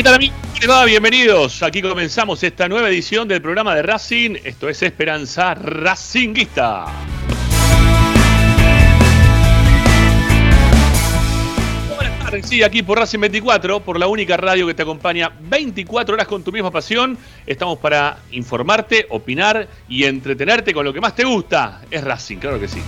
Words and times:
¿qué 0.00 0.04
tal 0.04 0.14
amigos? 0.14 0.86
Bienvenidos. 0.86 1.62
Aquí 1.62 1.82
comenzamos 1.82 2.42
esta 2.42 2.70
nueva 2.70 2.88
edición 2.88 3.28
del 3.28 3.42
programa 3.42 3.74
de 3.74 3.82
Racing. 3.82 4.36
Esto 4.44 4.70
es 4.70 4.82
Esperanza 4.82 5.52
Racinguista. 5.52 6.86
Buenas 11.94 12.18
tardes, 12.18 12.48
sí, 12.48 12.62
aquí 12.62 12.82
por 12.82 12.98
Racing 12.98 13.18
24, 13.18 13.80
por 13.80 13.98
la 13.98 14.06
única 14.06 14.38
radio 14.38 14.66
que 14.66 14.72
te 14.72 14.80
acompaña 14.80 15.32
24 15.38 16.14
horas 16.14 16.26
con 16.26 16.42
tu 16.42 16.50
misma 16.50 16.70
pasión. 16.70 17.18
Estamos 17.46 17.78
para 17.78 18.20
informarte, 18.30 19.06
opinar 19.10 19.68
y 19.86 20.04
entretenerte 20.04 20.72
con 20.72 20.86
lo 20.86 20.94
que 20.94 21.02
más 21.02 21.14
te 21.14 21.24
gusta. 21.24 21.82
Es 21.90 22.02
Racing, 22.02 22.38
claro 22.38 22.58
que 22.58 22.68
sí. 22.68 22.80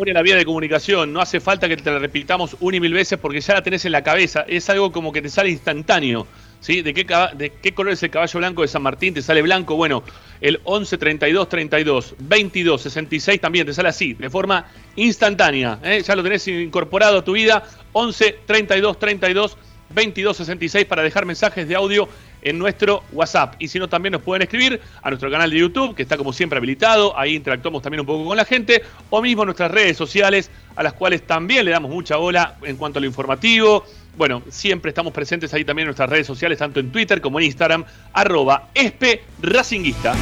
Memoria 0.00 0.14
la 0.14 0.22
vía 0.22 0.36
de 0.36 0.46
comunicación. 0.46 1.12
No 1.12 1.20
hace 1.20 1.40
falta 1.40 1.68
que 1.68 1.76
te 1.76 1.90
la 1.90 1.98
repitamos 1.98 2.56
una 2.60 2.78
y 2.78 2.80
mil 2.80 2.94
veces 2.94 3.18
porque 3.18 3.40
ya 3.42 3.52
la 3.54 3.62
tenés 3.62 3.84
en 3.84 3.92
la 3.92 4.02
cabeza. 4.02 4.46
Es 4.48 4.70
algo 4.70 4.90
como 4.92 5.12
que 5.12 5.20
te 5.20 5.28
sale 5.28 5.50
instantáneo. 5.50 6.26
¿sí? 6.60 6.80
¿De, 6.80 6.94
qué, 6.94 7.04
caba- 7.04 7.32
¿De 7.34 7.50
qué 7.52 7.74
color 7.74 7.92
es 7.92 8.02
el 8.02 8.08
caballo 8.10 8.38
blanco 8.38 8.62
de 8.62 8.68
San 8.68 8.80
Martín? 8.82 9.12
¿Te 9.12 9.20
sale 9.20 9.42
blanco? 9.42 9.76
Bueno, 9.76 10.02
el 10.40 10.58
11 10.64 10.96
32 10.96 11.48
32 11.50 12.14
22 12.18 12.80
66 12.80 13.40
también 13.42 13.66
te 13.66 13.74
sale 13.74 13.90
así, 13.90 14.14
de 14.14 14.30
forma 14.30 14.64
instantánea. 14.96 15.78
¿eh? 15.84 16.02
Ya 16.06 16.16
lo 16.16 16.22
tenés 16.22 16.48
incorporado 16.48 17.18
a 17.18 17.24
tu 17.24 17.32
vida. 17.32 17.62
11 17.92 18.38
32 18.46 18.98
32 18.98 19.56
22 19.90 20.34
66 20.36 20.86
para 20.86 21.02
dejar 21.02 21.26
mensajes 21.26 21.68
de 21.68 21.74
audio 21.74 22.08
en 22.42 22.58
nuestro 22.58 23.02
WhatsApp. 23.12 23.54
Y 23.58 23.68
si 23.68 23.78
no, 23.78 23.88
también 23.88 24.12
nos 24.12 24.22
pueden 24.22 24.42
escribir 24.42 24.80
a 25.02 25.10
nuestro 25.10 25.30
canal 25.30 25.50
de 25.50 25.58
YouTube, 25.58 25.94
que 25.94 26.02
está 26.02 26.16
como 26.16 26.32
siempre 26.32 26.56
habilitado. 26.58 27.18
Ahí 27.18 27.34
interactuamos 27.34 27.82
también 27.82 28.00
un 28.00 28.06
poco 28.06 28.24
con 28.24 28.36
la 28.36 28.44
gente. 28.44 28.82
O 29.10 29.22
mismo 29.22 29.44
nuestras 29.44 29.70
redes 29.70 29.96
sociales, 29.96 30.50
a 30.76 30.82
las 30.82 30.92
cuales 30.92 31.26
también 31.26 31.64
le 31.64 31.70
damos 31.70 31.90
mucha 31.90 32.16
bola 32.16 32.56
en 32.62 32.76
cuanto 32.76 32.98
a 32.98 33.00
lo 33.00 33.06
informativo. 33.06 33.84
Bueno, 34.16 34.42
siempre 34.50 34.90
estamos 34.90 35.12
presentes 35.12 35.54
ahí 35.54 35.64
también 35.64 35.84
en 35.84 35.88
nuestras 35.88 36.10
redes 36.10 36.26
sociales, 36.26 36.58
tanto 36.58 36.80
en 36.80 36.90
Twitter 36.90 37.20
como 37.20 37.38
en 37.38 37.46
Instagram, 37.46 37.84
arroba 38.12 38.68
espe 38.74 39.22
racinguista. 39.40 40.14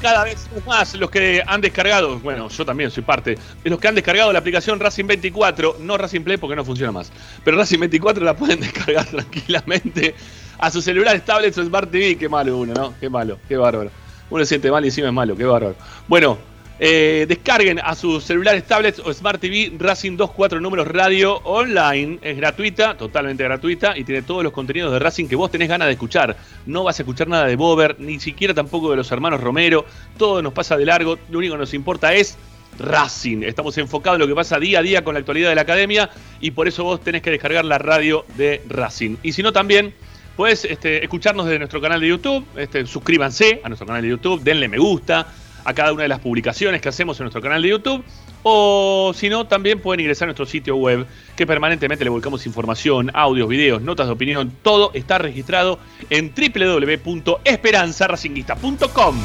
Cada 0.00 0.24
vez 0.24 0.48
más 0.66 0.94
los 0.94 1.10
que 1.10 1.42
han 1.44 1.60
descargado, 1.60 2.18
bueno, 2.20 2.48
yo 2.48 2.64
también 2.64 2.90
soy 2.90 3.02
parte, 3.02 3.36
de 3.64 3.70
los 3.70 3.80
que 3.80 3.88
han 3.88 3.94
descargado 3.94 4.32
la 4.32 4.38
aplicación 4.38 4.78
Racing 4.78 5.06
24, 5.06 5.78
no 5.80 5.96
Racing 5.96 6.20
Play 6.20 6.36
porque 6.36 6.54
no 6.54 6.64
funciona 6.64 6.92
más, 6.92 7.10
pero 7.44 7.56
Racing 7.56 7.80
24 7.80 8.24
la 8.24 8.36
pueden 8.36 8.60
descargar 8.60 9.06
tranquilamente 9.06 10.14
a 10.58 10.70
sus 10.70 10.84
celulares, 10.84 11.24
tablets 11.24 11.58
o 11.58 11.64
Smart 11.64 11.90
TV, 11.90 12.16
qué 12.16 12.28
malo 12.28 12.58
uno, 12.58 12.74
¿no? 12.74 12.94
Qué 13.00 13.08
malo, 13.08 13.38
qué 13.48 13.56
bárbaro. 13.56 13.90
Uno 14.30 14.44
se 14.44 14.50
siente 14.50 14.70
mal 14.70 14.84
y 14.84 14.88
encima 14.88 15.08
es 15.08 15.14
malo, 15.14 15.36
qué 15.36 15.44
bárbaro. 15.44 15.74
Bueno, 16.06 16.38
eh, 16.80 17.26
descarguen 17.28 17.80
a 17.82 17.96
sus 17.96 18.22
celulares, 18.22 18.64
tablets 18.64 19.00
o 19.00 19.12
Smart 19.12 19.40
TV 19.40 19.72
Racing 19.76 20.16
24 20.16 20.60
números 20.60 20.86
radio 20.86 21.38
online. 21.38 22.18
Es 22.22 22.36
gratuita, 22.36 22.96
totalmente 22.96 23.42
gratuita 23.42 23.98
y 23.98 24.04
tiene 24.04 24.22
todos 24.22 24.44
los 24.44 24.52
contenidos 24.52 24.92
de 24.92 25.00
Racing 25.00 25.26
que 25.26 25.34
vos 25.34 25.50
tenés 25.50 25.68
ganas 25.68 25.88
de 25.88 25.92
escuchar. 25.92 26.36
No 26.66 26.84
vas 26.84 26.98
a 27.00 27.02
escuchar 27.02 27.26
nada 27.26 27.46
de 27.46 27.56
Bober, 27.56 27.96
ni 27.98 28.20
siquiera 28.20 28.54
tampoco 28.54 28.90
de 28.90 28.96
los 28.96 29.10
hermanos 29.10 29.40
Romero. 29.40 29.84
Todo 30.16 30.40
nos 30.40 30.52
pasa 30.52 30.76
de 30.76 30.86
largo. 30.86 31.18
Lo 31.30 31.38
único 31.38 31.54
que 31.54 31.58
nos 31.58 31.74
importa 31.74 32.14
es 32.14 32.38
Racing. 32.78 33.42
Estamos 33.42 33.76
enfocados 33.78 34.16
en 34.16 34.20
lo 34.20 34.28
que 34.28 34.36
pasa 34.36 34.60
día 34.60 34.78
a 34.78 34.82
día 34.82 35.02
con 35.02 35.14
la 35.14 35.20
actualidad 35.20 35.48
de 35.48 35.56
la 35.56 35.62
academia 35.62 36.10
y 36.40 36.52
por 36.52 36.68
eso 36.68 36.84
vos 36.84 37.00
tenés 37.00 37.22
que 37.22 37.32
descargar 37.32 37.64
la 37.64 37.78
radio 37.78 38.24
de 38.36 38.62
Racing. 38.68 39.16
Y 39.24 39.32
si 39.32 39.42
no, 39.42 39.52
también 39.52 39.94
puedes 40.36 40.64
este, 40.64 41.02
escucharnos 41.02 41.46
desde 41.46 41.58
nuestro 41.58 41.80
canal 41.80 42.00
de 42.00 42.06
YouTube. 42.06 42.46
Este, 42.56 42.86
suscríbanse 42.86 43.60
a 43.64 43.68
nuestro 43.68 43.84
canal 43.84 44.02
de 44.02 44.10
YouTube, 44.10 44.40
denle 44.44 44.68
me 44.68 44.78
gusta 44.78 45.26
a 45.68 45.74
cada 45.74 45.92
una 45.92 46.04
de 46.04 46.08
las 46.08 46.20
publicaciones 46.20 46.80
que 46.80 46.88
hacemos 46.88 47.20
en 47.20 47.24
nuestro 47.24 47.42
canal 47.42 47.60
de 47.60 47.68
YouTube. 47.68 48.02
O 48.42 49.12
si 49.14 49.28
no, 49.28 49.46
también 49.46 49.82
pueden 49.82 50.00
ingresar 50.00 50.24
a 50.24 50.28
nuestro 50.28 50.46
sitio 50.46 50.76
web, 50.76 51.04
que 51.36 51.46
permanentemente 51.46 52.04
le 52.04 52.10
volcamos 52.10 52.46
información, 52.46 53.10
audios, 53.12 53.50
videos, 53.50 53.82
notas 53.82 54.06
de 54.06 54.14
opinión. 54.14 54.50
Todo 54.62 54.92
está 54.94 55.18
registrado 55.18 55.78
en 56.08 56.32
www.esperanzaracinguista.com. 56.34 59.16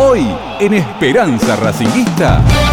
Hoy 0.00 0.24
en 0.58 0.74
Esperanza 0.74 1.54
Racinguista. 1.54 2.67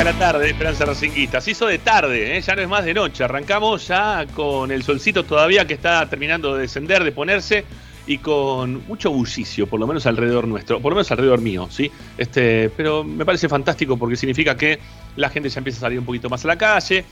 Niega 0.00 0.12
la 0.12 0.18
tarde 0.18 0.44
de 0.44 0.50
Esperanza 0.52 0.86
Racinguista. 0.86 1.42
Se 1.42 1.50
hizo 1.50 1.66
de 1.66 1.76
tarde, 1.76 2.34
¿eh? 2.34 2.40
ya 2.40 2.56
no 2.56 2.62
es 2.62 2.68
más 2.68 2.86
de 2.86 2.94
noche. 2.94 3.22
Arrancamos 3.22 3.86
ya 3.86 4.24
con 4.34 4.70
el 4.70 4.82
solcito 4.82 5.24
todavía 5.24 5.66
que 5.66 5.74
está 5.74 6.08
terminando 6.08 6.54
de 6.54 6.62
descender, 6.62 7.04
de 7.04 7.12
ponerse. 7.12 7.66
Y 8.06 8.16
con 8.16 8.86
mucho 8.86 9.10
bullicio, 9.10 9.66
por 9.66 9.78
lo 9.78 9.86
menos 9.86 10.06
alrededor 10.06 10.48
nuestro, 10.48 10.80
por 10.80 10.92
lo 10.92 10.96
menos 10.96 11.10
alrededor 11.10 11.42
mío, 11.42 11.68
¿sí? 11.70 11.90
Este, 12.16 12.70
pero 12.70 13.04
me 13.04 13.26
parece 13.26 13.46
fantástico 13.46 13.98
porque 13.98 14.16
significa 14.16 14.56
que 14.56 14.78
la 15.16 15.28
gente 15.28 15.50
ya 15.50 15.58
empieza 15.58 15.80
a 15.80 15.82
salir 15.82 15.98
un 15.98 16.06
poquito 16.06 16.30
más 16.30 16.46
a 16.46 16.48
la 16.48 16.56
calle, 16.56 17.04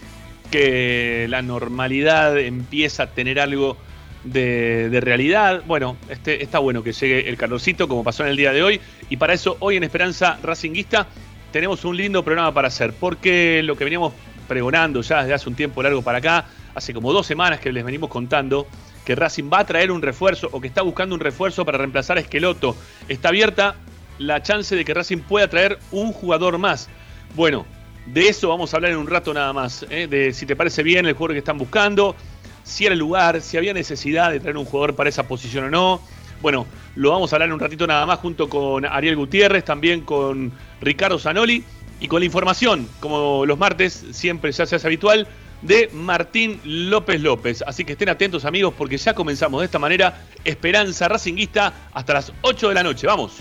que 0.51 1.27
la 1.29 1.43
normalidad 1.43 2.39
empieza 2.39 3.03
a 3.03 3.07
tener 3.09 3.39
algo 3.39 3.77
de, 4.25 4.89
de 4.89 5.01
realidad. 5.03 5.63
Bueno, 5.67 5.99
este, 6.09 6.43
está 6.43 6.59
bueno 6.59 6.83
que 6.83 6.93
llegue 6.93 7.29
el 7.29 7.37
calorcito 7.37 7.87
como 7.87 8.03
pasó 8.03 8.25
en 8.25 8.31
el 8.31 8.37
día 8.37 8.53
de 8.53 8.63
hoy. 8.63 8.81
Y 9.11 9.19
para 9.19 9.35
eso, 9.35 9.59
hoy 9.61 9.77
en 9.77 9.85
Esperanza 9.85 10.39
Racinguista, 10.43 11.07
tenemos 11.53 11.85
un 11.85 11.97
lindo 11.97 12.25
programa 12.25 12.53
para 12.53 12.69
hacer. 12.69 12.93
Porque 12.93 13.63
lo 13.65 13.77
que 13.77 13.85
veníamos 13.85 14.13
pregonando 14.47 15.03
ya 15.03 15.21
desde 15.21 15.35
hace 15.35 15.49
un 15.49 15.55
tiempo 15.55 15.83
largo 15.83 16.03
para 16.03 16.19
acá, 16.19 16.47
hace 16.75 16.95
como 16.95 17.13
dos 17.13 17.27
semanas 17.27 17.61
que 17.61 17.71
les 17.71 17.85
venimos 17.85 18.09
contando, 18.09 18.67
que 19.05 19.15
Racing 19.15 19.51
va 19.53 19.61
a 19.61 19.67
traer 19.67 19.91
un 19.91 20.03
refuerzo 20.03 20.49
o 20.53 20.61
que 20.61 20.69
está 20.69 20.83
buscando 20.83 21.15
un 21.15 21.21
refuerzo 21.21 21.65
para 21.65 21.79
reemplazar 21.79 22.17
a 22.17 22.21
Esqueloto. 22.21 22.77
Está 23.09 23.29
abierta 23.29 23.77
la 24.19 24.43
chance 24.43 24.75
de 24.75 24.85
que 24.85 24.95
Racing 24.95 25.19
pueda 25.19 25.49
traer 25.49 25.79
un 25.93 26.13
jugador 26.13 26.59
más. 26.59 26.89
Bueno, 27.35 27.67
de 28.07 28.29
eso 28.29 28.49
vamos 28.49 28.73
a 28.73 28.77
hablar 28.77 28.93
en 28.93 28.99
un 28.99 29.07
rato 29.07 29.33
nada 29.33 29.53
más. 29.53 29.87
¿eh? 29.91 30.07
De 30.09 30.33
si 30.33 30.47
te 30.47 30.57
parece 30.57 30.83
bien 30.83 31.07
el 31.07 31.13
jugador 31.13 31.35
que 31.35 31.39
están 31.39 31.59
buscando, 31.59 32.17
si 32.65 32.87
era 32.87 32.95
lugar, 32.95 33.41
si 33.41 33.57
había 33.57 33.73
necesidad 33.73 34.31
de 34.31 34.41
traer 34.41 34.57
un 34.57 34.65
jugador 34.65 34.95
para 34.95 35.09
esa 35.09 35.27
posición 35.29 35.65
o 35.65 35.71
no. 35.71 36.03
Bueno, 36.41 36.67
lo 36.95 37.11
vamos 37.11 37.33
a 37.33 37.37
hablar 37.37 37.49
en 37.49 37.55
un 37.55 37.61
ratito 37.61 37.87
nada 37.87 38.07
más 38.07 38.19
junto 38.19 38.49
con 38.49 38.85
Ariel 38.85 39.17
Gutiérrez, 39.17 39.65
también 39.65 40.03
con 40.03 40.53
Ricardo 40.81 41.19
Zanoli 41.19 41.65
y 42.01 42.09
con 42.09 42.21
la 42.21 42.27
información, 42.27 42.89
como 43.01 43.45
los 43.45 43.59
martes, 43.59 44.07
siempre 44.13 44.53
ya 44.53 44.67
se 44.67 44.77
hace 44.77 44.87
habitual, 44.87 45.27
de 45.63 45.91
Martín 45.93 46.61
López 46.65 47.21
López. 47.21 47.65
Así 47.67 47.85
que 47.85 47.93
estén 47.93 48.09
atentos 48.09 48.45
amigos 48.45 48.75
porque 48.77 48.97
ya 48.97 49.15
comenzamos 49.15 49.61
de 49.61 49.67
esta 49.67 49.79
manera 49.79 50.23
Esperanza 50.45 51.09
Racinguista 51.09 51.73
hasta 51.93 52.15
las 52.15 52.33
8 52.43 52.69
de 52.69 52.75
la 52.75 52.83
noche. 52.83 53.07
Vamos. 53.07 53.39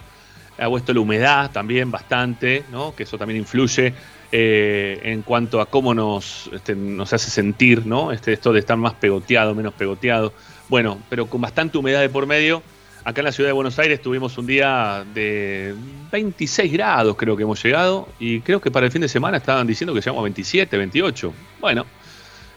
ha 0.58 0.66
vuelto 0.66 0.92
la 0.92 1.00
humedad 1.00 1.50
también 1.50 1.90
bastante, 1.90 2.64
¿no? 2.70 2.94
Que 2.94 3.04
eso 3.04 3.16
también 3.16 3.38
influye 3.38 3.94
eh, 4.30 5.00
en 5.04 5.22
cuanto 5.22 5.60
a 5.60 5.66
cómo 5.66 5.94
nos, 5.94 6.50
este, 6.52 6.74
nos 6.74 7.12
hace 7.12 7.30
sentir, 7.30 7.86
¿no? 7.86 8.12
Este, 8.12 8.32
esto 8.32 8.52
de 8.52 8.60
estar 8.60 8.76
más 8.76 8.94
pegoteado, 8.94 9.54
menos 9.54 9.74
pegoteado. 9.74 10.32
Bueno, 10.68 10.98
pero 11.08 11.26
con 11.26 11.40
bastante 11.40 11.78
humedad 11.78 12.00
de 12.00 12.08
por 12.08 12.26
medio. 12.26 12.62
Acá 13.04 13.22
en 13.22 13.26
la 13.26 13.32
ciudad 13.32 13.48
de 13.48 13.54
Buenos 13.54 13.78
Aires 13.78 14.02
tuvimos 14.02 14.36
un 14.36 14.46
día 14.46 15.02
de 15.14 15.74
26 16.12 16.70
grados, 16.70 17.16
creo 17.16 17.36
que 17.36 17.44
hemos 17.44 17.62
llegado, 17.62 18.06
y 18.18 18.40
creo 18.40 18.60
que 18.60 18.70
para 18.70 18.84
el 18.84 18.92
fin 18.92 19.00
de 19.00 19.08
semana 19.08 19.38
estaban 19.38 19.66
diciendo 19.66 19.94
que 19.94 20.00
llegamos 20.00 20.20
a 20.20 20.24
27, 20.24 20.76
28. 20.76 21.32
Bueno, 21.60 21.86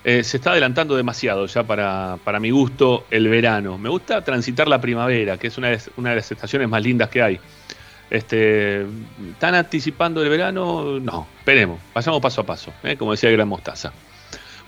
eh, 0.04 0.24
se 0.24 0.38
está 0.38 0.52
adelantando 0.52 0.98
demasiado 0.98 1.46
ya 1.46 1.64
para, 1.64 2.18
para 2.24 2.40
mi 2.40 2.50
gusto 2.50 3.06
el 3.12 3.30
verano. 3.30 3.78
Me 3.78 3.88
gusta 3.88 4.24
transitar 4.24 4.68
la 4.68 4.82
primavera, 4.82 5.38
que 5.38 5.48
es 5.48 5.58
una 5.58 5.70
de, 5.70 5.80
una 5.96 6.10
de 6.10 6.16
las 6.18 6.32
estaciones 6.32 6.68
más 6.68 6.84
lindas 6.84 7.10
que 7.10 7.22
hay. 7.22 7.40
Este, 8.12 8.86
¿Están 9.32 9.56
anticipando 9.56 10.22
el 10.22 10.28
verano? 10.28 11.00
No, 11.00 11.28
esperemos, 11.40 11.80
vayamos 11.96 12.22
paso 12.22 12.42
a 12.42 12.46
paso, 12.46 12.74
¿eh? 12.84 12.98
como 12.98 13.12
decía 13.12 13.30
el 13.30 13.38
Gran 13.38 13.48
Mostaza. 13.48 13.94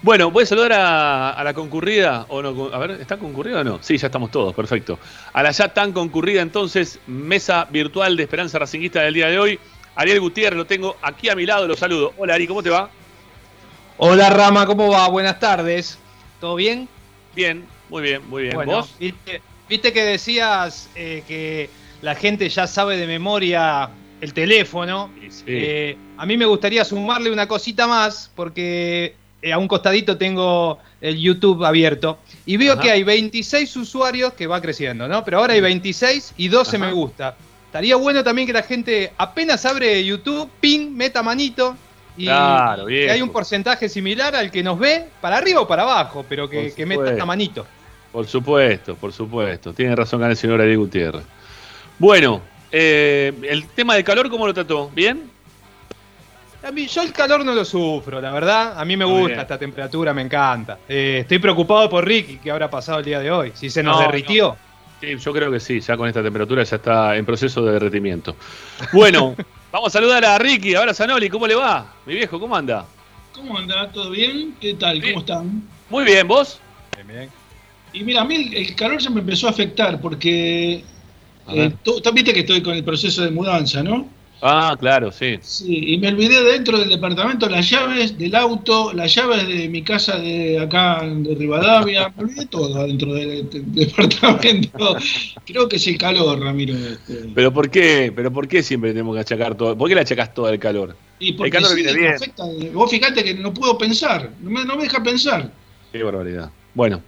Bueno, 0.01 0.31
voy 0.31 0.43
a 0.43 0.45
saludar 0.45 0.71
a, 0.73 1.29
a 1.31 1.43
la 1.43 1.53
concurrida, 1.53 2.25
o 2.29 2.41
no, 2.41 2.73
a 2.73 2.77
ver, 2.77 2.91
¿están 2.91 3.19
concurrida 3.19 3.59
o 3.59 3.63
no? 3.65 3.79
Sí, 3.81 3.97
ya 3.97 4.07
estamos 4.07 4.31
todos, 4.31 4.53
perfecto. 4.53 4.97
A 5.33 5.43
la 5.43 5.51
ya 5.51 5.67
tan 5.73 5.91
concurrida 5.91 6.41
entonces, 6.41 6.99
mesa 7.05 7.67
virtual 7.69 8.15
de 8.15 8.23
Esperanza 8.23 8.59
Racinguista 8.59 9.01
del 9.01 9.13
día 9.13 9.27
de 9.27 9.37
hoy. 9.37 9.59
Ariel 9.95 10.21
Gutiérrez 10.21 10.57
lo 10.57 10.65
tengo 10.65 10.95
aquí 11.01 11.29
a 11.29 11.35
mi 11.35 11.45
lado, 11.45 11.67
lo 11.67 11.75
saludo. 11.75 12.13
Hola 12.17 12.35
Ari, 12.35 12.47
¿cómo 12.47 12.63
te 12.63 12.69
va? 12.69 12.89
Hola 13.97 14.29
Rama, 14.29 14.65
¿cómo 14.65 14.89
va? 14.89 15.07
Buenas 15.09 15.39
tardes. 15.39 15.99
¿Todo 16.39 16.55
bien? 16.55 16.87
Bien, 17.35 17.65
muy 17.89 18.03
bien, 18.03 18.27
muy 18.29 18.43
bien. 18.43 18.55
Bueno, 18.55 18.71
¿Vos? 18.71 18.95
¿viste, 18.99 19.41
viste 19.69 19.93
que 19.93 20.03
decías 20.03 20.89
eh, 20.95 21.23
que 21.27 21.69
la 22.03 22.15
gente 22.15 22.49
ya 22.49 22.67
sabe 22.67 22.97
de 22.97 23.07
memoria 23.07 23.89
el 24.19 24.33
teléfono. 24.33 25.09
Sí. 25.29 25.43
Eh, 25.47 25.97
a 26.17 26.25
mí 26.25 26.35
me 26.35 26.45
gustaría 26.45 26.83
sumarle 26.83 27.31
una 27.31 27.47
cosita 27.47 27.87
más, 27.87 28.29
porque 28.35 29.15
eh, 29.41 29.53
a 29.53 29.57
un 29.57 29.69
costadito 29.69 30.17
tengo 30.17 30.79
el 30.99 31.17
YouTube 31.17 31.63
abierto. 31.63 32.19
Y 32.45 32.57
veo 32.57 32.73
Ajá. 32.73 32.81
que 32.81 32.91
hay 32.91 33.03
26 33.03 33.75
usuarios, 33.77 34.33
que 34.33 34.47
va 34.47 34.61
creciendo, 34.61 35.07
¿no? 35.07 35.23
Pero 35.23 35.39
ahora 35.39 35.53
hay 35.53 35.61
26 35.61 36.33
y 36.37 36.49
12 36.49 36.75
Ajá. 36.75 36.85
me 36.85 36.91
gusta. 36.91 37.37
Estaría 37.67 37.95
bueno 37.95 38.21
también 38.21 38.47
que 38.47 38.53
la 38.53 38.63
gente 38.63 39.13
apenas 39.17 39.65
abre 39.65 40.03
YouTube, 40.03 40.49
ping, 40.59 40.91
meta 40.91 41.23
manito. 41.23 41.75
Y, 42.17 42.25
Claro, 42.25 42.89
y 42.89 43.07
hay 43.09 43.21
un 43.21 43.29
porcentaje 43.29 43.87
similar 43.87 44.35
al 44.35 44.51
que 44.51 44.61
nos 44.61 44.77
ve, 44.77 45.05
para 45.21 45.37
arriba 45.37 45.61
o 45.61 45.67
para 45.67 45.83
abajo, 45.83 46.25
pero 46.27 46.49
que, 46.49 46.73
que 46.73 46.85
meta 46.85 47.25
manito. 47.25 47.65
Por 48.11 48.27
supuesto, 48.27 48.93
por 48.95 49.11
supuesto. 49.11 49.73
Tiene 49.73 49.95
razón 49.95 50.21
acá 50.21 50.29
el 50.29 50.37
señor 50.37 50.61
Ariel 50.61 50.77
Gutiérrez. 50.77 51.23
Bueno, 51.99 52.41
eh, 52.71 53.33
el 53.43 53.67
tema 53.67 53.95
del 53.95 54.03
calor, 54.03 54.29
¿cómo 54.29 54.47
lo 54.47 54.53
trató? 54.53 54.89
¿Bien? 54.89 55.29
A 56.63 56.71
mí, 56.71 56.87
yo 56.87 57.01
el 57.01 57.11
calor 57.11 57.43
no 57.43 57.53
lo 57.53 57.65
sufro, 57.65 58.21
la 58.21 58.31
verdad. 58.31 58.79
A 58.79 58.85
mí 58.85 58.95
me 58.95 59.05
Muy 59.05 59.15
gusta 59.15 59.27
bien. 59.27 59.39
esta 59.41 59.57
temperatura, 59.59 60.13
me 60.13 60.21
encanta. 60.21 60.79
Eh, 60.87 61.19
estoy 61.21 61.39
preocupado 61.39 61.89
por 61.89 62.05
Ricky, 62.05 62.37
que 62.37 62.51
habrá 62.51 62.69
pasado 62.69 62.99
el 62.99 63.05
día 63.05 63.19
de 63.19 63.29
hoy. 63.31 63.51
Si 63.53 63.69
se 63.69 63.83
nos 63.83 63.97
No, 63.97 64.01
derritió. 64.03 64.55
Sí, 65.01 65.17
yo 65.17 65.33
creo 65.33 65.51
que 65.51 65.59
sí, 65.59 65.81
ya 65.81 65.97
con 65.97 66.07
esta 66.07 66.23
temperatura 66.23 66.63
ya 66.63 66.77
está 66.77 67.17
en 67.17 67.25
proceso 67.25 67.65
de 67.65 67.73
derretimiento. 67.73 68.37
Bueno, 68.93 69.35
vamos 69.71 69.89
a 69.89 69.99
saludar 69.99 70.23
a 70.23 70.37
Ricky, 70.37 70.75
ahora 70.75 70.93
Zanoli, 70.93 71.29
¿cómo 71.29 71.45
le 71.45 71.55
va? 71.55 71.93
Mi 72.05 72.15
viejo, 72.15 72.39
¿cómo 72.39 72.55
anda? 72.55 72.85
¿Cómo 73.33 73.57
anda? 73.57 73.89
¿Todo 73.91 74.11
bien? 74.11 74.55
¿Qué 74.61 74.75
tal? 74.75 75.01
Bien. 75.01 75.15
¿Cómo 75.15 75.25
están? 75.25 75.63
Muy 75.89 76.05
bien, 76.05 76.25
¿vos? 76.25 76.61
Y 77.91 78.03
mira, 78.03 78.21
a 78.21 78.25
mí 78.25 78.51
el, 78.53 78.75
calor 78.75 78.99
ya 78.99 79.09
me 79.09 79.19
empezó 79.19 79.47
a 79.47 79.51
afectar 79.51 79.99
porque. 79.99 80.83
Eh, 81.49 81.71
tú 81.83 82.01
viste 82.13 82.33
que 82.33 82.41
estoy 82.41 82.61
con 82.61 82.75
el 82.75 82.83
proceso 82.83 83.23
de 83.23 83.31
mudanza, 83.31 83.83
¿no? 83.83 84.07
Ah, 84.45 84.75
claro, 84.77 85.09
sí. 85.09 85.39
Sí, 85.41 85.93
y 85.93 85.97
me 85.97 86.09
olvidé 86.09 86.43
dentro 86.43 86.77
del 86.77 86.89
departamento 86.89 87.47
las 87.47 87.69
llaves 87.69 88.17
del 88.17 88.35
auto, 88.35 88.91
las 88.91 89.15
llaves 89.15 89.47
de 89.47 89.69
mi 89.69 89.83
casa 89.83 90.19
de 90.19 90.59
acá 90.59 91.01
de 91.01 91.33
Rivadavia, 91.33 92.11
me 92.17 92.23
olvidé 92.23 92.45
todo 92.47 92.75
adentro 92.81 93.13
del, 93.13 93.49
del 93.49 93.65
departamento. 93.87 94.97
Creo 95.45 95.69
que 95.69 95.77
es 95.77 95.87
el 95.87 95.97
calor, 95.97 96.41
Ramiro. 96.41 96.75
este. 96.75 97.29
Pero 97.33 97.53
¿por 97.53 97.69
qué? 97.69 98.11
¿Pero 98.13 98.33
por 98.33 98.49
qué 98.49 98.61
siempre 98.61 98.91
tenemos 98.91 99.15
que 99.15 99.21
achacar 99.21 99.55
todo? 99.55 99.77
¿Por 99.77 99.87
qué 99.87 99.95
le 99.95 100.01
achacás 100.01 100.33
todo 100.33 100.49
el 100.49 100.59
calor? 100.59 100.93
Y 101.19 101.31
porque 101.31 101.51
calor 101.51 101.69
sí, 101.69 101.75
viene 101.75 101.93
bien. 101.93 102.13
afecta. 102.15 102.43
Vos 102.73 102.91
fijate 102.91 103.23
que 103.23 103.35
no 103.35 103.53
puedo 103.53 103.77
pensar, 103.77 104.29
no 104.41 104.49
me, 104.49 104.65
no 104.65 104.75
me 104.75 104.83
deja 104.83 105.01
pensar. 105.01 105.49
Qué 105.93 106.03
barbaridad. 106.03 106.51
Bueno, 106.73 107.01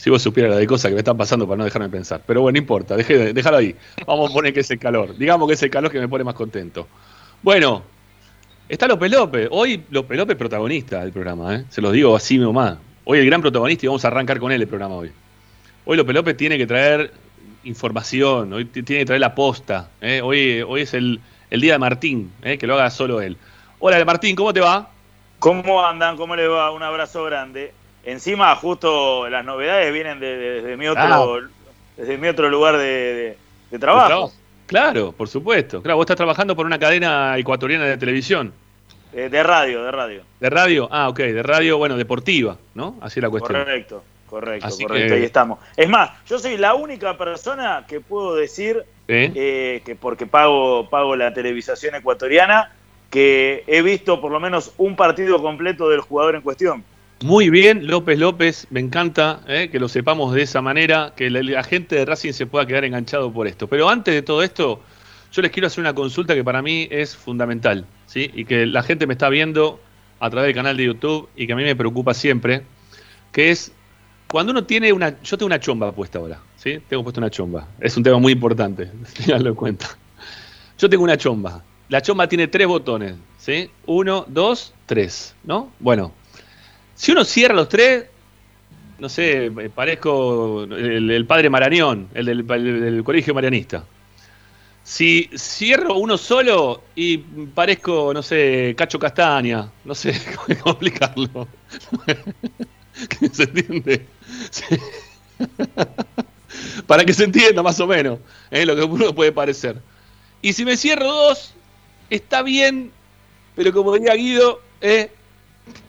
si 0.00 0.08
vos 0.08 0.22
supieras 0.22 0.50
la 0.52 0.56
de 0.58 0.66
cosas 0.66 0.88
que 0.88 0.94
me 0.94 1.00
están 1.00 1.16
pasando 1.18 1.46
para 1.46 1.58
no 1.58 1.64
dejarme 1.64 1.90
pensar. 1.90 2.22
Pero 2.26 2.40
bueno, 2.40 2.54
no 2.54 2.58
importa, 2.62 2.96
dejé- 2.96 3.34
déjalo 3.34 3.58
ahí. 3.58 3.74
Vamos 4.06 4.30
a 4.30 4.32
poner 4.32 4.54
que 4.54 4.60
es 4.60 4.70
el 4.70 4.78
calor. 4.78 5.14
Digamos 5.16 5.46
que 5.46 5.54
es 5.54 5.62
el 5.62 5.70
calor 5.70 5.90
que 5.92 6.00
me 6.00 6.08
pone 6.08 6.24
más 6.24 6.34
contento. 6.34 6.88
Bueno, 7.42 7.82
está 8.68 8.88
López 8.88 9.10
López. 9.12 9.48
Hoy 9.50 9.82
López 9.90 10.16
López 10.16 10.36
protagonista 10.38 11.00
del 11.02 11.12
programa, 11.12 11.54
¿eh? 11.56 11.64
Se 11.68 11.82
los 11.82 11.92
digo 11.92 12.16
así 12.16 12.38
nomás. 12.38 12.78
Hoy 13.04 13.18
el 13.18 13.26
gran 13.26 13.42
protagonista 13.42 13.84
y 13.84 13.88
vamos 13.88 14.04
a 14.04 14.08
arrancar 14.08 14.38
con 14.38 14.52
él 14.52 14.62
el 14.62 14.68
programa 14.68 14.94
hoy. 14.94 15.10
Hoy 15.84 15.96
López 15.98 16.14
López 16.14 16.36
tiene 16.36 16.56
que 16.56 16.66
traer 16.66 17.12
información, 17.64 18.52
hoy 18.52 18.64
tiene 18.64 19.00
que 19.02 19.04
traer 19.06 19.20
la 19.20 19.34
posta. 19.34 19.90
¿eh? 20.00 20.20
Hoy, 20.22 20.62
hoy 20.66 20.82
es 20.82 20.94
el, 20.94 21.20
el 21.50 21.60
día 21.60 21.72
de 21.74 21.78
Martín, 21.78 22.32
¿eh? 22.42 22.56
que 22.58 22.66
lo 22.66 22.74
haga 22.74 22.90
solo 22.90 23.20
él. 23.20 23.36
Hola 23.78 24.02
Martín, 24.04 24.34
¿cómo 24.36 24.52
te 24.52 24.60
va? 24.60 24.88
¿Cómo 25.38 25.84
andan? 25.84 26.16
¿Cómo 26.16 26.36
les 26.36 26.48
va? 26.48 26.70
Un 26.70 26.82
abrazo 26.82 27.24
grande. 27.24 27.72
Encima, 28.04 28.54
justo 28.56 29.28
las 29.28 29.44
novedades 29.44 29.92
vienen 29.92 30.20
de- 30.20 30.36
de- 30.36 30.50
desde, 30.62 30.76
mi 30.76 30.88
otro, 30.88 31.40
desde 31.96 32.16
mi 32.18 32.28
otro 32.28 32.48
lugar 32.48 32.78
de, 32.78 33.36
trabajo, 33.78 34.32
Claro, 34.66 35.12
por 35.12 35.28
supuesto. 35.28 35.82
Claro, 35.82 35.96
vos 35.96 36.04
estás 36.04 36.16
trabajando 36.16 36.54
por 36.54 36.64
una 36.64 36.78
cadena 36.78 37.36
ecuatoriana 37.36 37.86
de 37.86 37.96
televisión. 37.98 38.52
de, 39.12 39.28
de 39.28 39.42
radio, 39.42 39.82
de 39.82 39.90
radio. 39.90 40.22
¿De 40.38 40.48
radio? 40.50 40.88
Ah, 40.92 41.08
ok, 41.08 41.18
de 41.18 41.42
radio, 41.42 41.76
bueno, 41.78 41.96
deportiva, 41.96 42.56
¿no? 42.74 42.94
Así 43.00 43.18
es 43.18 43.22
la 43.24 43.28
cuestión. 43.30 43.58
Correcto, 43.60 44.04
correcto, 44.28 44.66
Así 44.68 44.84
correcto. 44.84 45.08
que- 45.08 45.14
Ahí 45.14 45.24
estamos. 45.24 45.58
Es 45.76 45.88
más, 45.88 46.10
yo 46.28 46.38
soy 46.38 46.56
la 46.56 46.74
única 46.74 47.18
persona 47.18 47.84
que 47.88 48.00
puedo 48.00 48.36
decir 48.36 48.84
¿Eh? 49.08 49.32
eh, 49.34 49.82
que 49.84 49.96
porque 49.96 50.26
pago, 50.26 50.88
pago 50.88 51.16
la 51.16 51.34
televisación 51.34 51.96
ecuatoriana, 51.96 52.70
que 53.10 53.64
he 53.66 53.82
visto 53.82 54.20
por 54.20 54.30
lo 54.30 54.38
menos 54.38 54.72
un 54.78 54.94
partido 54.94 55.42
completo 55.42 55.88
del 55.88 56.00
jugador 56.00 56.36
en 56.36 56.42
cuestión. 56.42 56.84
Muy 57.22 57.50
bien, 57.50 57.86
López 57.86 58.18
López, 58.18 58.66
me 58.70 58.80
encanta 58.80 59.42
eh, 59.46 59.68
que 59.70 59.78
lo 59.78 59.90
sepamos 59.90 60.32
de 60.32 60.40
esa 60.40 60.62
manera, 60.62 61.12
que 61.14 61.28
la, 61.28 61.62
gente 61.62 61.96
de 61.96 62.06
Racing 62.06 62.32
se 62.32 62.46
pueda 62.46 62.64
quedar 62.64 62.86
enganchado 62.86 63.30
por 63.30 63.46
esto. 63.46 63.66
Pero 63.66 63.90
antes 63.90 64.14
de 64.14 64.22
todo 64.22 64.42
esto, 64.42 64.80
yo 65.30 65.42
les 65.42 65.50
quiero 65.50 65.66
hacer 65.66 65.82
una 65.82 65.94
consulta 65.94 66.34
que 66.34 66.42
para 66.42 66.62
mí 66.62 66.88
es 66.90 67.14
fundamental, 67.14 67.84
¿sí? 68.06 68.30
Y 68.32 68.46
que 68.46 68.64
la 68.64 68.82
gente 68.82 69.06
me 69.06 69.12
está 69.12 69.28
viendo 69.28 69.78
a 70.18 70.30
través 70.30 70.48
del 70.48 70.54
canal 70.54 70.78
de 70.78 70.84
YouTube 70.86 71.28
y 71.36 71.46
que 71.46 71.52
a 71.52 71.56
mí 71.56 71.62
me 71.62 71.76
preocupa 71.76 72.14
siempre, 72.14 72.62
que 73.32 73.50
es 73.50 73.70
cuando 74.26 74.52
uno 74.52 74.64
tiene 74.64 74.90
una... 74.90 75.20
Yo 75.20 75.36
tengo 75.36 75.48
una 75.48 75.60
chomba 75.60 75.92
puesta 75.92 76.20
ahora, 76.20 76.40
¿sí? 76.56 76.78
Tengo 76.88 77.02
puesta 77.02 77.20
una 77.20 77.30
chomba. 77.30 77.68
Es 77.80 77.98
un 77.98 78.02
tema 78.02 78.18
muy 78.18 78.32
importante, 78.32 78.90
tenganlo 79.18 79.50
en 79.50 79.56
cuenta. 79.56 79.88
Yo 80.78 80.88
tengo 80.88 81.04
una 81.04 81.18
chomba. 81.18 81.62
La 81.90 82.00
chomba 82.00 82.26
tiene 82.28 82.48
tres 82.48 82.66
botones, 82.66 83.16
¿sí? 83.36 83.70
Uno, 83.84 84.24
dos, 84.26 84.72
tres, 84.86 85.34
¿no? 85.44 85.70
Bueno, 85.80 86.14
si 87.00 87.12
uno 87.12 87.24
cierra 87.24 87.54
los 87.54 87.68
tres, 87.68 88.04
no 88.98 89.08
sé, 89.08 89.46
eh, 89.46 89.70
parezco 89.74 90.64
el, 90.64 91.10
el 91.10 91.26
padre 91.26 91.50
Marañón, 91.50 92.10
el 92.14 92.26
del, 92.26 92.40
el 92.50 92.80
del 92.82 93.04
colegio 93.04 93.34
marianista. 93.34 93.84
Si 94.82 95.30
cierro 95.36 95.96
uno 95.96 96.18
solo 96.18 96.84
y 96.94 97.18
parezco, 97.18 98.12
no 98.14 98.22
sé, 98.22 98.74
Cacho 98.76 98.98
Castaña, 98.98 99.70
no 99.84 99.94
sé 99.94 100.12
cómo 100.62 100.72
explicarlo. 100.72 101.48
¿Se 103.32 103.44
entiende? 103.44 104.06
Para 106.86 107.04
que 107.04 107.12
se 107.14 107.24
entienda 107.24 107.62
más 107.62 107.78
o 107.80 107.86
menos 107.86 108.18
¿eh? 108.50 108.66
lo 108.66 108.74
que 108.76 108.82
uno 108.82 109.14
puede 109.14 109.32
parecer. 109.32 109.80
Y 110.42 110.52
si 110.52 110.64
me 110.64 110.76
cierro 110.76 111.12
dos, 111.12 111.54
está 112.10 112.42
bien, 112.42 112.92
pero 113.54 113.72
como 113.72 113.94
diría 113.94 114.14
Guido, 114.14 114.60
¿eh? 114.80 115.10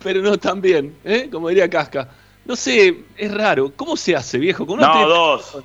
Pero 0.04 0.22
no 0.22 0.38
tan 0.38 0.62
bien, 0.62 0.98
¿eh? 1.04 1.30
como 1.32 1.50
diría 1.50 1.70
Casca. 1.70 2.10
No 2.46 2.56
sé, 2.56 3.04
es 3.18 3.34
raro. 3.34 3.72
¿Cómo 3.75 3.96
se 3.96 4.16
hace, 4.16 4.38
viejo? 4.38 4.66
Con 4.66 4.80
No, 4.80 5.08
dos. 5.08 5.58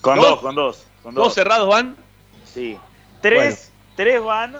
Con 0.00 0.16
¿Dos? 0.16 0.28
dos, 0.30 0.40
con 0.40 0.54
dos. 0.54 0.86
Con 1.02 1.14
¿Dos 1.14 1.24
dos. 1.26 1.34
cerrados 1.34 1.68
van? 1.68 1.96
Sí. 2.44 2.76
Tres, 3.20 3.70
tres 3.96 4.22
van 4.22 4.56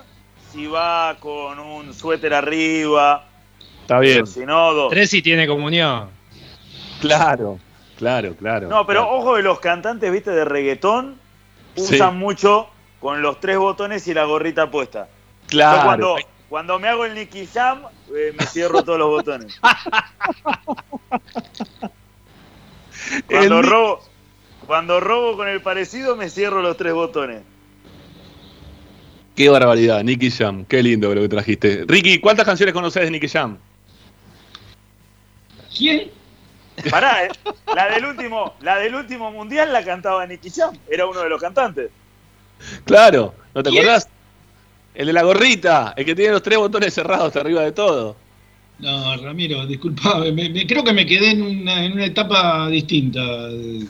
si 0.53 0.67
va 0.67 1.17
con 1.21 1.59
un 1.59 1.93
suéter 1.93 2.33
arriba. 2.33 3.27
Está 3.83 3.99
bien. 3.99 4.27
Si 4.27 4.47
no, 4.47 4.73
dos. 4.73 4.91
Tres 4.91 5.13
y 5.15 5.21
tiene 5.23 5.47
comunión. 5.47 6.09
Claro, 7.01 7.59
claro, 7.99 8.35
claro. 8.37 8.69
No, 8.69 8.87
pero 8.87 9.03
claro. 9.03 9.17
ojo 9.19 9.37
de 9.37 9.43
los 9.43 9.61
cantantes, 9.61 10.11
viste, 10.11 10.31
de 10.31 10.45
reggaetón, 10.45 11.19
Sí. 11.77 11.97
usan 11.97 12.17
mucho 12.19 12.69
con 13.01 13.21
los 13.21 13.41
tres 13.41 13.59
botones 13.59 14.07
y 14.07 14.15
la 14.15 14.25
gorrita 14.25 14.71
puesta. 14.71 15.09
Yo 15.43 15.49
Claro. 15.49 15.83
cuando, 15.85 16.17
cuando 16.49 16.79
me 16.79 16.89
hago 16.89 17.05
el 17.05 17.15
Nicky 17.15 17.47
Jam, 17.53 17.83
eh, 18.15 18.35
me 18.39 18.47
cierro 18.47 18.83
todos 18.83 18.99
los 18.99 19.09
botones. 19.09 19.61
Cuando 23.27 23.59
El 23.59 23.67
robo, 23.67 24.01
cuando 24.67 25.01
robo 25.01 25.37
con 25.37 25.49
el 25.49 25.61
parecido, 25.61 26.17
me 26.17 26.31
cierro 26.31 26.63
los 26.63 26.77
tres 26.77 26.95
botones. 26.95 27.43
Qué 29.37 29.49
barbaridad, 29.49 30.03
Nicky 30.03 30.31
Jam. 30.31 30.65
Qué 30.65 30.83
lindo 30.83 31.15
lo 31.15 31.21
que 31.23 31.29
trajiste. 31.29 31.85
Ricky, 31.87 32.21
¿cuántas 32.21 32.47
canciones 32.47 32.73
conoces 32.73 33.03
de 33.03 33.11
Nicky 33.11 33.29
Jam? 33.29 33.59
¿Quién? 35.77 36.11
Pará, 36.91 37.27
eh. 37.27 37.29
la 37.75 37.91
del 37.91 38.05
último, 38.05 38.55
la 38.61 38.79
del 38.79 38.95
último 38.95 39.31
mundial 39.31 39.73
la 39.73 39.85
cantaba 39.85 40.27
Nicky 40.27 40.51
Jam, 40.51 40.77
era 40.89 41.07
uno 41.07 41.21
de 41.21 41.29
los 41.29 41.41
cantantes. 41.41 41.91
Claro, 42.85 43.35
¿no 43.55 43.63
te 43.63 43.71
¿Quién? 43.71 43.83
acordás? 43.83 44.09
El 44.95 45.07
de 45.07 45.13
la 45.13 45.23
gorrita, 45.23 45.93
el 45.97 46.05
que 46.05 46.15
tiene 46.15 46.33
los 46.33 46.43
tres 46.43 46.59
botones 46.59 46.95
cerrados 46.95 47.27
hasta 47.29 47.41
arriba 47.41 47.63
de 47.63 47.73
todo. 47.73 48.17
No, 48.79 49.17
Ramiro, 49.17 49.67
disculpame, 49.67 50.33
me- 50.33 50.49
me- 50.49 50.67
creo 50.67 50.83
que 50.83 50.93
me 50.93 51.07
quedé 51.07 51.31
en 51.31 51.43
una, 51.43 51.85
en 51.85 51.93
una 51.93 52.05
etapa 52.07 52.69
distinta. 52.69 53.21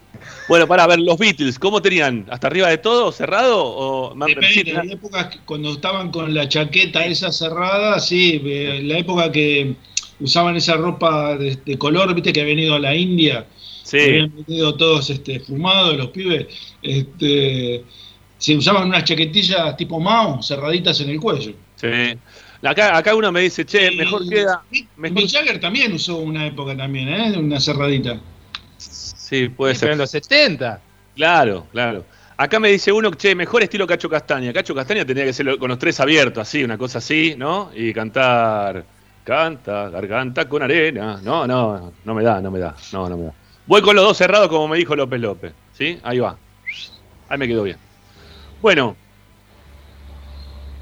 Bueno, 0.47 0.65
para 0.65 0.87
ver, 0.87 0.99
los 0.99 1.17
Beatles, 1.17 1.59
¿cómo 1.59 1.81
tenían? 1.81 2.25
¿Hasta 2.29 2.47
arriba 2.47 2.69
de 2.69 2.77
todo, 2.77 3.11
cerrado? 3.11 3.65
O 3.65 4.15
más 4.15 4.29
Depende, 4.29 4.71
en 4.71 4.91
épocas 4.91 5.37
cuando 5.45 5.73
estaban 5.73 6.09
con 6.09 6.33
la 6.33 6.47
chaqueta 6.47 7.05
esa 7.05 7.31
cerrada, 7.33 7.99
sí, 7.99 8.41
eh, 8.45 8.79
la 8.83 8.97
época 8.97 9.29
que 9.31 9.75
usaban 10.21 10.55
esa 10.55 10.77
ropa 10.77 11.35
de, 11.35 11.57
de 11.57 11.77
color, 11.77 12.13
viste 12.15 12.31
que 12.31 12.41
habían 12.41 12.59
ido 12.59 12.75
a 12.75 12.79
la 12.79 12.95
India, 12.95 13.45
Sí, 13.83 13.99
habían 13.99 14.33
venido 14.35 14.73
todos 14.75 15.09
este, 15.09 15.39
fumados 15.41 15.97
los 15.97 16.07
pibes, 16.11 16.47
este, 16.81 17.83
se 18.37 18.55
usaban 18.55 18.87
unas 18.87 19.03
chaquetillas 19.03 19.75
tipo 19.77 19.99
Mao, 19.99 20.41
cerraditas 20.41 20.99
en 21.01 21.09
el 21.09 21.19
cuello. 21.19 21.53
sí. 21.75 22.17
Acá, 22.63 22.97
acá 22.97 23.13
uno 23.13 23.31
me 23.31 23.41
dice, 23.41 23.63
che, 23.65 23.91
mejor 23.91 24.23
Y 24.25 24.29
queda. 24.29 24.63
Mejor- 24.97 25.15
Mick 25.21 25.29
Jagger 25.31 25.59
también 25.59 25.93
usó 25.93 26.17
una 26.17 26.47
época 26.47 26.75
también, 26.75 27.07
¿eh? 27.07 27.37
Una 27.37 27.59
cerradita. 27.59 28.19
Sí, 28.77 29.47
puede 29.49 29.75
Pero 29.75 29.91
en 29.91 29.91
ser. 29.93 29.97
los 29.99 30.09
70. 30.11 30.81
Claro, 31.15 31.67
claro. 31.71 32.03
Acá 32.35 32.59
me 32.59 32.69
dice 32.69 32.91
uno, 32.91 33.11
che, 33.11 33.35
mejor 33.35 33.61
estilo 33.61 33.85
Cacho 33.85 34.09
Castaña. 34.09 34.51
Cacho 34.51 34.73
Castaña 34.73 35.05
tenía 35.05 35.23
que 35.23 35.33
ser 35.33 35.55
con 35.59 35.69
los 35.69 35.77
tres 35.77 35.99
abiertos, 35.99 36.41
así, 36.41 36.63
una 36.63 36.77
cosa 36.79 36.97
así, 36.97 37.35
¿no? 37.37 37.69
Y 37.75 37.93
cantar, 37.93 38.83
canta, 39.23 39.89
garganta 39.89 40.49
con 40.49 40.63
arena. 40.63 41.19
No, 41.23 41.45
no, 41.45 41.93
no 42.05 42.13
me 42.15 42.23
da, 42.23 42.41
no 42.41 42.49
me 42.49 42.59
da, 42.59 42.75
no, 42.91 43.07
no 43.07 43.17
me 43.17 43.23
da. 43.25 43.33
Voy 43.67 43.81
con 43.83 43.95
los 43.95 44.03
dos 44.03 44.17
cerrados 44.17 44.47
como 44.49 44.67
me 44.67 44.77
dijo 44.77 44.95
López 44.95 45.19
López, 45.21 45.53
¿sí? 45.77 45.99
Ahí 46.01 46.17
va. 46.19 46.35
Ahí 47.29 47.37
me 47.37 47.47
quedó 47.47 47.61
bien. 47.63 47.77
Bueno, 48.61 48.95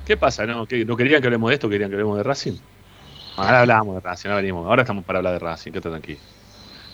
¿qué 0.05 0.17
pasa? 0.17 0.45
¿No, 0.45 0.65
¿Qué- 0.65 0.85
¿No 0.85 0.95
querían 0.95 1.21
que 1.21 1.27
hablemos 1.27 1.49
de 1.49 1.55
esto? 1.55 1.69
¿Querían 1.69 1.89
que 1.89 1.95
hablemos 1.95 2.17
de 2.17 2.23
Racing? 2.23 2.57
Ahora 3.37 3.61
hablamos 3.61 3.95
de 3.95 4.01
Racing, 4.01 4.29
ahora 4.29 4.41
venimos. 4.41 4.65
Ahora 4.65 4.83
estamos 4.83 5.03
para 5.03 5.19
hablar 5.19 5.33
de 5.33 5.39
Racing, 5.39 5.71
quédate 5.71 5.89
tranquilo. 5.89 6.19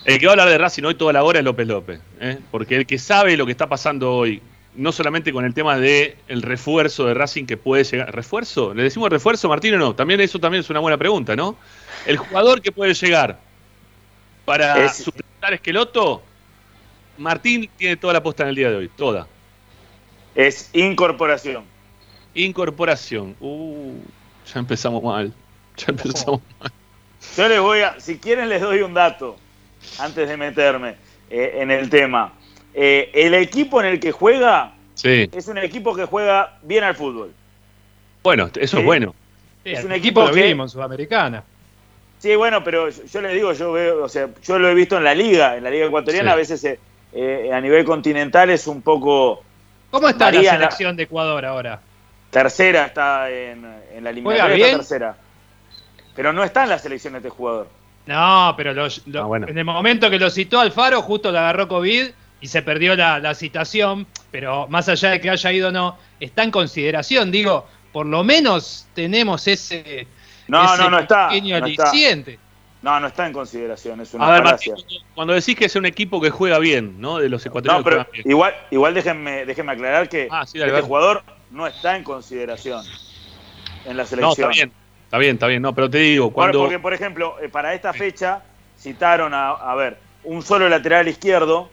El 0.04 0.18
que 0.18 0.26
va 0.26 0.30
a 0.30 0.34
hablar 0.34 0.48
de 0.48 0.58
Racing 0.58 0.82
hoy 0.82 0.94
toda 0.96 1.12
la 1.12 1.22
hora 1.22 1.38
es 1.38 1.44
López 1.44 1.66
López, 1.68 2.00
¿eh? 2.20 2.38
porque 2.50 2.76
el 2.76 2.86
que 2.86 2.98
sabe 2.98 3.36
lo 3.36 3.46
que 3.46 3.52
está 3.52 3.68
pasando 3.68 4.12
hoy, 4.12 4.42
no 4.74 4.90
solamente 4.90 5.32
con 5.32 5.44
el 5.44 5.54
tema 5.54 5.78
del 5.78 6.16
el 6.26 6.42
refuerzo 6.42 7.06
de 7.06 7.14
Racing 7.14 7.44
que 7.46 7.56
puede 7.56 7.84
llegar. 7.84 8.12
¿Refuerzo? 8.12 8.74
¿Le 8.74 8.82
decimos 8.82 9.10
refuerzo, 9.10 9.48
Martín, 9.48 9.74
o 9.74 9.78
no? 9.78 9.94
También 9.94 10.20
eso 10.20 10.40
también 10.40 10.62
es 10.62 10.70
una 10.70 10.80
buena 10.80 10.96
pregunta, 10.98 11.36
¿no? 11.36 11.56
El 12.06 12.16
jugador 12.16 12.60
que 12.60 12.72
puede 12.72 12.94
llegar 12.94 13.38
para 14.44 14.84
Es- 14.86 14.96
suplantar 15.04 15.52
a 15.52 15.54
Esqueloto, 15.54 16.22
Martín 17.18 17.70
tiene 17.76 17.96
toda 17.96 18.14
la 18.14 18.22
posta 18.22 18.42
en 18.42 18.48
el 18.48 18.54
día 18.56 18.70
de 18.70 18.76
hoy, 18.76 18.88
toda. 18.96 19.28
Es 20.34 20.70
incorporación. 20.72 21.64
Incorporación. 22.34 23.36
Uh, 23.40 23.94
ya 24.52 24.60
empezamos 24.60 25.02
mal. 25.02 25.32
Ya 25.76 25.86
empezamos 25.88 26.40
mal. 26.60 26.72
Yo 27.36 27.48
les 27.48 27.60
voy 27.60 27.80
a, 27.80 28.00
si 28.00 28.18
quieren 28.18 28.48
les 28.48 28.60
doy 28.60 28.80
un 28.82 28.94
dato 28.94 29.36
antes 29.98 30.28
de 30.28 30.36
meterme 30.36 30.96
eh, 31.30 31.58
en 31.60 31.70
el 31.70 31.88
tema. 31.90 32.32
Eh, 32.74 33.10
el 33.14 33.34
equipo 33.34 33.80
en 33.80 33.86
el 33.86 34.00
que 34.00 34.12
juega 34.12 34.74
Sí. 34.94 35.28
es 35.32 35.48
un 35.48 35.58
equipo 35.58 35.94
que 35.94 36.04
juega 36.04 36.58
bien 36.62 36.84
al 36.84 36.94
fútbol. 36.94 37.32
Bueno, 38.22 38.50
eso 38.54 38.76
Sí. 38.76 38.80
es 38.80 38.84
bueno. 38.86 39.14
Sí, 39.64 39.72
Es 39.72 39.84
un 39.84 39.92
equipo 39.92 40.22
lo 40.26 40.32
que- 40.32 40.42
vimos 40.42 40.66
en 40.66 40.68
Sudamericana. 40.74 41.44
Sí, 42.18 42.34
bueno, 42.36 42.62
pero 42.62 42.88
yo, 42.90 43.04
yo 43.04 43.20
les 43.20 43.34
digo, 43.34 43.52
yo 43.52 43.72
veo, 43.72 44.04
o 44.04 44.08
sea, 44.08 44.28
yo 44.44 44.58
lo 44.58 44.68
he 44.68 44.74
visto 44.74 44.96
en 44.96 45.04
la 45.04 45.14
liga, 45.14 45.56
en 45.56 45.64
la 45.64 45.70
liga 45.70 45.86
ecuatoriana, 45.86 46.30
Sí. 46.30 46.32
a 46.32 46.36
veces 46.36 46.78
eh, 47.14 47.50
a 47.52 47.60
nivel 47.60 47.84
continental 47.84 48.50
es 48.50 48.66
un 48.66 48.80
poco 48.82 49.42
¿Cómo 49.92 50.08
está 50.08 50.24
María, 50.24 50.40
la 50.40 50.52
la- 50.52 50.58
selección 50.58 50.96
de 50.96 51.04
Ecuador 51.04 51.44
ahora? 51.46 51.80
tercera, 52.30 52.86
está 52.86 53.30
en, 53.30 53.64
en 53.94 54.02
la 54.04 54.10
eliminatoria 54.10 54.22
¿Juega 54.22 54.54
está 54.54 54.54
bien? 54.66 54.76
tercera. 54.78 55.16
Pero 56.16 56.32
no 56.32 56.42
está 56.42 56.64
en 56.64 56.70
la 56.70 56.78
selección 56.78 57.14
este 57.14 57.28
jugador. 57.28 57.68
No, 58.06 58.54
pero 58.56 58.72
lo- 58.74 58.88
lo- 59.06 59.22
Ah, 59.22 59.26
bueno. 59.26 59.46
en 59.48 59.56
el 59.58 59.64
momento 59.64 60.10
que 60.10 60.18
lo 60.18 60.28
citó 60.30 60.58
Alfaro, 60.58 61.02
justo 61.02 61.30
le 61.30 61.38
agarró 61.38 61.68
COVID 61.68 62.06
y 62.40 62.46
se 62.48 62.62
perdió 62.62 62.96
la, 62.96 63.18
la 63.20 63.34
citación. 63.34 64.06
Pero 64.30 64.66
más 64.68 64.88
allá 64.88 65.10
de 65.10 65.20
que 65.20 65.30
haya 65.30 65.52
ido 65.52 65.68
o 65.68 65.72
no, 65.72 65.98
está 66.18 66.42
en 66.42 66.50
consideración. 66.50 67.30
Digo, 67.30 67.66
por 67.92 68.06
lo 68.06 68.24
menos 68.24 68.86
tenemos 68.94 69.46
ese, 69.46 70.06
No, 70.48 70.64
ese 70.74 70.82
no, 70.82 70.90
no 70.90 70.98
está. 71.00 71.28
pequeño 71.28 71.60
No 71.60 71.66
está, 71.66 71.90
aliciente. 71.90 72.38
No, 72.82 72.98
no 73.00 73.06
está 73.06 73.26
en 73.26 73.32
consideración, 73.32 74.00
es 74.00 74.12
una 74.14 74.26
A 74.26 74.30
ver, 74.32 74.42
falacia. 74.42 74.74
Martín, 74.74 74.98
cuando 75.14 75.32
decís 75.34 75.56
que 75.56 75.66
es 75.66 75.76
un 75.76 75.86
equipo 75.86 76.20
que 76.20 76.30
juega 76.30 76.58
bien, 76.58 77.00
¿no? 77.00 77.18
De 77.18 77.28
los 77.28 77.44
ecuatorianos 77.46 77.84
No, 77.84 77.90
pero 77.90 78.06
igual, 78.24 78.54
igual 78.70 78.92
déjenme, 78.94 79.46
déjenme 79.46 79.72
aclarar 79.72 80.08
que 80.08 80.28
Ah, 80.30 80.44
sí, 80.46 80.58
dale, 80.58 80.72
este 80.72 80.82
jugador 80.86 81.22
no 81.50 81.66
está 81.66 81.96
en 81.96 82.02
consideración 82.04 82.84
en 83.84 83.96
la 83.96 84.02
No, 84.02 84.08
selección. 84.08 84.32
está 84.32 84.48
bien. 84.48 84.72
Está 85.04 85.18
bien, 85.18 85.34
está 85.36 85.46
bien. 85.46 85.62
No, 85.62 85.74
pero 85.74 85.90
te 85.90 85.98
digo, 85.98 86.32
cuando. 86.32 86.60
Porque, 86.60 86.78
por 86.78 86.94
ejemplo, 86.94 87.36
eh, 87.42 87.48
para 87.48 87.74
esta 87.74 87.92
fecha 87.92 88.42
citaron 88.78 89.34
a, 89.34 89.50
a 89.50 89.74
ver, 89.74 89.98
un 90.24 90.42
solo 90.42 90.68
lateral 90.68 91.06
izquierdo 91.06 91.68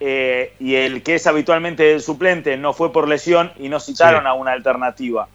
eh, 0.00 0.54
y 0.58 0.74
el 0.74 1.02
que 1.02 1.16
es 1.16 1.26
habitualmente 1.26 1.92
el 1.92 2.00
suplente 2.00 2.56
no 2.56 2.72
fue 2.72 2.92
por 2.92 3.06
lesión 3.08 3.52
y 3.58 3.68
no 3.68 3.78
citaron 3.78 4.22
Sí. 4.22 4.26
a 4.26 4.32
una 4.32 4.52
alternativa. 4.52 5.28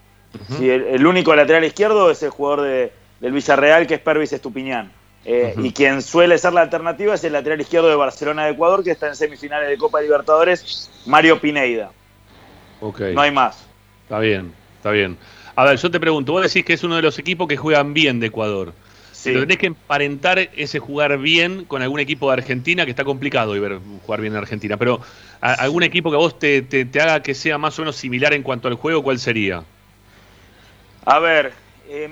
El, 0.60 0.84
el 0.84 1.08
único 1.08 1.34
lateral 1.36 1.64
izquierdo 1.64 2.12
es 2.12 2.22
el 2.24 2.30
jugador 2.32 2.62
de- 2.62 2.92
del 3.20 3.32
Villarreal, 3.32 3.88
que 3.88 3.96
es 3.96 4.00
Pervis 4.00 4.34
Estupiñán. 4.34 4.92
Eh. 5.26 5.54
Y 5.58 5.72
quien 5.74 6.02
suele 6.02 6.38
ser 6.38 6.54
la 6.54 6.62
alternativa 6.62 7.14
es 7.16 7.24
el 7.24 7.34
lateral 7.34 7.60
izquierdo 7.60 7.90
de 7.90 7.96
Barcelona 7.96 8.46
de 8.46 8.52
Ecuador, 8.52 8.84
que 8.84 8.92
está 8.92 9.08
en 9.08 9.16
semifinales 9.16 9.68
de 9.68 9.78
Copa 9.78 10.00
Libertadores, 10.00 10.90
Mario 11.06 11.40
Pineida. 11.42 11.92
Ok, 12.80 13.02
No 13.14 13.22
hay 13.22 13.32
más. 13.32 13.66
está 14.04 14.20
bien, 14.20 14.54
está 14.78 14.92
bien. 14.92 15.18
A 15.56 15.66
ver, 15.66 15.78
yo 15.78 15.90
te 15.92 16.00
pregunto, 16.00 16.32
vos 16.32 16.44
decís 16.44 16.64
que 16.64 16.74
es 16.74 16.84
uno 16.84 16.96
de 16.96 17.02
los 17.02 17.18
equipos 17.20 17.48
que 17.48 17.58
juegan 17.58 17.94
bien 17.94 18.20
de 18.20 18.28
Ecuador. 18.28 18.74
Sí. 19.12 19.32
Pero 19.32 19.42
tenés 19.42 19.58
que 19.58 19.66
emparentar 19.66 20.38
ese 20.56 20.78
jugar 20.78 21.18
bien 21.18 21.66
con 21.66 21.82
algún 21.82 22.00
equipo 22.00 22.28
de 22.28 22.34
Argentina, 22.34 22.86
que 22.86 22.92
está 22.92 23.04
complicado 23.04 23.56
y 23.56 23.60
ver 23.60 23.80
jugar 24.06 24.22
bien 24.22 24.34
en 24.34 24.38
Argentina. 24.38 24.78
Pero 24.78 25.02
a- 25.42 25.54
algún 25.56 25.82
equipo 25.82 26.12
que 26.12 26.16
a 26.16 26.20
vos 26.20 26.38
te, 26.38 26.62
te- 26.62 26.86
te 26.86 27.02
haga 27.02 27.24
que 27.24 27.34
sea 27.34 27.58
más 27.58 27.78
o 27.80 27.82
menos 27.82 27.96
similar 27.96 28.34
en 28.36 28.44
cuanto 28.44 28.68
al 28.68 28.76
juego, 28.76 29.02
¿cuál 29.02 29.18
sería? 29.18 29.64
A 31.06 31.20
ver, 31.20 31.52
eh, 31.90 32.10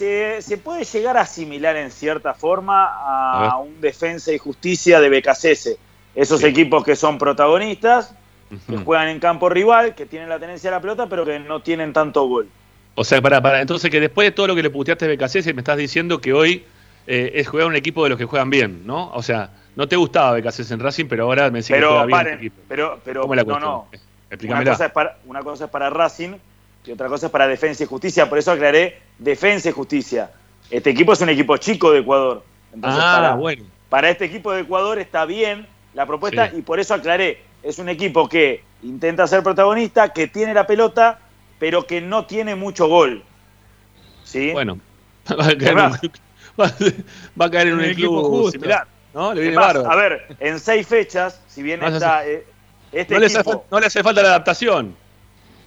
se, 0.00 0.40
se 0.40 0.56
puede 0.56 0.84
llegar 0.84 1.18
a 1.18 1.20
asimilar 1.22 1.76
en 1.76 1.90
cierta 1.90 2.32
forma 2.32 2.88
A 2.88 3.58
un 3.58 3.80
defensa 3.82 4.32
y 4.32 4.38
justicia 4.38 4.98
de 4.98 5.10
BKCS. 5.10 5.76
Esos 6.14 6.40
Sí. 6.40 6.46
equipos 6.46 6.82
que 6.84 6.96
son 6.96 7.18
protagonistas, 7.18 8.14
que 8.66 8.78
juegan 8.78 9.08
en 9.08 9.20
campo 9.20 9.50
rival, 9.50 9.94
que 9.94 10.06
tienen 10.06 10.30
la 10.30 10.38
tenencia 10.38 10.70
de 10.70 10.76
la 10.76 10.80
pelota, 10.80 11.06
pero 11.06 11.26
que 11.26 11.38
no 11.38 11.60
tienen 11.60 11.92
tanto 11.92 12.26
gol. 12.26 12.48
O 12.94 13.04
sea, 13.04 13.20
para, 13.20 13.42
para, 13.42 13.60
entonces 13.60 13.90
que 13.90 14.00
después 14.00 14.26
de 14.26 14.32
todo 14.32 14.46
lo 14.48 14.54
que 14.54 14.62
le 14.62 14.70
puteaste 14.70 15.04
a 15.04 15.08
BKC, 15.08 15.54
me 15.54 15.60
estás 15.60 15.76
diciendo 15.76 16.18
que 16.18 16.32
hoy 16.32 16.64
eh, 17.06 17.32
es 17.34 17.46
jugar 17.46 17.66
un 17.66 17.76
equipo 17.76 18.02
de 18.02 18.10
los 18.10 18.18
que 18.18 18.24
juegan 18.24 18.48
bien, 18.48 18.86
¿no? 18.86 19.10
O 19.12 19.22
sea, 19.22 19.50
no 19.76 19.86
te 19.86 19.96
gustaba 19.96 20.32
BKC 20.38 20.70
en 20.70 20.80
Racing, 20.80 21.06
pero 21.08 21.24
ahora 21.24 21.50
me 21.50 21.58
decís 21.58 21.68
que 21.68 21.74
Pero 21.74 22.06
bien 22.06 22.10
paren, 22.10 22.38
este 22.42 22.60
pero, 22.68 22.98
pero 23.04 23.22
¿Cómo 23.22 23.34
la 23.34 23.44
no, 23.44 23.60
no. 23.60 23.88
Una 24.42 24.64
cosa, 24.64 24.86
es 24.86 24.92
para, 24.92 25.18
una 25.26 25.42
cosa 25.42 25.64
es 25.66 25.70
para 25.70 25.90
Racing 25.90 26.36
y 26.84 26.92
otra 26.92 27.08
cosa 27.08 27.26
es 27.26 27.32
para 27.32 27.46
Defensa 27.46 27.82
y 27.82 27.86
Justicia. 27.86 28.28
Por 28.28 28.38
eso 28.38 28.52
aclaré 28.52 29.00
Defensa 29.18 29.68
y 29.68 29.72
Justicia. 29.72 30.30
Este 30.70 30.90
equipo 30.90 31.12
es 31.12 31.20
un 31.20 31.28
equipo 31.28 31.56
chico 31.56 31.90
de 31.90 32.00
Ecuador. 32.00 32.42
Entonces, 32.72 33.00
ah, 33.02 33.16
para, 33.20 33.34
bueno. 33.34 33.64
para 33.88 34.10
este 34.10 34.24
equipo 34.24 34.52
de 34.52 34.60
Ecuador 34.62 34.98
está 34.98 35.24
bien 35.24 35.66
la 35.94 36.06
propuesta 36.06 36.50
Sí. 36.50 36.58
y 36.58 36.62
por 36.62 36.80
eso 36.80 36.94
aclaré. 36.94 37.42
Es 37.62 37.78
un 37.78 37.88
equipo 37.88 38.28
que 38.28 38.62
intenta 38.82 39.26
ser 39.26 39.42
protagonista, 39.42 40.12
que 40.12 40.26
tiene 40.28 40.54
la 40.54 40.66
pelota, 40.66 41.18
pero 41.58 41.86
que 41.86 42.00
no 42.00 42.24
tiene 42.26 42.54
mucho 42.54 42.86
gol. 42.86 43.22
¿Sí? 44.24 44.52
Bueno, 44.52 44.78
va 45.38 45.46
a 45.48 45.58
caer, 45.58 45.74
un, 45.74 45.80
va, 46.60 46.72
va 47.40 47.44
a 47.46 47.50
caer 47.50 47.68
en 47.68 47.74
un, 47.74 47.80
Un 47.80 47.84
equipo 47.86 48.20
club 48.22 48.30
justo. 48.42 48.52
similar, 48.52 48.86
¿no? 49.12 49.34
Le 49.34 49.42
viene 49.42 49.56
más, 49.56 49.74
a 49.76 49.96
ver, 49.96 50.36
en 50.38 50.58
seis 50.60 50.86
fechas, 50.86 51.40
si 51.48 51.62
bien 51.62 51.82
está 51.82 52.26
eh, 52.26 52.46
este 52.92 53.14
no, 53.14 53.20
le 53.20 53.26
hace, 53.26 53.40
equipo... 53.40 53.64
no 53.70 53.80
le 53.80 53.86
hace 53.86 54.02
falta 54.02 54.22
la 54.22 54.28
adaptación. 54.28 54.96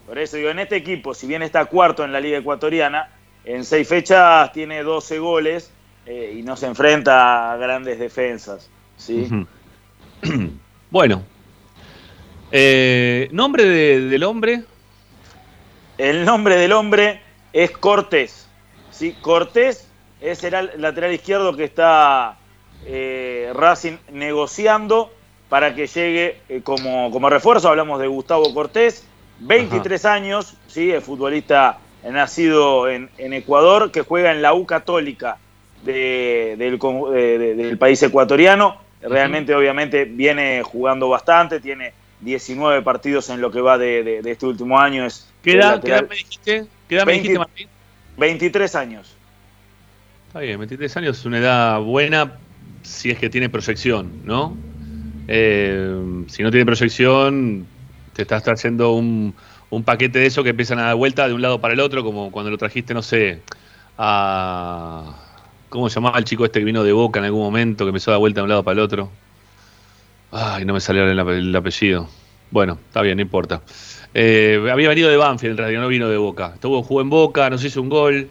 Por 0.06 0.18
eso 0.20 0.38
digo, 0.38 0.50
en 0.50 0.60
este 0.60 0.76
equipo, 0.76 1.13
si 1.13 1.28
bien 1.28 1.42
está 1.44 1.66
cuarto 1.66 2.04
en 2.04 2.12
la 2.12 2.20
Liga 2.20 2.38
Ecuatoriana, 2.38 3.10
en 3.46 3.63
seis 3.63 3.88
fechas 3.88 4.52
tiene 4.52 4.84
12 4.84 5.20
goles 5.20 5.72
eh, 6.06 6.36
y 6.38 6.44
no 6.44 6.56
se 6.58 6.66
enfrenta 6.68 7.52
a 7.54 7.58
grandes 7.58 8.00
defensas. 8.00 8.70
¿sí? 8.98 9.28
Bueno. 10.89 11.24
Eh, 12.52 13.30
¿Nombre 13.32 13.66
de- 13.66 14.02
del 14.02 14.24
hombre? 14.24 14.63
El 15.98 16.24
nombre 16.26 16.56
del 16.56 16.72
hombre 16.74 17.22
es 17.52 17.72
Cortés. 17.72 18.48
¿sí? 18.92 19.16
Cortés 19.22 19.89
es 20.22 20.44
el 20.44 20.54
al- 20.56 20.72
lateral 20.78 21.13
izquierdo 21.13 21.56
que 21.56 21.63
está 21.63 22.38
eh, 22.86 23.52
Racing 23.56 23.98
negociando 24.12 25.12
para 25.50 25.74
que 25.74 25.88
llegue 25.88 26.42
como, 26.63 27.10
como 27.12 27.30
refuerzo. 27.30 27.70
Hablamos 27.70 28.00
de 28.00 28.08
Gustavo 28.08 28.54
Cortés, 28.54 29.08
23 29.48 30.06
años, 30.06 30.56
¿sí? 30.68 30.92
es 30.92 31.04
futbolista 31.04 31.80
nacido 32.10 32.90
en, 32.90 33.10
en 33.18 33.34
Ecuador, 33.34 33.92
que 33.92 34.02
juega 34.02 34.32
en 34.32 34.42
la 34.42 34.54
U 34.54 34.66
Católica 34.66 35.38
de- 35.84 36.56
del, 36.58 36.78
de- 36.80 37.78
país 37.78 38.02
ecuatoriano. 38.04 38.78
Realmente, 39.02 39.54
obviamente, 39.54 40.06
viene 40.06 40.64
jugando 40.64 41.10
bastante, 41.10 41.60
tiene 41.60 41.94
19 42.22 42.82
partidos 42.84 43.30
en 43.30 43.42
lo 43.42 43.52
que 43.52 43.60
va 43.60 43.78
de, 43.78 44.22
este 44.26 44.46
último 44.46 44.80
año. 44.80 45.06
Es 45.06 45.30
¿Qué 45.42 45.54
edad, 45.56 45.82
qué 45.82 45.92
edad 45.92 46.08
me 46.10 46.16
dijiste? 46.16 46.66
¿Qué 46.88 46.96
edad 46.96 47.06
me 47.06 47.12
20. 47.14 47.22
dijiste, 47.28 47.40
Martín? 47.40 47.68
23 48.18 48.76
años. 48.76 49.16
Está 50.28 50.40
bien, 50.40 50.58
23 50.58 50.98
años 50.98 51.20
es 51.20 51.26
una 51.26 51.40
edad 51.40 51.80
buena 51.82 52.34
si 52.84 53.12
es 53.12 53.18
que 53.20 53.30
tiene 53.30 53.50
proyección, 53.50 54.12
¿no? 54.24 54.56
Eh, 55.28 56.24
si 56.28 56.44
no 56.44 56.52
tiene 56.52 56.66
proyección, 56.66 57.66
te 58.13 58.21
estás 58.23 58.43
trayendo 58.43 58.93
un, 58.93 59.34
un 59.69 59.84
paquete 59.84 60.19
de 60.19 60.26
eso 60.28 60.43
que 60.43 60.49
empiezan 60.52 60.80
a 60.80 60.84
dar 60.84 60.95
vuelta 60.95 61.28
de 61.28 61.34
un 61.34 61.41
lado 61.41 61.60
para 61.62 61.73
el 61.73 61.80
otro, 61.80 62.04
como 62.04 62.32
cuando 62.32 62.52
lo 62.52 62.58
trajiste, 62.58 62.93
no 62.93 63.02
sé, 63.02 63.41
a... 63.97 65.19
¿Cómo 65.69 65.89
se 65.89 65.95
llamaba 65.95 66.19
el 66.19 66.26
chico 66.26 66.45
este 66.45 66.60
que 66.60 66.65
vino 66.65 66.84
de 66.84 66.91
Boca 66.93 67.19
en 67.19 67.26
algún 67.26 67.41
momento, 67.41 67.84
que 67.86 67.89
empezó 67.89 68.12
a 68.12 68.13
dar 68.13 68.19
vuelta 68.19 68.41
de 68.41 68.43
un 68.43 68.49
lado 68.49 68.63
para 68.63 68.73
el 68.73 68.80
otro? 68.80 69.10
Ay, 70.32 70.65
no 70.65 70.73
me 70.73 70.80
salió 70.80 71.04
el, 71.04 71.19
ape- 71.19 71.38
el 71.38 71.56
apellido. 71.56 72.08
Bueno, 72.52 72.78
está 72.88 73.02
bien, 73.02 73.17
no 73.17 73.21
importa. 73.23 73.62
Eh, 74.13 74.60
había 74.71 74.89
venido 74.89 75.10
de 75.10 75.17
Banfield 75.17 75.54
en 75.54 75.58
realidad, 75.58 75.82
no 75.82 75.88
vino 75.88 76.08
de 76.10 76.17
Boca. 76.17 76.52
Estuvo, 76.54 76.84
jugó 76.84 77.02
en 77.02 77.10
Boca, 77.10 77.49
nos 77.49 77.63
hizo 77.63 77.82
un 77.82 77.89
gol 77.89 78.30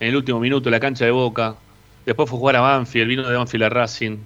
en 0.00 0.08
el 0.08 0.16
último 0.16 0.40
minuto 0.40 0.68
en 0.68 0.72
la 0.72 0.80
cancha 0.80 1.04
de 1.06 1.10
Boca. 1.10 1.56
Después 2.04 2.28
fue 2.28 2.36
a 2.36 2.40
jugar 2.40 2.56
a 2.56 2.60
Banfield, 2.60 3.08
vino 3.08 3.28
de 3.28 3.36
Banfield 3.36 3.64
a 3.64 3.68
Racing. 3.70 4.18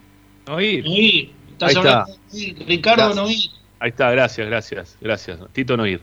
Oír. 0.51 0.85
Noir, 0.85 1.31
estás 1.53 1.69
Ahí 1.69 1.75
está. 1.77 2.03
hablando 2.03 2.13
de 2.33 2.53
Noir, 2.53 2.69
Ricardo. 2.69 3.15
Noir. 3.15 3.51
Ahí 3.79 3.91
está, 3.91 4.11
gracias, 4.11 4.47
gracias, 4.47 4.97
gracias. 5.01 5.39
Tito 5.53 5.77
Noir. 5.77 6.01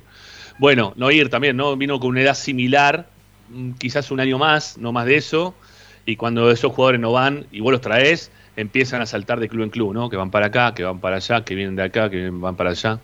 Bueno, 0.60 0.94
Noir 0.96 1.30
también, 1.30 1.58
¿no? 1.58 1.76
Vino 1.76 2.00
con 2.00 2.12
una 2.12 2.22
edad 2.22 2.36
similar, 2.36 3.08
mm, 3.50 3.72
quizás 3.74 4.12
un 4.12 4.20
año 4.20 4.38
más, 4.38 4.78
no 4.78 4.92
más 4.92 5.06
de 5.06 5.18
eso. 5.18 5.56
Y 6.06 6.16
cuando 6.16 6.52
esos 6.52 6.72
jugadores 6.72 7.02
no 7.02 7.12
van 7.12 7.48
y 7.52 7.62
vos 7.62 7.72
los 7.72 7.82
traes, 7.82 8.32
empiezan 8.56 9.02
a 9.02 9.06
saltar 9.06 9.40
de 9.40 9.50
club 9.50 9.64
en 9.64 9.70
club, 9.70 9.94
¿no? 9.94 10.10
Que 10.10 10.18
van 10.18 10.30
para 10.30 10.48
acá, 10.48 10.74
que 10.76 10.84
van 10.84 11.00
para 11.00 11.16
allá, 11.16 11.44
que 11.44 11.56
vienen 11.56 11.76
de 11.76 11.84
acá, 11.84 12.10
que 12.10 12.30
van 12.30 12.56
para 12.56 12.72
allá. 12.72 13.00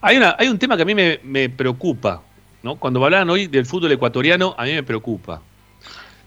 Hay, 0.00 0.18
una, 0.18 0.36
hay 0.38 0.48
un 0.48 0.58
tema 0.58 0.76
que 0.76 0.82
a 0.82 0.86
mí 0.86 0.94
me, 0.94 1.18
me 1.24 1.48
preocupa, 1.48 2.22
¿no? 2.62 2.76
Cuando 2.76 3.04
hablaban 3.04 3.28
hoy 3.30 3.48
del 3.48 3.66
fútbol 3.66 3.90
ecuatoriano, 3.92 4.54
a 4.56 4.64
mí 4.64 4.72
me 4.72 4.82
preocupa. 4.82 5.42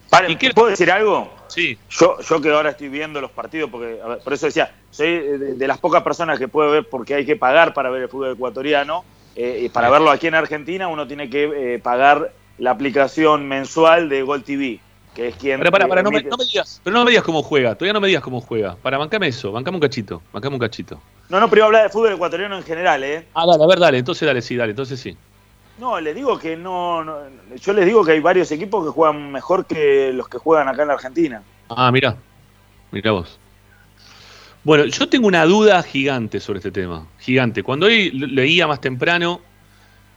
Pare, 0.10 0.32
¿Y 0.32 0.36
qué- 0.38 0.52
¿Puedo 0.52 0.70
decir 0.70 0.92
algo? 0.92 1.30
Sí, 1.48 1.78
Yo, 1.90 2.18
yo 2.20 2.42
que 2.42 2.50
ahora 2.52 2.70
estoy 2.72 2.90
viendo 2.90 3.20
los 3.22 3.32
partidos, 3.32 3.70
porque 3.70 3.86
ver, 4.04 4.22
por 4.24 4.34
eso 4.34 4.46
decía, 4.46 4.70
soy 4.90 5.08
de, 5.20 5.56
de 5.56 5.68
las 5.68 5.80
pocas 5.80 6.04
personas 6.04 6.38
que 6.38 6.48
puede 6.48 6.72
ver 6.72 6.88
porque 6.90 7.16
hay 7.16 7.26
que 7.26 7.36
pagar 7.36 7.74
para 7.74 7.90
ver 7.90 8.04
el 8.04 8.10
fútbol 8.10 8.34
ecuatoriano. 8.34 9.06
eh, 9.36 9.62
y 9.64 9.70
para 9.70 9.88
Sí. 9.88 9.94
verlo 9.94 10.12
aquí 10.12 10.28
en 10.28 10.36
Argentina 10.36 10.88
uno 10.88 11.08
tiene 11.08 11.30
que 11.30 11.76
eh, 11.76 11.80
pagar 11.80 12.32
la 12.58 12.72
aplicación 12.72 13.48
mensual 13.48 14.10
de 14.10 14.22
Gol 14.24 14.44
TV, 14.44 14.82
que 15.14 15.28
es 15.30 15.36
quien... 15.36 15.60
Para, 15.60 15.72
para, 15.72 15.88
para, 15.88 16.04
no 16.04 16.12
me, 16.12 16.22
no 16.24 16.38
me 16.38 16.46
digas, 16.46 16.82
pero 16.84 16.96
no 16.96 17.06
me 17.06 17.12
digas 17.12 17.24
cómo 17.24 17.42
juega, 17.44 17.76
todavía 17.76 17.94
no 17.94 18.02
me 18.02 18.08
digas 18.08 18.24
cómo 18.24 18.42
juega. 18.42 18.76
Para, 18.82 18.98
bancame 18.98 19.28
eso, 19.28 19.52
bancame 19.52 19.78
un 19.78 19.82
cachito, 19.82 20.24
bancame 20.34 20.56
un 20.56 20.60
cachito. 20.60 21.04
no, 21.30 21.40
no, 21.40 21.50
pero 21.50 21.60
iba 21.60 21.66
a 21.66 21.68
hablar 21.68 21.84
de 21.84 21.90
fútbol 21.90 22.14
ecuatoriano 22.14 22.58
en 22.58 22.64
general, 22.64 23.04
¿eh? 23.04 23.30
Ah, 23.34 23.46
dale, 23.46 23.64
a 23.64 23.68
ver, 23.68 23.80
dale, 23.80 23.98
entonces 24.00 24.26
dale, 24.28 24.42
sí, 24.42 24.56
dale, 24.56 24.72
entonces 24.72 25.00
sí. 25.00 25.18
No, 25.80 26.00
les 26.00 26.14
digo 26.14 26.38
que 26.38 26.58
no, 26.58 27.04
no- 27.04 27.20
Yo 27.56 27.74
les 27.74 27.86
digo 27.86 28.04
que 28.04 28.12
hay 28.12 28.20
varios 28.20 28.52
equipos 28.52 28.86
que 28.86 28.92
juegan 28.92 29.32
mejor 29.32 29.66
que 29.66 30.12
los 30.14 30.28
que 30.28 30.38
juegan 30.38 30.68
acá 30.68 30.82
en 30.82 30.88
la 30.90 30.94
Argentina. 30.96 31.44
Ah, 31.70 31.92
mira, 31.92 32.18
mira 32.92 33.12
vos. 33.12 33.40
Bueno, 34.64 34.86
yo 34.86 35.08
tengo 35.08 35.28
una 35.28 35.46
duda 35.46 35.82
gigante 35.84 36.40
sobre 36.40 36.60
este 36.60 36.72
tema, 36.72 37.08
gigante. 37.20 37.64
Cuando 37.64 37.86
hoy 37.86 38.12
le- 38.12 38.28
leía 38.28 38.68
más 38.68 38.82
temprano 38.82 39.40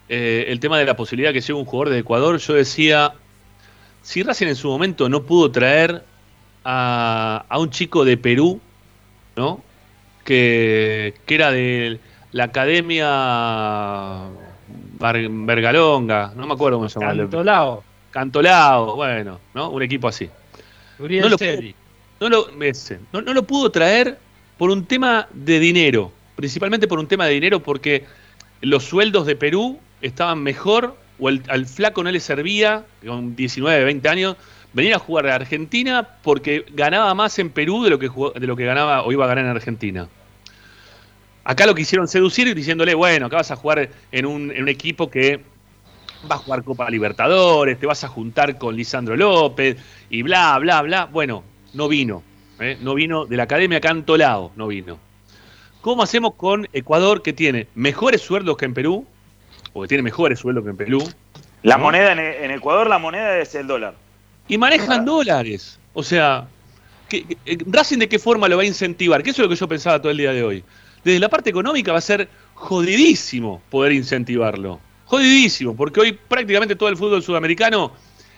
eh, 0.08 0.46
el 0.48 0.58
tema 0.60 0.78
de 0.78 0.84
la 0.84 0.96
posibilidad 0.96 1.32
que 1.32 1.40
llegue 1.40 1.54
un 1.54 1.64
jugador 1.64 1.90
de 1.90 2.00
Ecuador, 2.00 2.38
yo 2.38 2.54
decía, 2.54 3.14
si 4.02 4.22
Racing 4.22 4.48
en 4.48 4.56
su 4.56 4.68
momento 4.68 5.08
no 5.08 5.22
pudo 5.22 5.50
traer 5.50 6.04
a, 6.64 7.46
un 7.56 7.70
chico 7.70 8.04
de 8.04 8.16
Perú, 8.16 8.60
¿no? 9.36 9.62
Que, 10.24 11.14
era 11.28 11.50
de 11.50 11.98
la 12.32 12.44
Academia 12.44 13.08
Bergalonga, 15.46 16.32
no 16.36 16.46
me 16.46 16.54
acuerdo 16.54 16.78
cómo 16.78 16.88
se 16.88 16.98
llama. 17.00 17.12
Cantolao. 17.30 17.84
Cantolao, 18.10 18.96
bueno, 18.96 19.38
¿no? 19.54 19.70
Un 19.70 19.82
equipo 19.82 20.08
así. 20.08 20.28
No 21.22 21.28
lo-. 21.30 21.36
No 22.20 22.28
lo, 22.28 22.46
no, 23.12 23.20
no 23.20 23.34
lo 23.34 23.42
pudo 23.42 23.70
traer 23.70 24.16
por 24.56 24.70
un 24.70 24.84
tema 24.84 25.26
de 25.32 25.58
dinero, 25.58 26.12
principalmente 26.36 26.86
por 26.86 26.98
un 27.00 27.06
tema 27.08 27.26
de 27.26 27.32
dinero, 27.34 27.60
porque 27.60 28.04
los 28.60 28.84
sueldos 28.84 29.26
de 29.26 29.34
Perú 29.34 29.80
estaban 30.02 30.40
mejor, 30.42 30.96
o 31.18 31.28
el- 31.28 31.42
al 31.48 31.66
flaco 31.66 32.04
no 32.04 32.10
le 32.12 32.20
servía, 32.20 32.84
con 33.04 33.34
19, 33.34 33.82
20 33.84 34.08
años, 34.08 34.36
venir 34.72 34.94
a 34.94 34.98
jugar 35.00 35.26
a 35.26 35.34
Argentina 35.34 36.06
porque 36.22 36.64
ganaba 36.72 37.12
más 37.14 37.38
en 37.40 37.50
Perú 37.50 37.82
de 37.82 37.90
lo 37.90 37.98
que, 37.98 38.06
jugó- 38.08 38.30
de 38.30 38.46
lo 38.46 38.54
que 38.56 38.64
ganaba 38.66 39.02
o 39.02 39.10
iba 39.10 39.24
a 39.24 39.28
ganar 39.28 39.44
en 39.44 39.50
Argentina. 39.50 40.06
Acá 41.44 41.66
lo 41.66 41.74
quisieron 41.74 42.06
seducir 42.08 42.54
diciéndole, 42.54 42.94
bueno, 42.94 43.26
acá 43.26 43.36
vas 43.36 43.50
a 43.50 43.56
jugar 43.56 43.88
en 44.12 44.26
un, 44.26 44.50
en 44.52 44.62
un 44.62 44.68
equipo 44.68 45.10
que 45.10 45.40
va 46.30 46.36
a 46.36 46.38
jugar 46.38 46.62
Copa 46.62 46.88
Libertadores, 46.88 47.78
te 47.80 47.86
vas 47.86 48.04
a 48.04 48.08
juntar 48.08 48.58
con 48.58 48.76
Lisandro 48.76 49.16
López 49.16 49.76
y 50.08 50.22
bla, 50.22 50.56
bla, 50.58 50.82
bla. 50.82 51.06
Bueno, 51.06 51.42
no 51.74 51.88
vino. 51.88 52.22
¿eh? 52.60 52.78
No 52.80 52.94
vino 52.94 53.26
de 53.26 53.36
la 53.36 53.42
Academia 53.44 53.80
Cantolao, 53.80 54.52
no 54.54 54.68
vino. 54.68 54.98
¿Cómo 55.80 56.04
hacemos 56.04 56.34
con 56.34 56.68
Ecuador 56.72 57.22
que 57.22 57.32
tiene 57.32 57.66
mejores 57.74 58.20
sueldos 58.20 58.56
que 58.56 58.66
en 58.66 58.74
Perú? 58.74 59.04
O 59.72 59.82
que 59.82 59.88
tiene 59.88 60.02
mejores 60.02 60.38
sueldos 60.38 60.62
que 60.62 60.70
en 60.70 60.76
Perú. 60.76 61.02
La 61.64 61.76
¿No? 61.76 61.84
moneda 61.84 62.12
en, 62.12 62.20
en 62.20 62.50
Ecuador, 62.52 62.88
la 62.88 62.98
moneda 62.98 63.36
es 63.38 63.52
el 63.56 63.66
dólar. 63.66 63.94
Y 64.46 64.58
manejan 64.58 65.04
dólares. 65.04 65.80
O 65.92 66.04
sea, 66.04 66.46
¿qué- 67.08 67.24
qué- 67.24 67.36
eh, 67.46 67.58
¿Racing 67.66 67.98
de 67.98 68.08
qué 68.08 68.20
forma 68.20 68.48
lo 68.48 68.56
va 68.56 68.62
a 68.62 68.66
incentivar? 68.66 69.24
Que 69.24 69.30
eso 69.30 69.42
es 69.42 69.46
lo 69.48 69.48
que 69.48 69.58
yo 69.58 69.66
pensaba 69.66 70.00
todo 70.00 70.12
el 70.12 70.18
día 70.18 70.32
de 70.32 70.44
hoy. 70.44 70.62
Desde 71.04 71.18
la 71.18 71.28
parte 71.28 71.50
económica 71.50 71.92
va 71.92 71.98
a 71.98 72.02
ser 72.02 72.28
jodidísimo 72.54 73.62
poder 73.70 73.92
incentivarlo. 73.92 74.80
Jodidísimo, 75.06 75.76
porque 75.76 76.00
hoy 76.00 76.12
prácticamente 76.12 76.76
todo 76.76 76.88
el 76.88 76.96
fútbol 76.96 77.22
sudamericano 77.22 77.92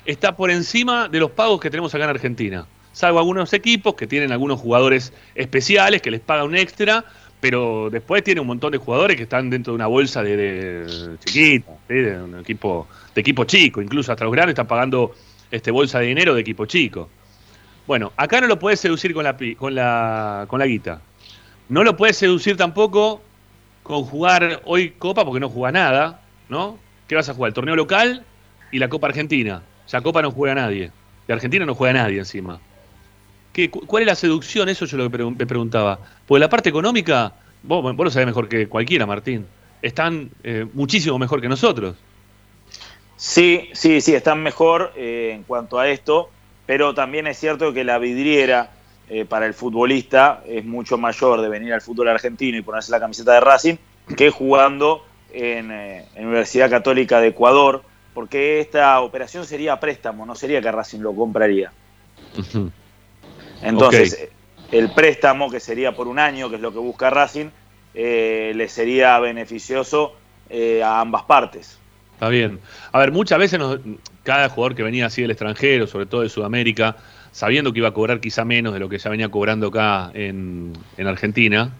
está 0.05 0.37
por 0.37 0.51
encima 0.51 1.09
de 1.09 1.21
los 1.21 1.31
pagos 1.31 1.61
que 1.61 1.71
tenemos 1.71 1.95
acá 1.95 2.05
en 2.05 2.11
Argentina. 2.11 2.67
Salvo 2.93 3.19
algunos 3.19 3.53
equipos 3.53 3.95
que 3.95 4.07
tienen 4.07 4.33
algunos 4.33 4.61
jugadores 4.61 5.13
especiales 5.35 6.01
que 6.01 6.11
les 6.11 6.21
pagan 6.21 6.47
un 6.47 6.57
extra, 6.57 7.05
pero 7.41 7.91
después 7.91 8.25
tiene 8.25 8.41
un 8.41 8.47
montón 8.47 8.73
de 8.73 8.79
jugadores 8.79 9.17
que 9.17 9.25
están 9.25 9.51
dentro 9.51 9.73
de 9.73 9.75
una 9.77 9.87
bolsa 9.87 10.23
de, 10.23 10.37
de 10.37 11.19
chiquita, 11.25 11.73
de 11.89 12.23
un 12.23 12.39
equipo, 12.41 12.87
de 13.15 13.21
equipo 13.21 13.45
chico, 13.45 13.83
incluso 13.83 14.13
hasta 14.13 14.25
los 14.25 14.33
grandes 14.33 14.53
están 14.53 14.67
pagando 14.67 15.13
este 15.51 15.71
bolsa 15.71 15.99
de 15.99 16.07
dinero 16.07 16.35
de 16.35 16.41
equipo 16.41 16.67
chico. 16.67 17.11
Bueno, 17.87 18.13
acá 18.17 18.41
no 18.41 18.47
lo 18.47 18.59
puedes 18.59 18.81
seducir 18.81 19.13
con 19.13 19.25
la, 19.25 19.37
con 19.59 19.75
la, 19.75 20.47
con 20.49 20.59
la 20.59 20.67
guita. 20.67 21.03
No 21.69 21.83
lo 21.85 21.97
puedes 21.97 22.17
seducir 22.17 22.57
tampoco 22.57 23.23
con 23.83 24.05
jugar 24.05 24.63
hoy 24.65 24.91
Copa 24.91 25.25
porque 25.25 25.41
no 25.41 25.49
juega 25.49 25.73
nada, 25.73 26.21
¿no? 26.49 26.79
¿Qué 27.09 27.15
vas 27.15 27.29
a 27.29 27.35
jugar? 27.35 27.49
El 27.49 27.55
torneo 27.55 27.77
local 27.77 28.25
y 28.73 28.79
la 28.79 28.89
Copa 28.89 29.09
Argentina. 29.09 29.63
Ya 29.89 30.01
Copa 30.01 30.23
no 30.23 30.31
juega 30.31 30.55
nadie. 30.55 30.91
De 31.27 31.35
Argentina 31.35 31.65
no 31.67 31.75
juega 31.75 31.95
nadie 31.95 32.19
encima. 32.19 32.61
¿Qué, 33.53 33.71
cu- 33.71 33.87
¿Cuál 33.87 34.03
es 34.03 34.07
la 34.07 34.15
seducción? 34.15 34.69
Eso 34.69 34.85
yo 34.87 34.97
lo 34.99 35.11
que 35.11 35.47
preguntaba. 35.47 35.99
Porque 36.27 36.41
la 36.41 36.49
parte 36.49 36.69
económica, 36.71 37.33
vos, 37.63 37.83
vos 37.83 38.05
lo 38.05 38.11
sabés 38.11 38.27
mejor 38.27 38.49
que 38.49 38.67
cualquiera, 38.69 39.07
Martín. 39.07 39.47
Están 39.81 40.31
eh, 40.43 40.67
muchísimo 40.73 41.19
mejor 41.19 41.41
que 41.41 41.49
nosotros. 41.49 41.97
Sí, 43.17 43.69
sí, 43.73 44.01
sí, 44.01 44.15
están 44.15 44.43
mejor 44.43 44.93
eh, 44.97 45.33
en 45.35 45.45
cuanto 45.45 45.79
a 45.79 45.89
esto, 45.89 46.31
pero 46.67 46.95
también 46.95 47.27
es 47.27 47.39
cierto 47.39 47.73
que 47.73 47.85
la 47.85 47.99
vidriera 47.99 48.71
eh, 49.09 49.25
para 49.25 49.47
el 49.47 49.55
futbolista 49.55 50.43
es 50.47 50.65
mucho 50.65 50.97
mayor 50.99 51.41
de 51.43 51.49
venir 51.49 51.73
al 51.75 51.81
fútbol 51.83 52.09
argentino 52.09 52.57
y 52.57 52.63
ponerse 52.63 52.91
la 52.91 53.01
camiseta 53.01 53.33
de 53.35 53.41
Racing 53.41 53.77
que 54.17 54.31
jugando 54.31 55.05
en, 55.33 55.71
eh, 55.71 56.05
en 56.15 56.27
Universidad 56.27 56.71
Católica 56.71 57.21
de 57.21 57.29
Ecuador, 57.29 57.83
porque 58.15 58.61
esta 58.61 59.01
operación 59.01 59.45
sería 59.45 59.79
préstamo, 59.81 60.25
no 60.25 60.35
sería 60.35 60.61
que 60.63 60.71
Racing 60.71 61.01
lo 61.01 61.15
compraría. 61.15 61.73
Entonces, 63.63 64.13
eh, 64.21 64.31
el 64.73 64.91
préstamo, 64.91 65.51
que 65.51 65.61
sería 65.61 65.93
por 65.93 66.09
un 66.09 66.19
año, 66.19 66.49
que 66.49 66.57
es 66.57 66.63
lo 66.63 66.73
que 66.73 66.79
busca 66.79 67.11
Racing, 67.11 67.47
eh, 67.95 68.53
le 68.55 68.69
sería 68.69 69.19
beneficioso 69.19 70.15
a 70.85 71.01
ambas 71.01 71.25
partes. 71.25 71.79
Está 72.15 72.29
bien. 72.29 72.61
A 72.93 72.99
ver, 73.01 73.11
muchas 73.11 73.39
veces 73.39 73.59
nos- 73.59 73.81
cada 74.23 74.49
jugador 74.49 74.77
que 74.77 74.83
venía 74.85 75.07
así 75.07 75.23
del 75.23 75.33
extranjero, 75.33 75.87
sobre 75.87 76.07
todo 76.07 76.21
de 76.23 76.29
Sudamérica, 76.29 76.97
sabiendo 77.35 77.73
que 77.73 77.81
iba 77.81 77.89
a 77.89 77.93
cobrar 77.93 78.21
quizá 78.21 78.45
menos 78.45 78.73
de 78.73 78.79
lo 78.79 78.89
que 78.89 78.97
ya 78.97 79.11
venía 79.11 79.29
cobrando 79.29 79.67
acá 79.67 80.13
en, 80.15 80.73
en 80.97 81.07
Argentina, 81.09 81.73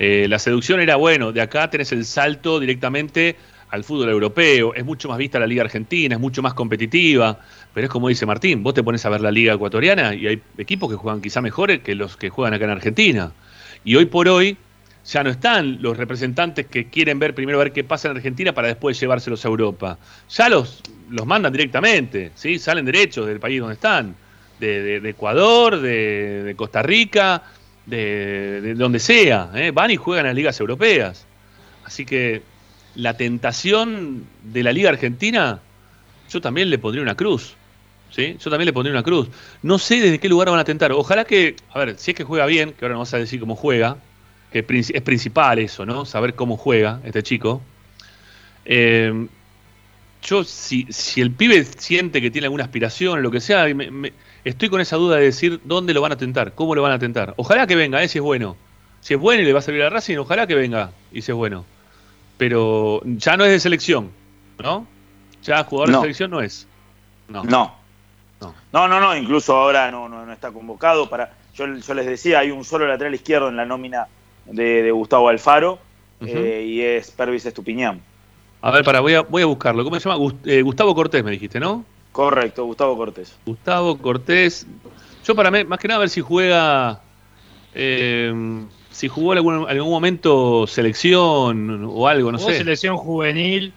eh, 0.00 0.26
la 0.28 0.40
seducción 0.40 0.80
era, 0.80 0.96
bueno, 0.96 1.30
de 1.30 1.40
acá 1.40 1.70
tenés 1.70 1.92
el 1.92 2.04
salto 2.04 2.58
directamente 2.58 3.36
al 3.70 3.84
fútbol 3.84 4.08
europeo, 4.08 4.74
es 4.74 4.84
mucho 4.84 5.08
más 5.08 5.18
vista 5.18 5.38
la 5.38 5.46
liga 5.46 5.62
argentina, 5.62 6.16
es 6.16 6.20
mucho 6.20 6.42
más 6.42 6.52
competitiva, 6.54 7.38
pero 7.72 7.84
es 7.84 7.90
como 7.92 8.08
dice 8.08 8.26
Martín, 8.26 8.64
vos 8.64 8.74
te 8.74 8.82
pones 8.82 9.06
a 9.06 9.08
ver 9.08 9.20
la 9.20 9.30
liga 9.30 9.54
ecuatoriana 9.54 10.16
y 10.16 10.26
hay 10.26 10.42
equipos 10.58 10.90
que 10.90 10.96
juegan 10.96 11.22
quizá 11.22 11.40
mejores 11.40 11.78
que 11.78 11.94
los 11.94 12.16
que 12.16 12.28
juegan 12.28 12.52
acá 12.52 12.64
en 12.64 12.72
Argentina. 12.72 13.32
Y 13.84 13.94
hoy 13.94 14.06
por 14.06 14.26
hoy 14.26 14.56
ya 15.06 15.22
no 15.22 15.30
están 15.30 15.80
los 15.80 15.96
representantes 15.96 16.66
que 16.66 16.90
quieren 16.90 17.20
ver 17.20 17.36
primero 17.36 17.58
ver 17.58 17.72
qué 17.72 17.84
pasa 17.84 18.10
en 18.10 18.16
Argentina 18.16 18.52
para 18.52 18.66
después 18.66 18.98
llevárselos 18.98 19.44
a 19.44 19.48
Europa. 19.48 19.96
Ya 20.28 20.48
los, 20.48 20.82
los 21.08 21.24
mandan 21.24 21.52
directamente, 21.52 22.32
¿sí? 22.34 22.58
salen 22.58 22.84
derechos 22.84 23.28
del 23.28 23.38
país 23.38 23.60
donde 23.60 23.74
están, 23.74 24.16
de, 24.58 24.96
Ecuador, 25.08 25.80
de, 25.80 26.54
Costa 26.56 26.82
Rica, 26.82 27.42
de, 27.86 28.60
de 28.60 28.74
donde 28.74 28.98
sea, 28.98 29.50
¿eh? 29.54 29.70
van 29.72 29.90
y 29.90 29.96
juegan 29.96 30.26
las 30.26 30.34
ligas 30.34 30.58
europeas. 30.60 31.26
Así 31.84 32.06
que 32.06 32.42
la 32.94 33.16
tentación 33.16 34.26
de 34.42 34.62
la 34.62 34.72
liga 34.72 34.90
argentina, 34.90 35.60
yo 36.30 36.40
también 36.40 36.70
le 36.70 36.78
pondría 36.78 37.02
una 37.02 37.14
cruz. 37.14 37.54
¿Sí? 38.10 38.36
Yo 38.38 38.50
también 38.50 38.66
le 38.66 38.74
pondría 38.74 38.92
una 38.92 39.02
cruz. 39.02 39.28
No 39.62 39.78
sé 39.78 39.98
desde 39.98 40.18
qué 40.18 40.28
lugar 40.28 40.50
van 40.50 40.58
a 40.58 40.64
tentar. 40.64 40.92
Ojalá 40.92 41.24
que, 41.24 41.56
a 41.72 41.78
ver, 41.78 41.96
si 41.98 42.10
es 42.10 42.16
que 42.16 42.24
juega 42.24 42.44
bien, 42.44 42.72
que 42.72 42.84
ahora 42.84 42.92
no 42.92 42.98
vas 42.98 43.14
a 43.14 43.18
decir 43.18 43.40
cómo 43.40 43.56
juega, 43.56 43.96
que 44.52 44.58
es 44.68 45.02
principal 45.02 45.58
eso, 45.58 45.86
¿no? 45.86 46.04
Saber 46.04 46.34
cómo 46.34 46.58
juega 46.58 47.00
este 47.04 47.22
chico. 47.22 47.62
Eh, 48.66 49.28
yo, 50.22 50.44
si, 50.44 50.86
si 50.90 51.20
el 51.20 51.30
pibe 51.32 51.64
siente 51.64 52.20
que 52.20 52.30
tiene 52.30 52.46
alguna 52.46 52.64
aspiración 52.64 53.18
o 53.18 53.20
lo 53.22 53.30
que 53.30 53.40
sea, 53.40 53.64
me- 53.74 53.90
me- 53.90 54.12
estoy 54.44 54.68
con 54.68 54.80
esa 54.80 54.96
duda 54.96 55.16
de 55.16 55.24
decir 55.24 55.60
dónde 55.64 55.92
lo 55.94 56.00
van 56.00 56.12
a 56.12 56.16
tentar, 56.16 56.54
cómo 56.54 56.74
lo 56.74 56.82
van 56.82 56.92
a 56.92 56.98
tentar. 56.98 57.34
Ojalá 57.36 57.66
que 57.66 57.74
venga, 57.76 58.02
¿eh? 58.02 58.08
si 58.08 58.18
es 58.18 58.22
bueno. 58.24 58.56
Si 59.00 59.14
es 59.14 59.20
bueno 59.20 59.42
y 59.42 59.44
le 59.46 59.52
va 59.52 59.58
a 59.58 59.62
servir 59.62 59.82
a 59.82 59.90
Racing, 59.90 60.16
ojalá 60.18 60.46
que 60.46 60.54
venga 60.54 60.92
y 61.12 61.22
si 61.22 61.32
es 61.32 61.36
bueno. 61.36 61.64
Pero 62.38 63.02
ya 63.04 63.36
no 63.36 63.44
es 63.44 63.50
de 63.50 63.60
selección, 63.60 64.10
¿no? 64.58 64.86
Ya 65.42 65.64
jugador 65.64 65.90
No. 65.90 65.98
de 65.98 66.02
selección 66.02 66.30
no 66.30 66.40
es. 66.40 66.66
No. 67.28 67.42
No. 67.44 67.74
No. 68.40 68.54
No, 68.72 68.88
no, 68.88 69.00
no, 69.00 69.16
incluso 69.16 69.56
ahora 69.56 69.90
no, 69.90 70.08
no, 70.08 70.24
no 70.26 70.32
está 70.32 70.50
convocado 70.50 71.08
para. 71.08 71.32
Yo, 71.54 71.66
yo 71.76 71.94
les 71.94 72.06
decía, 72.06 72.38
hay 72.40 72.50
un 72.50 72.64
solo 72.64 72.86
lateral 72.86 73.14
izquierdo 73.14 73.48
en 73.48 73.56
la 73.56 73.64
nómina 73.66 74.06
de, 74.46 74.82
de 74.82 74.90
Gustavo 74.90 75.28
Alfaro 75.28 75.78
Ujú. 76.20 76.30
eh, 76.30 76.64
y 76.64 76.80
es 76.80 77.10
Pervis 77.10 77.44
Estupiñán. 77.46 78.00
A 78.62 78.70
ver, 78.70 78.84
para, 78.84 79.00
voy 79.00 79.14
a, 79.14 79.22
voy 79.22 79.42
a 79.42 79.46
buscarlo. 79.46 79.82
¿Cómo 79.84 79.98
se 79.98 80.08
llama? 80.08 80.20
Gust- 80.22 80.46
eh, 80.46 80.62
Gustavo 80.62 80.94
Cortés, 80.94 81.24
me 81.24 81.32
dijiste, 81.32 81.58
¿no? 81.58 81.84
Correcto, 82.12 82.64
Gustavo 82.64 82.96
Cortés. 82.96 83.34
Gustavo 83.44 83.98
Cortés. 83.98 84.66
Yo 85.24 85.34
para 85.34 85.50
mí, 85.50 85.64
más 85.64 85.78
que 85.78 85.88
nada, 85.88 85.96
a 85.98 86.00
ver 86.00 86.08
si 86.10 86.20
juega. 86.20 87.00
eh, 87.74 88.32
si 88.90 89.08
jugó 89.08 89.32
en 89.32 89.38
algún, 89.38 89.66
algún 89.68 89.90
momento 89.90 90.66
selección 90.66 91.84
o 91.90 92.06
algo, 92.06 92.30
no 92.30 92.38
Jugó 92.38 92.50
sé. 92.50 92.58
selección 92.58 92.96
juvenil 92.98 93.72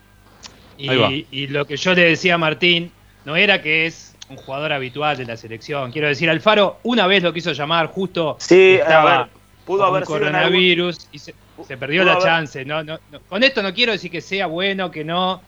Ahí 0.77 0.97
va. 0.97 1.09
y, 1.09 1.25
y 1.31 1.47
lo 1.47 1.65
que 1.65 1.77
yo 1.77 1.93
le 1.95 2.03
decía 2.03 2.35
a 2.35 2.37
Martín 2.37 2.91
no 3.23 3.37
era 3.37 3.61
que 3.61 3.85
es 3.85 4.13
un 4.29 4.35
jugador 4.35 4.73
habitual 4.73 5.15
de 5.15 5.25
la 5.25 5.37
selección. 5.37 5.91
Quiero 5.93 6.09
decir, 6.09 6.29
Alfaro 6.29 6.79
una 6.83 7.07
vez 7.07 7.23
lo 7.23 7.31
quiso 7.31 7.53
llamar 7.53 7.87
justo 7.87 8.35
Sí, 8.41 8.73
estaba 8.73 9.13
a 9.15 9.17
ver, 9.19 9.27
pudo 9.65 9.85
haber 9.85 10.05
sido 10.05 10.17
en 10.17 10.23
algún- 10.25 10.41
coronavirus 10.41 11.07
y 11.13 11.19
se, 11.19 11.33
se 11.67 11.77
perdió 11.77 12.03
la 12.03 12.17
chance. 12.19 12.65
No, 12.65 12.83
no, 12.83 12.99
no. 13.11 13.19
Con 13.21 13.43
esto 13.43 13.61
no 13.61 13.73
quiero 13.73 13.91
decir 13.91 14.11
que 14.11 14.21
sea 14.21 14.47
bueno, 14.47 14.91
que 14.91 15.03
no, 15.03 15.41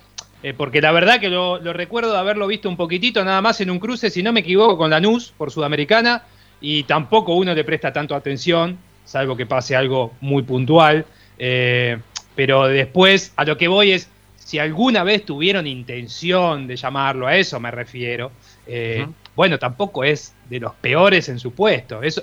eh, 0.43 0.53
porque 0.53 0.81
la 0.81 0.91
verdad 0.91 1.19
que 1.19 1.29
lo, 1.29 1.59
lo 1.59 1.73
recuerdo 1.73 2.11
de 2.13 2.19
haberlo 2.19 2.47
visto 2.47 2.69
un 2.69 2.77
poquitito 2.77 3.23
nada 3.23 3.41
más 3.41 3.59
en 3.61 3.69
un 3.69 3.79
cruce, 3.79 4.09
si 4.09 4.23
no 4.23 4.31
me 4.31 4.41
equivoco, 4.41 4.77
con 4.77 4.89
Lanús 4.89 5.33
por 5.37 5.51
Sudamericana 5.51 6.23
y 6.61 6.83
tampoco 6.83 7.33
uno 7.35 7.53
le 7.53 7.63
presta 7.63 7.91
tanto 7.91 8.15
atención, 8.15 8.77
salvo 9.05 9.35
que 9.35 9.45
pase 9.45 9.75
algo 9.75 10.13
muy 10.21 10.43
puntual. 10.43 11.05
eh, 11.37 11.97
pero 12.37 12.67
después 12.67 13.33
a 13.35 13.43
lo 13.45 13.57
que 13.57 13.67
voy 13.67 13.93
es, 13.93 14.11
si 14.35 14.59
alguna 14.59 15.03
vez 15.03 15.25
tuvieron 15.25 15.65
intención 15.65 16.67
de 16.67 16.75
llamarlo, 16.75 17.25
a 17.25 17.35
eso 17.35 17.59
me 17.59 17.71
refiero, 17.71 18.31
eh, 18.67 19.07
bueno, 19.35 19.57
tampoco 19.57 20.03
es 20.03 20.35
de 20.47 20.59
los 20.59 20.73
peores 20.75 21.29
en 21.29 21.39
su 21.39 21.51
puesto. 21.51 22.03
Eso, 22.03 22.21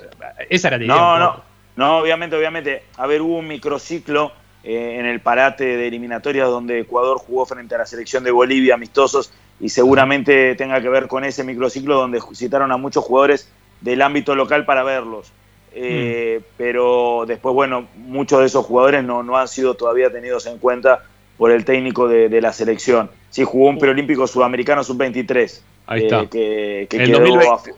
esa 0.49 0.69
era 0.69 0.77
la 0.77 0.85
idea. 0.85 0.95
No, 0.95 1.19
no. 1.19 1.54
No, 1.75 1.97
obviamente, 1.99 2.35
obviamente. 2.35 2.83
A 2.97 3.07
ver, 3.07 3.21
hubo 3.21 3.37
un 3.37 3.47
microciclo 3.47 4.31
eh, 4.63 4.97
en 4.99 5.05
el 5.05 5.19
parate 5.19 5.63
de 5.65 5.87
eliminatorias 5.87 6.47
donde 6.47 6.79
Ecuador 6.79 7.17
jugó 7.19 7.45
frente 7.45 7.75
a 7.75 7.79
la 7.79 7.85
selección 7.85 8.23
de 8.23 8.31
Bolivia 8.31 8.75
amistosos 8.75 9.31
y 9.59 9.69
seguramente 9.69 10.55
tenga 10.55 10.81
que 10.81 10.89
ver 10.89 11.07
con 11.07 11.23
ese 11.23 11.43
microciclo 11.43 11.95
donde 11.95 12.19
citaron 12.33 12.71
a 12.71 12.77
muchos 12.77 13.03
jugadores 13.03 13.49
del 13.81 14.01
ámbito 14.01 14.35
local 14.35 14.65
para 14.65 14.83
verlos. 14.83 15.31
Eh, 15.73 16.41
Pero 16.57 17.25
después, 17.27 17.53
bueno, 17.53 17.87
muchos 17.97 18.39
de 18.39 18.45
esos 18.45 18.65
jugadores 18.65 19.03
no, 19.03 19.23
no 19.23 19.37
han 19.37 19.47
sido 19.47 19.73
todavía 19.75 20.09
tenidos 20.11 20.45
en 20.45 20.57
cuenta 20.57 21.03
por 21.37 21.51
el 21.51 21.65
técnico 21.65 22.07
de, 22.07 22.29
de 22.29 22.41
la 22.41 22.53
selección. 22.53 23.11
Sí, 23.29 23.43
jugó 23.43 23.67
un 23.69 23.77
preolímpico 23.77 24.25
sudamericano 24.25 24.83
sub-23. 24.85 25.61
Ahí 25.87 26.01
eh, 26.01 26.05
está. 26.05 26.25
que, 26.27 26.87
que 26.89 26.97
El 26.97 27.05
quedó 27.07 27.19
2020. 27.19 27.47
afu- 27.51 27.75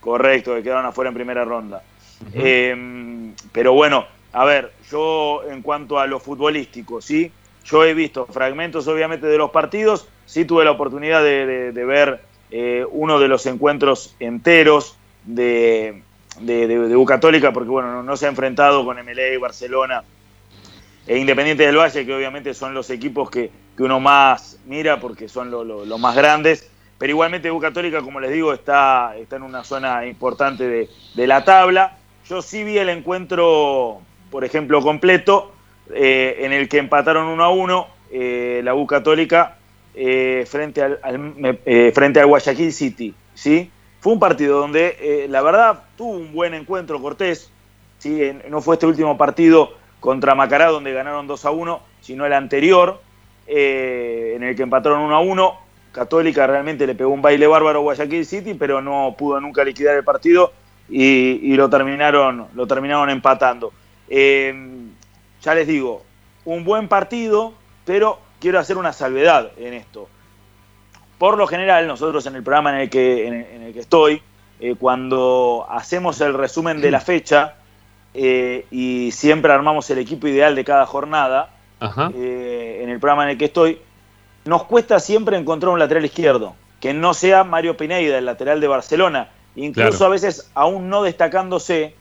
correcto, 0.00 0.54
que 0.56 0.62
quedaron 0.64 0.86
afuera 0.86 1.08
en 1.08 1.14
primera 1.14 1.44
ronda. 1.44 1.82
Eh, 2.32 3.32
pero 3.52 3.72
bueno, 3.72 4.06
a 4.32 4.44
ver, 4.44 4.72
yo 4.90 5.42
en 5.50 5.62
cuanto 5.62 5.98
a 5.98 6.06
lo 6.06 6.20
futbolístico, 6.20 7.00
¿sí? 7.00 7.30
Yo 7.64 7.84
he 7.84 7.94
visto 7.94 8.26
fragmentos 8.26 8.86
obviamente 8.88 9.26
de 9.26 9.38
los 9.38 9.50
partidos, 9.50 10.08
sí 10.24 10.44
tuve 10.44 10.64
la 10.64 10.70
oportunidad 10.70 11.22
de, 11.22 11.72
ver 11.84 12.20
eh, 12.50 12.84
uno 12.90 13.18
de 13.18 13.28
los 13.28 13.44
encuentros 13.46 14.14
enteros 14.20 14.96
de, 15.24 16.02
de, 16.40 16.66
de- 16.68 16.78
de 16.88 17.04
Católica, 17.04 17.52
porque 17.52 17.70
bueno, 17.70 17.92
no, 17.92 18.02
se 18.16 18.26
ha 18.26 18.28
enfrentado 18.28 18.84
con 18.84 18.98
MLA, 18.98 19.38
Barcelona 19.40 20.04
e 21.06 21.18
Independiente 21.18 21.64
del 21.66 21.76
Valle, 21.76 22.04
que 22.04 22.14
obviamente 22.14 22.52
son 22.54 22.74
los 22.74 22.90
equipos 22.90 23.30
que, 23.30 23.50
que 23.76 23.82
uno 23.82 24.00
más 24.00 24.58
mira 24.66 24.98
porque 25.00 25.28
son 25.28 25.50
lo- 25.50 25.64
lo- 25.64 25.84
los 25.84 26.00
más 26.00 26.16
grandes. 26.16 26.70
Pero 26.98 27.10
igualmente 27.10 27.50
U 27.50 27.60
como 28.02 28.20
les 28.20 28.32
digo, 28.32 28.52
está, 28.54 29.14
está 29.18 29.36
en 29.36 29.42
una 29.42 29.62
zona 29.64 30.06
importante 30.06 30.66
de, 30.66 30.88
de 31.14 31.26
la 31.26 31.44
tabla. 31.44 31.98
Yo 32.28 32.42
sí 32.42 32.64
vi 32.64 32.78
el 32.78 32.88
encuentro, 32.88 34.00
por 34.30 34.44
ejemplo, 34.44 34.82
completo, 34.82 35.52
eh, 35.94 36.38
en 36.40 36.52
el 36.52 36.68
que 36.68 36.78
empataron 36.78 37.26
1 37.28 37.44
a 37.44 37.50
1 37.50 37.86
eh, 38.10 38.60
la 38.64 38.74
U 38.74 38.86
Católica 38.86 39.56
eh, 39.94 40.44
frente, 40.48 40.82
al, 40.82 40.98
al- 41.02 41.58
eh, 41.64 41.92
frente 41.94 42.20
al 42.20 42.26
Guayaquil 42.26 42.72
City. 42.72 43.14
¿sí? 43.34 43.70
Fue 44.00 44.12
un 44.12 44.18
partido 44.18 44.58
donde, 44.58 45.26
la 45.28 45.42
verdad, 45.42 45.84
tuvo 45.96 46.12
un 46.12 46.32
buen 46.32 46.54
encuentro 46.54 47.00
Cortés. 47.00 47.50
¿sí? 47.98 48.20
No 48.48 48.60
fue 48.60 48.74
este 48.74 48.86
último 48.86 49.16
partido 49.16 49.74
contra 50.00 50.34
Macará, 50.34 50.66
donde 50.66 50.92
ganaron 50.92 51.26
2 51.26 51.44
a 51.44 51.50
1, 51.50 51.80
sino 52.00 52.26
el 52.26 52.32
anterior, 52.32 53.00
en 53.46 54.42
el 54.42 54.54
que 54.56 54.62
empataron 54.62 55.00
1 55.02 55.16
a 55.16 55.20
1. 55.20 55.58
Católica 55.92 56.46
realmente 56.46 56.86
le 56.86 56.94
pegó 56.94 57.10
un 57.10 57.22
baile 57.22 57.46
bárbaro 57.46 57.78
a 57.78 57.82
Guayaquil 57.82 58.26
City, 58.26 58.54
pero 58.54 58.82
no 58.82 59.14
pudo 59.16 59.40
nunca 59.40 59.64
liquidar 59.64 59.96
el 59.96 60.04
partido 60.04 60.52
y, 60.88 61.52
y 61.52 61.56
lo, 61.56 61.68
terminaron, 61.68 62.48
lo 62.54 62.66
terminaron 62.66 63.10
empatando. 63.10 63.72
Eh, 64.08 64.54
ya 65.42 65.54
les 65.54 65.66
digo, 65.66 66.02
un 66.44 66.64
buen 66.64 66.88
partido, 66.88 67.54
pero 67.84 68.18
quiero 68.40 68.58
hacer 68.58 68.76
una 68.76 68.92
salvedad 68.92 69.52
en 69.56 69.74
esto. 69.74 70.08
Por 71.18 71.38
lo 71.38 71.46
general, 71.46 71.86
nosotros 71.86 72.26
en 72.26 72.36
el 72.36 72.42
programa 72.42 72.74
en 72.74 72.80
el 72.82 72.90
que, 72.90 73.26
en 73.26 73.34
el, 73.34 73.46
en 73.46 73.62
el 73.62 73.72
que 73.72 73.80
estoy, 73.80 74.22
eh, 74.60 74.74
cuando 74.78 75.66
hacemos 75.68 76.20
el 76.20 76.34
resumen 76.34 76.80
de 76.80 76.90
la 76.90 77.00
fecha 77.00 77.56
eh, 78.14 78.66
y 78.70 79.10
siempre 79.12 79.52
armamos 79.52 79.88
el 79.90 79.98
equipo 79.98 80.26
ideal 80.28 80.54
de 80.54 80.64
cada 80.64 80.86
jornada, 80.86 81.50
Ajá. 81.80 82.10
eh, 82.14 82.80
en 82.82 82.88
el 82.88 82.98
programa 82.98 83.24
en 83.24 83.30
el 83.30 83.38
que 83.38 83.46
estoy, 83.46 83.78
nos 84.46 84.64
cuesta 84.64 84.98
siempre 85.00 85.36
encontrar 85.36 85.72
un 85.72 85.78
lateral 85.78 86.04
izquierdo, 86.04 86.54
que 86.80 86.94
no 86.94 87.12
sea 87.12 87.44
Mario 87.44 87.76
Pineida, 87.76 88.16
el 88.16 88.24
lateral 88.24 88.60
de 88.60 88.68
Barcelona. 88.68 89.28
Incluso 89.56 89.90
Claro. 89.98 90.06
a 90.06 90.08
veces, 90.10 90.50
aún 90.54 90.88
no 90.88 91.02
destacándose, 91.02 91.94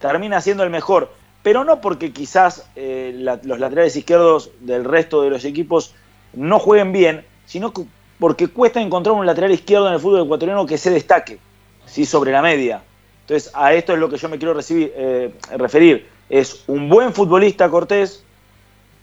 termina 0.00 0.40
siendo 0.40 0.64
el 0.64 0.70
mejor. 0.70 1.12
Pero 1.42 1.62
no 1.64 1.80
porque 1.80 2.12
quizás 2.12 2.66
eh, 2.74 3.12
la- 3.16 3.38
los 3.44 3.58
laterales 3.60 3.94
izquierdos 3.96 4.50
del 4.60 4.84
resto 4.84 5.22
de 5.22 5.30
los 5.30 5.44
equipos 5.44 5.94
no 6.32 6.58
jueguen 6.58 6.92
bien, 6.92 7.24
sino 7.46 7.72
que- 7.72 7.84
porque 8.18 8.48
cuesta 8.48 8.80
encontrar 8.80 9.14
un 9.14 9.26
lateral 9.26 9.52
izquierdo 9.52 9.88
en 9.88 9.94
el 9.94 10.00
fútbol 10.00 10.22
ecuatoriano 10.24 10.64
que 10.66 10.78
se 10.78 10.90
destaque, 10.90 11.38
¿sí? 11.84 12.06
sobre 12.06 12.32
la 12.32 12.40
media. 12.40 12.82
Entonces, 13.22 13.50
a 13.54 13.74
esto 13.74 13.92
es 13.92 13.98
lo 13.98 14.08
que 14.08 14.16
yo 14.16 14.28
me 14.30 14.38
quiero 14.38 14.54
recibir- 14.54 14.92
eh, 14.96 15.34
referir. 15.56 16.08
Es 16.30 16.64
un 16.66 16.88
buen 16.88 17.12
futbolista 17.12 17.68
Cortés, 17.68 18.22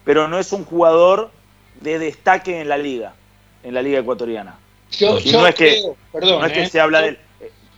pero 0.03 0.27
no 0.27 0.39
es 0.39 0.51
un 0.51 0.65
jugador 0.65 1.29
de 1.81 1.99
destaque 1.99 2.61
en 2.61 2.69
la 2.69 2.77
liga, 2.77 3.13
en 3.63 3.73
la 3.75 3.81
liga 3.83 3.99
ecuatoriana. 3.99 4.57
Yo, 4.91 5.19
no 5.31 5.45
es 5.47 5.55
que- 5.55 5.79
creo- 5.81 5.95
perdón, 6.11 6.39
no 6.41 6.45
es 6.47 6.53
que 6.53 6.63
eh, 6.63 6.69
se 6.69 6.79
habla 6.79 6.99
yo- 6.99 7.03
de 7.05 7.09
él. 7.11 7.19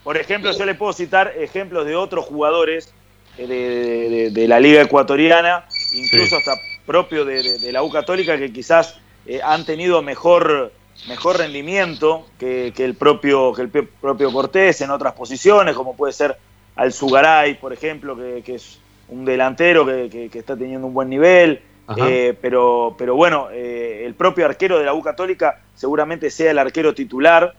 Por 0.04 0.18
ejemplo, 0.18 0.52
yo 0.52 0.66
le 0.66 0.76
puedo 0.76 0.94
citar 0.94 1.34
ejemplos 1.38 1.86
de 1.86 1.96
otros 1.96 2.26
jugadores 2.26 2.94
eh, 3.38 3.48
de, 3.48 3.56
de- 3.56 4.10
de- 4.10 4.30
de 4.32 4.48
la 4.48 4.60
liga 4.60 4.82
ecuatoriana, 4.82 5.66
incluso 5.94 6.28
Sí. 6.30 6.36
hasta 6.36 6.62
propio 6.86 7.24
de, 7.26 7.72
la 7.72 7.82
U 7.84 7.90
Católica, 7.90 8.38
que 8.38 8.52
quizás 8.52 8.96
eh, 9.26 9.40
han 9.44 9.66
tenido 9.66 10.02
mejor, 10.02 10.74
mejor 11.08 11.38
rendimiento 11.38 12.28
que, 12.38 12.74
que 12.76 12.84
el 12.84 12.96
propio, 12.96 13.54
que 13.54 13.62
el 13.64 13.70
propio 13.70 14.32
Cortés 14.34 14.82
en 14.82 14.92
otras 14.92 15.14
posiciones, 15.14 15.74
como 15.76 15.96
puede 15.96 16.12
ser 16.14 16.36
Alzugaray, 16.76 17.56
por 17.60 17.72
ejemplo, 17.72 18.16
que, 18.18 18.44
que 18.46 18.56
es 18.56 18.80
un 19.08 19.24
delantero 19.26 19.86
que, 19.86 20.10
que- 20.12 20.30
que 20.30 20.40
está 20.40 20.56
teniendo 20.58 20.88
un 20.88 20.94
buen 20.94 21.10
nivel. 21.10 21.62
Eh, 21.98 22.34
pero, 22.42 22.96
pero 22.98 23.14
bueno, 23.16 23.50
eh, 23.52 24.04
el 24.06 24.14
propio 24.16 24.46
arquero 24.46 24.80
de 24.80 24.86
la 24.86 24.94
U 24.94 25.02
Católica 25.04 25.60
seguramente 25.76 26.30
sea 26.32 26.52
el 26.52 26.58
arquero 26.58 26.94
titular 26.94 27.54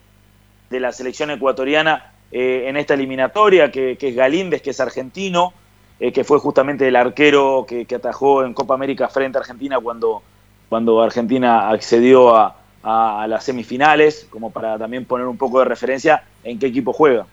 de 0.70 0.80
la 0.80 0.92
selección 0.92 1.30
ecuatoriana 1.30 2.13
eh, 2.34 2.68
en 2.68 2.76
esta 2.76 2.94
eliminatoria, 2.94 3.70
que, 3.70 3.96
que 3.96 4.08
es 4.10 4.16
Galíndez, 4.16 4.60
que 4.62 4.70
es 4.70 4.80
argentino, 4.80 5.54
eh, 6.00 6.12
que 6.12 6.24
fue 6.24 6.38
justamente 6.40 6.88
el 6.88 6.96
arquero 6.96 7.64
que, 7.68 7.86
que 7.86 7.94
atajó 7.94 8.44
en 8.44 8.52
Copa 8.54 8.74
América 8.74 9.08
frente 9.08 9.38
a 9.38 9.40
Argentina 9.42 9.78
cuando, 9.80 10.22
cuando 10.68 11.00
Argentina 11.00 11.70
accedió 11.70 12.34
a, 12.36 12.56
a- 12.82 13.22
a 13.22 13.26
las 13.28 13.44
semifinales, 13.44 14.26
como 14.30 14.50
para 14.50 14.76
también 14.78 15.04
poner 15.06 15.26
un 15.28 15.38
poco 15.38 15.60
de 15.60 15.66
referencia 15.66 16.24
en 16.42 16.58
qué 16.58 16.66
equipo 16.66 16.92
juega. 16.92 17.26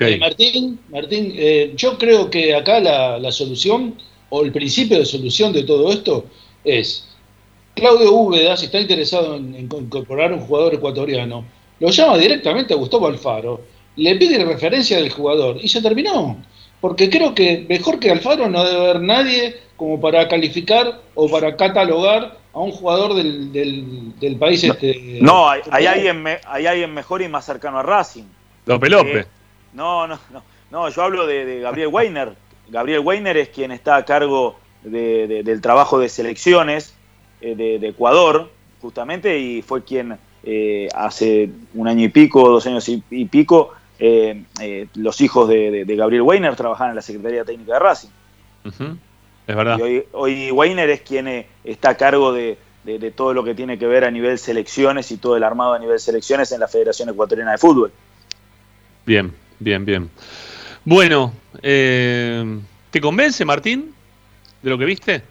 Eh, 0.00 0.16
Martín, 0.18 0.80
Martín 0.88 1.32
eh, 1.36 1.72
yo 1.76 1.98
creo 1.98 2.30
que 2.30 2.54
acá 2.54 2.80
la, 2.80 3.18
la 3.18 3.32
solución 3.32 3.96
o 4.28 4.42
el 4.42 4.52
principio 4.52 4.98
de 4.98 5.04
solución 5.06 5.52
de 5.52 5.64
todo 5.64 5.90
esto 5.92 6.26
es 6.64 7.08
Claudio 7.74 8.12
Úbeda, 8.12 8.56
si 8.56 8.66
está 8.66 8.80
interesado 8.80 9.36
en, 9.36 9.54
en 9.54 9.64
incorporar 9.64 10.32
un 10.32 10.40
jugador 10.40 10.74
ecuatoriano, 10.74 11.44
lo 11.80 11.88
llama 11.90 12.18
directamente 12.18 12.74
a 12.74 12.76
Gustavo 12.76 13.06
Alfaro, 13.08 13.60
le 13.96 14.16
pide 14.16 14.44
referencia 14.44 14.96
del 14.96 15.10
jugador 15.10 15.56
y 15.60 15.68
se 15.68 15.82
terminó. 15.82 16.36
Porque 16.80 17.08
creo 17.10 17.34
que 17.34 17.64
mejor 17.68 18.00
que 18.00 18.10
Alfaro 18.10 18.48
no 18.48 18.64
debe 18.64 18.80
haber 18.90 19.00
nadie 19.00 19.56
como 19.76 20.00
para 20.00 20.26
calificar 20.28 21.00
o 21.14 21.28
para 21.28 21.56
catalogar 21.56 22.38
a 22.52 22.58
un 22.58 22.72
jugador 22.72 23.14
del, 23.14 23.52
del- 23.52 24.18
del 24.18 24.36
país 24.36 24.62
este. 24.64 25.18
No, 25.20 25.48
hay, 25.48 25.60
hay 25.70 25.86
alguien, 25.86 26.22
me- 26.22 26.40
hay 26.46 26.66
alguien 26.66 26.92
mejor 26.92 27.22
y 27.22 27.28
más 27.28 27.44
cercano 27.44 27.78
a 27.78 27.82
Racing. 27.82 28.24
Lope 28.66 28.88
Lope. 28.90 29.20
Eh, 29.20 29.26
no, 29.74 30.06
no, 30.06 30.18
no, 30.32 30.42
no, 30.70 30.88
yo 30.90 31.02
hablo 31.02 31.26
de, 31.26 31.44
de 31.44 31.60
Gabriel 31.60 31.88
Weiner. 31.88 32.32
Gabriel 32.68 33.00
Weiner 33.00 33.36
es 33.36 33.48
quien 33.50 33.70
está 33.72 33.96
a 33.96 34.04
cargo 34.04 34.56
de- 34.82 35.26
de- 35.28 35.42
del 35.44 35.60
trabajo 35.60 35.98
de 35.98 36.08
selecciones 36.08 36.94
eh, 37.40 37.54
de, 37.54 37.78
de 37.78 37.88
Ecuador, 37.88 38.50
justamente, 38.80 39.38
y 39.38 39.62
fue 39.62 39.84
quien 39.84 40.18
eh, 40.44 40.88
hace 40.94 41.48
un 41.74 41.86
año 41.88 42.04
y 42.04 42.08
pico, 42.08 42.48
dos 42.48 42.66
años 42.66 42.88
y, 42.88 43.02
y 43.10 43.24
pico, 43.26 43.72
eh, 44.04 44.42
eh, 44.60 44.88
los 44.96 45.20
hijos 45.20 45.48
de, 45.48 45.70
de- 45.70 45.84
de 45.84 45.96
Gabriel 45.96 46.22
Weiner 46.22 46.56
trabajaban 46.56 46.90
en 46.90 46.96
la 46.96 47.02
Secretaría 47.02 47.44
Técnica 47.44 47.74
de 47.74 47.78
Racing. 47.78 48.08
Es 49.46 49.56
verdad. 49.56 49.78
Y 49.78 49.82
hoy, 49.82 50.04
hoy 50.12 50.50
Weiner 50.50 50.90
es 50.90 51.02
quien 51.02 51.28
eh, 51.28 51.46
está 51.62 51.90
a 51.90 51.96
cargo 51.96 52.32
de, 52.32 52.58
todo 53.14 53.32
lo 53.32 53.44
que 53.44 53.54
tiene 53.54 53.78
que 53.78 53.86
ver 53.86 54.04
a 54.04 54.10
nivel 54.10 54.38
selecciones 54.40 55.12
y 55.12 55.18
todo 55.18 55.36
el 55.36 55.44
armado 55.44 55.74
a 55.74 55.78
nivel 55.78 56.00
selecciones 56.00 56.50
en 56.50 56.58
la 56.58 56.66
Federación 56.66 57.10
Ecuatoriana 57.10 57.52
de 57.52 57.58
Fútbol. 57.58 57.92
Bien, 59.06 59.32
bien, 59.60 59.84
bien. 59.84 60.10
Bueno, 60.84 61.32
eh, 61.62 62.58
¿te 62.90 63.00
convence, 63.00 63.44
Martín, 63.44 63.94
de 64.62 64.70
lo 64.70 64.78
que 64.78 64.84
viste? 64.84 65.22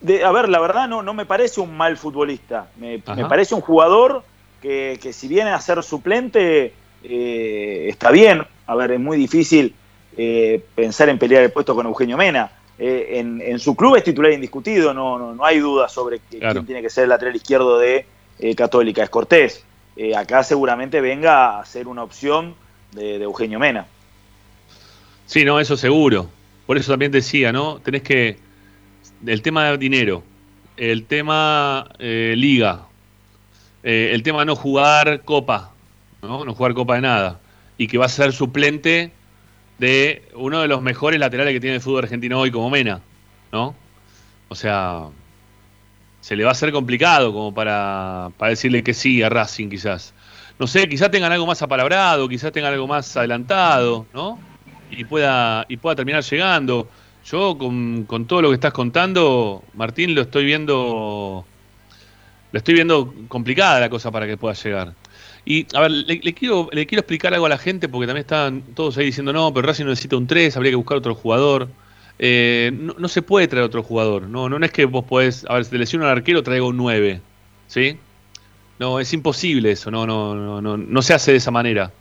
De- 0.00 0.24
a 0.24 0.32
ver, 0.32 0.48
la 0.48 0.60
verdad 0.60 0.88
no, 0.88 1.02
no 1.02 1.12
me 1.12 1.26
parece 1.26 1.60
un 1.60 1.76
mal 1.76 1.98
futbolista. 1.98 2.70
Me, 2.78 3.00
parece 3.28 3.54
un 3.54 3.60
jugador 3.60 4.22
que, 4.62 4.98
que 5.02 5.12
si 5.12 5.28
viene 5.28 5.50
a 5.50 5.60
ser 5.60 5.82
suplente 5.82 6.72
eh, 7.04 7.86
está 7.88 8.10
bien. 8.10 8.42
A 8.66 8.74
ver, 8.74 8.92
es 8.92 9.00
muy 9.00 9.16
difícil 9.16 9.74
eh, 10.16 10.62
pensar 10.74 11.08
en 11.08 11.18
pelear 11.18 11.42
el 11.42 11.52
puesto 11.52 11.74
con 11.74 11.86
Eugenio 11.86 12.16
Mena. 12.16 12.50
Eh, 12.78 13.18
en, 13.18 13.40
en 13.40 13.58
su 13.58 13.74
club 13.74 13.96
es 13.96 14.04
titular 14.04 14.32
indiscutido, 14.32 14.92
no, 14.92 15.18
no, 15.18 15.34
no 15.34 15.44
hay 15.44 15.58
duda 15.60 15.88
sobre 15.88 16.18
que- 16.30 16.38
Claro. 16.38 16.54
quién 16.54 16.66
tiene 16.66 16.82
que 16.82 16.90
ser 16.90 17.04
el 17.04 17.10
lateral 17.10 17.34
izquierdo 17.34 17.78
de 17.78 18.04
Católica, 18.56 19.02
es 19.02 19.08
Cortés. 19.10 19.64
Acá 20.14 20.42
seguramente 20.42 21.00
venga 21.00 21.58
a 21.58 21.64
ser 21.64 21.88
una 21.88 22.02
opción 22.02 22.54
de, 22.92 23.18
de 23.18 23.24
Eugenio 23.24 23.58
Mena. 23.58 23.86
Sí, 25.24 25.44
no, 25.44 25.58
eso 25.58 25.76
seguro. 25.76 26.28
Por 26.66 26.76
eso 26.76 26.92
también 26.92 27.12
decía, 27.12 27.50
¿no? 27.52 27.78
Tenés 27.80 28.02
que. 28.02 28.36
El 29.26 29.40
tema 29.40 29.70
de 29.70 29.78
dinero, 29.78 30.22
el 30.76 31.06
tema 31.06 31.88
eh, 31.98 32.34
liga, 32.36 32.82
eh, 33.82 34.10
el 34.12 34.22
tema 34.22 34.44
no 34.44 34.54
jugar 34.54 35.22
copa, 35.24 35.72
¿no? 36.26 36.44
No 36.44 36.54
jugar 36.54 36.74
copa 36.74 36.96
de 36.96 37.02
nada. 37.02 37.40
Y 37.78 37.86
que 37.86 37.98
va 37.98 38.06
a 38.06 38.08
ser 38.08 38.32
suplente 38.32 39.12
de 39.78 40.28
uno 40.34 40.60
de 40.60 40.68
los 40.68 40.82
mejores 40.82 41.20
laterales 41.20 41.52
que 41.52 41.60
tiene 41.60 41.76
el 41.76 41.82
fútbol 41.82 42.04
argentino 42.04 42.40
hoy, 42.40 42.50
como 42.50 42.70
Mena, 42.70 43.00
¿no? 43.52 43.74
O 44.48 44.54
sea, 44.54 45.06
se 46.20 46.36
le 46.36 46.44
va 46.44 46.50
a 46.50 46.52
hacer 46.52 46.72
complicado 46.72 47.32
como 47.32 47.52
para, 47.52 48.30
para 48.38 48.50
decirle 48.50 48.82
que 48.82 48.94
sí 48.94 49.22
a 49.22 49.28
Racing, 49.28 49.68
quizás. 49.68 50.14
No 50.58 50.66
sé, 50.66 50.88
quizás 50.88 51.10
tengan 51.10 51.32
algo 51.32 51.46
más 51.46 51.60
apalabrado, 51.60 52.28
quizás 52.28 52.52
tengan 52.52 52.72
algo 52.72 52.86
más 52.86 53.16
adelantado, 53.16 54.06
¿no? 54.14 54.38
y 54.90 55.04
pueda 55.04 55.64
y 55.68 55.76
pueda 55.76 55.96
terminar 55.96 56.22
llegando. 56.22 56.88
Yo 57.24 57.58
con, 57.58 58.04
con 58.04 58.26
todo 58.26 58.42
lo 58.42 58.48
que 58.50 58.54
estás 58.54 58.72
contando, 58.72 59.64
Martín, 59.74 60.14
lo 60.14 60.22
estoy 60.22 60.44
viendo 60.44 61.44
lo 62.52 62.58
estoy 62.58 62.74
viendo 62.74 63.12
complicada 63.28 63.80
la 63.80 63.90
cosa 63.90 64.10
para 64.10 64.26
que 64.26 64.36
pueda 64.36 64.54
llegar. 64.54 64.94
Y 65.46 65.66
a 65.74 65.82
ver, 65.82 65.92
le, 65.92 66.34
quiero 66.34 66.68
le 66.72 66.86
quiero 66.86 67.00
explicar 67.00 67.32
algo 67.32 67.46
a 67.46 67.48
la 67.48 67.58
gente 67.58 67.88
porque 67.88 68.06
también 68.06 68.22
están 68.22 68.62
todos 68.74 68.98
ahí 68.98 69.06
diciendo, 69.06 69.32
"No, 69.32 69.54
pero 69.54 69.66
Racing 69.68 69.84
necesita 69.86 70.16
un 70.16 70.26
3, 70.26 70.56
habría 70.56 70.72
que 70.72 70.76
buscar 70.76 70.98
otro 70.98 71.14
jugador." 71.14 71.68
Eh, 72.18 72.72
no, 72.74 72.94
no 72.98 73.08
se 73.08 73.22
puede 73.22 73.46
traer 73.48 73.64
otro 73.64 73.82
jugador. 73.82 74.22
No, 74.28 74.48
no 74.48 74.64
es 74.64 74.72
que 74.72 74.86
vos 74.86 75.04
podés, 75.04 75.44
a 75.48 75.54
ver, 75.54 75.64
si 75.64 75.70
te 75.70 75.78
lesiona 75.78 76.06
un 76.06 76.10
arquero, 76.10 76.42
traigo 76.42 76.68
un 76.68 76.76
9. 76.76 77.20
¿Sí? 77.68 77.98
No, 78.78 79.00
es 79.00 79.12
imposible 79.12 79.70
eso, 79.72 79.90
no, 79.90 80.06
no, 80.06 80.34
no, 80.34 80.60
no, 80.60 80.76
no 80.76 81.02
se 81.02 81.14
hace 81.14 81.32
de 81.32 81.38
esa 81.38 81.50
manera. 81.50 81.92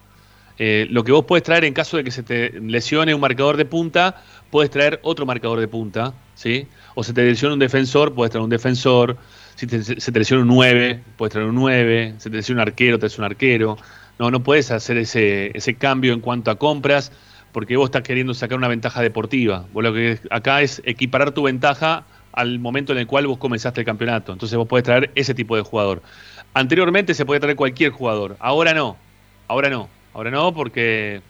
Eh, 0.57 0.87
lo 0.89 1.03
que 1.03 1.11
vos 1.11 1.25
podés 1.25 1.43
traer 1.43 1.65
en 1.65 1.73
caso 1.73 1.97
de 1.97 2.03
que 2.03 2.11
se 2.11 2.23
te 2.23 2.51
lesione 2.61 3.13
un 3.13 3.21
marcador 3.21 3.57
de 3.57 3.65
punta, 3.65 4.23
puedes 4.49 4.71
traer 4.71 4.99
otro 5.03 5.25
marcador 5.25 5.59
de 5.59 5.67
punta, 5.67 6.13
¿sí? 6.33 6.67
O 6.95 7.03
se 7.03 7.13
te 7.13 7.23
lesiona 7.23 7.53
un 7.53 7.59
defensor, 7.59 8.13
puedes 8.13 8.31
traer 8.31 8.43
un 8.43 8.49
defensor. 8.49 9.17
Si 9.55 9.67
te- 9.67 9.83
se 9.83 10.11
te 10.11 10.19
lesiona 10.19 10.43
un 10.43 10.49
9, 10.49 11.01
puedes 11.17 11.31
traer 11.33 11.47
un 11.47 11.55
9. 11.55 12.15
Se 12.17 12.29
te 12.29 12.37
lesiona 12.37 12.61
un 12.63 12.67
arquero, 12.67 12.99
traes 12.99 13.17
un 13.17 13.25
arquero. 13.25 13.77
No, 14.19 14.31
no 14.31 14.41
puedes 14.43 14.71
hacer 14.71 14.97
ese, 14.97 15.51
ese 15.57 15.75
cambio 15.75 16.13
en 16.13 16.19
cuanto 16.21 16.51
a 16.51 16.55
compras 16.55 17.11
porque 17.51 17.77
vos 17.77 17.85
estás 17.85 18.01
queriendo 18.01 18.33
sacar 18.33 18.57
una 18.57 18.67
ventaja 18.67 19.01
deportiva. 19.01 19.65
Vos 19.73 19.83
lo 19.83 19.93
que 19.93 20.19
acá 20.29 20.61
es 20.61 20.81
equiparar 20.85 21.31
tu 21.31 21.43
ventaja 21.43 22.03
al 22.33 22.59
momento 22.59 22.91
en 22.91 22.97
el 22.99 23.07
cual 23.07 23.27
vos 23.27 23.37
comenzaste 23.37 23.79
el 23.81 23.85
campeonato. 23.85 24.33
Entonces 24.33 24.57
vos 24.57 24.67
podés 24.67 24.83
traer 24.83 25.09
ese 25.15 25.33
tipo 25.33 25.55
de 25.55 25.61
jugador. 25.61 26.01
Anteriormente 26.53 27.13
se 27.13 27.25
podía 27.25 27.39
traer 27.39 27.55
cualquier 27.55 27.91
jugador. 27.91 28.35
Ahora 28.39 28.73
no. 28.73 28.97
Ahora 29.47 29.69
no. 29.69 29.87
Ahora 30.13 30.31
no 30.31 30.53
porque 30.53 31.21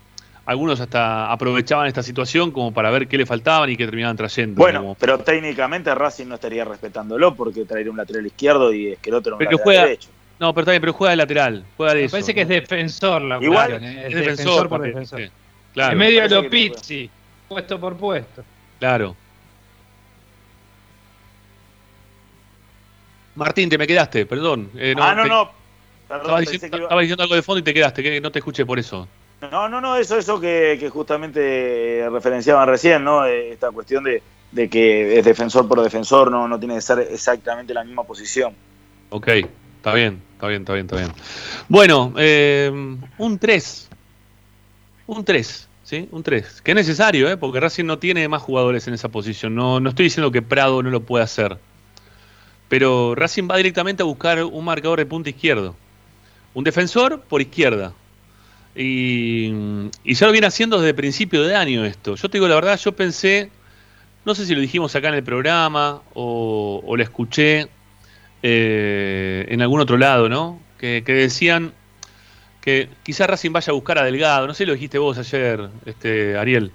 algunos 0.45 0.79
hasta 0.79 1.31
aprovechaban 1.31 1.87
esta 1.87 2.03
situación 2.03 2.51
como 2.51 2.71
para 2.71 2.91
ver 2.91 3.07
qué 3.07 3.17
le 3.17 3.25
faltaban 3.25 3.69
y 3.69 3.75
qué 3.77 3.85
terminaban 3.85 4.15
trayendo. 4.15 4.59
Bueno, 4.59 4.81
Como- 4.81 4.95
pero 4.95 5.17
técnicamente 5.19 5.93
Racing 5.95 6.27
no 6.27 6.35
estaría 6.35 6.63
respetándolo 6.63 7.33
porque 7.35 7.65
traería 7.65 7.91
un 7.91 7.97
lateral 7.97 8.25
izquierdo 8.25 8.71
y 8.73 8.93
Esqueloto 8.93 9.29
era 9.29 9.35
un 9.35 9.39
Pero 9.39 9.49
que 9.49 9.55
lateral 9.55 9.63
juega- 9.63 9.83
derecho. 9.85 10.09
No, 10.37 10.53
pero 10.53 10.63
está 10.63 10.71
bien, 10.71 10.81
pero 10.81 10.93
juega 10.93 11.11
de 11.11 11.15
lateral. 11.17 11.65
Juega 11.77 11.93
de 11.93 11.99
Me 12.01 12.05
eso. 12.05 12.11
parece 12.11 12.33
que 12.35 12.41
es 12.41 12.47
defensor 12.47 13.21
la 13.21 13.41
Igual, 13.41 13.69
cuestión, 13.71 13.83
¿eh? 13.91 14.01
Es 14.01 14.13
es 14.13 14.15
defensor, 14.19 14.69
por 14.69 14.81
defensor. 14.81 15.19
sí. 15.21 15.29
Claro, 15.73 15.93
en 15.93 15.97
medio 15.97 16.21
de 16.23 16.29
los 16.29 16.43
que 16.43 16.49
Pizzi, 16.49 17.09
puesto 17.47 17.79
por 17.79 17.97
puesto. 17.97 18.43
claro. 18.79 19.15
Martín, 23.35 23.69
te 23.69 23.77
me 23.77 23.85
quedaste, 23.87 24.25
perdón. 24.25 24.69
Eh, 24.77 24.95
ah, 24.97 25.13
no, 25.15 25.23
te- 25.23 25.29
no. 25.29 25.51
Perdón, 26.07 26.21
Estabas 26.21 26.39
pensé 26.41 26.51
diciendo, 26.53 26.77
que 26.77 26.77
iba- 26.81 26.85
estabas 26.85 27.01
diciendo 27.01 27.23
algo 27.23 27.35
de 27.35 27.41
fondo 27.41 27.59
y 27.59 27.63
te 27.63 27.73
quedaste, 27.73 28.03
que 28.03 28.21
no 28.21 28.31
te 28.31 28.39
escuché 28.39 28.65
por 28.65 28.79
eso. 28.79 29.07
No, 29.51 29.69
no, 29.69 29.81
no, 29.81 29.95
eso, 29.97 30.17
eso 30.17 30.39
que, 30.39 30.77
que 30.79 30.89
justamente 30.89 32.07
referenciaban 32.09 32.67
recién, 32.67 33.03
¿no? 33.03 33.25
Eh, 33.25 33.51
Esta 33.51 33.71
cuestión 33.71 34.03
de, 34.03 34.21
que 34.69 35.19
es 35.19 35.25
defensor 35.25 35.67
por 35.67 35.81
defensor, 35.81 36.31
no, 36.31 36.47
no 36.47 36.59
tiene 36.59 36.75
que 36.75 36.81
ser 36.81 36.99
exactamente 36.99 37.73
la 37.73 37.83
misma 37.83 38.03
posición. 38.03 38.53
Ok, 39.09 39.27
está 39.27 39.93
bien, 39.93 40.21
está 40.33 40.47
bien, 40.47 40.61
está 40.61 40.73
bien, 40.73 40.85
está 40.85 40.97
bien. 40.97 41.11
Bueno, 41.67 42.13
eh, 42.17 42.71
un 43.17 43.39
3. 43.39 43.89
Un 45.07 45.23
3, 45.23 45.69
¿sí? 45.83 46.07
Un 46.11 46.23
3. 46.23 46.61
Que 46.61 46.71
es 46.71 46.75
necesario, 46.75 47.29
¿eh? 47.29 47.37
Porque 47.37 47.59
Racing 47.59 47.85
no 47.85 47.99
tiene 47.99 48.27
más 48.27 48.41
jugadores 48.41 48.87
en 48.87 48.93
esa 48.93 49.09
posición. 49.09 49.53
No, 49.53 49.79
no 49.79 49.89
estoy 49.89 50.05
diciendo 50.05 50.31
que 50.31 50.41
Prado 50.41 50.81
no 50.81 50.89
lo 50.89 51.01
puede 51.01 51.23
hacer. 51.23 51.57
Pero 52.69 53.13
Racing 53.15 53.47
va 53.49 53.57
directamente 53.57 54.01
a 54.01 54.05
buscar 54.05 54.43
un 54.43 54.65
marcador 54.65 54.99
de 54.99 55.05
punta 55.05 55.29
izquierdo. 55.29 55.75
Un 56.53 56.63
defensor 56.63 57.21
por 57.21 57.41
izquierda. 57.41 57.93
Y, 58.75 59.53
y 60.03 60.13
ya 60.15 60.25
lo 60.25 60.33
viene 60.33 60.47
haciendo 60.47 60.81
desde 60.81 60.93
principio 60.93 61.43
de 61.43 61.55
año 61.55 61.85
esto. 61.85 62.15
Yo 62.15 62.29
te 62.29 62.37
digo 62.37 62.47
la 62.47 62.55
verdad, 62.55 62.77
yo 62.77 62.91
pensé, 62.93 63.49
no 64.25 64.35
sé 64.35 64.45
si 64.45 64.53
lo 64.53 64.59
dijimos 64.59 64.93
acá 64.95 65.07
en 65.07 65.13
el 65.13 65.23
programa 65.23 66.01
o, 66.13 66.83
o 66.85 66.97
lo 66.97 67.01
escuché 67.01 67.69
eh, 68.43 69.45
en 69.47 69.61
algún 69.61 69.79
otro 69.79 69.97
lado, 69.97 70.27
¿no? 70.27 70.59
Que, 70.77 71.03
que 71.05 71.13
decían 71.13 71.73
que 72.59 72.89
quizá 73.03 73.27
Racing 73.27 73.51
vaya 73.51 73.71
a 73.71 73.73
buscar 73.73 73.97
a 73.97 74.03
Delgado, 74.03 74.45
no 74.45 74.53
sé, 74.53 74.65
lo 74.65 74.73
dijiste 74.73 74.97
vos 74.97 75.17
ayer, 75.17 75.69
este, 75.85 76.37
Ariel, 76.37 76.71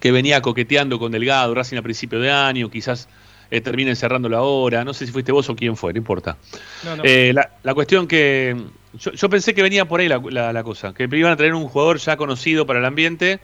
que 0.00 0.10
venía 0.10 0.42
coqueteando 0.42 0.98
con 0.98 1.12
Delgado, 1.12 1.54
Racing 1.54 1.76
a 1.76 1.82
principio 1.82 2.18
de 2.18 2.30
año, 2.30 2.70
quizás 2.70 3.08
eh, 3.50 3.60
terminen 3.60 3.96
cerrándolo 3.96 4.36
ahora. 4.36 4.84
No 4.84 4.94
sé 4.94 5.06
si 5.06 5.12
fuiste 5.12 5.30
vos 5.30 5.48
o 5.48 5.56
quién 5.56 5.76
fue, 5.76 5.92
no 5.92 5.98
importa. 5.98 6.36
No, 6.84 6.96
no. 6.96 7.02
Eh, 7.04 7.32
la, 7.34 7.50
la 7.62 7.74
cuestión 7.74 8.06
que 8.06 8.56
yo, 8.94 9.12
yo 9.12 9.28
pensé 9.28 9.54
que 9.54 9.62
venía 9.62 9.86
por 9.86 10.00
ahí 10.00 10.08
la, 10.08 10.18
la- 10.30 10.52
la 10.52 10.62
cosa, 10.62 10.94
que 10.94 11.08
iban 11.12 11.32
a 11.32 11.36
traer 11.36 11.54
un 11.54 11.68
jugador 11.68 11.98
ya 11.98 12.16
conocido 12.16 12.66
para 12.66 12.78
el 12.78 12.84
ambiente 12.84 13.40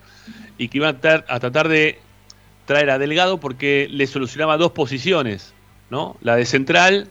y 0.59 0.69
que 0.69 0.79
iban 0.79 0.97
a, 0.97 1.01
tar- 1.01 1.25
a 1.29 1.41
tratar 1.41 1.69
de 1.69 1.99
traer 2.67 2.91
a 2.91 2.99
Delgado 2.99 3.39
porque 3.41 3.89
le 3.91 4.07
solucionaba 4.07 4.57
dos 4.57 4.73
posiciones, 4.73 5.53
¿no? 5.91 6.17
La 6.23 6.37
de 6.37 6.47
central 6.47 7.09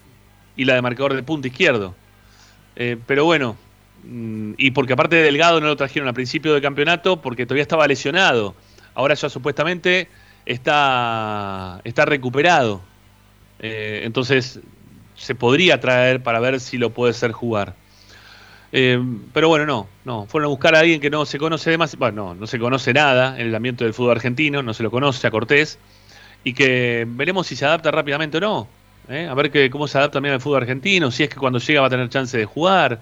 y 0.55 0.65
la 0.65 0.73
de 0.75 0.81
marcador 0.81 1.13
de 1.13 1.23
punta 1.23 1.47
izquierdo. 1.47 1.95
Eh, 2.75 2.97
pero 3.05 3.25
bueno, 3.25 3.55
mm, 4.03 4.53
y 4.57 4.71
porque 4.71 4.93
aparte 4.93 5.15
de 5.17 5.23
Delgado 5.23 5.59
no 5.61 5.67
lo 5.67 5.75
trajeron 5.75 6.07
al 6.07 6.13
principio 6.15 6.53
del 6.53 6.61
campeonato 6.61 7.21
porque 7.21 7.45
todavía 7.45 7.61
estaba 7.63 7.87
lesionado. 7.87 8.55
Ahora 8.95 9.13
ya 9.13 9.29
supuestamente 9.29 10.07
está, 10.45 11.81
está 11.83 12.05
recuperado. 12.05 12.81
Eh, 13.59 14.01
entonces 14.05 14.59
se 15.15 15.35
podría 15.35 15.79
traer 15.79 16.21
para 16.23 16.39
ver 16.39 16.59
si 16.59 16.77
lo 16.77 16.89
puede 16.91 17.11
hacer 17.11 17.31
jugar. 17.31 17.75
Eh, 18.75 18.99
pero 19.31 19.49
bueno, 19.49 19.67
no, 19.67 19.87
no. 20.03 20.25
Fueron 20.25 20.47
a 20.47 20.49
buscar 20.49 20.75
a 20.75 20.79
alguien 20.79 20.99
que 20.99 21.11
no 21.11 21.25
se 21.25 21.37
conoce 21.37 21.69
demasiado. 21.69 21.99
Bueno, 21.99 22.33
no, 22.33 22.35
no 22.35 22.47
se 22.47 22.57
conoce 22.57 22.91
nada 22.91 23.39
en 23.39 23.47
el 23.47 23.55
ambiente 23.55 23.83
del 23.83 23.93
fútbol 23.93 24.11
argentino, 24.11 24.63
no 24.63 24.73
se 24.73 24.81
lo 24.81 24.89
conoce 24.89 25.27
a 25.27 25.31
Cortés. 25.31 25.77
Y 26.43 26.53
que 26.53 27.05
veremos 27.07 27.47
si 27.47 27.55
se 27.55 27.65
adapta 27.65 27.91
rápidamente 27.91 28.37
o 28.37 28.41
no. 28.41 28.67
¿eh? 29.07 29.27
A 29.29 29.33
ver 29.35 29.51
que, 29.51 29.69
cómo 29.69 29.87
se 29.87 29.99
adapta 29.99 30.13
también 30.13 30.33
al 30.33 30.41
fútbol 30.41 30.63
argentino, 30.63 31.11
si 31.11 31.23
es 31.23 31.29
que 31.29 31.35
cuando 31.35 31.59
llega 31.59 31.81
va 31.81 31.87
a 31.87 31.89
tener 31.91 32.09
chance 32.09 32.35
de 32.35 32.45
jugar, 32.45 32.99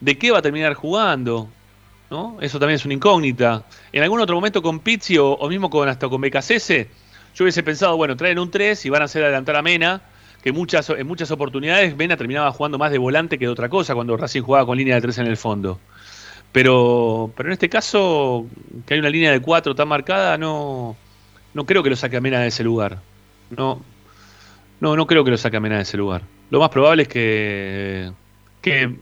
de 0.00 0.18
qué 0.18 0.30
va 0.30 0.38
a 0.38 0.42
terminar 0.42 0.74
jugando. 0.74 1.48
¿no? 2.10 2.38
Eso 2.40 2.58
también 2.58 2.76
es 2.76 2.84
una 2.86 2.94
incógnita. 2.94 3.64
En 3.92 4.02
algún 4.02 4.20
otro 4.20 4.34
momento 4.34 4.62
con 4.62 4.80
Pizzi 4.80 5.18
o, 5.18 5.38
mismo 5.48 5.68
con 5.68 5.88
hasta 5.88 6.08
con 6.08 6.20
Becasese, 6.20 6.88
yo 7.34 7.44
hubiese 7.44 7.62
pensado, 7.62 7.96
bueno, 7.96 8.16
traen 8.16 8.38
un 8.38 8.50
3 8.50 8.84
y 8.86 8.90
van 8.90 9.02
a 9.02 9.04
hacer 9.06 9.22
adelantar 9.22 9.56
a 9.56 9.62
Mena, 9.62 10.02
que 10.42 10.52
muchas, 10.52 10.90
en 10.90 11.06
muchas 11.06 11.30
oportunidades 11.30 11.96
Mena 11.96 12.16
terminaba 12.16 12.50
jugando 12.52 12.78
más 12.78 12.90
de 12.90 12.98
volante 12.98 13.38
que 13.38 13.46
de 13.46 13.52
otra 13.52 13.68
cosa 13.68 13.94
cuando 13.94 14.16
Racing 14.16 14.42
jugaba 14.42 14.66
con 14.66 14.76
línea 14.76 14.96
de 14.96 15.00
3 15.00 15.18
en 15.18 15.26
el 15.26 15.36
fondo. 15.36 15.78
Pero, 16.50 17.32
pero 17.36 17.48
en 17.48 17.52
este 17.54 17.68
caso, 17.68 18.46
que 18.84 18.94
hay 18.94 19.00
una 19.00 19.08
línea 19.08 19.30
de 19.30 19.40
4 19.40 19.74
tan 19.74 19.88
marcada, 19.88 20.36
no, 20.36 20.96
no 21.54 21.64
creo 21.64 21.82
que 21.82 21.90
lo 21.90 21.96
saque 21.96 22.16
a 22.16 22.20
Mena 22.20 22.40
de 22.40 22.48
ese 22.48 22.64
lugar. 22.64 22.98
No, 23.50 23.82
no, 24.80 24.96
no 24.96 25.06
creo 25.06 25.24
que 25.24 25.30
lo 25.30 25.38
saque 25.38 25.56
a 25.56 25.60
Mena 25.60 25.76
de 25.76 25.82
ese 25.82 25.96
lugar. 25.96 26.22
Lo 26.50 26.58
más 26.60 26.68
probable 26.70 27.04
es 27.04 27.08
que, 27.08 28.12
que, 28.60 28.96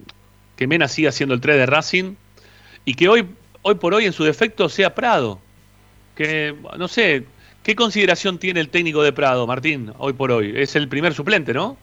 que 0.55 0.67
Mena 0.67 0.87
siga 0.87 1.11
siendo 1.11 1.33
el 1.33 1.41
3 1.41 1.57
de 1.57 1.65
Racing 1.65 2.15
y 2.85 2.93
que 2.93 3.09
hoy, 3.09 3.25
hoy 3.63 3.75
por 3.75 3.93
hoy 3.95 4.05
en 4.05 4.13
su 4.13 4.23
defecto 4.23 4.69
sea 4.69 4.93
Prado. 4.93 5.39
Que, 6.15 6.55
no 6.77 6.87
sé, 6.87 7.25
¿qué 7.63 7.75
consideración 7.75 8.39
tiene 8.39 8.59
el 8.59 8.69
técnico 8.69 9.03
de 9.03 9.13
Prado, 9.13 9.47
Martín, 9.47 9.93
hoy 9.97 10.13
por 10.13 10.31
hoy? 10.31 10.53
Es 10.55 10.75
el 10.75 10.87
primer 10.89 11.13
suplente, 11.13 11.53
¿no? 11.53 11.77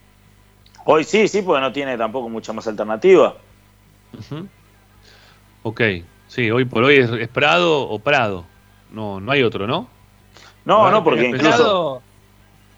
Hoy 0.87 1.05
sí, 1.05 1.29
sí, 1.29 1.43
porque 1.43 1.61
no 1.61 1.73
tiene 1.73 1.97
tampoco 1.97 2.29
mucha 2.29 2.53
más 2.53 2.67
alternativa. 2.67 3.37
Ujú. 4.13 4.49
Ok, 5.63 5.81
sí, 6.27 6.51
hoy 6.51 6.65
por 6.65 6.85
hoy 6.85 6.97
es, 6.97 7.11
es 7.11 7.29
Prado 7.29 7.83
o 7.89 7.99
Prado. 8.03 8.47
No, 8.91 9.21
no 9.21 9.33
hay 9.33 9.43
otro, 9.43 9.67
¿no? 9.67 9.89
No, 10.65 10.91
Bueno, 10.91 10.91
no, 10.91 11.03
porque 11.05 11.25
pero 11.25 11.27
incluso. 11.27 11.65
Prado, 11.67 12.03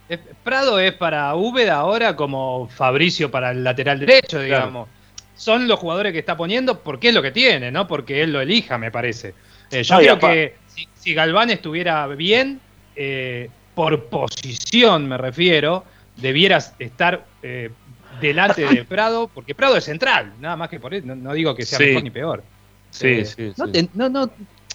es- 0.09 0.21
Prado 0.43 0.81
es 0.81 0.95
para 0.95 1.35
Úbeda 1.37 1.77
ahora 1.77 2.17
como 2.17 2.69
Fabricio 2.69 3.31
para 3.31 3.53
el 3.53 3.65
lateral 3.65 4.01
derecho, 4.01 4.41
digamos. 4.41 4.91
Son 5.35 5.69
los 5.69 5.79
jugadores 5.81 6.13
que 6.13 6.21
está 6.21 6.37
poniendo 6.37 6.83
porque 6.83 7.09
es 7.11 7.15
lo 7.15 7.23
que 7.23 7.33
tiene, 7.33 7.71
no 7.73 7.87
porque 7.89 8.23
él 8.23 8.33
lo 8.33 8.41
elija, 8.41 8.79
me 8.79 8.91
parece. 8.93 9.37
Eh, 9.71 9.83
yo 9.85 9.97
No, 9.97 10.01
creo 10.01 10.19
que 10.19 10.63
si, 10.67 10.89
si 10.95 11.15
Galván 11.15 11.51
estuviera 11.51 12.07
bien, 12.09 12.63
eh, 12.97 13.49
por 13.75 14.09
posición 14.09 15.09
me 15.09 15.17
refiero, 15.17 15.85
debieras 16.17 16.75
estar 16.79 17.25
eh, 17.43 17.71
delante 18.21 18.63
de 18.67 18.85
Prado, 18.89 19.31
porque 19.33 19.55
Prado 19.55 19.77
es 19.77 19.85
central, 19.85 20.33
nada 20.41 20.57
más 20.57 20.69
que 20.69 20.81
por 20.81 20.93
eso, 20.95 21.07
no, 21.07 21.15
no 21.15 21.33
digo 21.33 21.55
que 21.55 21.65
sea 21.65 21.79
Sí. 21.79 21.85
mejor 21.87 22.03
ni 22.05 22.11
peor. 22.11 22.43
Sí, 22.91 23.07
Eh, 23.09 23.25
sí. 23.25 23.53
no, 23.57 23.67
sí. 23.67 23.73
te- 23.73 23.89
no, 23.95 24.09
no, 24.09 24.31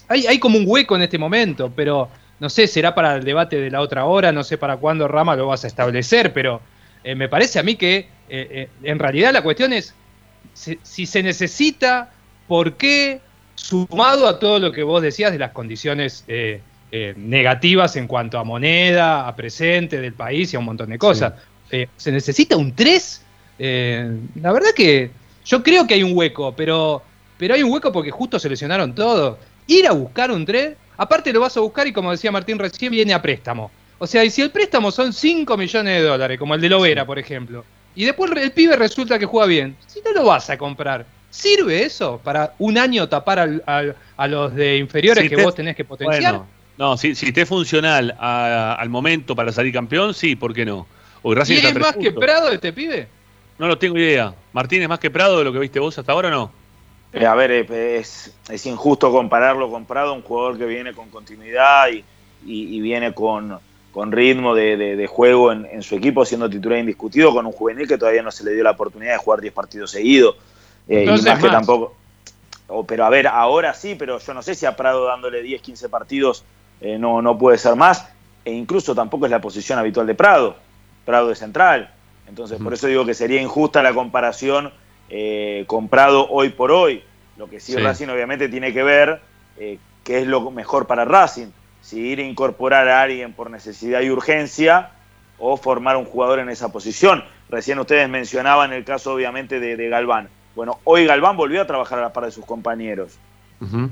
hay, 0.08 0.26
hay 0.26 0.38
como 0.38 0.58
un 0.58 0.64
hueco 0.66 0.96
en 0.96 1.02
este 1.02 1.18
momento, 1.18 1.70
pero 1.74 2.08
no 2.40 2.48
sé, 2.50 2.66
será 2.66 2.94
para 2.94 3.16
el 3.16 3.24
debate 3.24 3.60
de 3.60 3.70
la 3.70 3.80
otra 3.80 4.04
hora, 4.04 4.32
no 4.32 4.42
sé 4.44 4.58
para 4.58 4.76
cuándo 4.76 5.06
Rama 5.08 5.36
lo 5.36 5.46
vas 5.46 5.64
a 5.64 5.68
establecer, 5.68 6.32
pero 6.32 6.60
eh, 7.04 7.14
me 7.14 7.28
parece 7.28 7.58
a 7.58 7.62
mí 7.62 7.76
que 7.76 8.08
eh, 8.28 8.68
en 8.82 8.98
realidad 8.98 9.32
la 9.32 9.42
cuestión 9.42 9.72
es 9.72 9.94
si, 10.52 10.78
si 10.82 11.06
se 11.06 11.22
necesita, 11.22 12.10
¿por 12.48 12.74
qué? 12.74 13.20
Sumado 13.54 14.28
a 14.28 14.38
todo 14.38 14.58
lo 14.58 14.70
que 14.72 14.82
vos 14.82 15.00
decías 15.02 15.32
de 15.32 15.38
las 15.38 15.52
condiciones 15.52 16.24
eh, 16.92 17.14
negativas 17.16 17.96
en 17.96 18.06
cuanto 18.06 18.38
a 18.38 18.44
moneda, 18.44 19.26
a 19.26 19.34
presente 19.36 20.00
del 20.00 20.12
país 20.12 20.52
y 20.52 20.56
a 20.56 20.58
un 20.58 20.66
montón 20.66 20.90
de 20.90 20.98
cosas. 20.98 21.32
Eh, 21.70 21.88
¿Se 21.96 22.12
necesita 22.12 22.56
un 22.56 22.74
3? 22.74 23.22
Eh, 23.58 24.10
la 24.40 24.52
verdad 24.52 24.70
que 24.74 25.10
yo 25.44 25.62
creo 25.62 25.86
que 25.86 25.94
hay 25.94 26.02
un 26.02 26.16
hueco, 26.16 26.54
pero, 26.54 27.02
pero 27.38 27.54
hay 27.54 27.62
un 27.62 27.72
hueco 27.72 27.92
porque 27.92 28.10
justo 28.10 28.38
seleccionaron 28.38 28.94
todo. 28.94 29.38
Ir 29.66 29.86
a 29.86 29.92
buscar 29.92 30.30
un 30.30 30.44
3, 30.46 30.76
aparte 30.96 31.32
lo 31.32 31.40
vas 31.40 31.56
a 31.56 31.60
buscar 31.60 31.86
y 31.86 31.92
como 31.92 32.10
decía 32.12 32.30
Martín 32.30 32.58
recién, 32.58 32.92
viene 32.92 33.14
a 33.14 33.20
préstamo. 33.22 33.70
O 33.98 34.06
sea, 34.06 34.24
y 34.24 34.30
si 34.30 34.42
el 34.42 34.50
préstamo 34.50 34.90
son 34.90 35.12
5 35.12 35.56
millones 35.56 36.00
de 36.00 36.06
dólares, 36.06 36.38
como 36.38 36.54
el 36.54 36.60
de 36.60 36.68
Lovera, 36.68 37.06
por 37.06 37.18
ejemplo, 37.18 37.64
y 37.94 38.04
después 38.04 38.30
el 38.36 38.52
pibe 38.52 38.76
resulta 38.76 39.18
que 39.18 39.24
juega 39.26 39.46
bien, 39.46 39.74
si 39.86 40.00
no 40.02 40.12
lo 40.12 40.24
vas 40.26 40.50
a 40.50 40.58
comprar, 40.58 41.06
¿sirve 41.30 41.82
eso 41.82 42.20
para 42.22 42.52
un 42.58 42.76
año 42.76 43.08
tapar 43.08 43.38
al- 43.38 43.62
al- 43.66 43.96
a 44.18 44.28
los 44.28 44.54
de 44.54 44.76
inferiores 44.76 45.24
Si 45.24 45.30
que 45.30 45.36
te- 45.36 45.42
vos 45.42 45.54
tenés 45.54 45.74
que 45.74 45.84
potenciar? 45.84 46.32
Bueno, 46.34 46.46
no, 46.78 46.96
si, 46.96 47.14
si 47.14 47.26
esté 47.26 47.46
funcional 47.46 48.14
a- 48.18 48.74
al 48.74 48.88
momento 48.88 49.34
para 49.34 49.52
salir 49.52 49.72
campeón, 49.72 50.14
sí, 50.14 50.36
¿por 50.36 50.52
qué 50.54 50.64
no? 50.64 50.86
Hoy 51.22 51.34
Racing 51.34 51.54
¿Y 51.54 51.56
está 51.56 51.68
a 51.68 51.70
es 51.70 51.74
tres 51.74 51.86
más 51.86 51.96
que. 51.96 52.12
Prado 52.12 52.50
este 52.50 52.72
pibe? 52.72 53.08
No 53.58 53.66
lo 53.68 53.78
tengo 53.78 53.96
idea. 53.98 54.34
Martín 54.52 54.82
es 54.82 54.88
más 54.88 54.98
que 54.98 55.10
Prado 55.10 55.38
de 55.38 55.44
lo 55.44 55.52
que 55.52 55.58
viste 55.58 55.80
vos 55.80 55.96
hasta 55.98 56.12
ahora 56.12 56.28
o 56.28 56.30
no? 56.30 56.50
Eh, 57.12 57.24
a 57.24 57.34
ver, 57.34 57.50
es, 57.50 58.34
es 58.50 58.66
injusto 58.66 59.10
compararlo 59.10 59.70
con 59.70 59.86
Prado, 59.86 60.12
un 60.12 60.22
jugador 60.22 60.58
que 60.58 60.66
viene 60.66 60.92
con 60.92 61.08
continuidad 61.08 61.88
y, 61.88 62.04
y- 62.44 62.76
y 62.76 62.80
viene 62.80 63.14
con, 63.14 63.58
con 63.92 64.12
ritmo 64.12 64.54
de, 64.54 64.76
de- 64.76 64.96
de 64.96 65.06
juego 65.06 65.52
en, 65.52 65.64
en 65.66 65.82
su 65.82 65.94
equipo, 65.96 66.26
siendo 66.26 66.50
titular 66.50 66.78
indiscutido, 66.78 67.32
con 67.32 67.46
un 67.46 67.52
juvenil 67.52 67.88
que 67.88 67.96
todavía 67.96 68.22
no 68.22 68.30
se 68.30 68.44
le 68.44 68.52
dio 68.52 68.62
la 68.62 68.72
oportunidad 68.72 69.12
de 69.12 69.18
jugar 69.18 69.40
10 69.40 69.54
partidos 69.54 69.90
seguidos. 69.92 70.36
Eh, 70.88 71.04
y 71.04 71.22
más 71.22 71.38
que 71.40 71.48
tampoco. 71.48 71.96
o- 72.68 72.84
pero 72.84 73.06
a 73.06 73.08
ver, 73.10 73.26
ahora 73.28 73.72
sí, 73.72 73.94
pero 73.98 74.18
yo 74.18 74.34
no 74.34 74.42
sé 74.42 74.54
si 74.54 74.66
a 74.66 74.76
Prado 74.76 75.06
dándole 75.06 75.42
10, 75.42 75.62
15 75.62 75.88
partidos 75.88 76.44
eh, 76.80 76.98
no, 76.98 77.22
no 77.22 77.38
puede 77.38 77.58
ser 77.58 77.76
más. 77.76 78.08
E 78.44 78.52
incluso 78.52 78.94
tampoco 78.94 79.26
es 79.26 79.30
la 79.30 79.40
posición 79.40 79.78
habitual 79.78 80.06
de 80.06 80.14
Prado. 80.14 80.56
Prado 81.04 81.28
de 81.28 81.34
central. 81.34 81.90
Entonces, 82.28 82.60
por 82.60 82.74
eso 82.74 82.86
digo 82.86 83.04
que 83.04 83.14
sería 83.14 83.40
injusta 83.40 83.82
la 83.82 83.94
comparación 83.94 84.72
eh, 85.08 85.64
con 85.66 85.88
Prado 85.88 86.28
hoy 86.28 86.50
por 86.50 86.72
hoy. 86.72 87.02
Lo 87.36 87.48
que 87.48 87.60
sí, 87.60 87.72
Sí. 87.72 87.78
Racing 87.78 88.08
obviamente 88.08 88.48
tiene 88.48 88.72
que 88.72 88.82
ver 88.82 89.20
eh, 89.58 89.78
qué 90.04 90.18
es 90.20 90.26
lo 90.26 90.50
mejor 90.50 90.86
para 90.86 91.04
Racing. 91.04 91.48
Si 91.82 92.00
ir 92.00 92.18
a 92.18 92.22
incorporar 92.22 92.88
a 92.88 93.02
alguien 93.02 93.32
por 93.32 93.50
necesidad 93.50 94.00
y 94.00 94.10
urgencia 94.10 94.90
o 95.38 95.56
formar 95.56 95.96
un 95.96 96.04
jugador 96.04 96.38
en 96.40 96.48
esa 96.48 96.72
posición. 96.72 97.22
Recién 97.48 97.78
ustedes 97.78 98.08
mencionaban 98.08 98.72
el 98.72 98.84
caso 98.84 99.12
obviamente 99.12 99.60
de, 99.60 99.76
de 99.76 99.88
Galván. 99.88 100.28
Bueno, 100.56 100.80
hoy 100.84 101.04
Galván 101.04 101.36
volvió 101.36 101.62
a 101.62 101.66
trabajar 101.66 101.98
a 101.98 102.02
la 102.02 102.12
par 102.12 102.24
de 102.24 102.32
sus 102.32 102.44
compañeros. 102.44 103.18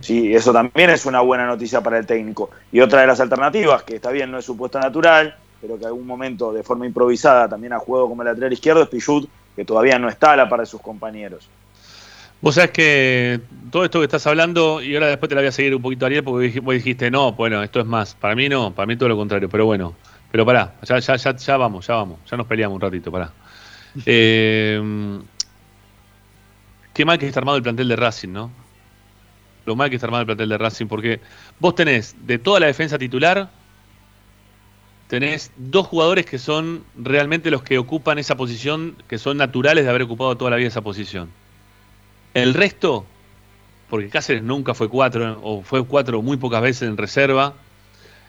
Sí, 0.01 0.35
eso 0.35 0.53
también 0.53 0.91
es 0.91 1.07
una 1.07 1.21
buena 1.21 1.47
noticia 1.47 1.81
para 1.81 1.99
el 1.99 2.07
técnico. 2.07 2.51
Y 2.71 2.81
otra 2.81 3.01
de 3.01 3.07
las 3.07 3.21
alternativas, 3.21 3.83
que 3.83 3.97
está 3.97 4.11
bien, 4.11 4.31
no 4.31 4.39
es 4.39 4.45
su 4.45 4.57
puesto 4.57 4.79
natural, 4.79 5.37
pero 5.61 5.79
que 5.79 5.87
algún 5.87 6.07
momento 6.07 6.53
de 6.53 6.63
forma 6.63 6.87
improvisada 6.87 7.49
también 7.49 7.73
ha 7.73 7.79
jugado 7.79 8.09
como 8.09 8.23
lateral 8.23 8.53
izquierdo, 8.53 8.83
es 8.83 8.89
Pichut, 8.89 9.29
que 9.57 9.65
todavía 9.65 9.99
no 9.99 10.09
está 10.09 10.33
a 10.33 10.37
la 10.37 10.49
par 10.49 10.61
de 10.61 10.67
sus 10.67 10.81
compañeros. 10.81 11.49
Vos 12.43 12.57
sabés 12.57 12.73
que 12.73 13.41
todo 13.71 13.85
esto 13.85 14.01
que 14.01 14.05
estás 14.05 14.27
hablando, 14.27 14.83
y 14.83 14.95
ahora 14.95 15.07
después 15.07 15.31
te 15.31 15.35
la 15.35 15.41
voy 15.41 15.49
a 15.49 15.53
seguir 15.53 15.75
un 15.75 15.81
poquito, 15.81 16.05
Ariel, 16.05 16.23
porque 16.23 16.61
vos 16.61 16.75
dijiste, 16.75 17.11
no, 17.11 17.33
bueno, 17.33 17.63
esto 17.63 17.81
es 17.81 17.87
más. 17.87 18.15
Para 18.15 18.35
mí 18.35 18.51
no, 18.51 18.75
para 18.75 18.85
mí 18.85 18.97
todo 18.97 19.09
lo 19.09 19.17
contrario, 19.17 19.49
pero 19.49 19.65
bueno. 19.65 19.95
Pero 20.31 20.45
pará, 20.45 20.75
ya, 20.83 20.99
ya, 20.99 21.17
ya, 21.17 21.37
ya 21.37 21.57
vamos, 21.57 21.87
ya 21.87 21.95
vamos, 21.95 22.19
ya 22.31 22.37
nos 22.37 22.47
peleamos 22.47 22.75
un 22.75 22.83
ratito, 22.83 23.11
pará. 23.11 23.33
Eh, 24.05 24.83
qué 26.93 27.05
mal 27.05 27.17
que 27.17 27.29
está 27.29 27.39
armado 27.39 27.57
el 27.57 27.63
plantel 27.63 27.87
de 27.87 27.95
Racing, 27.95 28.31
¿no? 28.31 28.64
Lo 29.67 29.77
mal 29.77 29.89
que 29.89 29.97
está 29.97 30.07
armado 30.07 30.23
el 30.23 30.27
plantel 30.27 30.49
de 30.49 30.59
Racing, 30.59 30.87
porque 30.87 31.21
vos 31.59 31.75
tenés 31.75 32.15
de 32.27 32.39
toda 32.39 32.61
la 32.61 32.67
defensa 32.67 32.99
titular, 32.99 33.51
tenés 35.09 35.53
dos 35.57 35.87
jugadores 35.87 36.27
que 36.27 36.39
son 36.39 36.85
realmente 36.97 37.51
los 37.51 37.63
que 37.63 37.79
ocupan 37.79 38.19
esa 38.19 38.37
posición, 38.37 38.97
que 39.09 39.19
son 39.19 39.37
naturales 39.37 39.85
de 39.85 39.91
haber 39.91 40.03
ocupado 40.03 40.37
toda 40.37 40.51
la 40.51 40.57
vida 40.57 40.69
esa 40.69 40.83
posición. 40.83 41.31
El 42.35 42.53
resto, 42.53 43.07
porque 43.89 44.09
Cáceres 44.09 44.43
nunca 44.43 44.75
fue 44.75 44.89
cuatro, 44.89 45.41
o 45.43 45.63
fue 45.63 45.85
cuatro 45.85 46.21
muy 46.21 46.37
pocas 46.37 46.61
veces 46.61 46.89
en 46.89 46.97
reserva, 46.97 47.55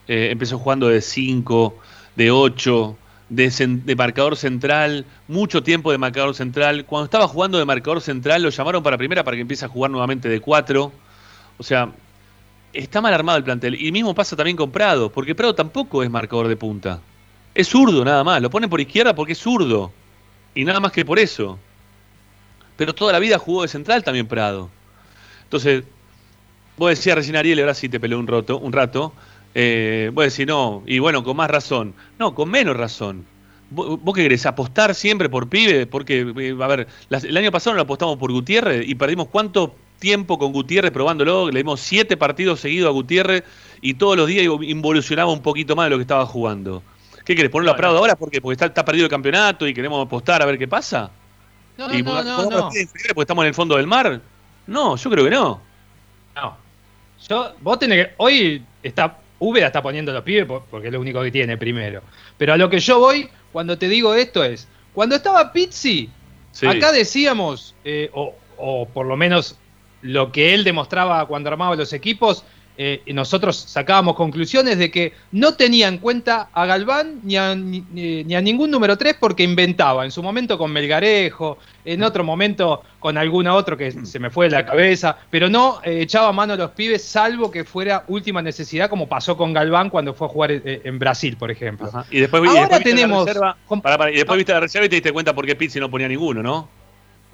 eh, 0.07 0.29
empezó 0.31 0.59
jugando 0.59 0.87
de 0.87 1.01
cinco, 1.01 1.79
de 2.15 2.31
ocho, 2.31 2.97
de, 3.29 3.49
de 3.83 3.95
marcador 3.95 4.37
central, 4.37 5.05
mucho 5.27 5.63
tiempo 5.63 5.91
de 5.91 5.97
marcador 5.97 6.35
central. 6.35 6.85
Cuando 6.85 7.05
estaba 7.05 7.27
jugando 7.27 7.57
de 7.57 7.65
marcador 7.65 8.01
central, 8.01 8.43
lo 8.43 8.49
llamaron 8.49 8.83
para 8.83 8.97
primera 8.97 9.23
para 9.23 9.35
que 9.35 9.41
empiece 9.41 9.65
a 9.65 9.67
jugar 9.67 9.91
nuevamente 9.91 10.29
de 10.29 10.39
cuatro. 10.39 10.91
O 11.57 11.63
sea, 11.63 11.91
está 12.73 13.01
mal 13.01 13.13
armado 13.13 13.37
el 13.37 13.43
plantel. 13.43 13.81
Y 13.81 13.91
mismo 13.91 14.13
pasa 14.13 14.35
también 14.35 14.57
con 14.57 14.71
Prado, 14.71 15.11
porque 15.11 15.35
Prado 15.35 15.55
tampoco 15.55 16.03
es 16.03 16.09
marcador 16.09 16.47
de 16.47 16.55
punta. 16.55 17.01
Es 17.53 17.69
zurdo 17.69 18.03
nada 18.03 18.23
más, 18.23 18.41
lo 18.41 18.49
ponen 18.49 18.69
por 18.69 18.81
izquierda 18.81 19.15
porque 19.15 19.33
es 19.33 19.39
zurdo. 19.39 19.91
Y 20.53 20.65
nada 20.65 20.79
más 20.79 20.91
que 20.91 21.05
por 21.05 21.19
eso. 21.19 21.57
Pero 22.77 22.93
toda 22.93 23.13
la 23.13 23.19
vida 23.19 23.39
jugó 23.39 23.61
de 23.61 23.67
central 23.67 24.03
también 24.03 24.27
Prado. 24.27 24.69
Entonces, 25.43 25.83
vos 26.77 26.89
decías 26.89 27.15
recién 27.15 27.35
Ariel, 27.35 27.59
ahora 27.59 27.73
sí 27.73 27.87
te 27.87 27.99
peleó 27.99 28.19
un, 28.19 28.27
roto, 28.27 28.57
un 28.57 28.73
rato. 28.73 29.13
Eh, 29.53 30.11
vos 30.13 30.25
decís, 30.25 30.45
no, 30.45 30.83
y 30.85 30.99
bueno, 30.99 31.23
con 31.23 31.37
más 31.37 31.49
razón. 31.49 31.93
No, 32.19 32.35
con 32.35 32.49
menos 32.49 32.75
razón. 32.75 33.25
¿Vos, 33.69 33.99
qué 34.13 34.23
querés? 34.23 34.45
¿Apostar 34.45 34.93
siempre 34.93 35.29
por 35.29 35.49
pibe? 35.49 35.87
Porque, 35.87 36.33
eh, 36.37 36.55
a 36.61 36.67
ver, 36.67 36.87
el 37.09 37.37
año 37.37 37.51
pasado 37.51 37.73
no 37.73 37.77
lo 37.77 37.83
apostamos 37.83 38.17
por 38.17 38.31
Gutiérrez 38.31 38.87
y 38.87 38.95
perdimos 38.95 39.27
cuánto 39.29 39.75
tiempo 39.99 40.37
con 40.37 40.51
Gutiérrez 40.51 40.91
probándolo. 40.91 41.49
Le 41.51 41.59
dimos 41.59 41.79
siete 41.81 42.17
partidos 42.17 42.59
seguidos 42.59 42.89
a 42.89 42.91
Gutiérrez 42.91 43.43
y 43.81 43.93
todos 43.95 44.17
los 44.17 44.27
días 44.27 44.45
involucionaba 44.61 45.31
un 45.31 45.41
poquito 45.41 45.75
más 45.75 45.85
de 45.87 45.89
lo 45.91 45.95
que 45.97 46.01
estaba 46.03 46.25
jugando. 46.25 46.83
¿Qué 47.25 47.35
querés? 47.35 47.49
¿Ponerlo 47.51 47.71
a 47.71 47.75
Prado 47.75 47.97
ahora? 47.97 48.15
porque 48.15 48.39
Porque 48.41 48.53
está, 48.53 48.65
está 48.67 48.85
perdido 48.85 49.05
el 49.05 49.09
campeonato 49.09 49.67
y 49.67 49.73
queremos 49.73 50.05
apostar 50.05 50.41
a 50.41 50.45
ver 50.45 50.57
qué 50.57 50.67
pasa. 50.67 51.09
No, 51.77 51.93
¿Y 51.93 52.01
no, 52.03 52.11
por- 52.15 52.25
no, 52.25 52.35
por 52.43 52.53
no. 52.53 52.69
porque 52.69 53.21
estamos 53.21 53.43
en 53.43 53.47
el 53.49 53.53
fondo 53.53 53.75
del 53.77 53.87
mar? 53.87 54.21
No, 54.67 54.95
yo 54.95 55.09
creo 55.09 55.23
que 55.25 55.31
no. 55.31 55.61
No. 56.35 56.57
Yo, 57.27 57.53
vos 57.61 57.79
tenés 57.79 58.05
que. 58.07 58.13
Hoy 58.17 58.63
está. 58.83 59.17
Úbeda 59.37 59.67
está 59.67 59.81
poniendo 59.81 60.13
los 60.13 60.23
pibes 60.23 60.45
por- 60.45 60.63
porque 60.65 60.87
es 60.87 60.93
lo 60.93 61.01
único 61.01 61.21
que 61.21 61.29
tiene 61.31 61.57
primero. 61.57 62.01
Pero 62.37 62.53
a 62.53 62.57
lo 62.57 62.69
que 62.69 62.79
yo 62.79 62.99
voy, 62.99 63.27
cuando 63.51 63.77
te 63.77 63.89
digo 63.89 64.13
esto 64.13 64.43
es. 64.43 64.67
Cuando 64.93 65.15
estaba 65.17 65.51
Pizzi, 65.51 66.09
Sí. 66.51 66.65
acá 66.65 66.93
decíamos, 66.93 67.75
eh, 67.83 68.09
o, 68.13 68.33
o 68.57 68.87
por 68.87 69.05
lo 69.05 69.17
menos 69.17 69.57
lo 70.05 70.31
que 70.31 70.53
él 70.53 70.63
demostraba 70.63 71.25
cuando 71.25 71.49
armaba 71.49 71.75
los 71.75 71.93
equipos, 71.93 72.43
eh, 72.77 73.01
nosotros 73.13 73.55
sacábamos 73.55 74.15
conclusiones 74.17 74.77
de 74.77 74.91
que 74.91 75.13
no 75.31 75.53
tenía 75.53 75.87
en 75.87 75.97
cuenta 75.97 76.49
a 76.51 76.65
Galván 76.65 77.21
ni 77.23 77.37
a, 77.37 77.55
ni, 77.55 77.79
ni 77.89 78.35
a 78.35 78.41
ningún 78.41 78.69
número 78.69 78.97
3 78.97 79.15
porque 79.17 79.43
inventaba, 79.43 80.03
en 80.03 80.11
su 80.11 80.21
momento 80.21 80.57
con 80.57 80.73
Melgarejo, 80.73 81.57
en 81.85 82.03
otro 82.03 82.25
momento 82.25 82.83
con 82.99 83.17
algún 83.17 83.47
otro 83.47 83.77
que 83.77 83.93
se 84.05 84.19
me 84.19 84.29
fue 84.29 84.47
de 84.47 84.51
la 84.57 84.65
cabeza, 84.65 85.17
pero 85.29 85.47
no 85.47 85.79
eh, 85.85 86.01
echaba 86.01 86.33
mano 86.33 86.51
a 86.51 86.57
los 86.57 86.71
pibes 86.71 87.01
salvo 87.01 87.49
que 87.49 87.63
fuera 87.63 88.03
última 88.09 88.41
necesidad 88.41 88.89
como 88.89 89.07
pasó 89.07 89.37
con 89.37 89.53
Galván 89.53 89.89
cuando 89.89 90.13
fue 90.13 90.27
a 90.27 90.29
jugar 90.31 90.51
eh, 90.51 90.81
en 90.83 90.99
Brasil, 90.99 91.37
por 91.37 91.51
ejemplo. 91.51 91.87
Ajá. 91.87 92.05
Y 92.11 92.19
después, 92.19 92.43
y 92.43 92.47
Ahora 92.47 92.59
después 92.61 92.79
viste 92.83 92.89
la 92.89 92.95
tenemos- 93.07 93.25
reserva- 93.25 93.55
pará, 93.81 93.97
pará, 93.97 94.11
y 94.11 94.15
después 94.15 94.35
Ah. 94.35 94.37
viste 94.37 94.51
la 94.53 94.59
reserva 94.59 94.85
y 94.85 94.89
te 94.89 94.95
diste 94.97 95.13
cuenta 95.13 95.33
por 95.33 95.45
qué 95.45 95.55
Pizzi 95.55 95.79
no 95.79 95.89
ponía 95.89 96.09
ninguno, 96.09 96.43
¿no? 96.43 96.67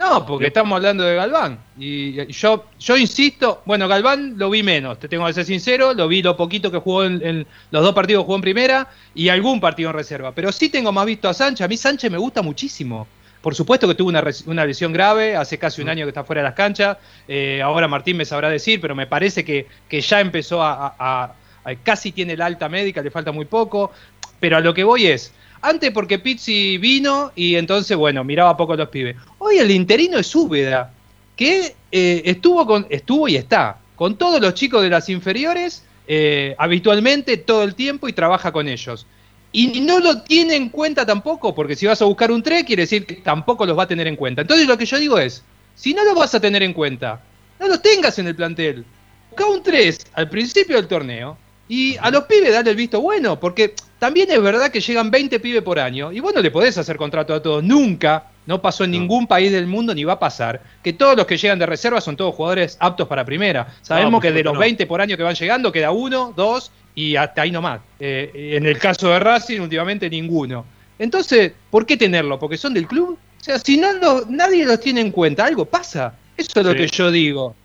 No, 0.02 0.26
porque 0.26 0.48
estamos 0.48 0.76
hablando 0.76 1.04
de 1.04 1.16
Galván. 1.16 1.60
Y 1.78 2.26
yo, 2.34 2.66
yo 2.80 2.98
insisto, 2.98 3.62
bueno, 3.66 3.88
Galván 3.88 4.34
lo 4.36 4.50
vi 4.50 4.64
menos, 4.64 4.98
te 4.98 5.08
tengo 5.08 5.28
que 5.28 5.34
ser 5.34 5.46
sincero, 5.46 5.94
lo 5.94 6.08
vi 6.08 6.24
lo 6.24 6.36
poquito 6.36 6.72
que 6.72 6.80
jugó 6.80 7.04
en, 7.04 7.22
en 7.24 7.48
los 7.70 7.84
dos 7.84 7.94
partidos 7.94 8.24
que 8.24 8.26
jugó 8.26 8.36
en 8.38 8.42
primera 8.42 8.88
y 9.14 9.30
algún 9.30 9.62
partido 9.62 9.92
en 9.92 9.96
reserva. 9.96 10.32
Pero 10.34 10.52
sí 10.52 10.70
tengo 10.70 10.92
más 10.92 11.06
visto 11.06 11.30
a 11.30 11.36
Sánchez. 11.36 11.64
A 11.64 11.68
mí 11.68 11.78
Sánchez 11.78 12.10
me 12.10 12.18
gusta 12.18 12.42
muchísimo. 12.42 13.08
Por 13.44 13.54
supuesto 13.54 13.88
que 13.88 13.94
tuvo 13.94 14.10
una, 14.10 14.66
lesión 14.66 14.92
grave, 14.92 15.36
hace 15.36 15.60
casi 15.60 15.82
un 15.84 15.90
año 15.90 16.06
que 16.06 16.10
está 16.10 16.24
fuera 16.24 16.42
de 16.42 16.48
las 16.48 16.56
canchas. 16.56 16.98
Eh, 17.28 17.62
ahora 17.64 17.88
Martín 17.88 18.18
me 18.18 18.26
sabrá 18.26 18.50
decir, 18.50 18.82
pero 18.82 18.96
me 18.96 19.06
parece 19.06 19.46
que, 19.46 19.68
que 19.88 20.02
ya 20.02 20.20
empezó 20.20 20.64
a, 20.64 20.74
a- 20.88 20.96
a- 20.98 21.24
a- 21.64 21.76
Casi 21.84 22.12
tiene 22.12 22.36
la 22.36 22.48
alta 22.48 22.70
médica, 22.70 23.04
le 23.04 23.12
falta 23.12 23.32
muy 23.32 23.46
poco. 23.46 23.92
Pero 24.40 24.58
a 24.58 24.62
lo 24.62 24.74
que 24.74 24.84
voy 24.84 25.06
es. 25.06 25.32
Antes 25.62 25.92
porque 25.92 26.20
Pizzi 26.20 26.78
vino 26.78 27.32
y 27.36 27.56
entonces, 27.56 27.96
bueno, 27.96 28.24
miraba 28.24 28.58
poco 28.58 28.74
a 28.74 28.78
los 28.78 28.90
pibes. 28.90 29.16
Hoy 29.38 29.58
el 29.58 29.70
interino 29.70 30.18
es 30.18 30.36
Úbeda, 30.36 30.92
que 31.36 31.76
eh, 31.92 32.22
estuvo, 32.26 32.66
con, 32.66 32.88
estuvo 32.90 33.28
y 33.28 33.36
está 33.36 33.78
con 33.96 34.18
todos 34.18 34.42
los 34.42 34.56
chicos 34.56 34.82
de 34.82 34.90
las 34.90 35.10
inferiores 35.10 35.84
eh, 36.08 36.56
habitualmente 36.58 37.38
todo 37.38 37.64
el 37.64 37.76
tiempo 37.76 38.08
y 38.10 38.14
trabaja 38.14 38.52
con 38.52 38.68
ellos. 38.68 39.06
Y 39.52 39.82
no 39.82 40.00
lo 40.00 40.24
tiene 40.24 40.56
en 40.56 40.70
cuenta 40.70 41.06
tampoco, 41.06 41.54
porque 41.54 41.76
si 41.76 41.86
vas 41.86 42.02
a 42.02 42.06
buscar 42.06 42.32
un 42.32 42.42
3, 42.42 42.64
quiere 42.64 42.84
decir 42.84 43.06
que 43.06 43.16
tampoco 43.16 43.66
los 43.66 43.78
va 43.78 43.84
a 43.84 43.88
tener 43.88 44.08
en 44.08 44.16
cuenta. 44.16 44.42
Entonces 44.42 44.66
lo 44.66 44.78
que 44.78 44.86
yo 44.86 44.98
digo 44.98 45.20
es, 45.20 45.44
si 45.76 45.94
no 45.94 46.04
lo 46.04 46.16
vas 46.16 46.34
a 46.34 46.40
tener 46.40 46.64
en 46.64 46.74
cuenta, 46.74 47.22
no 47.60 47.68
lo 47.68 47.80
tengas 47.80 48.18
en 48.18 48.28
el 48.28 48.36
plantel. 48.36 48.84
Busca 49.30 49.46
un 49.46 49.62
3 49.62 50.00
al 50.14 50.30
principio 50.30 50.78
del 50.78 50.88
torneo 50.88 51.38
y 51.74 51.96
a 52.02 52.12
los 52.12 52.26
pibes 52.26 52.52
dale 52.54 52.70
el 52.72 52.76
visto 52.76 53.00
bueno, 53.00 53.40
porque 53.40 53.74
también 53.98 54.30
es 54.30 54.42
verdad 54.42 54.70
que 54.72 54.82
llegan 54.82 55.10
20 55.10 55.40
pibes 55.40 55.62
por 55.62 55.80
año 55.80 56.12
y 56.12 56.20
vos 56.20 56.34
no 56.36 56.42
le 56.42 56.52
podés 56.52 56.78
hacer 56.78 56.98
contrato 56.98 57.34
a 57.34 57.42
todos. 57.42 57.64
Nunca, 57.64 58.26
no 58.46 58.62
pasó 58.62 58.84
en 58.84 58.92
ningún 58.92 59.26
país 59.26 59.52
del 59.54 59.68
mundo 59.68 59.96
ni 59.96 60.04
va 60.04 60.14
a 60.14 60.20
pasar, 60.20 60.62
que 60.84 60.92
todos 60.92 61.16
los 61.16 61.26
que 61.26 61.38
llegan 61.38 61.60
de 61.60 61.66
reserva 61.66 62.02
son 62.02 62.18
todos 62.18 62.36
jugadores 62.36 62.76
aptos 62.80 63.08
para 63.08 63.24
primera. 63.24 63.74
Sabemos 63.82 64.20
que 64.22 64.32
de 64.34 64.44
los 64.44 64.54
no. 64.54 64.60
20 64.60 64.86
por 64.86 65.00
año 65.00 65.16
que 65.16 65.24
van 65.24 65.36
llegando 65.36 65.72
queda 65.72 65.92
uno, 65.92 66.34
dos 66.36 66.72
y 66.94 67.16
hasta 67.16 67.44
ahí 67.44 67.52
nomás. 67.52 67.80
Eh, 68.00 68.54
en 68.58 68.66
el 68.66 68.78
caso 68.78 69.08
de 69.10 69.20
Racing, 69.20 69.62
últimamente 69.62 70.10
ninguno. 70.10 70.66
Entonces, 71.00 71.54
¿por 71.70 71.86
qué 71.86 71.96
tenerlo? 71.96 72.38
¿Porque 72.38 72.58
son 72.58 72.74
del 72.74 72.86
club? 72.88 73.18
O 73.40 73.44
sea, 73.44 73.58
si 73.60 73.78
no 73.78 73.94
lo- 73.94 74.26
nadie 74.28 74.66
los 74.66 74.80
tiene 74.82 75.00
en 75.02 75.12
cuenta, 75.12 75.46
algo 75.46 75.64
pasa. 75.66 76.14
Eso 76.36 76.60
es 76.60 76.66
lo 76.66 76.74
que 76.76 76.88
yo 76.88 77.10
digo. 77.12 77.56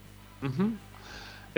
Ujú. 0.41 0.71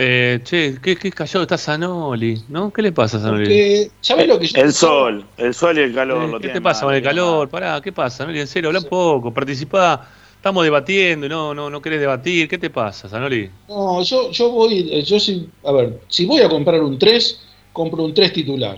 Eh, 0.01 0.39
che, 0.45 0.79
qué, 0.81 0.95
qué 0.95 1.11
callado 1.11 1.41
está 1.41 1.57
Zanoli, 1.57 2.41
¿no? 2.47 2.71
¿Qué 2.71 2.81
le 2.81 2.93
pasa 2.93 3.17
a 3.17 3.19
Zanoli? 3.19 3.43
Porque, 3.43 3.91
¿sabés 3.99 4.27
lo 4.27 4.39
que 4.39 4.47
yo 4.47 4.61
El 4.61 4.71
sol, 4.71 5.25
el 5.35 5.53
sol 5.53 5.77
y 5.77 5.81
el 5.81 5.93
calor 5.93 6.23
Eh, 6.23 6.27
lo 6.31 6.39
¿Qué 6.39 6.47
te 6.47 6.61
pasa 6.61 6.85
mal, 6.85 6.93
con 6.93 6.95
el 6.95 7.03
calor? 7.03 7.39
mal. 7.39 7.49
Pará, 7.49 7.81
¿qué 7.81 7.91
pasa, 7.91 8.19
Zanoli? 8.19 8.39
En 8.39 8.47
serio, 8.47 8.69
habla 8.69 8.79
un 8.79 8.85
poco, 8.85 9.33
participá. 9.33 10.09
Estamos 10.37 10.63
debatiendo 10.63 11.25
y 11.25 11.29
no, 11.29 11.53
no, 11.53 11.69
no 11.69 11.81
querés 11.81 11.99
debatir. 11.99 12.47
¿Qué 12.47 12.57
te 12.57 12.69
pasa, 12.69 13.09
Zanoli? 13.09 13.49
No, 13.67 14.01
yo, 14.01 14.31
yo 14.31 14.49
voy, 14.51 14.87
eh, 14.89 15.03
yo 15.03 15.19
sí, 15.19 15.49
a 15.65 15.73
ver, 15.73 15.99
si 16.07 16.23
voy 16.25 16.39
a 16.43 16.47
comprar 16.47 16.81
un 16.81 16.97
3, 16.97 17.41
compro 17.73 18.05
un 18.05 18.13
3 18.13 18.31
titular. 18.31 18.77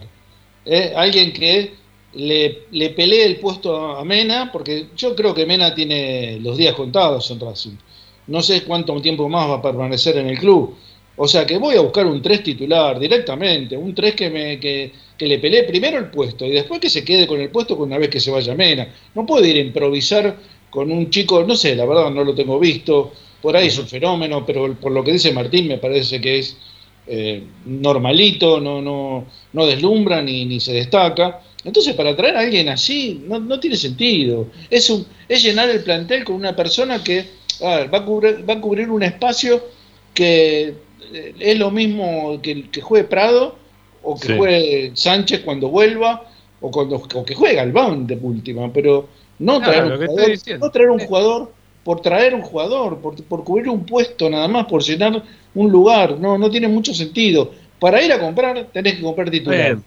¿eh? 0.66 0.92
Alguien 0.96 1.34
que 1.34 1.76
le, 2.14 2.64
le 2.72 2.90
pelee 2.90 3.28
el 3.28 3.40
puesto 3.40 3.96
a 3.96 4.04
Mena, 4.04 4.50
porque 4.52 4.88
yo 4.98 5.16
creo 5.16 5.36
que 5.36 5.46
Mena 5.46 5.76
tiene 5.76 6.40
los 6.42 6.58
días 6.58 6.74
contados 6.74 7.30
en 7.30 7.40
Racing. 7.40 7.76
No 8.26 8.42
sé 8.42 8.64
cuánto 8.64 9.00
tiempo 9.04 9.30
más 9.30 9.48
va 9.48 9.58
a 9.58 9.62
permanecer 9.62 10.18
en 10.18 10.28
el 10.28 10.40
club. 10.40 10.76
O 11.16 11.28
sea 11.28 11.46
que 11.46 11.58
voy 11.58 11.76
a 11.76 11.82
buscar 11.82 12.06
un 12.06 12.22
3 12.22 12.44
titular 12.44 13.00
directamente, 13.00 13.76
un 13.78 13.94
3 13.94 14.16
que, 14.16 14.30
me, 14.30 14.60
que, 14.60 14.92
que 15.18 15.28
le 15.28 15.40
pelee 15.40 15.64
primero 15.64 15.98
el 15.98 16.10
puesto 16.10 16.46
y 16.46 16.52
después 16.52 16.80
que 16.80 16.90
se 16.90 17.04
quede 17.04 17.28
con 17.28 17.40
el 17.40 17.50
puesto 17.50 17.78
con 17.78 17.90
una 17.90 17.98
vez 17.98 18.10
que 18.10 18.20
se 18.20 18.32
vaya 18.32 18.56
Mena. 18.56 18.88
No 19.14 19.26
puede 19.26 19.50
ir 19.50 19.58
a 19.58 19.60
improvisar 19.60 20.36
con 20.70 20.92
un 20.92 21.10
chico, 21.10 21.44
no 21.44 21.56
sé, 21.56 21.76
la 21.76 21.86
verdad 21.86 22.10
no 22.10 22.24
lo 22.24 22.34
tengo 22.34 22.58
visto, 22.58 23.12
por 23.42 23.56
ahí 23.56 23.68
es 23.68 23.78
un 23.78 23.88
fenómeno, 23.88 24.46
pero 24.46 24.74
por 24.76 24.92
lo 24.92 25.04
que 25.04 25.12
dice 25.12 25.34
Martín 25.34 25.68
me 25.68 25.78
parece 25.78 26.22
que 26.22 26.40
es 26.40 26.58
eh, 27.08 27.44
normalito, 27.66 28.60
no, 28.60 28.82
no, 28.82 29.26
no 29.52 29.66
deslumbra 29.66 30.22
ni, 30.22 30.46
ni 30.46 30.60
se 30.60 30.74
destaca. 30.74 31.42
Entonces, 31.64 31.94
para 31.94 32.16
traer 32.16 32.38
a 32.38 32.40
alguien 32.40 32.70
así, 32.70 33.22
no, 33.28 33.40
no 33.40 33.60
tiene 33.60 33.76
sentido. 33.76 34.48
Es, 34.70 34.90
un, 34.90 35.06
es 35.28 35.44
llenar 35.44 35.70
el 35.70 35.84
plantel 35.84 36.24
con 36.24 36.36
una 36.36 36.56
persona 36.56 37.04
que 37.04 37.26
va, 37.62 37.84
a 37.84 38.06
cubrir, 38.06 38.50
va 38.50 38.56
a 38.56 38.62
cubrir 38.62 38.90
un 38.90 39.04
espacio 39.04 39.64
que 40.14 40.74
es 41.40 41.60
lo 41.60 41.72
mismo 41.72 42.40
que, 42.42 42.70
que 42.70 42.82
juegue 42.82 43.08
Prado 43.08 43.56
o 44.04 44.20
que 44.20 44.28
Sí. 44.28 44.38
juegue 44.38 44.92
Sánchez 44.94 45.42
cuando 45.42 45.70
vuelva 45.70 46.26
o, 46.60 46.72
cuando, 46.72 46.96
o 46.96 47.26
que 47.26 47.36
juegue 47.36 47.56
Galván 47.56 48.08
de 48.08 48.16
última, 48.16 48.72
pero 48.72 49.08
no 49.40 49.60
Claro, 49.60 49.98
traer, 49.98 50.00
un 50.00 50.08
jugador, 50.08 50.60
no 50.60 50.72
traer 50.72 50.90
un 50.90 51.00
jugador 51.00 51.52
por 51.84 52.02
traer 52.02 52.36
un 52.36 52.42
jugador, 52.42 53.00
por, 53.00 53.16
por 53.24 53.44
cubrir 53.44 53.70
un 53.70 53.86
puesto 53.86 54.30
nada 54.30 54.48
más, 54.48 54.66
por 54.68 54.84
llenar 54.84 55.24
un 55.56 55.72
lugar, 55.72 56.20
no, 56.20 56.38
no 56.38 56.50
tiene 56.50 56.68
mucho 56.68 56.94
sentido. 56.94 57.52
Para 57.80 58.04
ir 58.04 58.12
a 58.14 58.20
comprar 58.20 58.68
tenés 58.72 58.96
que 58.96 59.02
comprar 59.02 59.30
titular. 59.32 59.58
Bien. 59.58 59.84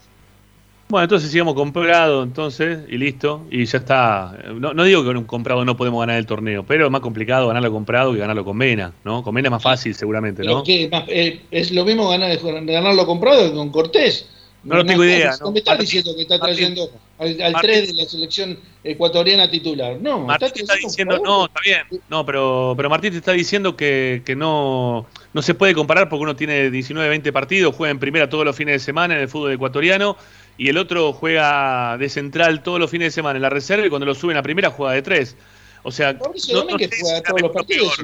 Bueno, 0.87 1.05
entonces 1.05 1.31
sigamos 1.31 1.55
comprado, 1.55 2.21
entonces, 2.21 2.79
y 2.87 2.97
listo, 2.97 3.47
y 3.49 3.65
ya 3.65 3.79
está. 3.79 4.37
No, 4.53 4.75
no 4.75 4.83
digo 4.83 5.01
que 5.01 5.07
con 5.07 5.17
un 5.17 5.23
comprado 5.23 5.65
no 5.65 5.75
podemos 5.75 5.99
ganar 5.99 6.17
el 6.17 6.27
torneo, 6.27 6.63
pero 6.63 6.85
es 6.85 6.91
más 6.91 7.01
complicado 7.01 7.47
ganarlo 7.47 7.71
comprado 7.71 8.13
que 8.13 8.19
ganarlo 8.19 8.45
con 8.45 8.55
Mena, 8.55 8.93
¿no? 9.03 9.23
Con 9.23 9.33
Mena 9.33 9.47
es 9.47 9.51
más 9.51 9.63
fácil, 9.63 9.95
seguramente, 9.95 10.43
¿no? 10.43 10.63
que, 10.63 10.87
eh, 11.07 11.41
es 11.49 11.71
lo 11.71 11.85
mismo 11.85 12.07
ganar, 12.07 12.37
ganarlo 12.65 13.05
comprado 13.07 13.49
que 13.49 13.55
con 13.55 13.71
Cortés. 13.71 14.27
No 14.63 14.75
lo 14.75 14.85
tengo 14.85 15.03
idea, 15.03 15.31
No, 15.39 15.47
¿no? 15.47 15.51
me 15.53 15.59
estás 15.59 15.79
diciendo 15.79 16.15
que 16.15 16.21
está 16.21 16.39
trayendo 16.39 16.89
al, 17.17 17.41
al 17.41 17.53
Martín. 17.53 17.71
3 17.71 17.87
de 17.87 17.93
la 18.03 18.09
selección 18.09 18.59
ecuatoriana 18.83 19.49
titular. 19.49 19.97
No, 20.01 20.19
Martín 20.19 20.51
te 20.53 20.61
está 20.61 20.73
un 20.73 20.79
diciendo, 20.81 21.19
no, 21.23 21.45
está 21.45 21.59
bien, 21.63 21.81
no, 22.09 22.25
pero, 22.25 22.73
pero 22.75 22.89
Martín 22.89 23.11
te 23.11 23.17
está 23.17 23.31
diciendo 23.31 23.75
que, 23.77 24.21
que 24.25 24.35
no, 24.35 25.05
no 25.33 25.41
se 25.41 25.53
puede 25.53 25.73
comparar 25.73 26.09
porque 26.09 26.23
uno 26.23 26.35
tiene 26.35 26.69
19, 26.69 27.07
20 27.09 27.31
partidos, 27.33 27.75
juega 27.75 27.91
en 27.91 27.99
primera 27.99 28.29
todos 28.29 28.43
los 28.45 28.55
fines 28.55 28.73
de 28.73 28.79
semana 28.79 29.15
en 29.15 29.21
el 29.21 29.29
fútbol 29.29 29.53
ecuatoriano 29.53 30.17
y 30.57 30.69
el 30.69 30.77
otro 30.77 31.13
juega 31.13 31.97
de 31.97 32.09
central 32.09 32.63
todos 32.63 32.79
los 32.79 32.89
fines 32.91 33.07
de 33.07 33.11
semana 33.11 33.37
en 33.37 33.41
la 33.43 33.49
reserva 33.49 33.85
y 33.85 33.89
cuando 33.89 34.05
lo 34.05 34.15
suben 34.15 34.37
a 34.37 34.43
primera 34.43 34.69
juega 34.69 34.93
de 34.93 35.01
tres. 35.01 35.35
O 35.83 35.91
sea, 35.91 36.13
Mauricio 36.13 36.63
no- 36.65 36.71
no 36.71 36.77
si 36.79 36.89
juega 36.99 37.21
todos 37.21 37.41
los 37.41 37.51
partidos. 37.51 37.97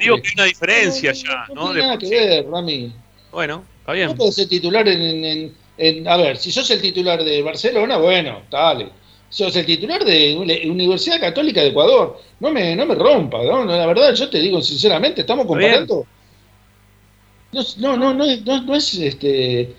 Digo 0.00 0.16
que 0.16 0.28
hay 0.28 0.34
una 0.34 0.44
diferencia 0.44 1.12
No, 1.12 1.16
ya, 1.18 1.46
no 1.48 1.54
¿no? 1.54 1.64
tiene 1.72 1.80
nada 1.86 1.98
que 1.98 2.08
ver, 2.10 2.46
Rami. 2.50 2.92
Bueno, 3.30 3.64
está 3.80 3.92
bien. 3.92 4.08
No 4.08 4.14
puedes 4.16 4.34
ser 4.34 4.48
titular 4.48 4.88
en, 4.88 5.24
en- 5.24 5.54
en- 5.78 6.06
A 6.08 6.16
ver, 6.16 6.36
si 6.36 6.50
sos 6.50 6.68
el 6.70 6.80
titular 6.82 7.22
de 7.22 7.42
Barcelona, 7.42 7.96
bueno, 7.96 8.42
dale. 8.50 8.90
Sos 9.30 9.54
el 9.56 9.66
titular 9.66 10.04
de 10.04 10.36
Universidad 10.70 11.20
Católica 11.20 11.60
de 11.60 11.68
Ecuador. 11.68 12.18
No 12.40 12.50
me, 12.50 12.74
no 12.74 12.86
me 12.86 12.94
rompa, 12.94 13.42
¿no? 13.42 13.64
La 13.64 13.86
verdad, 13.86 14.14
yo 14.14 14.28
te 14.30 14.38
digo 14.40 14.60
sinceramente, 14.62 15.20
estamos 15.20 15.46
comparando. 15.46 16.06
No, 17.52 17.62
no, 17.78 17.96
no, 17.96 18.14
no, 18.14 18.24
es- 18.24 18.44
no, 18.44 18.62
no 18.62 18.74
es 18.74 18.94
este. 18.94 19.74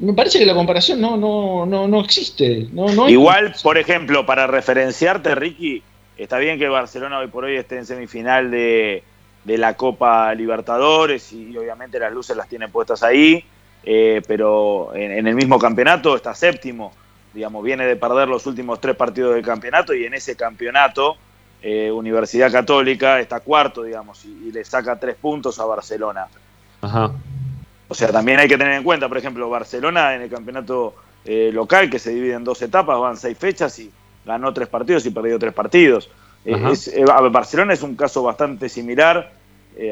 me 0.00 0.12
parece 0.12 0.38
que 0.40 0.46
la 0.46 0.54
comparación 0.54 1.00
no, 1.00 1.16
no, 1.16 1.64
no, 1.66 1.86
no 1.86 2.00
existe. 2.00 2.66
No, 2.72 2.88
no 2.88 3.08
Igual, 3.08 3.54
por 3.62 3.78
ejemplo, 3.78 4.26
para 4.26 4.46
referenciarte, 4.46 5.34
Ricky, 5.34 5.82
está 6.16 6.38
bien 6.38 6.58
que 6.58 6.68
Barcelona 6.68 7.18
hoy 7.18 7.28
por 7.28 7.44
hoy 7.44 7.56
esté 7.56 7.76
en 7.76 7.86
semifinal 7.86 8.50
de, 8.50 9.04
de 9.44 9.58
la 9.58 9.74
Copa 9.74 10.34
Libertadores 10.34 11.32
y, 11.32 11.56
obviamente 11.56 11.98
las 11.98 12.12
luces 12.12 12.36
las 12.36 12.48
tiene 12.48 12.68
puestas 12.68 13.02
ahí, 13.02 13.44
eh, 13.84 14.22
pero 14.26 14.94
en, 14.94 15.12
en 15.12 15.26
el 15.26 15.34
mismo 15.34 15.58
campeonato 15.58 16.16
está 16.16 16.34
séptimo, 16.34 16.92
digamos, 17.32 17.62
viene 17.64 17.84
de 17.86 17.96
perder 17.96 18.28
los 18.28 18.46
últimos 18.46 18.80
tres 18.80 18.96
partidos 18.96 19.34
del 19.34 19.44
campeonato 19.44 19.92
y 19.94 20.04
en 20.04 20.14
ese 20.14 20.36
campeonato 20.36 21.16
eh, 21.62 21.90
Universidad 21.90 22.52
Católica 22.52 23.20
está 23.20 23.40
cuarto, 23.40 23.82
digamos, 23.82 24.24
y, 24.24 24.48
y 24.48 24.52
le 24.52 24.64
saca 24.64 24.96
tres 24.98 25.16
puntos 25.16 25.58
a 25.58 25.64
Barcelona. 25.64 26.26
Ajá. 26.82 27.10
O 27.88 27.94
sea, 27.94 28.10
también 28.12 28.38
hay 28.40 28.48
que 28.48 28.58
tener 28.58 28.74
en 28.74 28.82
cuenta, 28.84 29.08
por 29.08 29.18
ejemplo, 29.18 29.48
Barcelona 29.48 30.14
en 30.14 30.22
el 30.22 30.30
campeonato 30.30 30.94
eh, 31.24 31.50
local, 31.52 31.88
que 31.90 31.98
se 31.98 32.10
divide 32.10 32.34
en 32.34 32.44
dos 32.44 32.60
etapas, 32.62 32.98
van 32.98 33.16
seis 33.16 33.36
fechas 33.38 33.78
y 33.78 33.90
ganó 34.24 34.52
tres 34.52 34.68
partidos 34.68 35.04
y 35.06 35.10
perdió 35.10 35.38
tres 35.38 35.52
partidos. 35.52 36.10
Eh, 36.44 36.56
es- 36.72 36.90
Barcelona 37.30 37.72
es 37.72 37.82
un 37.82 37.96
caso 37.96 38.22
bastante 38.22 38.68
similar 38.68 39.32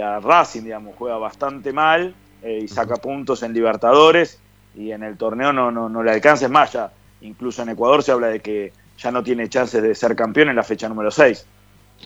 a 0.03 0.21
Racing, 0.21 0.63
digamos, 0.63 0.95
juega 0.97 1.17
bastante 1.19 1.73
mal 1.73 2.15
eh, 2.43 2.61
y 2.65 2.69
saca 2.69 2.97
puntos 2.97 3.43
en 3.43 3.53
Libertadores 3.55 4.39
y 4.77 4.91
en 4.91 5.03
el 5.03 5.17
torneo 5.17 5.53
no, 5.53 5.71
no, 5.71 5.89
no 5.89 6.03
le 6.03 6.11
alcanza. 6.11 6.47
Es 6.47 6.51
más, 6.51 6.73
ya 6.73 6.91
incluso 7.21 7.63
en 7.63 7.69
Ecuador 7.71 8.03
se 8.03 8.13
habla 8.13 8.29
de 8.29 8.41
que 8.41 8.73
ya 8.99 9.11
no 9.11 9.23
tiene 9.23 9.49
chances 9.49 9.83
de 9.83 9.95
ser 9.95 10.15
campeón 10.17 10.49
en 10.51 10.57
la 10.57 10.63
fecha 10.63 10.89
número 10.89 11.11
6. 11.11 11.47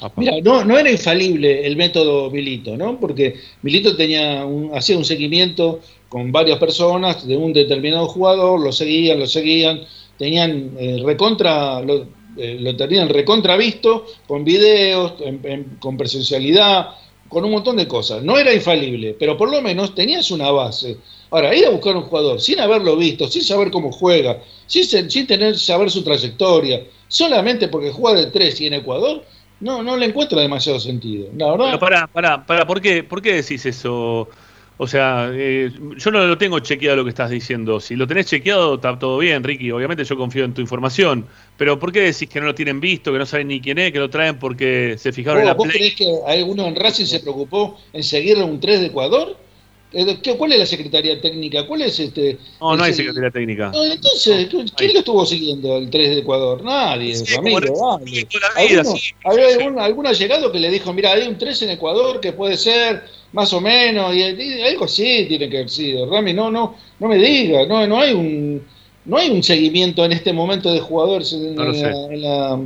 Apa. 0.01 0.12
Mira, 0.20 0.32
no, 0.43 0.62
no 0.64 0.76
era 0.78 0.91
infalible 0.91 1.66
el 1.66 1.76
método 1.76 2.30
Milito, 2.30 2.76
¿no? 2.76 2.99
Porque 3.01 3.41
Milito 3.62 3.97
tenía 3.97 4.45
un- 4.45 4.74
hacía 4.76 4.97
un 4.99 5.05
seguimiento 5.07 5.80
con 6.11 6.30
varias 6.32 6.59
personas 6.59 7.26
de 7.26 7.37
un 7.37 7.53
determinado 7.55 8.07
jugador, 8.09 8.61
lo 8.61 8.72
seguían, 8.72 9.18
lo 9.18 9.26
seguían, 9.26 9.80
tenían 10.18 10.72
eh, 10.78 11.01
recontra, 11.05 11.80
lo, 11.80 12.07
eh, 12.37 12.59
lo 12.61 12.76
tenían 12.76 13.09
recontra 13.09 13.57
visto, 13.57 14.05
con 14.26 14.45
videos, 14.45 15.14
en- 15.20 15.41
en- 15.45 15.64
con 15.80 15.97
presencialidad, 15.97 16.89
con 17.29 17.45
un 17.45 17.51
montón 17.51 17.77
de 17.77 17.89
cosas. 17.89 18.22
No 18.22 18.39
era 18.39 18.53
infalible, 18.53 19.16
pero 19.18 19.37
por 19.37 19.51
lo 19.51 19.61
menos 19.62 19.95
tenías 19.95 20.31
una 20.31 20.51
base. 20.51 20.97
Ahora, 21.31 21.55
ir 21.55 21.66
a 21.66 21.70
buscar 21.70 21.97
un 21.97 22.03
jugador 22.03 22.41
sin 22.41 22.61
haberlo 22.61 22.97
visto, 22.97 23.29
sin 23.29 23.43
saber 23.43 23.70
cómo 23.70 23.91
juega, 23.91 24.39
sin, 24.66 25.11
sin 25.11 25.27
tener 25.27 25.59
saber 25.59 25.91
su 25.91 26.03
trayectoria, 26.03 26.85
solamente 27.09 27.68
porque 27.68 27.91
juega 27.91 28.20
de 28.20 28.27
tres 28.27 28.61
y 28.61 28.66
en 28.66 28.74
Ecuador, 28.74 29.24
no, 29.61 29.83
no 29.83 29.97
le 29.97 30.07
encuentro 30.07 30.39
demasiado 30.39 30.79
sentido. 30.79 31.29
La 31.37 31.51
verdad, 31.51 31.66
Pero 31.66 31.79
para, 31.81 32.07
para, 32.07 32.47
para, 32.47 32.66
¿por 32.66 32.81
qué, 32.81 33.03
¿por 33.03 33.22
qué 33.22 33.35
decís 33.35 33.64
eso? 33.66 34.29
O 34.79 34.87
sea, 34.87 35.31
eh, 35.33 35.70
yo 35.97 36.11
no 36.11 36.27
lo 36.27 36.37
tengo 36.37 36.59
chequeado 36.61 36.97
lo 36.97 37.05
que 37.05 37.11
estás 37.11 37.31
diciendo. 37.31 37.81
Si 37.81 37.97
lo 37.97 38.07
tenés 38.07 38.27
chequeado, 38.27 38.74
está 38.74 38.99
todo 38.99 39.16
bien, 39.18 39.43
Ricky. 39.43 39.70
Obviamente 39.70 40.05
yo 40.05 40.16
confío 40.18 40.45
en 40.45 40.53
tu 40.53 40.61
información. 40.61 41.27
Pero 41.57 41.79
¿por 41.79 41.93
qué 41.93 42.01
decís 42.01 42.29
que 42.29 42.41
no 42.41 42.47
lo 42.47 42.55
tienen 42.55 42.79
visto, 42.79 43.11
que 43.11 43.18
no 43.18 43.24
saben 43.24 43.49
ni 43.49 43.61
quién 43.61 43.79
es, 43.79 43.91
que 43.93 43.99
lo 43.99 44.11
traen 44.11 44.39
porque 44.39 44.97
se 44.99 45.12
fijaron 45.12 45.41
en 45.41 45.45
¿Vos, 45.47 45.49
la 45.49 45.55
vos 45.55 45.66
play? 45.68 45.79
creés 45.79 45.95
que 45.97 46.31
alguno 46.31 46.66
en 46.66 46.77
Racing 46.77 47.07
se 47.07 47.20
preocupó 47.20 47.79
en 47.93 48.03
seguirle 48.03 48.45
un 48.45 48.61
3 48.61 48.81
de 48.81 48.87
Ecuador? 48.87 49.37
Eh, 49.93 50.18
¿qué- 50.22 50.37
¿Cuál 50.37 50.53
es 50.53 50.59
la 50.59 50.66
Secretaría 50.66 51.18
Técnica? 51.22 51.66
¿Cuál 51.66 51.83
es 51.83 51.99
este? 51.99 52.37
No, 52.61 52.77
no 52.77 52.83
hay 52.83 52.93
secretaría 52.93 53.31
técnica. 53.31 53.70
No, 53.70 53.83
entonces, 53.85 54.49
¿quién 54.77 54.93
lo 54.93 54.99
estuvo 54.99 55.24
siguiendo 55.24 55.79
el 55.79 55.89
3 55.89 56.11
de 56.11 56.18
Ecuador? 56.18 56.62
Nadie, 56.62 57.14
Sí, 57.14 57.33
la 57.35 57.41
vida, 57.41 57.57
¿Alguno, 58.81 58.97
sí, 58.97 59.12
algún, 59.24 59.79
algún 59.79 60.07
allegado 60.07 60.53
que 60.53 60.59
le 60.59 60.70
dijo, 60.70 60.93
mira, 60.93 61.12
hay 61.12 61.27
un 61.29 61.39
3 61.39 61.62
en 61.62 61.70
Ecuador 61.70 62.20
que 62.20 62.33
puede 62.33 62.57
ser 62.57 63.05
más 63.33 63.53
o 63.53 63.61
menos, 63.61 64.14
y, 64.14 64.20
y 64.22 64.62
algo 64.62 64.85
así 64.87 65.27
tiene 65.29 65.49
que 65.49 65.57
haber 65.59 65.70
sido. 65.70 66.11
Rami, 66.11 66.33
no, 66.33 66.51
no, 66.51 66.77
no 66.99 67.09
me 67.09 67.16
diga, 67.16 67.66
no, 67.66 67.87
no 67.87 68.01
hay 68.01 68.12
un 68.12 68.62
no 69.05 69.16
hay 69.18 69.31
un 69.31 69.41
seguimiento 69.43 70.05
en 70.05 70.12
este 70.12 70.33
momento 70.33 70.72
de 70.72 70.81
jugadores 70.81 71.33
en, 71.33 71.55
No 71.55 71.64
la, 71.64 71.91
en, 72.12 72.22
la, 72.22 72.59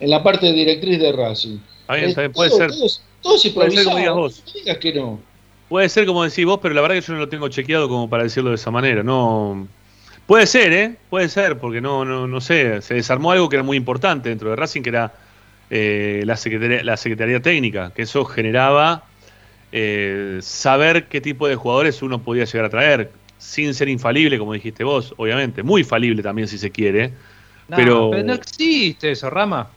en 0.00 0.10
la 0.10 0.22
parte 0.22 0.50
directriz 0.52 0.98
de 0.98 1.12
Racing. 1.12 1.58
Está 1.82 1.94
bien, 2.22 2.32
puede 2.32 2.48
todo- 2.50 2.58
ser. 2.58 2.70
Todo, 2.70 2.86
es- 2.86 3.02
todo 3.20 3.36
es 3.36 3.48
Puede 3.50 3.70
ser 3.72 3.84
como 3.84 3.96
digas 3.98 4.14
vos. 4.14 4.42
no 4.46 4.52
digas 4.54 4.78
que 4.78 4.92
no. 4.94 5.20
Puede 5.68 5.88
ser 5.90 6.06
como 6.06 6.24
decís 6.24 6.44
vos, 6.46 6.58
pero 6.62 6.74
la 6.74 6.80
verdad 6.80 6.96
que 6.96 7.02
yo 7.02 7.12
no 7.12 7.18
lo 7.18 7.28
tengo 7.28 7.48
chequeado 7.48 7.88
como 7.88 8.08
para 8.08 8.22
decirlo 8.24 8.50
de 8.50 8.56
esa 8.56 8.70
manera. 8.70 9.02
No. 9.02 9.66
Puede 10.26 10.46
ser, 10.46 10.72
¿eh? 10.72 10.96
Puede 11.10 11.28
ser, 11.28 11.58
porque 11.58 11.80
no, 11.80 12.04
no, 12.04 12.26
no 12.26 12.40
sé. 12.40 12.80
Se 12.80 12.94
desarmó 12.94 13.32
algo 13.32 13.48
que 13.48 13.56
era 13.56 13.62
muy 13.62 13.76
importante 13.76 14.28
dentro 14.30 14.48
de 14.50 14.56
Racing, 14.56 14.80
que 14.82 14.88
era 14.90 15.12
eh, 15.70 16.22
la, 16.24 16.36
secretaría, 16.36 16.82
la 16.84 16.96
Secretaría 16.96 17.40
Técnica, 17.40 17.92
que 17.94 18.02
eso 18.02 18.24
generaba 18.24 19.04
eh, 19.72 20.38
saber 20.42 21.08
qué 21.08 21.20
tipo 21.20 21.48
de 21.48 21.56
jugadores 21.56 22.02
uno 22.02 22.22
podía 22.22 22.44
llegar 22.44 22.66
a 22.66 22.70
traer, 22.70 23.10
sin 23.38 23.74
ser 23.74 23.88
infalible, 23.88 24.38
como 24.38 24.52
dijiste 24.52 24.84
vos, 24.84 25.14
obviamente. 25.16 25.62
Muy 25.62 25.82
falible 25.84 26.22
también, 26.22 26.46
si 26.48 26.58
se 26.58 26.70
quiere. 26.70 27.12
No, 27.68 27.76
Pero- 27.76 28.10
pero... 28.10 28.24
no 28.24 28.34
existe 28.34 29.10
eso, 29.12 29.30
Rama. 29.30 29.68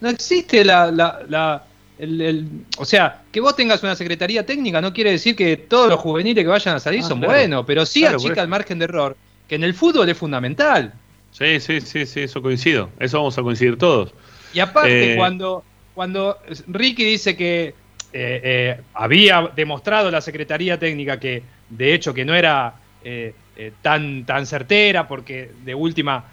No 0.00 0.08
existe 0.08 0.64
la, 0.64 0.90
la, 0.90 1.20
la- 1.28 1.64
el- 1.98 2.20
el- 2.20 2.48
o 2.78 2.84
sea, 2.86 3.22
que 3.30 3.40
vos 3.40 3.54
tengas 3.54 3.82
una 3.82 3.94
secretaría 3.94 4.46
técnica 4.46 4.80
no 4.80 4.92
quiere 4.94 5.10
decir 5.10 5.36
que 5.36 5.56
todos 5.58 5.90
los 5.90 6.00
juveniles 6.00 6.42
que 6.44 6.48
vayan 6.48 6.76
a 6.76 6.80
salir 6.80 7.00
Ah, 7.04 7.08
son 7.08 7.18
claro. 7.18 7.34
buenos, 7.34 7.64
pero 7.66 7.84
sí 7.84 8.00
Claro, 8.00 8.16
achica 8.16 8.40
el 8.40 8.48
margen 8.48 8.78
de 8.78 8.84
error, 8.84 9.16
que 9.46 9.56
en 9.56 9.64
el 9.64 9.74
fútbol 9.74 10.08
es 10.08 10.16
fundamental. 10.16 10.94
Sí, 11.32 11.60
sí, 11.60 11.80
sí, 11.82 12.06
sí, 12.06 12.20
eso 12.20 12.40
coincido. 12.40 12.88
Eso 12.98 13.18
vamos 13.18 13.36
a 13.36 13.42
coincidir 13.42 13.76
todos. 13.76 14.14
Y 14.54 14.60
aparte, 14.60 15.12
Eh, 15.12 15.16
cuando, 15.16 15.62
cuando 15.94 16.38
Ricky 16.68 17.04
dice 17.04 17.36
que 17.36 17.74
eh, 18.12 18.40
eh, 18.42 18.80
había 18.94 19.50
demostrado 19.54 20.10
la 20.10 20.20
Secretaría 20.20 20.78
Técnica 20.78 21.18
que, 21.20 21.42
de 21.68 21.94
hecho, 21.94 22.12
que 22.14 22.24
no 22.24 22.34
era 22.34 22.74
eh, 23.04 23.34
tan, 23.82 24.24
tan 24.24 24.46
certera, 24.46 25.06
porque 25.08 25.50
de 25.64 25.74
última 25.74 26.24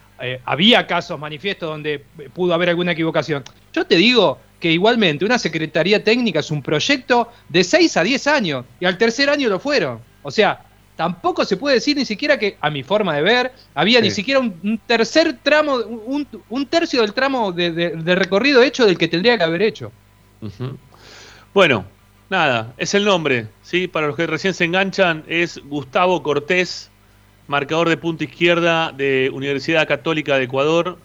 había 0.45 0.87
casos 0.87 1.19
manifiestos 1.19 1.69
donde 1.69 2.03
pudo 2.33 2.53
haber 2.55 2.69
alguna 2.69 2.93
equivocación. 2.93 3.43
Yo 3.71 3.85
te 3.85 3.95
digo 3.97 4.39
que 4.59 4.71
igualmente 4.71 5.23
una 5.25 5.37
Secretaría 5.37 6.03
Técnica 6.03 6.39
es 6.39 6.49
un 6.49 6.63
proyecto 6.63 7.31
de 7.49 7.63
6 7.63 7.95
a 7.97 8.03
10 8.03 8.25
años, 8.25 8.65
y 8.79 8.85
al 8.85 8.97
tercer 8.97 9.29
año 9.29 9.47
lo 9.47 9.59
fueron. 9.59 9.99
O 10.23 10.31
sea, 10.31 10.63
tampoco 10.95 11.45
se 11.45 11.57
puede 11.57 11.75
decir 11.75 11.95
ni 11.95 12.05
siquiera 12.05 12.39
que, 12.39 12.57
a 12.59 12.71
mi 12.71 12.81
forma 12.81 13.15
de 13.15 13.21
ver, 13.21 13.51
había 13.75 14.01
ni 14.01 14.07
siquiera 14.15 14.39
un, 14.39 14.55
un 14.63 14.79
tercer 14.79 15.37
tramo, 15.43 15.75
un, 15.75 16.27
un 16.49 16.65
tercio 16.65 17.01
del 17.01 17.13
tramo 17.13 17.51
de, 17.51 17.71
de- 17.71 17.89
de 17.91 18.15
recorrido 18.15 18.63
hecho 18.63 18.87
del 18.87 18.97
que 18.97 19.07
tendría 19.07 19.37
que 19.37 19.43
haber 19.43 19.61
hecho. 19.61 19.91
Ujú. 20.41 20.75
Bueno, 21.53 21.85
nada, 22.29 22.73
es 22.77 22.93
el 22.93 23.05
nombre, 23.05 23.47
¿sí? 23.61 23.87
Para 23.87 24.07
los 24.07 24.15
que 24.15 24.27
recién 24.27 24.53
se 24.53 24.65
enganchan, 24.65 25.23
es 25.27 25.59
Gustavo 25.65 26.21
Cortés, 26.23 26.91
marcador 27.47 27.89
de 27.89 27.97
punta 27.97 28.23
izquierda 28.23 28.91
de 28.91 29.31
Universidad 29.33 29.87
Católica 29.87 30.37
de 30.37 30.43
Ecuador, 30.43 30.97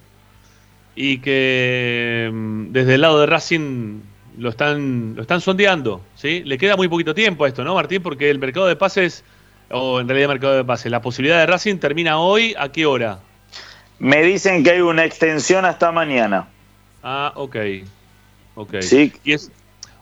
y 0.94 1.18
que 1.18 2.30
mm, 2.32 2.72
desde 2.72 2.94
el 2.94 3.00
lado 3.00 3.20
de 3.20 3.26
Racing 3.26 4.00
lo 4.38 4.50
están, 4.50 5.14
lo 5.14 5.22
están 5.22 5.40
sondeando, 5.40 6.02
¿sí? 6.14 6.42
Le 6.44 6.58
queda 6.58 6.76
muy 6.76 6.88
poquito 6.88 7.14
tiempo 7.14 7.44
a 7.44 7.48
esto, 7.48 7.64
¿no, 7.64 7.74
Martín? 7.74 8.02
Porque 8.02 8.30
el 8.30 8.38
mercado 8.38 8.66
de 8.66 8.76
pases, 8.76 9.24
o 9.70 10.00
en 10.00 10.08
realidad 10.08 10.28
mercado 10.28 10.54
de 10.54 10.64
pases, 10.64 10.90
la 10.90 11.00
posibilidad 11.00 11.38
de 11.38 11.46
Racing 11.46 11.76
termina 11.76 12.18
hoy, 12.18 12.54
¿a 12.58 12.70
qué 12.70 12.86
hora? 12.86 13.20
Me 13.98 14.22
dicen 14.22 14.64
que 14.64 14.72
hay 14.72 14.80
una 14.80 15.04
extensión 15.04 15.64
hasta 15.64 15.92
mañana. 15.92 16.48
Ah, 17.02 17.32
ok. 17.36 17.56
Ok. 18.54 18.80
Sí. 18.80 19.12
Y 19.24 19.32
es, 19.32 19.50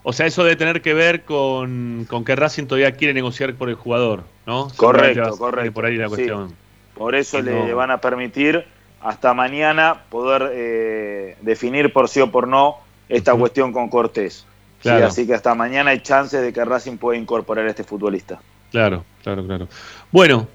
o 0.03 0.13
sea, 0.13 0.25
eso 0.25 0.43
debe 0.43 0.55
tener 0.55 0.81
que 0.81 0.93
ver 0.93 1.23
con, 1.23 2.05
con 2.09 2.23
que 2.25 2.35
Racing 2.35 2.65
todavía 2.65 2.91
quiere 2.93 3.13
negociar 3.13 3.53
por 3.55 3.69
el 3.69 3.75
jugador, 3.75 4.23
¿no? 4.45 4.67
Correcto, 4.75 5.37
correcto. 5.37 5.71
Por 5.73 5.85
ahí 5.85 5.95
la 5.97 6.05
Sí. 6.05 6.09
cuestión. 6.15 6.55
Por 6.95 7.15
eso 7.15 7.41
le 7.41 7.73
van 7.73 7.89
a 7.91 7.99
permitir 7.99 8.63
hasta 9.01 9.33
mañana 9.33 10.03
poder 10.09 10.51
eh, 10.53 11.35
definir 11.41 11.91
por 11.93 12.07
sí 12.07 12.19
o 12.19 12.29
por 12.31 12.47
no 12.47 12.77
esta 13.09 13.33
cuestión 13.35 13.73
con 13.73 13.89
Cortés. 13.89 14.45
Sí, 14.81 14.89
Claro. 14.89 15.07
así 15.07 15.27
que 15.27 15.33
hasta 15.35 15.53
mañana 15.55 15.91
hay 15.91 15.99
chances 16.01 16.41
de 16.41 16.51
que 16.53 16.63
Racing 16.65 16.97
pueda 16.97 17.17
incorporar 17.19 17.65
a 17.67 17.69
este 17.69 17.83
futbolista. 17.83 18.39
Claro, 18.71 19.03
claro, 19.23 19.45
claro. 19.45 19.67
Bueno, 20.11 20.47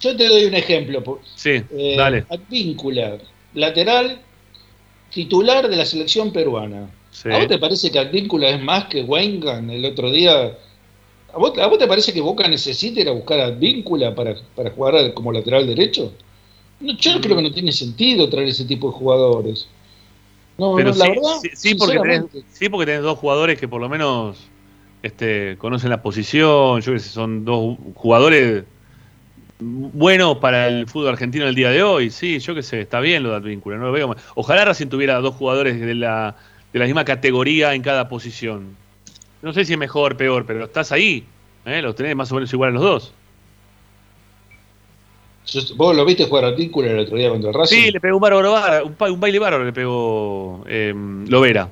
Yo 0.00 0.14
te 0.16 0.28
doy 0.28 0.44
un 0.44 0.54
ejemplo. 0.54 1.02
po- 1.02 1.20
sí, 1.34 1.62
eh, 1.70 1.94
dale. 1.96 2.26
Advíncula, 2.28 3.16
lateral 3.54 4.20
titular 5.10 5.68
de 5.68 5.76
la 5.76 5.84
selección 5.86 6.32
peruana. 6.32 6.88
Sí. 7.14 7.30
¿A 7.30 7.38
vos 7.38 7.46
te 7.46 7.58
parece 7.58 7.92
que 7.92 7.98
Advíncula 8.00 8.48
es 8.48 8.60
más 8.60 8.86
que 8.86 9.02
Wengan 9.02 9.70
el 9.70 9.84
otro 9.84 10.10
día? 10.10 10.58
¿A 11.32 11.38
vos, 11.38 11.56
a 11.58 11.66
vos 11.68 11.78
te 11.78 11.86
parece 11.86 12.12
que 12.12 12.20
Boca 12.20 12.48
necesita 12.48 13.00
ir 13.00 13.08
a 13.08 13.12
buscar 13.12 13.38
a 13.38 13.44
Advíncula 13.46 14.14
para, 14.14 14.34
para 14.56 14.70
jugar 14.70 15.14
como 15.14 15.30
lateral 15.32 15.64
derecho? 15.66 16.12
No, 16.80 16.92
Mm. 16.92 16.96
yo 16.96 17.20
creo 17.20 17.36
que 17.36 17.42
no 17.42 17.52
tiene 17.52 17.70
sentido 17.70 18.28
traer 18.28 18.48
ese 18.48 18.64
tipo 18.64 18.88
de 18.90 18.94
jugadores. 18.98 19.68
No, 20.58 20.74
Pero 20.74 20.90
no, 20.90 20.96
la 20.96 21.04
sí, 21.04 21.10
verdad, 21.10 21.36
sí, 21.40 21.48
sí, 21.54 21.74
porque 21.76 21.98
tenés, 21.98 22.14
sinceramente. 22.22 22.42
sí, 22.52 22.68
porque 22.68 22.86
tenés 22.86 23.02
dos 23.02 23.18
jugadores 23.18 23.58
que 23.60 23.68
por 23.68 23.80
lo 23.80 23.88
menos 23.88 24.36
este, 25.02 25.56
conocen 25.58 25.90
la 25.90 26.02
posición. 26.02 26.80
Yo 26.80 26.92
que 26.92 26.98
son 26.98 27.44
dos 27.44 27.76
jugadores 27.94 28.64
buenos 29.60 30.38
para 30.38 30.68
el 30.68 30.86
fútbol 30.88 31.08
argentino 31.10 31.46
el 31.46 31.54
día 31.54 31.70
de 31.70 31.82
hoy. 31.82 32.10
Sí, 32.10 32.38
yo 32.40 32.54
qué 32.54 32.62
sé, 32.62 32.80
está 32.80 33.00
bien 33.00 33.22
lo 33.22 33.30
de 33.30 33.36
Advíncula. 33.36 33.76
No 33.76 33.86
lo 33.86 33.92
veo 33.92 34.08
mal. 34.08 34.16
Ojalá 34.34 34.64
Racing 34.64 34.88
tuviera 34.88 35.20
dos 35.20 35.34
jugadores 35.36 35.80
de 35.80 35.94
la, 35.94 36.36
de 36.74 36.78
la 36.80 36.84
misma 36.86 37.04
categoría 37.04 37.72
en 37.72 37.82
cada 37.82 38.08
posición. 38.08 38.76
No 39.42 39.52
sé 39.52 39.64
si 39.64 39.72
es 39.74 39.78
mejor 39.78 40.14
o 40.14 40.16
peor, 40.16 40.44
pero 40.44 40.64
estás 40.64 40.90
ahí. 40.92 41.24
¿eh? 41.64 41.80
Los 41.80 41.94
tenés 41.94 42.16
más 42.16 42.30
o 42.32 42.34
menos 42.34 42.52
igual 42.52 42.70
a 42.70 42.72
los 42.72 42.82
dos. 42.82 43.12
¿Vos 45.76 45.94
lo 45.94 46.04
viste 46.04 46.24
jugar 46.26 46.46
a 46.46 46.48
Advíncula 46.48 46.90
el 46.90 46.98
otro 46.98 47.16
día 47.16 47.28
contra 47.28 47.50
el 47.50 47.54
Racing? 47.54 47.76
Sí, 47.76 47.90
le 47.92 48.00
pegó 48.00 48.16
un, 48.16 48.20
bárbaro, 48.22 48.84
un, 48.86 48.96
un 49.12 49.20
baile 49.20 49.38
bárbaro, 49.38 49.64
le 49.64 49.72
pegó 49.72 50.64
eh, 50.66 50.92
Lovera. 51.28 51.70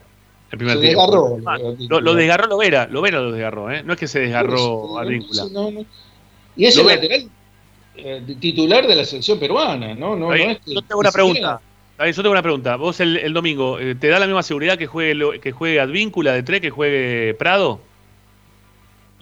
El 0.53 0.59
primer 0.59 0.77
Se 0.79 0.83
desgarró, 0.85 1.37
Ah. 1.47 1.59
Lo, 1.89 2.01
lo 2.01 2.15
desgarró 2.15 2.47
Lovera, 2.47 2.87
Lovera 2.87 3.21
lo 3.21 3.33
desgarró, 3.33 3.71
¿eh? 3.73 3.83
No 3.83 3.95
es 3.95 3.99
que 3.99 4.07
se 4.07 4.21
desgarró 4.21 5.01
no, 5.51 5.71
no. 5.73 5.85
Y 6.55 6.67
es 6.67 6.77
Lo 6.77 6.83
el 6.83 6.87
ve- 6.87 6.95
lateral 6.97 7.31
eh, 7.97 8.23
titular 8.39 8.87
de 8.87 8.95
la 8.95 9.05
selección 9.05 9.39
peruana, 9.41 9.95
¿no? 9.95 10.15
no, 10.15 10.29
no 10.29 10.35
es 10.35 10.59
que- 10.61 10.75
yo 10.75 10.83
tengo 10.83 11.01
una 11.01 11.11
pregunta. 11.11 11.61
Yo 11.99 12.15
tengo 12.17 12.31
una 12.33 12.43
pregunta. 12.43 12.77
Vos 12.77 12.99
el, 13.01 13.17
el 13.19 13.33
domingo, 13.33 13.79
eh, 13.79 13.95
¿te 13.95 14.09
da 14.09 14.19
la 14.19 14.27
misma 14.27 14.43
seguridad 14.43 14.77
que 14.77 14.87
juegue, 14.87 15.39
que 15.41 15.53
juegue 15.53 15.79
Advíncula 15.81 16.33
de 16.33 16.43
tres, 16.43 16.61
que 16.61 16.71
juegue 16.71 17.35
Prado? 17.35 17.81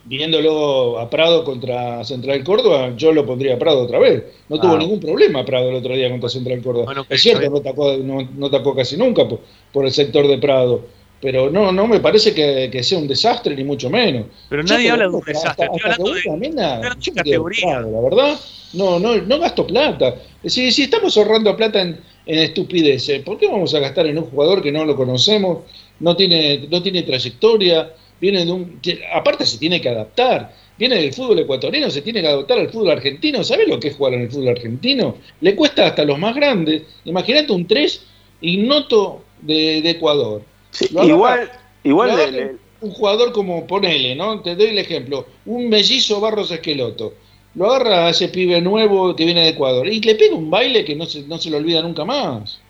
Viéndolo 0.04 0.98
a 0.98 1.10
Prado 1.10 1.44
contra 1.44 2.02
Central 2.04 2.42
Córdoba, 2.42 2.92
yo 2.96 3.12
lo 3.12 3.26
pondría 3.26 3.54
a 3.54 3.58
Prado 3.58 3.82
otra 3.82 3.98
vez. 3.98 4.24
No 4.48 4.56
Ah. 4.56 4.60
tuvo 4.60 4.78
ningún 4.78 4.98
problema 4.98 5.44
Prado 5.44 5.68
el 5.68 5.74
otro 5.76 5.94
día 5.94 6.08
contra 6.10 6.30
Central 6.30 6.62
Córdoba. 6.62 6.86
Bueno, 6.86 7.06
es 7.08 7.20
cierto, 7.22 7.50
no 7.50 7.58
atacó, 7.58 7.96
no, 7.98 8.26
no 8.34 8.46
atacó 8.46 8.74
casi 8.74 8.96
nunca 8.96 9.28
por, 9.28 9.40
por 9.72 9.84
el 9.84 9.92
sector 9.92 10.26
de 10.26 10.38
Prado. 10.38 10.82
Pero 11.20 11.50
no, 11.50 11.70
no 11.70 11.86
me 11.86 12.00
parece 12.00 12.32
que, 12.34 12.70
que 12.72 12.82
sea 12.82 12.96
un 12.96 13.06
desastre, 13.06 13.54
ni 13.54 13.62
mucho 13.62 13.90
menos. 13.90 14.24
Pero 14.48 14.62
Yo 14.64 14.72
nadie 14.74 14.90
habla 14.90 15.04
de 15.06 15.14
un 15.14 15.20
desastre. 15.22 15.66
hasta- 15.66 15.90
hasta 15.90 16.02
de. 16.02 17.12
Categoría. 17.14 17.66
Prado, 17.66 17.90
La 17.92 18.00
verdad, 18.00 18.40
no, 18.72 18.98
no, 18.98 19.16
no 19.18 19.38
gasto 19.38 19.66
plata. 19.66 20.14
Si, 20.46 20.72
si 20.72 20.84
estamos 20.84 21.14
ahorrando 21.18 21.54
plata 21.58 21.82
en, 21.82 22.00
en 22.26 22.38
estupideces, 22.38 23.22
¿por 23.22 23.38
qué 23.38 23.48
vamos 23.48 23.74
a 23.74 23.78
gastar 23.80 24.06
en 24.06 24.18
un 24.18 24.24
jugador 24.24 24.62
que 24.62 24.70
no 24.72 24.84
lo 24.84 24.94
conocemos, 24.96 25.58
no 26.00 26.16
tiene, 26.16 26.66
no 26.70 26.82
tiene 26.82 27.02
trayectoria, 27.02 27.92
viene 28.20 28.44
de 28.44 28.52
un. 28.52 28.80
Aparte 29.12 29.44
se 29.46 29.58
tiene 29.58 29.80
que 29.80 29.88
adaptar. 29.88 30.54
Viene 30.78 30.96
del 30.96 31.12
fútbol 31.12 31.38
ecuatoriano, 31.40 31.90
se 31.90 32.00
tiene 32.00 32.22
que 32.22 32.28
adaptar 32.28 32.58
al 32.58 32.70
fútbol 32.70 32.90
argentino. 32.92 33.44
¿Sabes 33.44 33.68
lo 33.68 33.78
que 33.78 33.88
es 33.88 33.96
jugar 33.96 34.14
en 34.14 34.22
el 34.22 34.30
fútbol 34.30 34.48
argentino? 34.48 35.16
Le 35.42 35.54
cuesta 35.54 35.86
hasta 35.86 36.04
los 36.06 36.18
más 36.18 36.34
grandes. 36.34 36.82
Imagínate 37.04 37.52
un 37.52 37.66
3 37.66 38.00
ignoto 38.40 39.22
de, 39.42 39.82
de 39.82 39.90
Ecuador. 39.90 40.42
Sí, 40.70 40.86
igual, 41.08 41.50
igual 41.84 42.08
le- 42.32 42.56
un 42.82 42.90
jugador 42.92 43.32
como 43.32 43.66
ponele, 43.66 44.14
¿no? 44.14 44.40
Te 44.40 44.56
doy 44.56 44.68
el 44.68 44.78
ejemplo. 44.78 45.26
Un 45.44 45.68
mellizo 45.68 46.18
Barros 46.20 46.50
Esqueloto. 46.50 47.12
Lo 47.54 47.72
agarra 47.72 48.06
a 48.06 48.10
ese 48.10 48.28
pibe 48.28 48.60
nuevo 48.60 49.14
que 49.16 49.24
viene 49.24 49.42
de 49.42 49.48
Ecuador 49.50 49.86
y 49.88 50.00
le 50.00 50.14
pega 50.14 50.34
un 50.36 50.50
baile 50.50 50.84
que 50.84 50.94
no 50.94 51.06
se, 51.06 51.22
no 51.22 51.36
se 51.38 51.50
lo 51.50 51.56
olvida 51.56 51.82
nunca 51.82 52.04
más. 52.04 52.60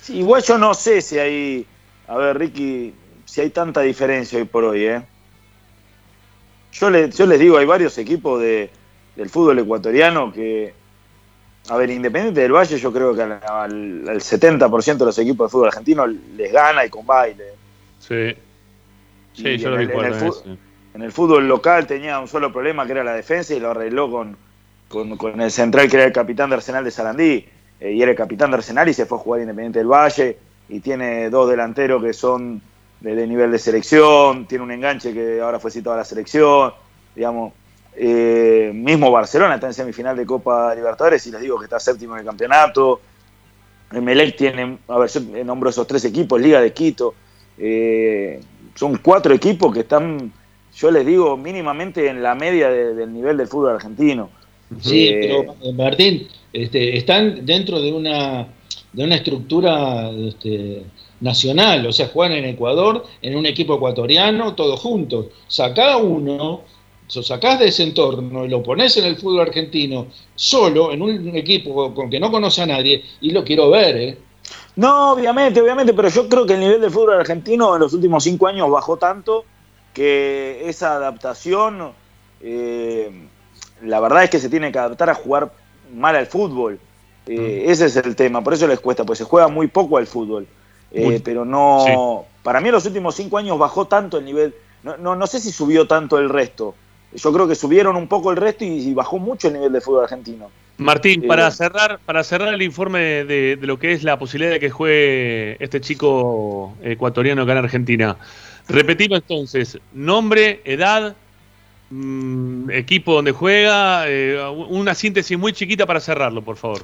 sí, 0.00 0.18
igual 0.18 0.42
yo 0.42 0.56
no 0.58 0.72
sé 0.74 1.00
si 1.02 1.18
hay, 1.18 1.66
a 2.06 2.16
ver 2.16 2.38
Ricky, 2.38 2.94
si 3.24 3.40
hay 3.40 3.50
tanta 3.50 3.80
diferencia 3.80 4.38
hoy 4.38 4.44
por 4.44 4.64
hoy, 4.64 4.84
¿eh? 4.86 5.02
Yo, 6.72 6.90
le- 6.90 7.10
yo 7.10 7.26
les 7.26 7.40
digo, 7.40 7.58
hay 7.58 7.66
varios 7.66 7.98
equipos 7.98 8.40
de, 8.40 8.70
del 9.16 9.28
fútbol 9.28 9.58
ecuatoriano 9.58 10.32
que, 10.32 10.72
a 11.68 11.76
ver, 11.76 11.90
Independiente 11.90 12.40
del 12.40 12.52
Valle 12.52 12.78
yo 12.78 12.92
creo 12.92 13.14
que 13.14 13.22
al, 13.22 13.32
al- 13.32 14.08
al 14.08 14.20
70% 14.20 14.98
de 14.98 15.04
los 15.06 15.18
equipos 15.18 15.48
de 15.48 15.50
fútbol 15.50 15.68
argentino 15.68 16.06
les 16.06 16.52
gana 16.52 16.84
y 16.86 16.88
con 16.88 17.04
baile. 17.04 17.44
Sí. 17.98 18.32
Sí, 19.34 19.48
Y 19.48 19.58
yo 19.58 19.68
en 19.68 19.74
lo 19.74 19.80
el- 19.80 19.88
recuerdo. 19.88 20.44
En 21.00 21.06
el 21.06 21.12
fútbol 21.12 21.48
local 21.48 21.86
tenía 21.86 22.20
un 22.20 22.28
solo 22.28 22.52
problema 22.52 22.84
que 22.84 22.92
era 22.92 23.02
la 23.02 23.14
defensa 23.14 23.54
y 23.54 23.58
lo 23.58 23.70
arregló 23.70 24.10
con, 24.10 24.36
con, 25.16 25.40
el 25.40 25.50
central 25.50 25.88
que 25.88 25.96
era 25.96 26.04
el 26.04 26.12
capitán 26.12 26.50
de 26.50 26.56
Arsenal 26.56 26.84
de 26.84 26.90
Sarandí. 26.90 27.46
Eh, 27.80 27.92
y 27.92 28.02
era 28.02 28.10
el 28.10 28.16
capitán 28.18 28.50
de 28.50 28.58
Arsenal 28.58 28.86
y 28.86 28.92
se 28.92 29.06
fue 29.06 29.16
a 29.16 29.20
jugar 29.22 29.40
Independiente 29.40 29.78
del 29.78 29.88
Valle. 29.88 30.36
Y 30.68 30.80
tiene 30.80 31.30
dos 31.30 31.48
delanteros 31.48 32.02
que 32.02 32.12
son 32.12 32.60
de, 33.00 33.26
nivel 33.26 33.50
de 33.50 33.58
selección. 33.58 34.44
Tiene 34.44 34.62
un 34.62 34.72
enganche 34.72 35.14
que 35.14 35.40
ahora 35.40 35.58
fue 35.58 35.70
citado 35.70 35.94
a 35.94 36.00
la 36.00 36.04
selección. 36.04 36.74
Digamos, 37.16 37.54
eh, 37.94 38.70
mismo 38.74 39.10
Barcelona 39.10 39.54
está 39.54 39.68
en 39.68 39.74
semifinal 39.74 40.14
de 40.14 40.26
Copa 40.26 40.74
Libertadores 40.74 41.26
y 41.26 41.30
les 41.30 41.40
digo 41.40 41.58
que 41.58 41.64
está 41.64 41.80
séptimo 41.80 42.12
en 42.12 42.20
el 42.20 42.26
campeonato. 42.26 43.00
Emelec 43.90 44.36
tiene, 44.36 44.76
a 44.86 44.98
ver, 44.98 45.08
yo 45.08 45.44
nombro 45.46 45.70
esos 45.70 45.86
tres 45.86 46.04
equipos, 46.04 46.38
Liga 46.38 46.60
de 46.60 46.74
Quito. 46.74 47.14
eh, 47.56 48.38
son 48.74 48.96
cuatro 48.96 49.34
equipos 49.34 49.72
que 49.74 49.80
están, 49.80 50.32
yo 50.80 50.90
les 50.90 51.04
digo, 51.06 51.36
mínimamente 51.36 52.08
en 52.08 52.22
la 52.22 52.34
media 52.34 52.68
de- 52.70 52.94
del 52.94 53.12
nivel 53.12 53.36
del 53.36 53.48
fútbol 53.48 53.74
argentino. 53.74 54.30
Sí, 54.80 55.08
Eh, 55.08 55.18
pero 55.20 55.54
eh, 55.62 55.72
Martín, 55.72 56.28
este, 56.52 56.96
están 56.96 57.44
dentro 57.44 57.80
de 57.80 57.92
una, 57.92 58.46
de 58.92 59.04
una 59.04 59.16
estructura 59.16 60.10
este, 60.10 60.84
nacional, 61.20 61.86
o 61.86 61.92
sea, 61.92 62.08
juegan 62.08 62.38
en 62.38 62.44
Ecuador, 62.46 63.04
en 63.20 63.36
un 63.36 63.46
equipo 63.46 63.74
ecuatoriano, 63.74 64.54
todos 64.54 64.80
juntos. 64.80 65.26
Sacá 65.48 65.96
uno, 65.96 66.62
lo 67.14 67.22
sacás 67.22 67.58
de 67.58 67.66
ese 67.68 67.82
entorno 67.82 68.44
y 68.44 68.48
lo 68.48 68.62
pones 68.62 68.96
en 68.96 69.04
el 69.04 69.16
fútbol 69.16 69.40
argentino, 69.40 70.06
solo, 70.36 70.92
en 70.92 71.02
un 71.02 71.36
equipo 71.36 71.92
con 71.92 72.08
que 72.08 72.20
no 72.20 72.30
conoce 72.30 72.62
a 72.62 72.66
nadie, 72.66 73.02
y 73.20 73.32
lo 73.32 73.42
quiero 73.44 73.68
ver, 73.70 73.96
¿eh? 73.96 74.18
No, 74.76 75.12
obviamente, 75.12 75.60
obviamente, 75.60 75.92
pero 75.92 76.08
yo 76.08 76.28
creo 76.28 76.46
que 76.46 76.54
el 76.54 76.60
nivel 76.60 76.80
del 76.80 76.90
fútbol 76.90 77.14
argentino 77.20 77.74
en 77.74 77.80
los 77.80 77.92
últimos 77.92 78.22
cinco 78.24 78.46
años 78.46 78.70
bajó 78.70 78.96
tanto 78.96 79.44
que 79.92 80.62
esa 80.68 80.94
adaptación, 80.94 81.92
eh, 82.40 83.10
la 83.82 84.00
verdad 84.00 84.24
es 84.24 84.30
que 84.30 84.38
se 84.38 84.48
tiene 84.48 84.70
que 84.72 84.78
adaptar 84.78 85.10
a 85.10 85.14
jugar 85.14 85.52
mal 85.94 86.16
al 86.16 86.26
fútbol. 86.26 86.78
Eh, 87.26 87.64
Ese 87.68 87.86
es 87.86 87.96
el 87.96 88.16
tema, 88.16 88.42
por 88.42 88.54
eso 88.54 88.66
les 88.66 88.80
cuesta, 88.80 89.04
pues 89.04 89.18
se 89.18 89.24
juega 89.24 89.48
muy 89.48 89.66
poco 89.68 89.98
al 89.98 90.06
fútbol. 90.06 90.46
Eh, 90.92 91.04
Muy- 91.04 91.18
pero 91.20 91.44
no, 91.44 92.24
para 92.42 92.60
mí 92.60 92.68
en 92.68 92.74
los 92.74 92.86
últimos 92.86 93.14
cinco 93.14 93.38
años 93.38 93.58
bajó 93.58 93.86
tanto 93.86 94.18
el 94.18 94.24
nivel, 94.24 94.54
no, 94.82 94.96
no, 94.96 95.14
no 95.14 95.26
sé 95.26 95.38
si 95.38 95.52
subió 95.52 95.86
tanto 95.86 96.18
el 96.18 96.28
resto. 96.28 96.74
Yo 97.12 97.32
creo 97.32 97.46
que 97.46 97.54
subieron 97.54 97.96
un 97.96 98.08
poco 98.08 98.30
el 98.30 98.36
resto 98.36 98.64
y, 98.64 98.68
y 98.68 98.94
bajó 98.94 99.18
mucho 99.18 99.48
el 99.48 99.54
nivel 99.54 99.72
de 99.72 99.80
fútbol 99.80 100.04
argentino. 100.04 100.50
Martín, 100.78 101.26
para 101.26 101.50
cerrar, 101.50 101.98
para 102.06 102.24
cerrar 102.24 102.54
el 102.54 102.62
informe 102.62 103.00
de, 103.24 103.56
de 103.56 103.66
lo 103.66 103.78
que 103.78 103.92
es 103.92 104.02
la 104.02 104.18
posibilidad 104.18 104.52
de 104.52 104.60
que 104.60 104.70
juegue 104.70 105.62
este 105.62 105.80
chico 105.80 106.74
ecuatoriano 106.82 107.42
acá 107.42 107.52
en 107.52 107.58
Argentina. 107.58 108.16
Repetimos 108.70 109.20
entonces, 109.20 109.78
nombre, 109.92 110.60
edad, 110.64 111.16
mm, 111.90 112.70
equipo 112.70 113.14
donde 113.14 113.32
juega, 113.32 114.08
eh, 114.08 114.40
una 114.68 114.94
síntesis 114.94 115.36
muy 115.38 115.52
chiquita 115.52 115.86
para 115.86 116.00
cerrarlo, 116.00 116.42
por 116.42 116.56
favor. 116.56 116.82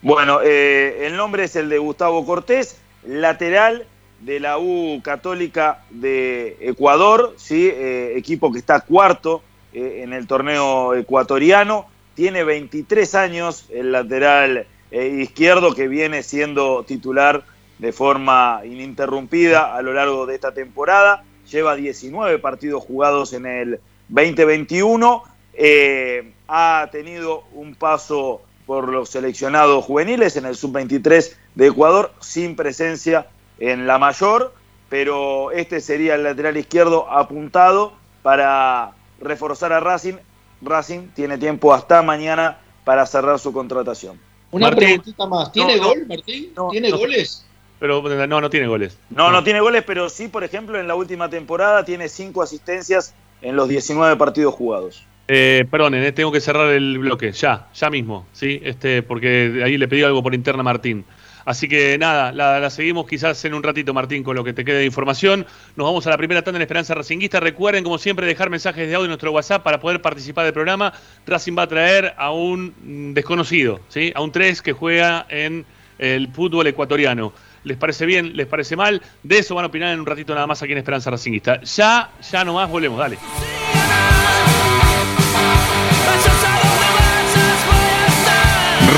Bueno, 0.00 0.40
eh, 0.44 1.06
el 1.06 1.16
nombre 1.16 1.44
es 1.44 1.56
el 1.56 1.68
de 1.68 1.78
Gustavo 1.78 2.24
Cortés, 2.24 2.80
lateral 3.04 3.84
de 4.20 4.38
la 4.38 4.58
U 4.58 5.00
Católica 5.02 5.84
de 5.90 6.56
Ecuador, 6.60 7.34
¿sí? 7.36 7.68
Eh, 7.72 8.14
equipo 8.16 8.52
que 8.52 8.58
está 8.58 8.80
cuarto 8.80 9.42
eh, 9.72 10.02
en 10.04 10.12
el 10.12 10.28
torneo 10.28 10.94
ecuatoriano. 10.94 11.86
Tiene 12.14 12.44
23 12.44 13.14
años 13.16 13.66
el 13.70 13.92
lateral 13.92 14.66
izquierdo 14.90 15.74
que 15.74 15.86
viene 15.86 16.22
siendo 16.22 16.82
titular 16.84 17.44
de 17.78 17.92
forma 17.92 18.62
ininterrumpida 18.64 19.76
a 19.76 19.82
lo 19.82 19.92
largo 19.92 20.26
de 20.26 20.34
esta 20.34 20.54
temporada. 20.54 21.24
Lleva 21.50 21.76
19 21.76 22.38
partidos 22.38 22.84
jugados 22.84 23.32
en 23.32 23.46
el 23.46 23.80
2021. 24.08 25.22
Eh, 25.54 26.32
ha 26.46 26.88
tenido 26.92 27.44
un 27.54 27.74
paso 27.74 28.42
por 28.66 28.88
los 28.88 29.08
seleccionados 29.10 29.84
juveniles 29.84 30.36
en 30.36 30.44
el 30.44 30.54
sub-23 30.56 31.32
de 31.54 31.66
Ecuador, 31.66 32.12
sin 32.20 32.54
presencia 32.54 33.28
en 33.58 33.86
la 33.86 33.98
mayor, 33.98 34.52
pero 34.88 35.50
este 35.52 35.80
sería 35.80 36.14
el 36.14 36.22
lateral 36.22 36.56
izquierdo 36.56 37.10
apuntado 37.10 37.94
para 38.22 38.92
reforzar 39.20 39.72
a 39.72 39.80
Racing. 39.80 40.14
Racing 40.60 41.08
tiene 41.14 41.38
tiempo 41.38 41.72
hasta 41.72 42.02
mañana 42.02 42.58
para 42.84 43.06
cerrar 43.06 43.38
su 43.38 43.52
contratación. 43.52 44.20
Una 44.50 44.66
Martín. 44.68 44.86
preguntita 44.86 45.26
más. 45.26 45.52
¿Tiene 45.52 45.76
No, 45.76 45.84
gol, 45.88 46.06
Martín? 46.06 46.52
No, 46.56 46.68
¿Tiene 46.68 46.90
no. 46.90 46.98
goles? 46.98 47.44
Pero 47.78 48.02
no, 48.26 48.40
no 48.40 48.50
tiene 48.50 48.66
goles. 48.66 48.98
No, 49.10 49.30
no 49.30 49.44
tiene 49.44 49.60
goles, 49.60 49.84
pero 49.86 50.08
sí, 50.08 50.28
por 50.28 50.44
ejemplo, 50.44 50.78
en 50.78 50.88
la 50.88 50.94
última 50.94 51.30
temporada 51.30 51.84
tiene 51.84 52.08
cinco 52.08 52.42
asistencias 52.42 53.14
en 53.40 53.56
los 53.56 53.68
19 53.68 54.16
partidos 54.16 54.54
jugados. 54.54 55.04
Eh, 55.28 55.66
perdonen, 55.70 56.02
eh, 56.04 56.12
tengo 56.12 56.32
que 56.32 56.40
cerrar 56.40 56.70
el 56.70 56.98
bloque, 56.98 57.32
ya, 57.32 57.68
ya 57.74 57.90
mismo, 57.90 58.26
¿sí? 58.32 58.60
Este, 58.64 59.02
porque 59.02 59.60
ahí 59.62 59.76
le 59.76 59.86
pedí 59.86 60.02
algo 60.02 60.22
por 60.22 60.34
interna 60.34 60.60
a 60.60 60.64
Martín. 60.64 61.04
Así 61.44 61.68
que 61.68 61.96
nada, 61.98 62.32
la, 62.32 62.60
la 62.60 62.70
seguimos 62.70 63.06
quizás 63.06 63.42
en 63.44 63.54
un 63.54 63.62
ratito, 63.62 63.94
Martín, 63.94 64.22
con 64.22 64.36
lo 64.36 64.44
que 64.44 64.52
te 64.52 64.64
quede 64.64 64.78
de 64.78 64.84
información. 64.84 65.46
Nos 65.76 65.86
vamos 65.86 66.06
a 66.06 66.10
la 66.10 66.18
primera 66.18 66.42
tanda 66.42 66.58
en 66.58 66.62
Esperanza 66.62 66.94
Racinguista. 66.94 67.40
Recuerden, 67.40 67.84
como 67.84 67.98
siempre, 67.98 68.26
dejar 68.26 68.50
mensajes 68.50 68.88
de 68.88 68.94
audio 68.94 69.04
en 69.04 69.10
nuestro 69.10 69.32
WhatsApp 69.32 69.62
para 69.62 69.80
poder 69.80 70.02
participar 70.02 70.44
del 70.44 70.52
programa. 70.52 70.92
Racing 71.26 71.56
va 71.56 71.62
a 71.62 71.66
traer 71.66 72.14
a 72.16 72.32
un 72.32 73.12
desconocido, 73.14 73.80
¿sí? 73.88 74.12
A 74.14 74.20
un 74.20 74.32
3 74.32 74.60
que 74.60 74.72
juega 74.72 75.26
en 75.30 75.64
el 75.98 76.28
fútbol 76.28 76.66
ecuatoriano. 76.66 77.32
¿Les 77.64 77.76
parece 77.76 78.06
bien? 78.06 78.36
¿Les 78.36 78.46
parece 78.46 78.76
mal? 78.76 79.02
De 79.22 79.38
eso 79.38 79.54
van 79.54 79.64
a 79.64 79.68
opinar 79.68 79.92
en 79.92 80.00
un 80.00 80.06
ratito 80.06 80.34
nada 80.34 80.46
más 80.46 80.62
aquí 80.62 80.72
en 80.72 80.78
Esperanza 80.78 81.10
Racinguista. 81.10 81.60
Ya, 81.62 82.10
ya 82.30 82.44
nomás 82.44 82.70
volvemos, 82.70 82.98
dale. 82.98 83.18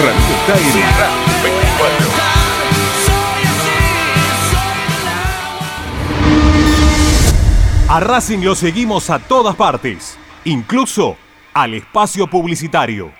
Radio 0.03 0.35
está 0.35 0.57
en 0.57 0.73
Radio 0.97 1.43
24. 1.43 2.31
A 7.89 7.99
Racing 7.99 8.39
lo 8.45 8.55
seguimos 8.55 9.11
a 9.11 9.19
todas 9.19 9.57
partes, 9.57 10.17
incluso 10.45 11.17
al 11.53 11.75
espacio 11.75 12.29
publicitario. 12.29 13.20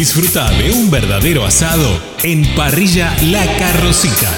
Disfruta 0.00 0.50
de 0.52 0.72
un 0.72 0.90
verdadero 0.90 1.44
asado 1.44 2.00
en 2.22 2.42
Parrilla 2.54 3.14
La 3.24 3.44
Carrocita. 3.58 4.34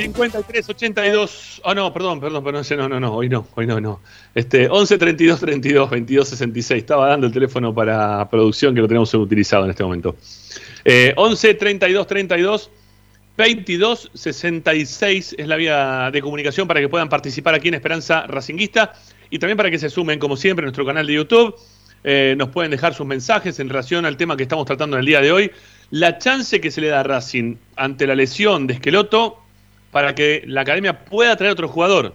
...53, 0.00 0.68
82... 0.68 1.60
Oh, 1.64 1.74
no, 1.74 1.92
perdón, 1.92 2.20
perdón, 2.20 2.42
perdón, 2.42 2.64
no, 2.76 2.88
no, 2.88 3.00
no, 3.00 3.14
hoy 3.14 3.28
no, 3.28 3.46
hoy 3.54 3.66
no, 3.66 3.80
no. 3.80 4.00
Este, 4.34 4.68
11 4.68 4.98
32 4.98 5.40
32 5.40 5.90
22 5.90 6.28
66. 6.28 6.80
Estaba 6.80 7.08
dando 7.08 7.26
el 7.26 7.32
teléfono 7.32 7.74
para 7.74 8.28
producción 8.30 8.74
que 8.74 8.80
lo 8.80 8.88
tenemos 8.88 9.12
utilizado 9.14 9.64
en 9.64 9.70
este 9.70 9.82
momento. 9.82 10.16
Eh, 10.84 11.12
11 11.16 11.54
32 11.54 12.06
32 12.06 12.70
22 13.36 14.10
66 14.14 15.36
es 15.38 15.46
la 15.46 15.56
vía 15.56 16.10
de 16.12 16.20
comunicación 16.20 16.68
para 16.68 16.80
que 16.80 16.88
puedan 16.88 17.08
participar 17.08 17.54
aquí 17.54 17.68
en 17.68 17.74
Esperanza 17.74 18.26
Racinguista 18.26 18.92
y 19.30 19.38
también 19.38 19.56
para 19.56 19.70
que 19.70 19.78
se 19.78 19.88
sumen, 19.88 20.18
como 20.18 20.36
siempre, 20.36 20.64
a 20.64 20.66
nuestro 20.66 20.84
canal 20.84 21.06
de 21.06 21.14
YouTube. 21.14 21.54
Eh, 22.02 22.34
nos 22.36 22.48
pueden 22.48 22.70
dejar 22.70 22.94
sus 22.94 23.06
mensajes 23.06 23.60
en 23.60 23.68
relación 23.68 24.06
al 24.06 24.16
tema 24.16 24.36
que 24.36 24.42
estamos 24.42 24.64
tratando 24.66 24.96
en 24.96 25.00
el 25.00 25.06
día 25.06 25.20
de 25.20 25.32
hoy. 25.32 25.50
La 25.90 26.18
chance 26.18 26.60
que 26.60 26.70
se 26.70 26.80
le 26.80 26.88
da 26.88 27.00
a 27.00 27.02
Racing 27.02 27.56
ante 27.76 28.06
la 28.06 28.14
lesión 28.14 28.66
de 28.66 28.74
Esqueloto 28.74 29.38
para 29.90 30.14
que 30.14 30.42
la 30.46 30.60
academia 30.62 31.04
pueda 31.04 31.36
traer 31.36 31.52
otro 31.52 31.68
jugador. 31.68 32.14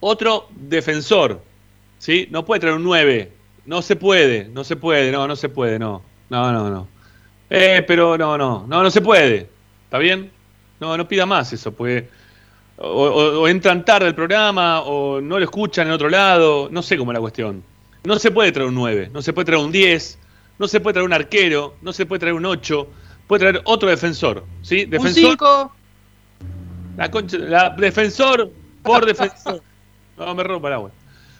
Otro 0.00 0.48
defensor. 0.54 1.42
¿sí? 1.98 2.28
No 2.30 2.44
puede 2.44 2.60
traer 2.60 2.76
un 2.76 2.84
9. 2.84 3.32
No 3.64 3.82
se 3.82 3.96
puede, 3.96 4.48
no 4.52 4.62
se 4.64 4.76
puede, 4.76 5.10
no, 5.10 5.26
no 5.26 5.34
se 5.36 5.48
puede, 5.48 5.78
no. 5.78 6.02
No, 6.30 6.52
no, 6.52 6.70
no. 6.70 6.88
Eh, 7.50 7.84
pero 7.86 8.16
no, 8.18 8.36
no, 8.38 8.64
no, 8.68 8.82
no 8.82 8.90
se 8.90 9.00
puede. 9.00 9.48
¿Está 9.84 9.98
bien? 9.98 10.30
No, 10.80 10.96
no 10.96 11.08
pida 11.08 11.26
más 11.26 11.52
eso, 11.52 11.72
pues. 11.72 12.04
O, 12.78 12.86
o- 12.88 13.40
o 13.40 13.48
entran 13.48 13.84
tarde 13.84 14.06
al 14.08 14.14
programa, 14.14 14.82
o 14.82 15.20
no 15.20 15.38
lo 15.38 15.44
escuchan 15.44 15.86
en 15.86 15.94
otro 15.94 16.08
lado, 16.10 16.68
no 16.70 16.82
sé 16.82 16.96
cómo 16.98 17.10
es 17.12 17.14
la 17.14 17.20
cuestión. 17.20 17.62
No 18.04 18.18
se 18.18 18.30
puede 18.30 18.52
traer 18.52 18.68
un 18.68 18.74
9, 18.74 19.10
no 19.12 19.22
se 19.22 19.32
puede 19.32 19.46
traer 19.46 19.64
un 19.64 19.72
10, 19.72 20.18
no 20.58 20.68
se 20.68 20.80
puede 20.80 20.92
traer 20.94 21.06
un 21.06 21.12
arquero, 21.14 21.76
no 21.82 21.92
se 21.92 22.04
puede 22.06 22.20
traer 22.20 22.34
un 22.34 22.44
8, 22.44 22.86
puede 23.26 23.40
traer 23.40 23.62
otro 23.64 23.88
defensor, 23.88 24.44
¿sí? 24.62 24.84
Un 24.84 24.90
Defensor, 24.90 25.30
5. 25.30 25.72
La 26.96 27.10
la- 27.48 27.70
defensor 27.70 28.50
por 28.82 29.04
defensor. 29.06 29.62
No, 30.18 30.34
me 30.34 30.42
rompa 30.42 30.68
el 30.68 30.74
agua. 30.74 30.90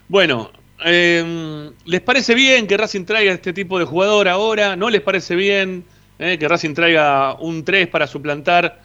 Bueno, 0.06 0.50
eh, 0.84 1.70
¿les 1.86 2.00
parece 2.02 2.34
bien 2.34 2.66
que 2.66 2.76
Racing 2.76 3.06
traiga 3.06 3.32
este 3.32 3.54
tipo 3.54 3.78
de 3.78 3.86
jugador 3.86 4.28
ahora? 4.28 4.76
¿No 4.76 4.90
les 4.90 5.00
parece 5.00 5.34
bien 5.34 5.82
eh, 6.18 6.36
que 6.38 6.46
Racing 6.46 6.74
traiga 6.74 7.34
un 7.40 7.64
3 7.64 7.88
para 7.88 8.06
suplantar 8.06 8.78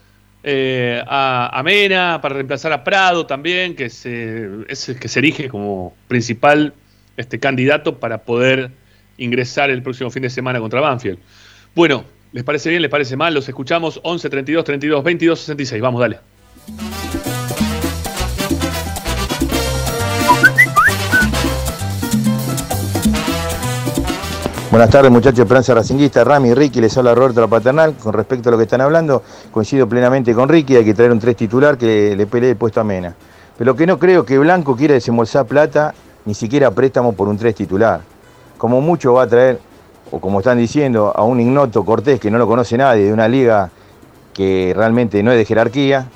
eh, 0.44 1.04
a, 1.06 1.50
a 1.60 1.62
Mena, 1.64 2.20
para 2.22 2.36
reemplazar 2.36 2.72
a 2.72 2.86
Prado 2.86 3.26
también, 3.26 3.76
que 3.76 3.90
se, 3.90 4.48
es 4.70 4.88
el 4.88 4.98
que 4.98 5.10
se 5.10 5.20
erige 5.20 5.50
como 5.50 5.94
principal 6.08 6.74
este, 7.18 7.38
candidato 7.38 8.00
para 8.00 8.20
poder 8.20 8.72
ingresar 9.18 9.70
el 9.70 9.84
próximo 9.84 10.10
fin 10.10 10.24
de 10.24 10.30
semana 10.30 10.62
contra 10.62 10.80
Banfield. 10.80 11.20
Bueno, 11.76 12.06
¿les 12.32 12.46
parece 12.46 12.70
bien? 12.70 12.82
¿Les 12.82 12.90
parece 12.90 13.18
mal? 13.18 13.34
Los 13.34 13.50
escuchamos 13.50 14.00
11 14.04 14.30
32 14.30 14.64
32 14.64 15.04
22 15.04 15.38
66. 15.38 15.82
Vamos, 15.82 16.00
dale. 16.00 16.20
Buenas 24.72 24.90
tardes 24.90 25.12
muchachos 25.12 25.40
de 25.40 25.46
Prensa 25.46 25.74
Racinguista, 25.74 26.24
Rami, 26.24 26.54
Ricky, 26.54 26.80
les 26.80 26.98
habla 26.98 27.14
Roberto 27.14 27.42
La 27.42 27.48
Paternal. 27.48 27.94
Con 27.96 28.14
respecto 28.14 28.48
a 28.48 28.54
lo 28.54 28.58
que 28.58 28.64
están 28.64 28.80
hablando, 28.80 29.22
coincido 29.52 29.86
plenamente 29.86 30.34
con 30.34 30.48
Ricky, 30.48 30.78
hay 30.78 30.86
que 30.86 30.94
traer 30.94 31.12
un 31.12 31.20
tres 31.20 31.36
titular 31.36 31.78
que 31.78 32.16
le 32.16 32.26
pelee 32.26 32.52
el 32.52 32.56
puesto 32.56 32.80
a 32.80 32.86
Mena. 32.86 33.14
Pero 33.58 33.76
que 33.76 33.86
no 33.86 34.00
creo 34.00 34.26
que 34.26 34.40
Blanco 34.40 34.78
quiera 34.78 34.94
desembolsar 34.94 35.46
plata, 35.46 35.94
ni 36.24 36.34
siquiera 36.34 36.72
préstamo 36.72 37.12
por 37.12 37.28
un 37.28 37.38
tres 37.38 37.54
titular. 37.54 38.00
Como 38.58 38.80
mucho 38.80 39.16
va 39.16 39.24
a 39.24 39.28
traer, 39.28 39.60
o 40.10 40.22
como 40.22 40.40
están 40.40 40.58
diciendo, 40.58 41.12
a 41.14 41.24
un 41.24 41.42
ignoto 41.42 41.84
Cortés 41.84 42.22
que 42.22 42.32
no 42.32 42.38
lo 42.38 42.48
conoce 42.48 42.78
nadie, 42.78 43.04
de 43.04 43.14
una 43.14 43.28
liga 43.28 43.70
que 44.34 44.72
realmente 44.74 45.22
no 45.22 45.34
es 45.34 45.38
de 45.38 45.44
jerarquía, 45.44 46.08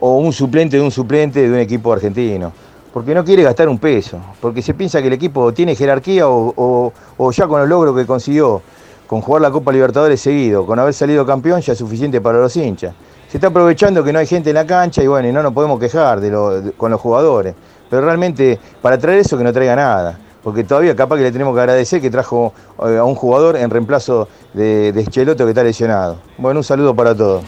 o 0.00 0.16
un 0.18 0.32
suplente 0.32 0.76
de 0.76 0.82
un 0.82 0.90
suplente 0.90 1.40
de 1.42 1.48
un 1.50 1.58
equipo 1.58 1.92
argentino 1.92 2.52
porque 2.92 3.14
no 3.14 3.22
quiere 3.24 3.42
gastar 3.42 3.68
un 3.68 3.78
peso, 3.78 4.18
porque 4.40 4.62
se 4.62 4.72
piensa 4.72 5.02
que 5.02 5.08
el 5.08 5.12
equipo 5.12 5.52
tiene 5.52 5.74
jerarquía 5.76 6.26
o, 6.28 6.92
o- 7.18 7.30
ya 7.32 7.46
con 7.46 7.60
los 7.60 7.68
logros 7.68 7.94
que 7.94 8.06
consiguió, 8.06 8.62
con 9.06 9.20
jugar 9.20 9.42
la 9.42 9.50
Copa 9.50 9.70
Libertadores 9.70 10.18
seguido, 10.20 10.64
con 10.64 10.78
haber 10.78 10.94
salido 10.94 11.26
campeón 11.26 11.60
ya 11.60 11.74
es 11.74 11.78
suficiente 11.78 12.22
para 12.22 12.38
los 12.38 12.56
hinchas. 12.56 12.94
Se 13.30 13.36
está 13.36 13.48
aprovechando 13.48 14.02
que 14.02 14.14
no 14.14 14.18
hay 14.18 14.26
gente 14.26 14.48
en 14.48 14.54
la 14.54 14.64
cancha 14.66 15.02
y 15.02 15.06
bueno, 15.08 15.28
y 15.28 15.32
no 15.32 15.42
nos 15.42 15.52
podemos 15.52 15.78
quejar 15.78 16.20
de 16.22 16.30
lo- 16.30 16.60
de- 16.62 16.72
con 16.72 16.90
los 16.90 16.98
jugadores, 16.98 17.54
pero 17.90 18.00
realmente 18.00 18.58
para 18.80 18.96
traer 18.96 19.18
eso 19.18 19.36
que 19.36 19.44
no 19.44 19.52
traiga 19.52 19.76
nada. 19.76 20.18
Porque 20.42 20.64
todavía 20.64 20.94
capaz 20.96 21.16
que 21.16 21.24
le 21.24 21.32
tenemos 21.32 21.54
que 21.54 21.60
agradecer 21.60 22.00
que 22.00 22.08
trajo 22.08 22.54
eh, 22.86 22.96
a 22.96 23.04
un 23.04 23.14
jugador 23.16 23.56
en 23.56 23.68
reemplazo 23.68 24.26
de, 24.54 24.90
de 24.92 25.06
Cheloto 25.08 25.44
que 25.44 25.50
está 25.50 25.64
lesionado. 25.64 26.16
Bueno, 26.38 26.60
un 26.60 26.64
saludo 26.64 26.94
para 26.94 27.14
todos. 27.14 27.42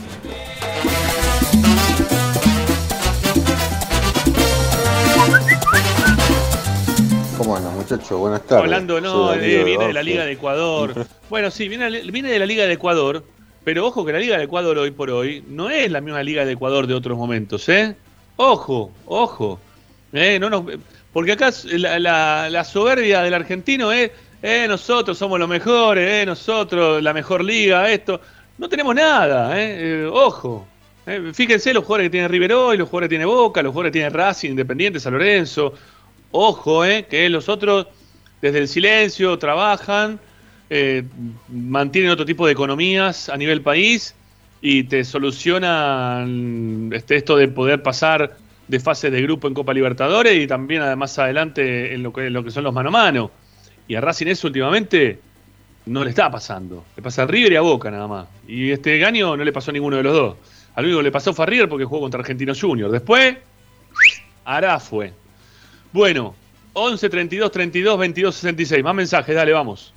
Muchachos? 7.91 8.19
Buenas 8.19 8.43
tardes. 8.47 8.65
Hablando, 8.65 9.01
no, 9.01 9.33
eh, 9.35 9.65
viene 9.65 9.87
de 9.87 9.93
la. 9.93 10.03
Liga 10.03 10.25
de 10.25 10.33
Ecuador. 10.33 11.07
Bueno, 11.29 11.51
sí, 11.51 11.69
viene, 11.69 11.91
viene 12.11 12.31
de 12.31 12.39
la 12.39 12.47
Liga 12.47 12.65
de 12.67 12.73
Ecuador, 12.73 13.23
pero 13.63 13.87
ojo 13.87 14.03
que 14.07 14.13
la 14.13 14.19
Liga 14.19 14.39
de 14.39 14.45
Ecuador 14.45 14.79
hoy 14.79 14.91
por 14.93 15.11
hoy 15.11 15.45
no 15.47 15.69
es 15.69 15.91
la 15.91 16.01
misma 16.01 16.23
Liga 16.23 16.47
de 16.47 16.53
Ecuador 16.53 16.87
de 16.87 16.95
otros 16.95 17.19
momentos, 17.19 17.69
¿eh? 17.69 17.95
Ojo, 18.37 18.91
ojo. 19.05 19.61
Eh, 20.15 20.39
no 20.41 20.49
nos, 20.49 20.65
porque 21.13 21.33
acá 21.33 21.51
la, 21.73 21.99
la- 21.99 22.49
la 22.49 22.65
soberbia 22.65 23.21
del 23.21 23.35
argentino 23.35 23.93
es, 23.93 24.11
eh, 24.43 24.65
nosotros 24.67 25.19
somos 25.19 25.39
los 25.39 25.49
mejores, 25.51 26.09
eh, 26.11 26.25
nosotros 26.25 27.03
la 27.03 27.13
mejor 27.13 27.45
liga, 27.45 27.91
esto. 27.91 28.19
No 28.57 28.71
tenemos 28.71 28.95
nada, 28.95 29.61
eh, 29.61 30.05
eh, 30.05 30.11
ojo. 30.11 30.67
Eh, 31.07 31.33
fíjense 31.35 31.75
los 31.75 31.85
jugadores 31.85 32.07
que 32.07 32.11
tiene 32.13 32.29
River 32.29 32.53
hoy, 32.55 32.79
los 32.79 32.89
jugadores 32.89 33.09
que 33.09 33.13
tiene 33.13 33.27
Boca, 33.27 33.63
los 33.63 33.73
jugadores 33.73 33.91
que 33.93 33.99
tiene 33.99 34.09
Racing, 34.11 34.51
Independiente, 34.51 34.99
San 34.99 35.13
Lorenzo. 35.13 35.75
Ojo, 36.31 36.85
eh, 36.85 37.07
que 37.09 37.29
los 37.29 37.49
otros 37.49 37.87
desde 38.41 38.59
el 38.59 38.69
silencio 38.69 39.39
trabajan, 39.39 40.21
eh, 40.71 41.05
mantienen 41.49 42.11
otro 42.11 42.27
tipo 42.27 42.47
de 42.47 42.53
economías 42.53 43.29
a 43.29 43.37
nivel 43.37 43.63
país 43.63 44.15
y 44.61 44.85
te 44.85 45.05
solucionan 45.05 46.91
este, 46.93 47.17
esto 47.17 47.37
de 47.37 47.49
poder 47.49 47.83
pasar 47.83 48.37
de 48.67 48.81
fase 48.81 49.11
de 49.11 49.23
grupo 49.23 49.49
en 49.49 49.55
Copa 49.55 49.73
Libertadores 49.73 50.37
y 50.37 50.47
también 50.47 50.83
además 50.83 51.19
adelante 51.19 51.95
en 51.95 52.03
lo 52.03 52.13
que, 52.13 52.27
en 52.27 52.35
lo 52.35 52.45
que 52.45 52.51
son 52.51 52.65
los 52.65 52.75
mano 52.75 52.91
a 52.91 52.93
mano. 52.93 53.31
Y 53.87 53.95
a 53.95 54.01
Racing 54.01 54.27
eso 54.27 54.49
últimamente 54.49 55.19
no 55.87 56.05
le 56.05 56.11
está 56.11 56.31
pasando. 56.31 56.85
Le 56.95 57.03
pasa 57.03 57.23
a 57.23 57.27
River 57.27 57.53
y 57.53 57.57
a 57.57 57.63
Boca 57.63 57.91
nada 57.91 58.07
más. 58.07 58.29
Y 58.47 58.71
este 58.71 59.03
año 59.05 59.37
no 59.37 59.43
le 59.43 59.53
pasó 59.53 59.71
a 59.71 59.75
ninguno 59.75 59.97
de 59.97 60.03
los 60.03 60.13
dos. 60.13 60.37
Al 60.75 60.85
único 60.85 61.01
le 61.01 61.11
pasó 61.11 61.33
fue 61.33 61.45
a 61.45 61.47
River 61.47 61.69
porque 61.69 61.87
jugó 61.87 62.03
contra 62.03 62.21
Argentinos 62.21 62.61
Junior. 62.61 62.91
Después, 62.91 63.39
Ará 64.45 64.79
fue. 64.79 65.13
Bueno, 65.93 66.35
11 66.75 67.09
32 67.09 67.51
32 67.51 67.99
22 67.99 68.35
66. 68.35 68.85
Más 68.85 68.95
mensajes, 68.95 69.35
dale, 69.35 69.53
vamos. 69.53 69.93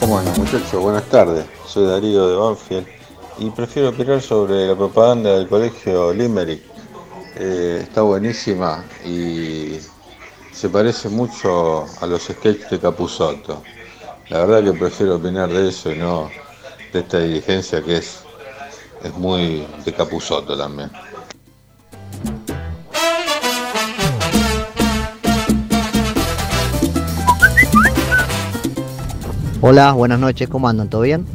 ¿Cómo 0.00 0.18
andan, 0.18 0.38
muchachos? 0.38 0.82
Buenas 0.82 1.04
tardes. 1.08 1.46
Soy 1.66 1.86
Darío 1.86 2.28
de 2.28 2.36
Banfield 2.36 2.86
y 3.38 3.50
prefiero 3.50 3.90
opinar 3.90 4.20
sobre 4.20 4.66
la 4.66 4.74
propaganda 4.74 5.36
del 5.38 5.46
colegio 5.46 6.12
Limerick. 6.12 6.62
Eh, 7.36 7.80
está 7.82 8.02
buenísima 8.02 8.84
y 9.04 9.76
se 10.52 10.68
parece 10.68 11.08
mucho 11.08 11.84
a 12.00 12.06
los 12.06 12.22
sketches 12.22 12.70
de 12.70 12.80
Capusotto. 12.80 13.62
La 14.30 14.44
verdad 14.44 14.72
que 14.72 14.78
prefiero 14.78 15.16
opinar 15.16 15.48
de 15.48 15.68
eso 15.68 15.92
y 15.92 15.98
no 15.98 16.28
esta 16.98 17.20
dirigencia 17.20 17.82
que 17.82 17.98
es, 17.98 18.20
es 19.02 19.14
muy 19.14 19.66
de 19.84 19.92
Capusotto 19.92 20.56
también. 20.56 20.90
Hola, 29.60 29.92
buenas 29.92 30.20
noches, 30.20 30.48
¿cómo 30.48 30.68
andan? 30.68 30.88
¿Todo 30.88 31.02
bien? 31.02 31.26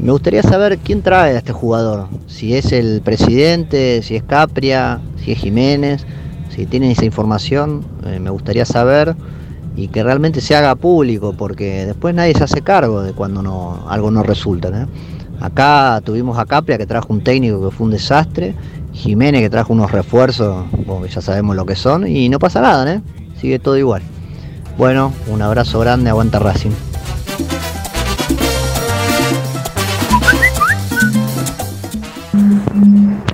Me 0.00 0.12
gustaría 0.12 0.42
saber 0.42 0.78
quién 0.78 1.02
trae 1.02 1.34
a 1.34 1.38
este 1.38 1.52
jugador. 1.52 2.08
Si 2.26 2.54
es 2.54 2.72
el 2.72 3.02
presidente, 3.02 4.02
si 4.02 4.16
es 4.16 4.22
Capria, 4.22 5.00
si 5.22 5.32
es 5.32 5.38
Jiménez. 5.38 6.06
Si 6.48 6.64
tienen 6.64 6.90
esa 6.90 7.04
información, 7.04 7.84
eh, 8.06 8.18
me 8.18 8.30
gustaría 8.30 8.64
saber 8.64 9.14
y 9.76 9.88
que 9.88 10.02
realmente 10.02 10.40
se 10.40 10.56
haga 10.56 10.74
público, 10.74 11.34
porque 11.36 11.84
después 11.84 12.14
nadie 12.14 12.34
se 12.34 12.44
hace 12.44 12.62
cargo 12.62 13.02
de 13.02 13.12
cuando 13.12 13.42
no, 13.42 13.84
algo 13.88 14.10
no 14.10 14.22
resulta. 14.22 14.88
Acá 15.38 16.00
tuvimos 16.02 16.38
a 16.38 16.46
Capria 16.46 16.78
que 16.78 16.86
trajo 16.86 17.12
un 17.12 17.22
técnico 17.22 17.62
que 17.62 17.76
fue 17.76 17.84
un 17.84 17.92
desastre, 17.92 18.54
Jiménez 18.94 19.42
que 19.42 19.50
trajo 19.50 19.74
unos 19.74 19.92
refuerzos, 19.92 20.64
bueno, 20.86 21.02
que 21.02 21.10
ya 21.10 21.20
sabemos 21.20 21.54
lo 21.54 21.66
que 21.66 21.76
son, 21.76 22.06
y 22.06 22.30
no 22.30 22.38
pasa 22.38 22.62
nada, 22.62 23.02
sigue 23.38 23.58
todo 23.58 23.76
igual. 23.76 24.02
Bueno, 24.78 25.12
un 25.28 25.42
abrazo 25.42 25.78
grande, 25.78 26.08
aguanta 26.08 26.38
Racing. 26.38 26.70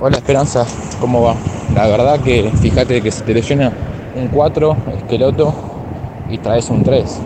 Hola 0.01 0.17
Esperanza, 0.17 0.65
¿cómo 0.99 1.21
va? 1.21 1.35
La 1.73 1.87
verdad 1.87 2.19
que 2.19 2.51
fíjate 2.61 3.01
que 3.01 3.09
se 3.09 3.23
te 3.23 3.33
lesiona 3.33 3.71
un 4.15 4.27
4, 4.27 4.75
esqueloto, 4.97 5.72
y 6.33 6.39
traes 6.39 6.69
un 6.71 6.83
3. 6.83 7.19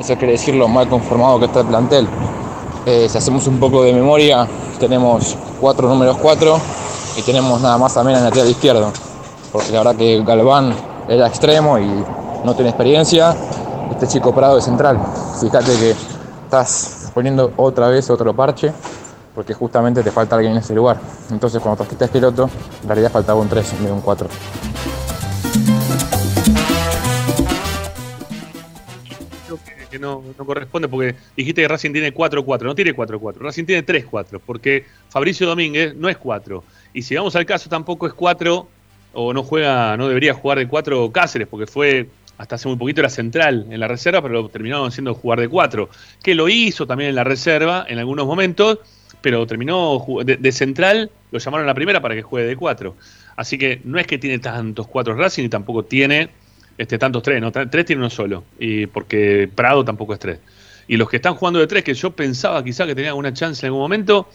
Eso 0.00 0.16
quiere 0.16 0.32
decir 0.32 0.56
lo 0.56 0.66
mal 0.66 0.88
conformado 0.88 1.38
que 1.38 1.44
está 1.44 1.60
el 1.60 1.66
plantel. 1.66 2.08
Eh, 2.84 3.06
si 3.08 3.16
hacemos 3.16 3.46
un 3.46 3.60
poco 3.60 3.84
de 3.84 3.92
memoria, 3.92 4.46
tenemos 4.80 5.36
4 5.60 5.88
números 5.88 6.16
4 6.20 6.60
y 7.16 7.22
tenemos 7.22 7.60
nada 7.60 7.78
más 7.78 7.94
también 7.94 8.18
en 8.18 8.24
el 8.24 8.30
lateral 8.30 8.50
izquierdo. 8.50 8.92
Porque 9.52 9.70
la 9.70 9.78
verdad 9.78 9.96
que 9.96 10.22
Galván 10.24 10.74
era 11.08 11.28
extremo 11.28 11.78
y 11.78 12.04
no 12.44 12.54
tiene 12.54 12.70
experiencia. 12.70 13.36
Este 13.92 14.08
chico 14.08 14.34
Prado 14.34 14.58
es 14.58 14.64
central. 14.64 14.98
Fíjate 15.40 15.72
que 15.76 15.94
estás 16.44 17.12
poniendo 17.14 17.52
otra 17.56 17.88
vez 17.88 18.10
otro 18.10 18.34
parche 18.34 18.72
porque 19.32 19.54
justamente 19.54 20.02
te 20.02 20.10
falta 20.10 20.34
alguien 20.34 20.52
en 20.52 20.58
ese 20.58 20.74
lugar. 20.74 20.98
Entonces 21.30 21.62
cuando 21.62 21.76
trajiste 21.76 22.04
a 22.04 22.06
Esqueloto, 22.06 22.50
en 22.82 22.88
realidad 22.88 23.12
faltaba 23.12 23.38
un 23.38 23.48
3 23.48 23.72
en 23.74 23.78
vez 23.78 23.86
de 23.86 23.92
un 23.92 24.00
4. 24.00 24.28
Que, 29.90 29.98
no, 29.98 30.22
no 30.38 30.46
corresponde 30.46 30.88
porque 30.88 31.14
dijiste 31.36 31.62
que 31.62 31.68
Racing 31.68 31.92
tiene 31.92 32.14
4-4. 32.14 32.62
No 32.62 32.74
tiene 32.74 32.94
4-4. 32.94 33.38
Racing 33.38 33.64
tiene 33.64 33.84
3-4 33.84 34.40
porque 34.44 34.84
Fabricio 35.08 35.46
Domínguez 35.46 35.94
no 35.94 36.08
es 36.08 36.16
4. 36.16 36.64
Y 36.94 37.02
si 37.02 37.14
vamos 37.14 37.36
al 37.36 37.46
caso, 37.46 37.68
tampoco 37.68 38.06
es 38.06 38.14
4 38.14 38.68
o 39.12 39.32
no 39.32 39.42
juega, 39.42 39.96
no 39.96 40.08
debería 40.08 40.34
jugar 40.34 40.58
de 40.58 40.68
4 40.68 41.10
Cáceres 41.12 41.48
porque 41.48 41.66
fue 41.66 42.08
hasta 42.38 42.54
hace 42.54 42.68
muy 42.68 42.78
poquito 42.78 43.02
era 43.02 43.10
central 43.10 43.66
en 43.68 43.78
la 43.80 43.86
reserva, 43.86 44.22
pero 44.22 44.34
lo 44.34 44.48
terminaron 44.48 44.88
haciendo 44.88 45.12
jugar 45.12 45.40
de 45.40 45.48
4. 45.48 45.90
Que 46.22 46.34
lo 46.34 46.48
hizo 46.48 46.86
también 46.86 47.10
en 47.10 47.16
la 47.16 47.24
reserva 47.24 47.84
en 47.86 47.98
algunos 47.98 48.26
momentos, 48.26 48.78
pero 49.20 49.46
terminó 49.46 50.02
de, 50.24 50.38
de 50.38 50.52
central, 50.52 51.10
lo 51.32 51.38
llamaron 51.38 51.66
a 51.66 51.66
la 51.66 51.74
primera 51.74 52.00
para 52.00 52.14
que 52.14 52.22
juegue 52.22 52.48
de 52.48 52.56
4. 52.56 52.96
Así 53.36 53.58
que 53.58 53.82
no 53.84 53.98
es 53.98 54.06
que 54.06 54.16
tiene 54.16 54.38
tantos 54.38 54.86
4 54.86 55.14
Racing 55.16 55.44
y 55.44 55.48
tampoco 55.50 55.84
tiene 55.84 56.30
este, 56.80 56.96
tantos 56.96 57.22
3, 57.22 57.42
¿no? 57.42 57.52
3 57.52 57.84
tiene 57.84 58.00
uno 58.00 58.08
solo, 58.08 58.44
y 58.58 58.86
porque 58.86 59.50
Prado 59.54 59.84
tampoco 59.84 60.14
es 60.14 60.18
3. 60.18 60.38
Y 60.88 60.96
los 60.96 61.10
que 61.10 61.16
están 61.16 61.34
jugando 61.34 61.60
de 61.60 61.66
3, 61.66 61.84
que 61.84 61.92
yo 61.92 62.12
pensaba 62.12 62.64
quizá 62.64 62.86
que 62.86 62.94
tenía 62.94 63.10
alguna 63.10 63.34
chance 63.34 63.66
en 63.66 63.68
algún 63.68 63.82
momento, 63.82 64.30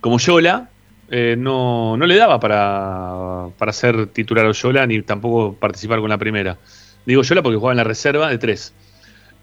como 0.00 0.18
Yola, 0.20 0.70
eh, 1.10 1.34
no, 1.36 1.96
no 1.96 2.06
le 2.06 2.14
daba 2.14 2.38
para, 2.38 3.48
para 3.58 3.72
ser 3.72 4.06
titular 4.06 4.46
a 4.46 4.52
Yola 4.52 4.86
ni 4.86 5.02
tampoco 5.02 5.54
participar 5.54 5.98
con 5.98 6.08
la 6.08 6.18
primera. 6.18 6.56
Digo 7.04 7.22
Yola 7.22 7.42
porque 7.42 7.56
jugaba 7.56 7.72
en 7.72 7.78
la 7.78 7.84
reserva 7.84 8.28
de 8.28 8.38
3. 8.38 8.74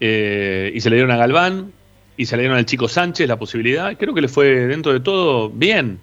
y 0.00 0.80
se 0.80 0.88
le 0.88 0.96
dieron 0.96 1.10
a 1.10 1.18
Galván, 1.18 1.72
y 2.16 2.24
se 2.24 2.36
le 2.38 2.44
dieron 2.44 2.56
al 2.56 2.64
chico 2.64 2.88
Sánchez 2.88 3.28
la 3.28 3.38
posibilidad. 3.38 3.94
Creo 3.98 4.14
que 4.14 4.22
le 4.22 4.28
fue 4.28 4.46
dentro 4.66 4.94
de 4.94 5.00
todo 5.00 5.50
bien. 5.50 6.00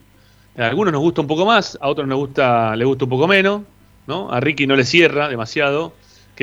A 0.55 0.67
algunos 0.67 0.93
nos 0.93 1.01
gusta 1.01 1.21
un 1.21 1.27
poco 1.27 1.47
más, 1.47 1.79
a 1.81 1.89
otros 1.89 2.07
nos 2.07 2.19
gusta, 2.19 2.75
le 2.75 2.85
gusta 2.85 3.05
un 3.05 3.09
poco 3.09 3.27
menos, 3.27 3.63
¿no? 4.05 4.31
A 4.31 4.39
Ricky 4.39 4.67
no 4.67 4.75
le 4.75 4.85
cierra 4.85 5.29
demasiado 5.29 5.93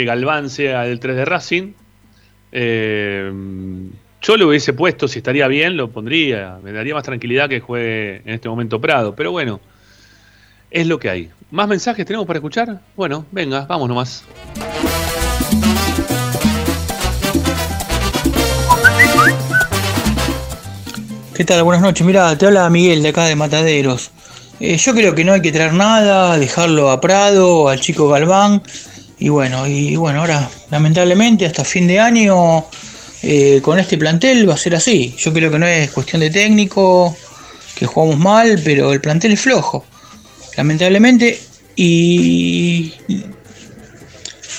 Galván 0.05 0.51
sea 0.51 0.87
el 0.87 1.01
3 1.01 1.17
de 1.17 1.25
Racing. 1.25 1.73
Eh, 2.53 3.33
yo 4.23 4.37
lo 4.37 4.49
hubiese 4.49 4.73
puesto, 4.73 5.09
si 5.09 5.19
estaría 5.19 5.49
bien, 5.49 5.77
lo 5.77 5.91
pondría. 5.91 6.59
Me 6.63 6.73
daría 6.73 6.95
más 6.95 7.05
tranquilidad 7.05 7.49
que 7.49 7.61
juegue 7.61 8.23
en 8.25 8.35
este 8.35 8.49
momento 8.49 8.81
Prado. 8.81 9.15
Pero 9.15 9.33
bueno, 9.33 9.61
es 10.71 10.87
lo 10.87 10.99
que 10.99 11.09
hay. 11.09 11.31
¿Más 11.51 11.69
mensajes 11.69 12.05
tenemos 12.05 12.27
para 12.27 12.39
escuchar? 12.39 12.81
Bueno, 12.97 13.25
venga, 13.33 13.65
vamos 13.67 13.89
nomás. 13.89 14.25
¿Qué 21.35 21.45
tal? 21.47 21.63
Buenas 21.63 21.83
noches. 21.83 22.07
Mira, 22.07 22.37
te 22.37 22.47
habla 22.47 22.69
Miguel 22.69 23.03
de 23.03 23.09
acá 23.09 23.25
de 23.25 23.35
Mataderos. 23.35 24.11
Eh, 24.61 24.77
yo 24.77 24.93
creo 24.93 25.15
que 25.15 25.25
no 25.25 25.33
hay 25.33 25.41
que 25.41 25.53
traer 25.53 25.73
nada, 25.73 26.37
dejarlo 26.37 26.91
a 26.91 27.01
Prado, 27.01 27.71
al 27.71 27.81
chico 27.81 28.11
Galván. 28.11 28.63
Y 29.21 29.29
bueno, 29.29 29.67
y 29.67 29.97
bueno, 29.97 30.21
ahora 30.21 30.51
lamentablemente 30.71 31.45
hasta 31.45 31.63
fin 31.63 31.87
de 31.87 32.01
año 32.01 32.65
eh, 33.23 33.61
con 33.63 33.79
este 33.79 33.99
plantel 33.99 34.49
va 34.49 34.55
a 34.55 34.57
ser 34.57 34.75
así. 34.75 35.15
Yo 35.19 35.33
creo 35.33 35.51
que 35.51 35.59
no 35.59 35.67
es 35.67 35.91
cuestión 35.91 36.21
de 36.21 36.31
técnico, 36.31 37.15
que 37.75 37.85
jugamos 37.87 38.19
mal, 38.19 38.61
pero 38.65 38.93
el 38.93 39.01
plantel 39.01 39.33
es 39.33 39.41
flojo. 39.41 39.85
Lamentablemente. 40.57 41.39
Y 41.77 42.93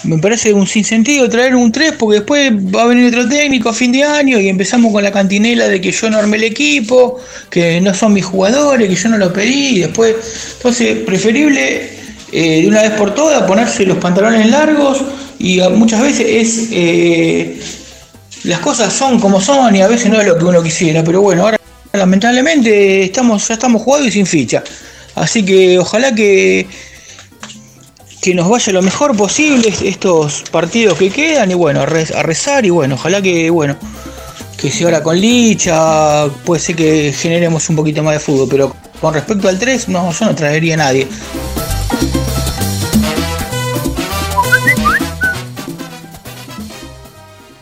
me 0.04 0.18
parece 0.18 0.54
un 0.54 0.66
sinsentido 0.66 1.30
traer 1.30 1.56
un 1.56 1.72
3 1.72 1.94
porque 1.98 2.20
después 2.20 2.52
va 2.52 2.84
a 2.84 2.86
venir 2.86 3.08
otro 3.08 3.28
técnico 3.28 3.70
a 3.70 3.74
fin 3.74 3.92
de 3.92 4.04
año 4.04 4.40
y 4.40 4.48
empezamos 4.48 4.92
con 4.92 5.04
la 5.04 5.12
cantinela 5.12 5.68
de 5.68 5.80
que 5.80 5.92
yo 5.92 6.10
no 6.10 6.18
armé 6.18 6.38
el 6.38 6.46
equipo, 6.46 7.20
que 7.50 7.80
no 7.82 7.94
son 7.94 8.14
mis 8.14 8.26
jugadores, 8.26 8.90
que 8.90 8.96
yo 8.96 9.10
no 9.10 9.18
lo 9.18 9.32
pedí 9.32 9.78
y 9.78 9.80
después, 9.82 10.16
entonces 10.58 11.00
preferible 11.00 12.01
eh, 12.32 12.62
de 12.62 12.68
una 12.68 12.82
vez 12.82 12.92
por 12.92 13.14
todas 13.14 13.44
ponerse 13.44 13.86
los 13.86 13.98
pantalones 13.98 14.50
largos 14.50 15.02
y 15.38 15.60
muchas 15.72 16.02
veces 16.02 16.28
es 16.28 16.70
eh, 16.72 17.60
las 18.44 18.60
cosas 18.60 18.94
son 18.94 19.20
como 19.20 19.42
son 19.42 19.76
y 19.76 19.82
a 19.82 19.88
veces 19.88 20.10
no 20.10 20.20
es 20.20 20.28
lo 20.28 20.38
que 20.38 20.46
uno 20.46 20.64
quisiera, 20.64 21.04
pero 21.04 21.22
bueno, 21.22 21.44
ahora 21.44 21.58
lamentablemente 21.94 23.04
estamos, 23.04 23.48
ya 23.48 23.56
estamos 23.56 23.82
jugados 23.82 24.08
y 24.08 24.12
sin 24.12 24.26
ficha. 24.26 24.64
Así 25.16 25.44
que 25.44 25.78
ojalá 25.78 26.16
que, 26.16 26.66
que 28.22 28.34
nos 28.34 28.50
vaya 28.50 28.74
lo 28.74 28.82
mejor 28.82 29.16
posible 29.16 29.74
estos 29.84 30.44
partidos 30.52 30.98
que 30.98 31.10
quedan 31.10 31.52
y 31.52 31.54
bueno, 31.54 31.82
a 31.82 31.86
rezar 31.86 32.66
y 32.66 32.70
bueno, 32.70 32.96
ojalá 32.96 33.22
que 33.22 33.50
bueno, 33.50 33.76
que 34.58 34.72
si 34.72 34.84
ahora 34.84 35.04
con 35.04 35.20
Licha 35.20 36.28
puede 36.46 36.62
ser 36.62 36.76
que 36.76 37.14
generemos 37.14 37.70
un 37.70 37.76
poquito 37.76 38.04
más 38.04 38.14
de 38.14 38.20
fútbol, 38.20 38.48
pero 38.50 38.76
con 39.02 39.14
respecto 39.14 39.50
al 39.50 39.60
3, 39.60 39.90
no, 39.90 40.12
yo 40.12 40.26
no 40.26 40.36
traería 40.36 40.76
a 40.76 40.78
nadie. 40.78 41.08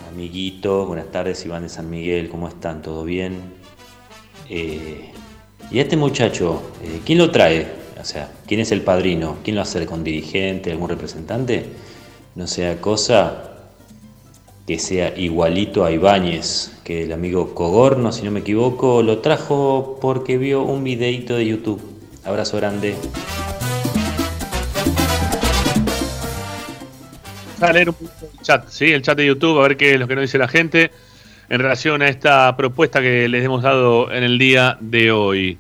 Amiguitos, 0.09 0.87
buenas 0.87 1.11
tardes, 1.11 1.45
Iván 1.45 1.63
de 1.63 1.69
San 1.69 1.89
Miguel, 1.89 2.29
¿cómo 2.29 2.47
están? 2.47 2.81
¿Todo 2.81 3.03
bien? 3.03 3.39
Eh, 4.49 5.11
y 5.71 5.79
este 5.79 5.97
muchacho, 5.97 6.61
eh, 6.83 7.01
¿quién 7.05 7.17
lo 7.17 7.31
trae? 7.31 7.67
O 7.99 8.05
sea, 8.05 8.31
¿quién 8.47 8.59
es 8.59 8.71
el 8.71 8.81
padrino? 8.81 9.37
¿Quién 9.43 9.55
lo 9.55 9.61
hace 9.61 9.85
con 9.85 10.03
dirigente, 10.03 10.71
algún 10.71 10.89
representante? 10.89 11.65
No 12.35 12.47
sea 12.47 12.79
cosa 12.79 13.49
que 14.65 14.79
sea 14.79 15.17
igualito 15.17 15.83
a 15.83 15.91
Ibáñez, 15.91 16.71
que 16.83 17.03
el 17.03 17.11
amigo 17.11 17.55
Cogorno, 17.55 18.11
si 18.11 18.23
no 18.23 18.31
me 18.31 18.41
equivoco, 18.41 19.01
lo 19.01 19.19
trajo 19.19 19.97
porque 19.99 20.37
vio 20.37 20.61
un 20.61 20.83
videito 20.83 21.35
de 21.35 21.47
YouTube. 21.47 21.81
Abrazo 22.23 22.57
grande. 22.57 22.95
A 27.61 27.73
leer 27.73 27.89
un 27.89 27.95
el 27.99 28.41
chat, 28.41 28.67
¿sí? 28.69 28.91
El 28.91 29.01
chat 29.01 29.17
de 29.17 29.25
YouTube, 29.25 29.59
a 29.59 29.63
ver 29.63 29.77
qué 29.77 29.93
es 29.93 29.99
lo 29.99 30.07
que 30.07 30.15
nos 30.15 30.23
dice 30.23 30.37
la 30.37 30.47
gente 30.47 30.91
en 31.49 31.59
relación 31.59 32.01
a 32.01 32.07
esta 32.07 32.55
propuesta 32.55 33.01
que 33.01 33.27
les 33.27 33.43
hemos 33.43 33.63
dado 33.63 34.11
en 34.11 34.23
el 34.23 34.37
día 34.37 34.77
de 34.79 35.11
hoy. 35.11 35.57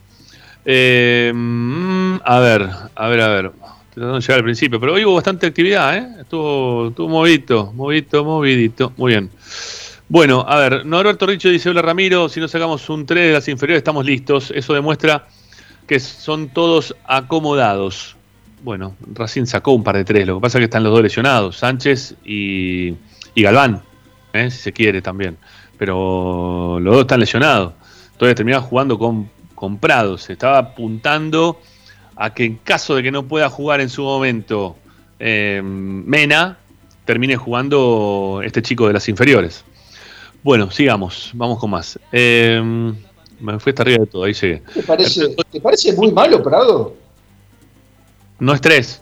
Eh, 0.65 1.31
mm, 1.33 2.17
a 2.23 2.39
ver, 2.39 2.69
a 2.95 3.07
ver, 3.07 3.21
a 3.21 3.27
ver. 3.27 3.51
Tratando 3.93 4.15
de 4.15 4.21
llegar 4.21 4.37
al 4.37 4.43
principio, 4.43 4.79
pero 4.79 4.93
hoy 4.93 5.03
hubo 5.03 5.15
bastante 5.15 5.47
actividad, 5.47 5.97
¿eh? 5.97 6.07
Estuvo, 6.21 6.89
estuvo 6.89 7.09
movidito, 7.09 7.73
movidito, 7.73 8.23
movidito. 8.23 8.93
Muy 8.97 9.13
bien. 9.13 9.29
Bueno, 10.07 10.45
a 10.47 10.57
ver, 10.57 10.85
Norberto 10.85 11.25
Richo 11.25 11.49
dice, 11.49 11.69
hola 11.69 11.81
Ramiro, 11.81 12.29
si 12.29 12.39
no 12.39 12.47
sacamos 12.47 12.89
un 12.89 13.05
3 13.05 13.27
de 13.27 13.33
las 13.33 13.47
inferiores 13.47 13.79
estamos 13.79 14.05
listos. 14.05 14.51
Eso 14.55 14.73
demuestra 14.73 15.27
que 15.87 15.99
son 15.99 16.49
todos 16.49 16.95
acomodados. 17.05 18.15
Bueno, 18.63 18.95
Racing 19.13 19.45
sacó 19.45 19.71
un 19.71 19.83
par 19.83 19.95
de 19.95 20.03
tres, 20.03 20.27
lo 20.27 20.35
que 20.35 20.41
pasa 20.41 20.57
es 20.57 20.61
que 20.61 20.65
están 20.65 20.83
los 20.83 20.91
dos 20.91 21.01
lesionados, 21.01 21.57
Sánchez 21.57 22.15
y, 22.25 22.93
y 23.33 23.41
Galván, 23.41 23.81
¿eh? 24.33 24.51
si 24.51 24.57
se 24.57 24.73
quiere 24.73 25.01
también. 25.01 25.37
Pero 25.77 26.77
los 26.81 26.93
dos 26.93 27.01
están 27.01 27.21
lesionados. 27.21 27.73
Entonces 28.11 28.35
terminaba 28.35 28.63
jugando 28.63 28.99
con, 28.99 29.29
con 29.55 29.77
Prado. 29.77 30.17
Se 30.17 30.33
estaba 30.33 30.57
apuntando 30.57 31.61
a 32.17 32.33
que 32.33 32.43
en 32.43 32.57
caso 32.57 32.95
de 32.95 33.03
que 33.03 33.11
no 33.11 33.23
pueda 33.23 33.49
jugar 33.49 33.79
en 33.79 33.87
su 33.87 34.03
momento 34.03 34.75
eh, 35.19 35.61
Mena, 35.63 36.57
termine 37.05 37.37
jugando 37.37 38.41
este 38.43 38.61
chico 38.61 38.87
de 38.87 38.93
las 38.93 39.07
inferiores. 39.07 39.63
Bueno, 40.43 40.69
sigamos, 40.69 41.31
vamos 41.33 41.59
con 41.59 41.69
más. 41.69 41.97
Eh, 42.11 42.61
me 43.39 43.59
fui 43.59 43.69
hasta 43.69 43.83
arriba 43.83 43.99
de 43.99 44.05
todo, 44.05 44.23
ahí 44.25 44.33
llegué. 44.33 44.61
¿Te 44.73 44.83
parece, 44.83 45.35
¿Te 45.49 45.61
parece 45.61 45.93
muy 45.93 46.11
malo, 46.11 46.43
Prado? 46.43 46.93
No 48.39 48.53
es 48.53 48.61
tres. 48.61 49.01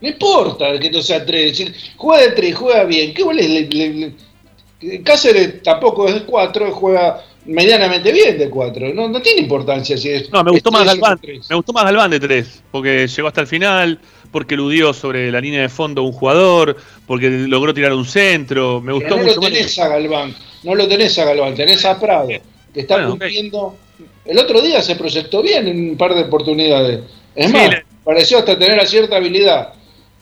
No 0.00 0.08
importa 0.08 0.78
que 0.78 0.90
no 0.90 1.02
sea 1.02 1.24
tres. 1.26 1.64
Juega 1.96 2.22
de 2.24 2.32
tres, 2.32 2.54
juega 2.54 2.84
bien. 2.84 3.12
¿Qué 3.14 3.22
goles 3.22 3.48
le- 3.48 3.68
le- 3.68 5.02
Cáceres 5.02 5.60
tampoco 5.62 6.06
es 6.06 6.14
de 6.14 6.22
cuatro, 6.22 6.70
juega 6.70 7.24
medianamente 7.46 8.12
bien 8.12 8.38
de 8.38 8.48
cuatro. 8.48 8.92
No, 8.94 9.08
no 9.08 9.20
tiene 9.20 9.40
importancia 9.40 9.96
si 9.96 10.08
es. 10.10 10.30
No, 10.30 10.44
me 10.44 10.52
gustó 10.52 10.70
más 10.70 10.84
Galván. 10.84 11.18
Me 11.50 11.56
gustó 11.56 11.72
más 11.72 11.84
Galván 11.84 12.10
de 12.12 12.20
tres, 12.20 12.62
porque 12.70 13.08
llegó 13.08 13.26
hasta 13.26 13.40
el 13.40 13.48
final, 13.48 13.98
porque 14.30 14.54
eludió 14.54 14.92
sobre 14.92 15.32
la 15.32 15.40
línea 15.40 15.62
de 15.62 15.68
fondo 15.68 16.04
un 16.04 16.12
jugador, 16.12 16.76
porque 17.08 17.28
logró 17.28 17.74
tirar 17.74 17.92
un 17.92 18.04
centro. 18.04 18.80
Me 18.80 18.92
Pero 18.92 18.94
gustó 19.00 19.16
no 19.16 19.22
mucho 19.22 19.34
lo 19.34 19.42
más. 19.42 19.50
tenés 19.52 19.78
a 19.80 19.88
Galván, 19.88 20.34
no 20.62 20.74
lo 20.76 20.86
tenés 20.86 21.18
a 21.18 21.24
Galván, 21.24 21.54
tenés 21.56 21.84
a 21.84 21.98
Prado, 21.98 22.28
que 22.28 22.80
está 22.80 22.94
Bueno, 22.94 23.10
cumpliendo. 23.10 23.76
El 24.24 24.38
otro 24.38 24.60
día 24.60 24.80
se 24.80 24.94
proyectó 24.94 25.42
bien 25.42 25.66
en 25.66 25.90
un 25.90 25.96
par 25.96 26.14
de 26.14 26.22
oportunidades. 26.22 27.00
Es 27.34 27.46
Sí, 27.48 27.52
más, 27.52 27.68
le- 27.70 27.84
pareció 28.08 28.38
hasta 28.38 28.58
tener 28.58 28.88
cierta 28.88 29.16
habilidad. 29.16 29.74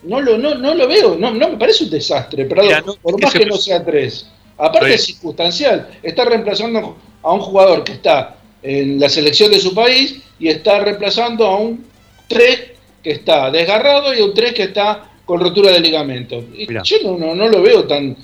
No 0.03 0.19
lo, 0.19 0.37
no, 0.37 0.55
no 0.55 0.75
lo 0.75 0.89
veo, 0.89 1.15
no, 1.15 1.31
no 1.31 1.47
me 1.51 1.57
parece 1.57 1.85
un 1.85 1.89
desastre, 1.89 2.43
Mira, 2.43 2.81
no, 2.81 2.95
por 2.95 3.21
más 3.21 3.31
que 3.31 3.45
no 3.45 3.55
sea 3.55 3.81
tres. 3.81 4.27
Aparte 4.57 4.95
es 4.95 5.05
circunstancial, 5.05 5.89
está 6.03 6.25
reemplazando 6.25 6.97
a 7.23 7.31
un 7.31 7.39
jugador 7.39 7.85
que 7.85 7.93
está 7.93 8.35
en 8.61 8.99
la 8.99 9.07
selección 9.07 9.51
de 9.51 9.61
su 9.61 9.73
país 9.73 10.21
y 10.37 10.49
está 10.49 10.79
reemplazando 10.79 11.45
a 11.45 11.59
un 11.59 11.85
tres 12.27 12.71
que 13.01 13.11
está 13.11 13.49
desgarrado 13.51 14.13
y 14.13 14.19
a 14.19 14.25
un 14.25 14.33
tres 14.33 14.53
que 14.53 14.63
está 14.63 15.09
con 15.23 15.39
rotura 15.39 15.71
de 15.71 15.79
ligamento. 15.79 16.43
Y 16.53 16.67
yo 16.83 16.97
no, 17.05 17.17
no, 17.17 17.35
no 17.35 17.47
lo 17.47 17.61
veo 17.61 17.85
tan... 17.85 18.17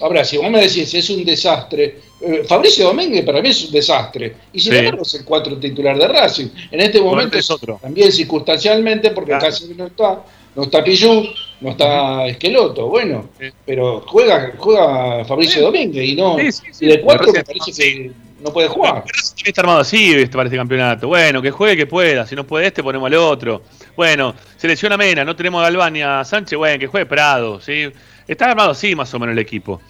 Ahora, 0.00 0.24
si 0.24 0.38
vos 0.38 0.50
me 0.50 0.62
decís 0.62 0.94
es 0.94 1.10
un 1.10 1.26
desastre, 1.26 2.00
eh, 2.22 2.44
Fabricio 2.46 2.86
Domínguez 2.86 3.24
para 3.24 3.40
mí 3.40 3.48
es 3.48 3.64
un 3.64 3.72
desastre. 3.72 4.34
Y 4.52 4.60
sin 4.60 4.72
Sí. 4.72 4.78
embargo 4.78 5.02
es 5.02 5.14
el 5.14 5.24
cuatro 5.24 5.56
titular 5.58 5.96
de 5.98 6.08
Racing. 6.08 6.48
En 6.70 6.80
este 6.80 7.00
momento 7.00 7.38
es 7.38 7.50
otro. 7.50 7.78
también 7.80 8.10
circunstancialmente, 8.12 9.10
porque 9.10 9.30
Claro. 9.30 9.46
casi 9.46 9.68
no 9.74 9.86
está, 9.86 10.22
no 10.54 10.62
está 10.64 10.82
Pillú, 10.84 11.24
no 11.60 11.70
está 11.70 12.26
Esqueloto, 12.26 12.88
bueno, 12.88 13.28
pero 13.64 14.02
juega, 14.06 14.52
juega 14.58 15.24
Fabricio 15.24 15.62
Domínguez 15.62 16.04
y 16.08 16.14
no, 16.16 16.38
Sí, 16.38 16.52
sí, 16.52 16.62
sí. 16.72 16.84
y 16.84 16.88
de 16.88 17.00
cuatro 17.00 17.32
Me 17.32 17.44
parece- 17.44 17.72
que 17.72 18.12
no 18.42 18.52
puede 18.52 18.68
jugar. 18.68 19.04
Racing 19.06 19.44
está 19.46 19.60
armado 19.60 19.80
así 19.80 20.12
este, 20.14 20.28
para 20.36 20.44
este 20.44 20.56
campeonato. 20.56 21.08
Bueno, 21.08 21.42
que 21.42 21.50
juegue, 21.50 21.76
que 21.76 21.86
pueda. 21.86 22.26
Si 22.26 22.34
no 22.34 22.44
puede 22.46 22.66
este, 22.68 22.82
ponemos 22.82 23.06
al 23.06 23.14
otro. 23.14 23.62
Bueno, 23.96 24.34
selecciona 24.56 24.96
Mena, 24.96 25.24
no 25.24 25.36
tenemos 25.36 25.60
a 25.60 25.64
Galván 25.64 25.92
ni 25.92 26.00
a 26.02 26.24
Sánchez, 26.24 26.56
bueno, 26.58 26.78
que 26.78 26.86
juegue 26.86 27.04
Prado, 27.06 27.60
¿sí? 27.60 27.88
Está 28.26 28.46
armado 28.50 28.70
así 28.70 28.94
más 28.94 29.12
o 29.12 29.18
menos 29.18 29.32
el 29.34 29.38
equipo. 29.40 29.80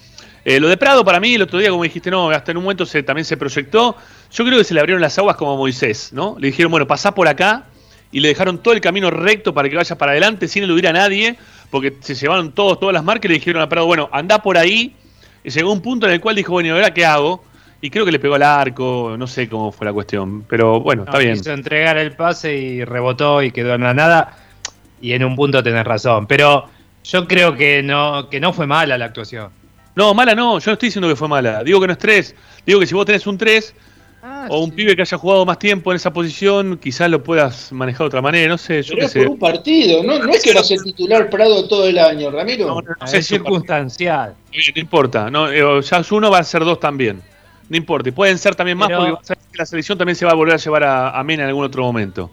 Eh, 0.43 0.59
lo 0.59 0.67
de 0.67 0.77
Prado 0.77 1.05
para 1.05 1.19
mí 1.19 1.35
el 1.35 1.41
otro 1.43 1.59
día, 1.59 1.69
como 1.69 1.83
dijiste, 1.83 2.09
no, 2.09 2.29
hasta 2.29 2.51
en 2.51 2.57
un 2.57 2.63
momento 2.63 2.85
se, 2.85 3.03
también 3.03 3.25
se 3.25 3.37
proyectó. 3.37 3.95
Yo 4.31 4.45
creo 4.45 4.57
que 4.57 4.63
se 4.63 4.73
le 4.73 4.79
abrieron 4.79 5.01
las 5.01 5.17
aguas 5.17 5.35
como 5.35 5.53
a 5.53 5.57
Moisés, 5.57 6.11
¿no? 6.13 6.35
Le 6.39 6.47
dijeron, 6.47 6.71
bueno, 6.71 6.87
pasá 6.87 7.13
por 7.13 7.27
acá 7.27 7.65
y 8.11 8.19
le 8.19 8.29
dejaron 8.29 8.57
todo 8.57 8.73
el 8.73 8.81
camino 8.81 9.09
recto 9.09 9.53
para 9.53 9.69
que 9.69 9.75
vaya 9.75 9.97
para 9.97 10.11
adelante 10.11 10.47
sin 10.47 10.63
eludir 10.63 10.87
a 10.87 10.93
nadie, 10.93 11.37
porque 11.69 11.95
se 12.01 12.15
llevaron 12.15 12.51
todos, 12.51 12.79
todas 12.79 12.93
las 12.93 13.03
marcas 13.03 13.25
y 13.25 13.27
le 13.29 13.33
dijeron 13.35 13.61
a 13.61 13.69
Prado, 13.69 13.85
bueno, 13.85 14.09
anda 14.11 14.41
por 14.41 14.57
ahí. 14.57 14.95
Y 15.43 15.49
llegó 15.49 15.71
un 15.71 15.81
punto 15.81 16.07
en 16.07 16.13
el 16.13 16.21
cual 16.21 16.35
dijo, 16.35 16.51
bueno, 16.51 16.69
¿y 16.69 16.71
ahora 16.71 16.93
qué 16.93 17.05
hago? 17.05 17.43
Y 17.83 17.89
creo 17.89 18.05
que 18.05 18.11
le 18.11 18.19
pegó 18.19 18.35
al 18.35 18.43
arco, 18.43 19.15
no 19.17 19.25
sé 19.25 19.49
cómo 19.49 19.71
fue 19.71 19.85
la 19.85 19.93
cuestión, 19.93 20.43
pero 20.47 20.79
bueno, 20.81 21.03
está 21.03 21.17
bien. 21.17 21.33
Quiso 21.33 21.51
entregar 21.51 21.97
el 21.97 22.11
pase 22.11 22.55
y 22.55 22.83
rebotó 22.85 23.41
y 23.41 23.51
quedó 23.51 23.73
en 23.73 23.81
la 23.81 23.93
nada. 23.93 24.37
Y 25.01 25.13
en 25.13 25.23
un 25.23 25.35
punto 25.35 25.63
tenés 25.63 25.83
razón. 25.83 26.27
Pero 26.27 26.69
yo 27.03 27.27
creo 27.27 27.55
que 27.55 27.81
no, 27.81 28.29
que 28.29 28.39
no 28.39 28.53
fue 28.53 28.67
mala 28.67 28.99
la 28.99 29.05
actuación. 29.05 29.60
No, 30.01 30.13
mala 30.15 30.33
no, 30.33 30.57
yo 30.57 30.71
no 30.71 30.73
estoy 30.73 30.87
diciendo 30.87 31.07
que 31.07 31.15
fue 31.15 31.27
mala. 31.27 31.63
Digo 31.63 31.79
que 31.79 31.85
no 31.87 31.93
es 31.93 31.99
3. 31.99 32.35
Digo 32.65 32.79
que 32.79 32.87
si 32.87 32.95
vos 32.95 33.05
tenés 33.05 33.27
un 33.27 33.37
3, 33.37 33.75
o 34.49 34.59
un 34.63 34.71
pibe 34.71 34.95
que 34.95 35.01
haya 35.03 35.17
jugado 35.17 35.45
más 35.45 35.59
tiempo 35.59 35.91
en 35.91 35.95
esa 35.97 36.11
posición, 36.11 36.77
quizás 36.79 37.09
lo 37.09 37.23
puedas 37.23 37.71
manejar 37.71 37.99
de 38.01 38.05
otra 38.07 38.21
manera, 38.21 38.47
no 38.49 38.57
sé, 38.57 38.81
yo 38.81 38.89
Pero 38.95 38.99
qué 38.99 39.05
es 39.05 39.11
sé. 39.11 39.19
por 39.21 39.29
un 39.29 39.39
partido, 39.39 40.03
no, 40.03 40.17
no 40.19 40.31
es 40.31 40.43
que 40.43 40.53
va 40.53 40.61
a 40.61 40.63
ser 40.63 40.79
titular 40.79 41.29
Prado 41.29 41.67
todo 41.67 41.87
el 41.87 41.97
año, 41.99 42.31
Ramiro. 42.31 42.67
No, 42.67 42.75
no, 42.81 42.89
no 42.99 43.05
Es 43.05 43.11
sé 43.11 43.21
si- 43.21 43.35
circunstancial. 43.35 44.33
no 44.75 44.81
importa, 44.81 45.29
no, 45.29 45.51
eh, 45.51 45.81
ya 45.83 46.01
uno 46.11 46.29
va 46.31 46.39
a 46.39 46.43
ser 46.43 46.63
dos 46.65 46.79
también. 46.79 47.21
No 47.69 47.77
importa, 47.77 48.09
y 48.09 48.11
pueden 48.11 48.37
ser 48.39 48.55
también 48.55 48.77
más 48.77 48.87
Pero- 48.89 48.99
porque 48.99 49.11
vas 49.13 49.31
a 49.31 49.35
que 49.35 49.57
la 49.57 49.65
selección 49.65 49.97
también 49.97 50.15
se 50.15 50.25
va 50.25 50.31
a 50.31 50.35
volver 50.35 50.55
a 50.55 50.57
llevar 50.57 50.83
a, 50.83 51.09
a 51.19 51.23
Mena 51.23 51.43
en 51.43 51.49
algún 51.49 51.65
otro 51.65 51.83
momento. 51.83 52.31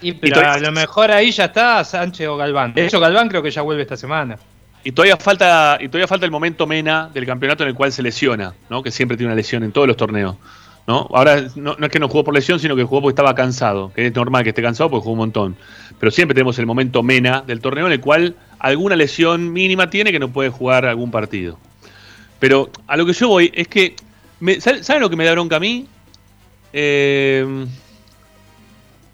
Y, 0.00 0.12
pero 0.12 0.34
todavía- 0.34 0.54
a 0.54 0.60
lo 0.60 0.72
mejor 0.72 1.10
ahí 1.10 1.30
ya 1.32 1.46
está 1.46 1.82
Sánchez 1.84 2.26
o 2.28 2.36
Galván. 2.36 2.74
De 2.74 2.86
hecho, 2.86 3.00
Galván 3.00 3.28
creo 3.28 3.42
que 3.42 3.50
ya 3.50 3.62
vuelve 3.62 3.82
esta 3.82 3.96
semana. 3.96 4.38
Y 4.88 4.92
todavía 4.92 5.18
falta 5.18 5.76
y 5.82 5.88
todavía 5.88 6.08
falta 6.08 6.24
el 6.24 6.32
momento 6.32 6.66
Mena 6.66 7.10
del 7.12 7.26
campeonato 7.26 7.62
en 7.62 7.68
el 7.68 7.74
cual 7.74 7.92
se 7.92 8.02
lesiona, 8.02 8.54
¿no? 8.70 8.82
Que 8.82 8.90
siempre 8.90 9.18
tiene 9.18 9.28
una 9.30 9.36
lesión 9.36 9.62
en 9.62 9.70
todos 9.70 9.86
los 9.86 9.98
torneos, 9.98 10.36
¿no? 10.86 11.06
Ahora 11.12 11.44
no, 11.56 11.76
es 11.78 11.88
que 11.90 11.98
no 12.00 12.08
jugó 12.08 12.24
por 12.24 12.32
lesión, 12.32 12.58
sino 12.58 12.74
que 12.74 12.84
jugó 12.84 13.02
porque 13.02 13.12
estaba 13.12 13.34
cansado, 13.34 13.92
que 13.94 14.06
es 14.06 14.14
normal 14.14 14.44
que 14.44 14.48
esté 14.48 14.62
cansado 14.62 14.88
porque 14.88 15.02
jugó 15.02 15.12
un 15.12 15.18
montón. 15.18 15.56
Pero 16.00 16.10
siempre 16.10 16.34
tenemos 16.34 16.58
el 16.58 16.64
momento 16.64 17.02
Mena 17.02 17.44
del 17.46 17.60
torneo 17.60 17.84
en 17.86 17.92
el 17.92 18.00
cual 18.00 18.34
alguna 18.58 18.96
lesión 18.96 19.52
mínima 19.52 19.90
tiene 19.90 20.10
que 20.10 20.18
no 20.18 20.30
puede 20.30 20.48
jugar 20.48 20.86
algún 20.86 21.10
partido. 21.10 21.58
Pero 22.38 22.70
a 22.86 22.96
lo 22.96 23.04
que 23.04 23.12
yo 23.12 23.28
voy 23.28 23.52
es 23.54 23.68
que 23.68 23.94
me- 24.40 24.58
¿sabe- 24.58 24.82
¿saben 24.82 25.02
lo 25.02 25.10
que 25.10 25.16
me 25.16 25.26
da 25.26 25.32
bronca 25.32 25.56
a 25.56 25.60
mí? 25.60 25.86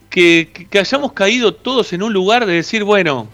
Que, 0.08 0.48
que- 0.54 0.68
que 0.70 0.78
hayamos 0.78 1.12
caído 1.14 1.52
todos 1.52 1.92
en 1.92 2.04
un 2.04 2.12
lugar 2.12 2.46
de 2.46 2.52
decir, 2.52 2.84
bueno, 2.84 3.26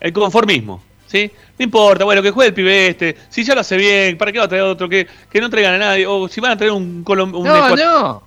el 0.00 0.12
conformismo, 0.12 0.82
¿sí? 1.06 1.30
No 1.58 1.64
importa, 1.64 2.04
bueno, 2.04 2.22
que 2.22 2.30
juegue 2.30 2.48
el 2.48 2.54
pibe 2.54 2.88
este, 2.88 3.16
si 3.28 3.44
ya 3.44 3.54
lo 3.54 3.60
hace 3.62 3.76
bien, 3.76 4.18
¿para 4.18 4.32
qué 4.32 4.38
va 4.38 4.44
a 4.44 4.48
traer 4.48 4.64
otro? 4.64 4.88
Que, 4.88 5.06
que 5.30 5.40
no 5.40 5.48
traigan 5.50 5.74
a 5.74 5.78
nadie, 5.78 6.06
o 6.06 6.28
si 6.28 6.40
van 6.40 6.52
a 6.52 6.56
traer 6.56 6.72
un 6.72 7.02
colombiano. 7.04 7.74
No, 7.74 7.76
no. 7.76 8.22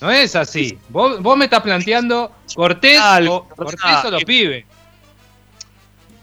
No 0.00 0.10
es 0.10 0.34
así. 0.34 0.76
Vos, 0.88 1.22
vos 1.22 1.36
me 1.36 1.44
estás 1.44 1.60
planteando 1.62 2.32
Cortés, 2.56 3.00
o, 3.28 3.44
Cortés 3.44 4.04
o 4.04 4.10
los 4.10 4.24
pibes. 4.24 4.64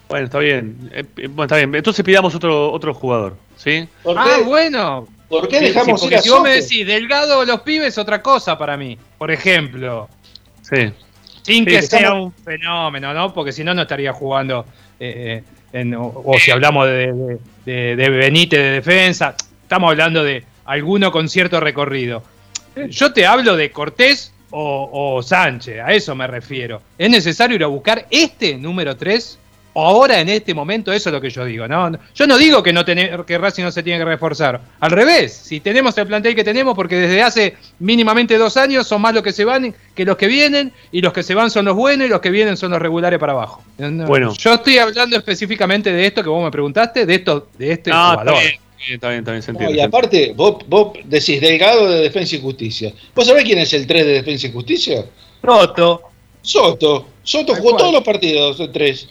Bueno, 0.10 0.26
está 0.26 0.40
bien, 0.40 0.90
eh, 0.92 1.06
eh, 1.18 1.28
bueno, 1.28 1.44
está 1.44 1.56
bien, 1.58 1.74
entonces 1.76 2.04
pidamos 2.04 2.34
otro, 2.34 2.72
otro 2.72 2.94
jugador, 2.94 3.38
¿sí? 3.58 3.88
Ah, 4.18 4.40
bueno. 4.44 5.08
¿Por 5.30 5.48
qué 5.48 5.60
dejamos 5.60 6.02
sí, 6.02 6.08
ir 6.08 6.12
porque 6.12 6.16
a 6.16 6.22
si 6.24 6.30
vos 6.30 6.42
me 6.42 6.50
decís 6.50 6.88
Delgado 6.88 7.38
o 7.40 7.46
los 7.46 7.62
pibes, 7.62 7.98
otra 8.00 8.20
cosa 8.22 8.58
para 8.58 8.76
mí. 8.76 8.98
Por 9.20 9.30
ejemplo. 9.30 10.10
Sí. 10.64 10.92
Sin 11.44 11.64
Sí, 11.64 11.66
que 11.66 11.78
estamos- 11.78 12.02
sea 12.02 12.14
un 12.14 12.34
fenómeno, 12.34 13.14
¿no? 13.14 13.32
Porque 13.32 13.52
si 13.52 13.64
no, 13.64 13.74
no 13.76 13.84
estaría 13.84 14.12
jugando. 14.12 14.66
eh, 15.00 15.42
eh, 15.42 15.44
en- 15.74 15.96
o, 15.96 16.22
o 16.26 16.38
si 16.40 16.52
hablamos 16.52 16.88
de, 16.88 17.38
de- 17.66 18.10
Benítez 18.10 18.60
de 18.60 18.72
defensa, 18.72 19.36
estamos 19.64 19.90
hablando 19.92 20.24
de 20.24 20.44
alguno 20.66 21.12
con 21.12 21.30
cierto 21.30 21.60
recorrido. 21.60 22.24
Yo 22.90 23.12
te 23.12 23.26
hablo 23.26 23.56
de 23.56 23.72
Cortés 23.72 24.34
o, 24.52 24.90
o 25.18 25.22
Sánchez, 25.24 25.80
a 25.84 25.92
eso 25.94 26.16
me 26.16 26.28
refiero. 26.28 26.82
¿Es 26.98 27.10
necesario 27.10 27.56
ir 27.56 27.64
a 27.64 27.68
buscar 27.68 28.06
este 28.10 28.58
número 28.58 28.96
3? 28.96 29.38
Ahora, 29.86 30.20
en 30.20 30.30
este 30.30 30.54
momento, 30.54 30.92
eso 30.92 31.10
es 31.10 31.14
lo 31.14 31.22
que 31.22 31.30
yo 31.30 31.46
digo. 31.46 31.68
¿no? 31.68 31.92
Yo 32.16 32.28
no 32.28 32.38
digo 32.38 32.62
que, 32.64 32.74
no 32.74 32.84
tener, 32.86 33.24
que 33.26 33.38
Racing 33.38 33.64
no 33.64 33.72
se 33.72 33.84
tiene 33.84 34.00
que 34.00 34.06
reforzar. 34.06 34.62
Al 34.80 34.92
revés, 34.92 35.34
si 35.34 35.60
tenemos 35.60 35.98
el 35.98 36.08
plantel 36.08 36.36
que 36.36 36.44
tenemos, 36.44 36.76
porque 36.76 36.96
desde 36.96 37.22
hace 37.22 37.56
mínimamente 37.80 38.38
dos 38.38 38.58
años 38.58 38.88
son 38.88 39.02
más 39.02 39.14
los 39.14 39.24
que 39.24 39.32
se 39.32 39.46
van 39.46 39.74
que 39.96 40.06
los 40.06 40.18
que 40.18 40.28
vienen, 40.28 40.72
y 40.92 41.02
los 41.02 41.14
que 41.14 41.24
se 41.24 41.34
van 41.36 41.52
son 41.52 41.66
los 41.66 41.76
buenos 41.76 42.08
y 42.08 42.10
los 42.10 42.22
que 42.22 42.30
vienen 42.30 42.56
son 42.58 42.72
los 42.72 42.82
regulares 42.82 43.20
para 43.20 43.34
abajo. 43.34 43.62
No, 43.78 44.06
Bueno. 44.06 44.34
Yo 44.38 44.54
estoy 44.54 44.78
hablando 44.78 45.18
específicamente 45.18 45.92
de 45.92 46.06
esto 46.06 46.24
que 46.24 46.30
vos 46.30 46.44
me 46.44 46.52
preguntaste, 46.52 47.06
de 47.06 47.16
esto, 47.16 47.48
de 47.58 47.72
este 47.72 47.90
está 47.90 48.12
jugador. 48.12 48.36
bien, 48.40 48.94
está 48.94 49.10
bien, 49.10 49.20
está 49.20 49.32
bien, 49.32 49.44
se 49.44 49.54
No, 49.54 49.60
entiende. 49.60 49.82
y 49.82 49.86
aparte, 49.86 50.34
vos, 50.36 50.58
vos 50.68 50.94
decís 51.04 51.42
Delgado 51.42 51.90
de 51.90 52.00
Defensa 52.02 52.36
y 52.36 52.42
Justicia. 52.42 52.94
¿Vos 53.14 53.28
sabés 53.28 53.44
quién 53.44 53.60
es 53.60 53.74
el 53.74 53.86
3 53.86 54.06
de 54.06 54.12
Defensa 54.14 54.48
y 54.48 54.52
Justicia? 54.52 55.06
Soto. 55.42 56.02
Soto. 56.42 57.08
Soto 57.24 57.56
jugó 57.56 57.76
todos 57.76 57.94
los 57.94 58.04
partidos 58.04 58.58
de 58.58 58.68
3. 58.70 59.10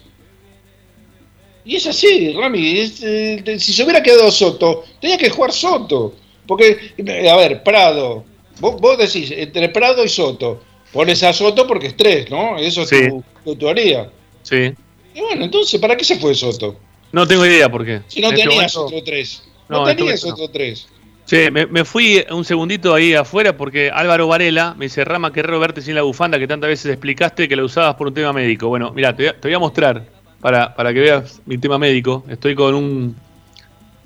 Y 1.68 1.76
es 1.76 1.86
así, 1.86 2.32
Rami. 2.32 2.78
es, 2.80 3.02
eh, 3.02 3.42
si 3.58 3.74
se 3.74 3.82
hubiera 3.84 4.02
quedado 4.02 4.30
Soto, 4.30 4.84
tenía 5.02 5.18
que 5.18 5.28
jugar 5.28 5.52
Soto. 5.52 6.14
Porque, 6.46 6.94
eh, 6.96 7.28
a 7.28 7.36
ver, 7.36 7.62
Prado. 7.62 8.24
Vos, 8.58 8.80
vos 8.80 8.96
decís, 8.96 9.30
entre 9.30 9.68
Prado 9.68 10.02
y 10.02 10.08
Soto. 10.08 10.62
Pones 10.92 11.22
a 11.22 11.32
Soto 11.34 11.66
porque 11.66 11.88
es 11.88 11.96
3, 11.96 12.30
¿no? 12.30 12.56
Eso 12.56 12.82
es 12.82 12.88
Sí. 12.88 13.08
tu, 13.10 13.22
tu 13.44 13.54
teoría. 13.56 14.08
Sí. 14.42 14.72
Y 15.14 15.20
bueno, 15.20 15.44
entonces, 15.44 15.78
¿para 15.78 15.94
qué 15.94 16.04
se 16.04 16.18
fue 16.18 16.34
Soto? 16.34 16.76
No 17.12 17.26
tengo 17.28 17.44
idea 17.44 17.70
por 17.70 17.84
qué. 17.84 18.00
Si 18.08 18.22
no 18.22 18.28
este 18.30 18.44
tenías 18.44 18.74
momento- 18.74 18.86
otro 18.96 19.04
3. 19.04 19.42
No, 19.68 19.82
No, 19.82 19.88
este 19.90 19.96
tenías 20.02 20.24
otro 20.24 20.48
3. 20.48 20.88
Che, 21.26 21.50
me, 21.50 21.66
me 21.66 21.84
fui 21.84 22.24
un 22.30 22.42
segundito 22.46 22.94
ahí 22.94 23.12
afuera 23.12 23.54
porque 23.54 23.90
Álvaro 23.92 24.26
Varela 24.26 24.74
me 24.78 24.86
dice, 24.86 25.04
Rama, 25.04 25.30
qué 25.34 25.42
raro 25.42 25.60
verte 25.60 25.82
sin 25.82 25.94
la 25.94 26.00
bufanda 26.00 26.38
que 26.38 26.46
tantas 26.46 26.68
veces 26.68 26.90
explicaste 26.90 27.46
que 27.46 27.54
la 27.56 27.64
usabas 27.64 27.94
por 27.96 28.06
un 28.06 28.14
tema 28.14 28.32
médico. 28.32 28.68
Bueno, 28.68 28.90
mira, 28.94 29.14
te, 29.14 29.30
te 29.34 29.48
voy 29.48 29.52
a 29.54 29.58
mostrar 29.58 30.06
para, 30.40 30.74
para 30.74 30.92
que 30.92 31.00
veas 31.00 31.40
mi 31.46 31.58
tema 31.58 31.78
médico. 31.78 32.24
Estoy 32.28 32.54
con 32.54 32.74
un 32.74 33.16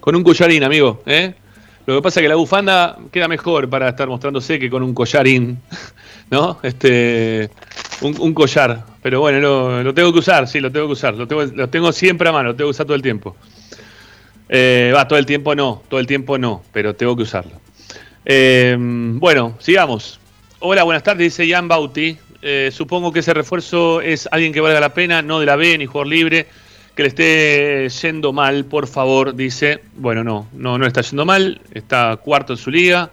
con 0.00 0.16
un 0.16 0.24
collarín, 0.24 0.64
amigo. 0.64 1.00
¿eh? 1.06 1.34
Lo 1.86 1.96
que 1.96 2.02
pasa 2.02 2.20
es 2.20 2.24
que 2.24 2.28
la 2.28 2.34
bufanda 2.34 2.98
queda 3.10 3.28
mejor 3.28 3.68
para 3.68 3.88
estar 3.88 4.08
mostrándose 4.08 4.58
que 4.58 4.68
con 4.68 4.82
un 4.82 4.94
collarín, 4.94 5.60
¿no? 6.30 6.58
Este, 6.62 7.50
un, 8.00 8.20
un 8.20 8.34
collar. 8.34 8.84
Pero 9.02 9.20
bueno, 9.20 9.40
lo, 9.40 9.82
lo 9.82 9.94
tengo 9.94 10.12
que 10.12 10.18
usar, 10.18 10.46
sí, 10.48 10.60
lo 10.60 10.70
tengo 10.70 10.86
que 10.86 10.92
usar. 10.92 11.14
Lo 11.14 11.26
tengo, 11.26 11.44
lo 11.44 11.68
tengo 11.68 11.92
siempre 11.92 12.28
a 12.28 12.32
mano, 12.32 12.50
lo 12.50 12.56
tengo 12.56 12.68
que 12.68 12.72
usar 12.72 12.86
todo 12.86 12.96
el 12.96 13.02
tiempo. 13.02 13.36
Eh, 14.48 14.92
va, 14.94 15.08
todo 15.08 15.18
el 15.18 15.26
tiempo 15.26 15.54
no, 15.54 15.82
todo 15.88 15.98
el 15.98 16.06
tiempo 16.06 16.36
no, 16.36 16.62
pero 16.72 16.94
tengo 16.94 17.16
que 17.16 17.22
usarlo. 17.22 17.60
Eh, 18.24 18.76
bueno, 18.78 19.54
sigamos. 19.58 20.20
Hola, 20.58 20.84
buenas 20.84 21.02
tardes, 21.02 21.36
dice 21.36 21.50
Jan 21.50 21.68
Bauti. 21.68 22.18
Eh, 22.44 22.70
supongo 22.72 23.12
que 23.12 23.20
ese 23.20 23.32
refuerzo 23.32 24.00
es 24.00 24.28
alguien 24.32 24.52
que 24.52 24.60
valga 24.60 24.80
la 24.80 24.92
pena, 24.92 25.22
no 25.22 25.38
de 25.38 25.46
la 25.46 25.54
B 25.54 25.78
ni 25.78 25.86
jugador 25.86 26.08
libre, 26.08 26.46
que 26.96 27.02
le 27.02 27.08
esté 27.08 27.88
yendo 27.88 28.32
mal, 28.32 28.64
por 28.64 28.88
favor, 28.88 29.34
dice. 29.34 29.80
Bueno, 29.94 30.24
no, 30.24 30.48
no, 30.52 30.76
no 30.76 30.86
está 30.86 31.02
yendo 31.02 31.24
mal, 31.24 31.60
está 31.72 32.16
cuarto 32.16 32.54
en 32.54 32.58
su 32.58 32.70
liga. 32.70 33.10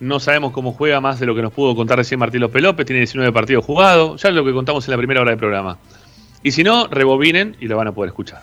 No 0.00 0.18
sabemos 0.18 0.52
cómo 0.52 0.72
juega 0.72 1.00
más 1.00 1.20
de 1.20 1.26
lo 1.26 1.34
que 1.34 1.42
nos 1.42 1.52
pudo 1.52 1.76
contar 1.76 1.98
recién 1.98 2.18
Martín 2.18 2.40
López 2.40 2.86
tiene 2.86 3.00
19 3.00 3.30
partidos 3.32 3.64
jugados, 3.64 4.20
ya 4.20 4.30
es 4.30 4.34
lo 4.34 4.44
que 4.44 4.52
contamos 4.52 4.84
en 4.88 4.90
la 4.90 4.96
primera 4.96 5.20
hora 5.20 5.30
del 5.30 5.38
programa. 5.38 5.78
Y 6.42 6.50
si 6.50 6.64
no, 6.64 6.88
rebobinen 6.88 7.56
y 7.60 7.68
lo 7.68 7.76
van 7.76 7.88
a 7.88 7.92
poder 7.92 8.08
escuchar. 8.08 8.42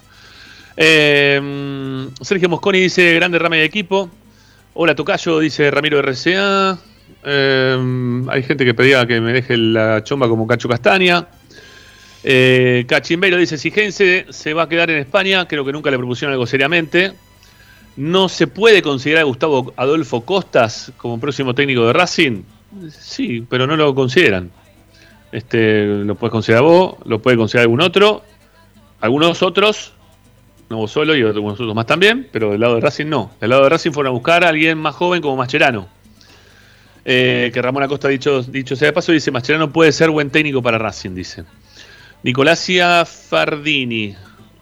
Eh, 0.77 2.07
Sergio 2.21 2.47
Mosconi 2.47 2.79
dice, 2.79 3.13
grande 3.15 3.39
rama 3.39 3.57
de 3.57 3.65
equipo. 3.65 4.09
Hola 4.75 4.95
Tocayo, 4.95 5.39
dice 5.39 5.69
Ramiro 5.69 6.01
RCA. 6.01 6.77
Eh, 7.23 8.23
hay 8.29 8.43
gente 8.43 8.65
que 8.65 8.73
pedía 8.73 9.05
que 9.05 9.19
me 9.19 9.33
deje 9.33 9.57
la 9.57 10.03
chomba 10.03 10.27
como 10.27 10.47
Cacho 10.47 10.69
Castaña. 10.69 11.27
Eh, 12.23 12.85
Cachimbeiro 12.87 13.37
dice, 13.37 13.57
si 13.57 13.71
Gense 13.71 14.25
se 14.29 14.53
va 14.53 14.63
a 14.63 14.69
quedar 14.69 14.89
en 14.89 14.99
España, 14.99 15.47
creo 15.47 15.63
que 15.63 15.71
nunca 15.71 15.89
le 15.91 15.97
propusieron 15.97 16.33
algo 16.33 16.45
seriamente. 16.45 17.13
¿No 17.95 18.29
se 18.29 18.47
puede 18.47 18.81
considerar 18.81 19.23
a 19.23 19.25
Gustavo 19.25 19.73
Adolfo 19.75 20.21
Costas 20.21 20.91
como 20.97 21.19
próximo 21.19 21.53
técnico 21.53 21.85
de 21.85 21.93
Racing? 21.93 22.43
Sí, 22.89 23.45
pero 23.49 23.67
no 23.67 23.75
lo 23.75 23.93
consideran. 23.95 24.51
Este, 25.31 25.85
lo 25.85 26.15
puedes 26.15 26.31
considerar 26.31 26.63
vos, 26.63 26.95
lo 27.05 27.21
puede 27.21 27.37
considerar 27.37 27.65
algún 27.65 27.81
otro, 27.81 28.23
algunos 29.01 29.43
otros, 29.43 29.93
no 30.69 30.77
vos 30.77 30.91
solo 30.91 31.15
y 31.15 31.21
algunos 31.21 31.59
otros 31.59 31.75
más 31.75 31.85
también, 31.85 32.27
pero 32.31 32.51
del 32.51 32.61
lado 32.61 32.75
de 32.75 32.81
Racing 32.81 33.07
no. 33.07 33.31
Del 33.39 33.51
lado 33.51 33.63
de 33.63 33.69
Racing 33.69 33.91
fueron 33.91 34.11
a 34.11 34.13
buscar 34.13 34.43
a 34.43 34.49
alguien 34.49 34.77
más 34.77 34.95
joven 34.95 35.21
como 35.21 35.35
Mascherano. 35.35 35.87
Eh, 37.05 37.51
que 37.53 37.61
Ramón 37.61 37.83
Acosta, 37.83 38.07
dicho, 38.07 38.41
dicho 38.43 38.75
sea 38.75 38.87
de 38.87 38.93
paso, 38.93 39.11
dice: 39.11 39.31
Mascherano 39.31 39.71
puede 39.71 39.91
ser 39.91 40.09
buen 40.09 40.29
técnico 40.29 40.61
para 40.61 40.77
Racing, 40.77 41.15
dice. 41.15 41.43
Nicolasia 42.23 43.05
Fardini. 43.05 44.15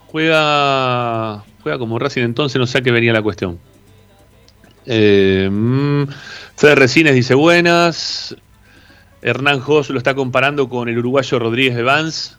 Juega, 0.08 1.44
juega 1.62 1.78
como 1.78 2.00
Racing 2.00 2.22
entonces, 2.22 2.60
no 2.60 2.68
sé 2.68 2.78
a 2.78 2.82
qué 2.82 2.92
venía 2.92 3.12
la 3.12 3.22
cuestión. 3.22 3.60
Eh, 4.86 5.50
mm, 5.52 6.04
Fede 6.56 6.76
Resines 6.76 7.14
dice 7.14 7.36
buenas. 7.36 8.36
Hernán 9.22 9.60
Jos 9.60 9.90
lo 9.90 9.98
está 9.98 10.16
comparando 10.16 10.70
con 10.70 10.88
el 10.88 10.98
uruguayo 10.98 11.40
Rodríguez 11.40 11.76
de 11.76 11.84
Vans. 11.84 12.38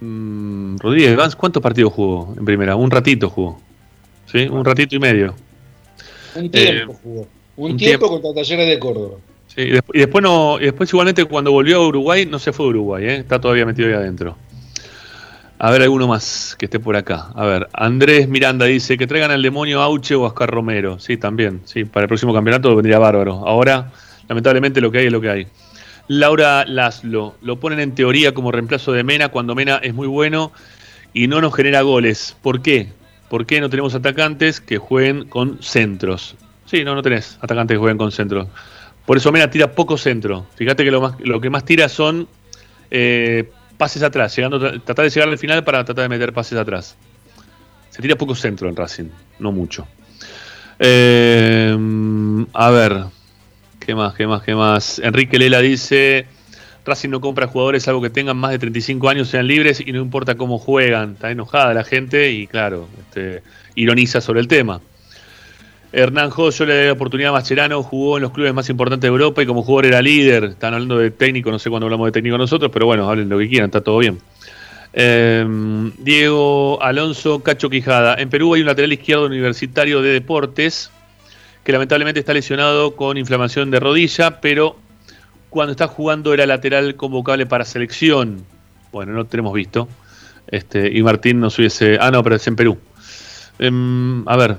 Mm, 0.00 0.76
Rodríguez 0.76 1.10
de 1.10 1.16
Vans, 1.16 1.36
¿cuántos 1.36 1.62
partidos 1.62 1.92
jugó 1.92 2.34
en 2.36 2.44
primera? 2.44 2.76
Un 2.76 2.90
ratito 2.90 3.30
jugó. 3.30 3.60
¿Sí? 4.26 4.46
Un 4.46 4.64
ratito 4.64 4.94
y 4.94 4.98
medio. 4.98 5.34
Un 6.34 6.50
tiempo 6.50 6.98
jugó. 7.02 7.28
Un, 7.58 7.72
un 7.72 7.76
tiempo, 7.76 8.06
tiempo. 8.06 8.22
contra 8.22 8.42
Talleres 8.42 8.68
de 8.68 8.78
Córdoba. 8.78 9.16
Sí, 9.48 9.62
y, 9.62 9.70
después, 9.72 9.96
y 9.96 9.98
después 10.00 10.22
no, 10.22 10.60
y 10.60 10.64
después 10.64 10.88
igualmente 10.90 11.24
cuando 11.24 11.52
volvió 11.52 11.78
a 11.78 11.86
Uruguay 11.86 12.24
no 12.24 12.38
se 12.38 12.52
fue 12.52 12.66
a 12.66 12.68
Uruguay, 12.68 13.04
¿eh? 13.04 13.16
está 13.16 13.40
todavía 13.40 13.66
metido 13.66 13.88
ahí 13.88 13.94
adentro. 13.94 14.36
A 15.60 15.72
ver, 15.72 15.82
alguno 15.82 16.06
más 16.06 16.54
que 16.56 16.66
esté 16.66 16.78
por 16.78 16.94
acá. 16.94 17.30
A 17.34 17.44
ver, 17.44 17.68
Andrés 17.72 18.28
Miranda 18.28 18.64
dice 18.66 18.96
que 18.96 19.08
traigan 19.08 19.32
al 19.32 19.42
demonio 19.42 19.82
Auche 19.82 20.14
o 20.14 20.22
Oscar 20.22 20.48
Romero. 20.48 21.00
Sí, 21.00 21.16
también. 21.16 21.62
Sí, 21.64 21.84
para 21.84 22.04
el 22.04 22.08
próximo 22.08 22.32
campeonato 22.32 22.76
vendría 22.76 23.00
bárbaro. 23.00 23.42
Ahora, 23.44 23.90
lamentablemente, 24.28 24.80
lo 24.80 24.92
que 24.92 24.98
hay 24.98 25.06
es 25.06 25.12
lo 25.12 25.20
que 25.20 25.30
hay. 25.30 25.46
Laura 26.06 26.64
Laszlo, 26.64 27.34
lo 27.42 27.58
ponen 27.58 27.80
en 27.80 27.92
teoría 27.94 28.32
como 28.32 28.52
reemplazo 28.52 28.92
de 28.92 29.02
Mena 29.02 29.30
cuando 29.30 29.56
Mena 29.56 29.80
es 29.82 29.94
muy 29.94 30.06
bueno 30.06 30.52
y 31.12 31.26
no 31.26 31.40
nos 31.40 31.52
genera 31.54 31.82
goles. 31.82 32.36
¿Por 32.40 32.62
qué? 32.62 32.92
¿Por 33.28 33.44
qué 33.44 33.60
no 33.60 33.68
tenemos 33.68 33.96
atacantes 33.96 34.60
que 34.60 34.78
jueguen 34.78 35.28
con 35.28 35.60
centros? 35.60 36.36
Sí, 36.68 36.84
no, 36.84 36.94
no 36.94 37.02
tenés 37.02 37.38
atacantes 37.40 37.74
que 37.74 37.78
jueguen 37.78 37.96
con 37.96 38.12
centros. 38.12 38.46
Por 39.06 39.16
eso 39.16 39.32
Mena 39.32 39.48
tira 39.48 39.72
poco 39.72 39.96
centro. 39.96 40.46
Fíjate 40.54 40.84
que 40.84 40.90
lo, 40.90 41.00
más, 41.00 41.14
lo 41.20 41.40
que 41.40 41.48
más 41.48 41.64
tira 41.64 41.88
son 41.88 42.28
eh, 42.90 43.50
pases 43.78 44.02
atrás, 44.02 44.36
llegando, 44.36 44.60
tratar 44.82 45.04
de 45.04 45.10
llegar 45.10 45.28
al 45.30 45.38
final 45.38 45.64
para 45.64 45.82
tratar 45.82 46.02
de 46.02 46.08
meter 46.10 46.34
pases 46.34 46.58
atrás. 46.58 46.94
Se 47.88 48.02
tira 48.02 48.16
poco 48.16 48.34
centro 48.34 48.68
en 48.68 48.76
Racing, 48.76 49.08
no 49.38 49.50
mucho. 49.50 49.86
Eh, 50.78 51.74
a 52.52 52.70
ver, 52.70 53.04
¿qué 53.80 53.94
más, 53.94 54.14
qué 54.14 54.26
más, 54.26 54.42
qué 54.42 54.54
más? 54.54 54.98
Enrique 54.98 55.38
Lela 55.38 55.60
dice, 55.60 56.26
Racing 56.84 57.08
no 57.08 57.22
compra 57.22 57.46
jugadores 57.46 57.88
algo 57.88 58.02
que 58.02 58.10
tengan 58.10 58.36
más 58.36 58.50
de 58.50 58.58
35 58.58 59.08
años, 59.08 59.28
sean 59.28 59.46
libres 59.46 59.82
y 59.84 59.90
no 59.90 60.02
importa 60.02 60.34
cómo 60.34 60.58
juegan. 60.58 61.12
Está 61.12 61.30
enojada 61.30 61.72
la 61.72 61.84
gente 61.84 62.30
y 62.30 62.46
claro, 62.46 62.88
este, 63.00 63.42
ironiza 63.74 64.20
sobre 64.20 64.40
el 64.40 64.48
tema. 64.48 64.82
Hernán 65.92 66.30
yo 66.36 66.66
le 66.66 66.80
di 66.80 66.86
la 66.86 66.92
oportunidad 66.92 67.30
a 67.30 67.32
Mascherano, 67.32 67.82
jugó 67.82 68.18
en 68.18 68.22
los 68.22 68.32
clubes 68.32 68.52
más 68.52 68.68
importantes 68.68 69.02
de 69.02 69.08
Europa 69.08 69.42
y 69.42 69.46
como 69.46 69.62
jugador 69.62 69.86
era 69.86 70.02
líder. 70.02 70.44
Están 70.44 70.74
hablando 70.74 70.98
de 70.98 71.10
técnico, 71.10 71.50
no 71.50 71.58
sé 71.58 71.70
cuándo 71.70 71.86
hablamos 71.86 72.06
de 72.06 72.12
técnico 72.12 72.36
nosotros, 72.36 72.70
pero 72.72 72.86
bueno, 72.86 73.08
hablen 73.08 73.28
lo 73.28 73.38
que 73.38 73.48
quieran, 73.48 73.66
está 73.66 73.80
todo 73.80 73.98
bien. 73.98 74.18
Eh, 74.92 75.46
Diego 75.98 76.82
Alonso 76.82 77.42
Cacho 77.42 77.70
Quijada. 77.70 78.16
En 78.16 78.28
Perú 78.28 78.54
hay 78.54 78.60
un 78.60 78.66
lateral 78.66 78.92
izquierdo 78.92 79.26
universitario 79.26 80.02
de 80.02 80.10
deportes 80.10 80.90
que 81.64 81.72
lamentablemente 81.72 82.20
está 82.20 82.34
lesionado 82.34 82.96
con 82.96 83.16
inflamación 83.16 83.70
de 83.70 83.80
rodilla, 83.80 84.40
pero 84.40 84.76
cuando 85.50 85.72
está 85.72 85.86
jugando 85.86 86.34
era 86.34 86.46
lateral 86.46 86.96
convocable 86.96 87.46
para 87.46 87.64
selección. 87.64 88.44
Bueno, 88.92 89.12
no 89.12 89.24
tenemos 89.26 89.52
visto. 89.54 89.88
Este, 90.46 90.90
y 90.96 91.02
Martín 91.02 91.40
nos 91.40 91.58
hubiese. 91.58 91.98
Ah, 92.00 92.10
no, 92.10 92.22
pero 92.22 92.36
es 92.36 92.46
en 92.46 92.56
Perú. 92.56 92.78
Em, 93.58 94.26
a 94.28 94.36
ver, 94.36 94.56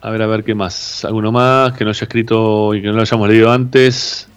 a 0.00 0.10
ver, 0.10 0.22
a 0.22 0.26
ver 0.26 0.44
qué 0.44 0.54
más. 0.54 1.04
¿Alguno 1.04 1.32
más 1.32 1.72
que 1.72 1.84
no 1.84 1.90
haya 1.90 2.04
escrito 2.04 2.74
y 2.74 2.82
que 2.82 2.88
no 2.88 2.94
lo 2.94 3.02
hayamos 3.02 3.28
leído 3.28 3.50
antes? 3.50 4.28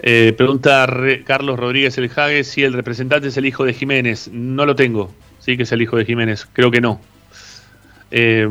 Eh, 0.00 0.34
pregunta 0.36 0.86
Carlos 1.24 1.58
Rodríguez 1.58 1.96
El 1.98 2.08
Jague 2.08 2.44
si 2.44 2.62
el 2.62 2.74
representante 2.74 3.28
es 3.28 3.36
el 3.36 3.46
hijo 3.46 3.64
de 3.64 3.72
Jiménez. 3.72 4.28
No 4.32 4.66
lo 4.66 4.74
tengo. 4.74 5.12
Sí 5.38 5.56
que 5.56 5.62
es 5.62 5.72
el 5.72 5.82
hijo 5.82 5.96
de 5.96 6.04
Jiménez. 6.04 6.46
Creo 6.52 6.70
que 6.70 6.80
no. 6.80 7.00
Eh, 8.10 8.46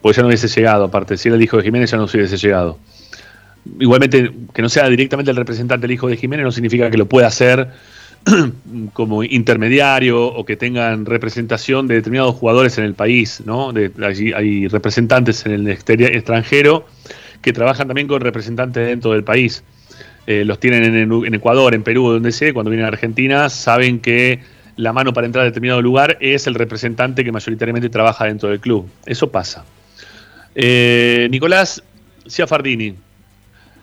pues 0.00 0.16
ya 0.16 0.22
no 0.22 0.28
hubiese 0.28 0.48
llegado, 0.48 0.84
aparte. 0.84 1.16
Si 1.16 1.28
era 1.28 1.36
el 1.36 1.42
hijo 1.42 1.56
de 1.56 1.64
Jiménez 1.64 1.90
ya 1.90 1.96
no 1.96 2.04
hubiese 2.04 2.36
llegado. 2.36 2.78
Igualmente, 3.78 4.32
que 4.52 4.62
no 4.62 4.68
sea 4.68 4.88
directamente 4.88 5.30
el 5.30 5.36
representante 5.36 5.86
el 5.86 5.92
hijo 5.92 6.08
de 6.08 6.16
Jiménez 6.16 6.44
no 6.44 6.50
significa 6.52 6.90
que 6.90 6.96
lo 6.96 7.06
pueda 7.06 7.28
hacer 7.28 7.70
como 8.92 9.24
intermediario 9.24 10.24
o 10.26 10.44
que 10.44 10.56
tengan 10.56 11.06
representación 11.06 11.88
de 11.88 11.96
determinados 11.96 12.34
jugadores 12.36 12.78
en 12.78 12.84
el 12.84 12.94
país, 12.94 13.42
¿no? 13.44 13.72
De, 13.72 13.90
hay, 14.34 14.68
representantes 14.68 15.44
en 15.46 15.52
el 15.52 15.68
extranjero 15.68 16.86
que 17.40 17.52
trabajan 17.52 17.88
también 17.88 18.06
con 18.06 18.20
representantes 18.20 18.86
dentro 18.86 19.12
del 19.12 19.24
país. 19.24 19.64
Eh, 20.26 20.44
los 20.44 20.60
tienen 20.60 20.94
en, 20.94 21.34
Ecuador, 21.34 21.74
en 21.74 21.82
Perú, 21.82 22.10
donde 22.12 22.30
sea, 22.30 22.52
cuando 22.54 22.70
vienen 22.70 22.84
a 22.84 22.88
Argentina, 22.88 23.48
saben 23.48 23.98
que 23.98 24.40
la 24.76 24.92
mano 24.92 25.12
para 25.12 25.26
entrar 25.26 25.42
a 25.42 25.46
determinado 25.46 25.82
lugar 25.82 26.16
es 26.20 26.46
el 26.46 26.54
representante 26.54 27.24
que 27.24 27.32
mayoritariamente 27.32 27.88
trabaja 27.88 28.26
dentro 28.26 28.48
del 28.48 28.60
club. 28.60 28.88
Eso 29.04 29.30
pasa. 29.30 29.64
Eh, 30.54 31.26
Nicolás 31.30 31.82
Ciafardini 32.28 32.94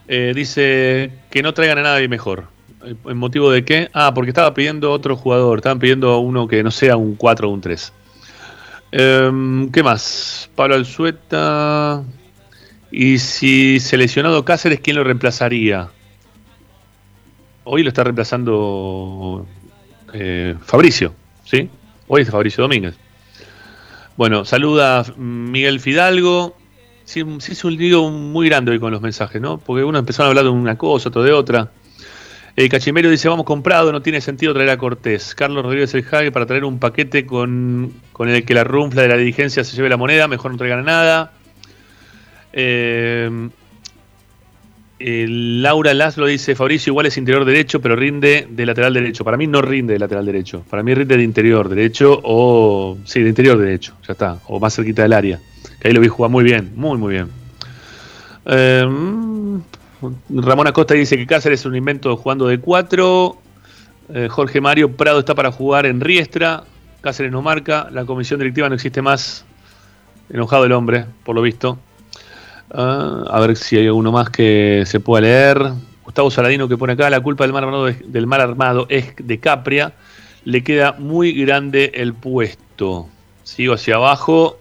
eh, 0.08 0.34
dice 0.34 1.12
que 1.30 1.44
no 1.44 1.54
traigan 1.54 1.80
a 1.80 1.84
nadie 1.84 2.08
mejor. 2.08 2.46
¿En 2.84 3.18
motivo 3.18 3.52
de 3.52 3.66
qué? 3.66 3.90
Ah, 3.94 4.14
porque 4.14 4.30
estaba 4.30 4.54
pidiendo 4.54 4.92
otro 4.92 5.16
jugador. 5.16 5.60
Estaban 5.60 5.80
pidiendo 5.80 6.18
uno 6.20 6.48
que 6.48 6.64
no 6.64 6.72
sea 6.72 6.96
un 6.96 7.16
4 7.16 7.50
o 7.50 7.54
un 7.54 7.62
3. 7.62 7.94
Em, 8.92 9.72
¿Qué 9.72 9.84
más? 9.84 10.50
Pablo 10.56 10.76
Alzueta. 10.76 12.04
Y 12.92 13.20
si 13.20 13.80
seleccionado 13.80 14.46
Cáceres, 14.46 14.80
¿quién 14.80 14.96
lo 14.96 15.04
reemplazaría? 15.04 15.90
Hoy 17.66 17.84
lo 17.84 17.90
está 17.90 18.04
reemplazando 18.04 19.46
eh, 20.14 20.56
Fabricio, 20.62 21.14
¿sí? 21.44 21.70
Hoy 22.08 22.24
es 22.24 22.32
Fabricio 22.32 22.64
Domínguez. 22.64 22.96
Bueno, 24.18 24.44
saluda 24.44 25.06
Miguel 25.18 25.80
Fidalgo. 25.80 26.56
Sí, 27.06 27.24
sí, 27.40 27.52
es 27.52 27.64
un 27.64 27.76
lío 27.76 28.10
muy 28.10 28.50
grande 28.50 28.72
hoy 28.72 28.80
con 28.80 28.92
los 28.92 29.02
mensajes, 29.02 29.42
¿no? 29.42 29.60
Porque 29.60 29.84
uno 29.84 30.00
empezó 30.00 30.24
a 30.24 30.28
hablar 30.28 30.46
de 30.46 30.50
una 30.50 30.78
cosa, 30.78 31.10
otro 31.10 31.24
de 31.24 31.32
otra. 31.32 31.72
Cachimero 32.68 33.10
dice, 33.10 33.30
vamos 33.30 33.46
comprado, 33.46 33.92
no 33.92 34.02
tiene 34.02 34.20
sentido 34.20 34.54
traer 34.54 34.72
a 34.72 34.78
Cortés. 34.78 35.34
Carlos 35.34 35.64
Rodríguez 35.64 35.94
El 35.94 36.04
Jague 36.04 36.32
para 36.32 36.46
traer 36.46 36.66
un 36.66 36.80
paquete 36.80 37.26
con, 37.26 37.94
el 38.20 38.44
que 38.44 38.54
la 38.54 38.66
runfla 38.66 39.04
de 39.04 39.08
la 39.08 39.16
dirigencia 39.16 39.64
se 39.64 39.76
lleve 39.78 39.88
la 39.88 39.96
moneda, 39.96 40.28
mejor 40.28 40.52
no 40.52 40.58
traigan 40.58 40.84
nada. 40.84 41.32
Eh, 42.52 43.30
Laura 45.00 45.94
Laszlo 45.94 46.26
dice, 46.26 46.56
Fabricio 46.56 46.92
igual 46.92 47.06
es 47.06 47.18
interior 47.18 47.46
derecho, 47.46 47.80
pero 47.80 47.96
rinde 47.96 48.48
de 48.50 48.66
lateral 48.66 48.94
derecho. 48.94 49.24
Para 49.24 49.38
mí 49.38 49.48
no 49.48 49.62
rinde 49.62 49.94
de 49.94 50.00
lateral 50.00 50.26
derecho. 50.26 50.66
Para 50.70 50.84
mí 50.84 50.94
rinde 50.94 51.16
de 51.16 51.24
interior 51.24 51.70
derecho 51.70 52.20
o... 52.24 52.98
Sí, 53.06 53.22
de 53.22 53.30
interior 53.30 53.58
derecho, 53.58 53.96
ya 54.06 54.12
está. 54.12 54.40
O 54.48 54.60
más 54.60 54.76
cerquita 54.76 55.04
del 55.04 55.14
área. 55.14 55.40
Que 55.80 55.88
ahí 55.88 55.94
lo 55.94 56.02
vi 56.02 56.10
jugar 56.10 56.30
muy 56.30 56.44
bien, 56.44 56.74
muy, 56.76 56.98
muy 56.98 57.14
bien. 57.14 57.30
Eh, 58.46 58.86
Ramón 60.30 60.68
Acosta 60.68 60.94
dice 60.94 61.18
que 61.18 61.28
Cáceres 61.28 61.62
es 61.62 61.66
un 61.66 61.76
invento 61.76 62.16
jugando 62.18 62.48
de 62.48 62.60
cuatro. 62.60 63.38
Eh, 64.14 64.28
Jorge 64.30 64.62
Mario 64.62 64.96
Prado 64.96 65.20
está 65.20 65.36
para 65.36 65.52
jugar 65.52 65.86
en 65.86 66.02
Riestra. 66.02 66.64
Cáceres 67.02 67.32
no 67.32 67.42
marca. 67.42 67.90
La 67.92 68.06
comisión 68.06 68.40
directiva 68.40 68.70
no 68.70 68.76
existe 68.76 69.02
más. 69.02 69.46
Enojado 70.30 70.66
el 70.66 70.72
hombre, 70.72 71.06
por 71.24 71.36
lo 71.36 71.42
visto. 71.42 71.80
Ah, 72.72 73.24
a 73.30 73.40
ver 73.40 73.56
si 73.56 73.78
hay 73.78 73.88
alguno 73.88 74.12
más 74.12 74.30
que 74.30 74.84
se 74.86 75.00
pueda 75.00 75.22
leer. 75.22 75.72
Gustavo 76.04 76.32
Saladino 76.32 76.68
que 76.68 76.78
pone 76.78 76.94
acá, 76.94 77.10
la 77.10 77.20
culpa 77.20 77.44
del 77.44 77.54
mal 77.54 77.64
armado, 77.64 77.86
del 77.86 78.28
mal 78.28 78.42
armado 78.42 78.88
es 78.90 79.14
de 79.18 79.40
Capria. 79.40 79.94
Le 80.44 80.64
queda 80.64 80.94
muy 80.98 81.34
grande 81.34 81.92
el 81.94 82.14
puesto. 82.14 83.08
Sigo 83.44 83.74
hacia 83.74 83.96
abajo. 83.96 84.60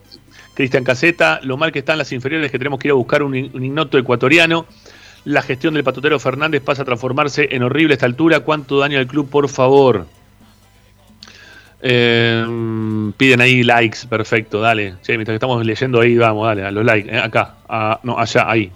Cristian 0.54 0.82
Caseta, 0.82 1.38
lo 1.44 1.56
mal 1.56 1.70
que 1.70 1.78
están 1.78 1.98
las 1.98 2.10
inferiores 2.12 2.50
que 2.50 2.58
tenemos 2.58 2.80
que 2.80 2.88
ir 2.88 2.92
a 2.92 2.96
buscar 2.96 3.22
un, 3.22 3.32
un 3.32 3.64
ignoto 3.64 3.96
ecuatoriano. 3.96 4.66
La 5.24 5.42
gestión 5.42 5.74
del 5.74 5.84
patotero 5.84 6.18
Fernández 6.18 6.62
pasa 6.62 6.82
a 6.82 6.84
transformarse 6.84 7.48
en 7.50 7.62
horrible 7.62 7.92
a 7.92 7.96
esta 7.96 8.06
altura. 8.06 8.40
¿Cuánto 8.40 8.78
daño 8.78 8.98
al 8.98 9.06
club, 9.06 9.28
por 9.28 9.48
favor? 9.48 10.06
Eh, 11.80 12.44
piden 13.16 13.40
ahí 13.40 13.62
likes, 13.62 13.98
perfecto, 14.08 14.60
dale. 14.60 14.96
mientras 15.06 15.26
que 15.26 15.34
estamos 15.34 15.64
leyendo 15.64 16.00
ahí, 16.00 16.16
vamos, 16.16 16.46
dale, 16.46 16.64
a 16.64 16.70
los 16.70 16.84
likes. 16.84 17.14
Eh, 17.14 17.18
acá, 17.18 17.56
no, 18.02 18.18
allá, 18.18 18.50
ahí. 18.50 18.72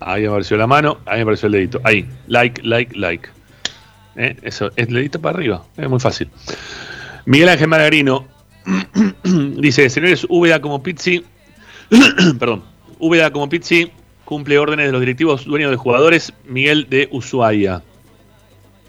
Ahí 0.00 0.24
apareció 0.26 0.56
la 0.56 0.66
mano, 0.66 0.98
ahí 1.06 1.22
apareció 1.22 1.46
el 1.46 1.52
dedito. 1.52 1.80
Ahí, 1.82 2.06
like, 2.28 2.62
like, 2.62 2.96
like. 2.96 3.28
Eh, 4.16 4.36
eso, 4.42 4.70
es 4.76 4.88
dedito 4.88 5.20
para 5.20 5.36
arriba, 5.36 5.64
es 5.76 5.88
muy 5.88 6.00
fácil. 6.00 6.30
Miguel 7.24 7.48
Ángel 7.48 7.68
Maragrino 7.68 8.26
dice: 9.56 9.90
Señores, 9.90 10.26
VA 10.28 10.60
como 10.60 10.82
Pizzi, 10.82 11.24
perdón, 12.38 12.62
VA 13.00 13.30
como 13.32 13.48
Pizzi 13.48 13.90
cumple 14.28 14.58
órdenes 14.58 14.84
de 14.84 14.92
los 14.92 15.00
directivos 15.00 15.46
dueños 15.46 15.70
de 15.70 15.78
jugadores, 15.78 16.34
Miguel 16.46 16.86
de 16.90 17.08
Ushuaia. 17.10 17.82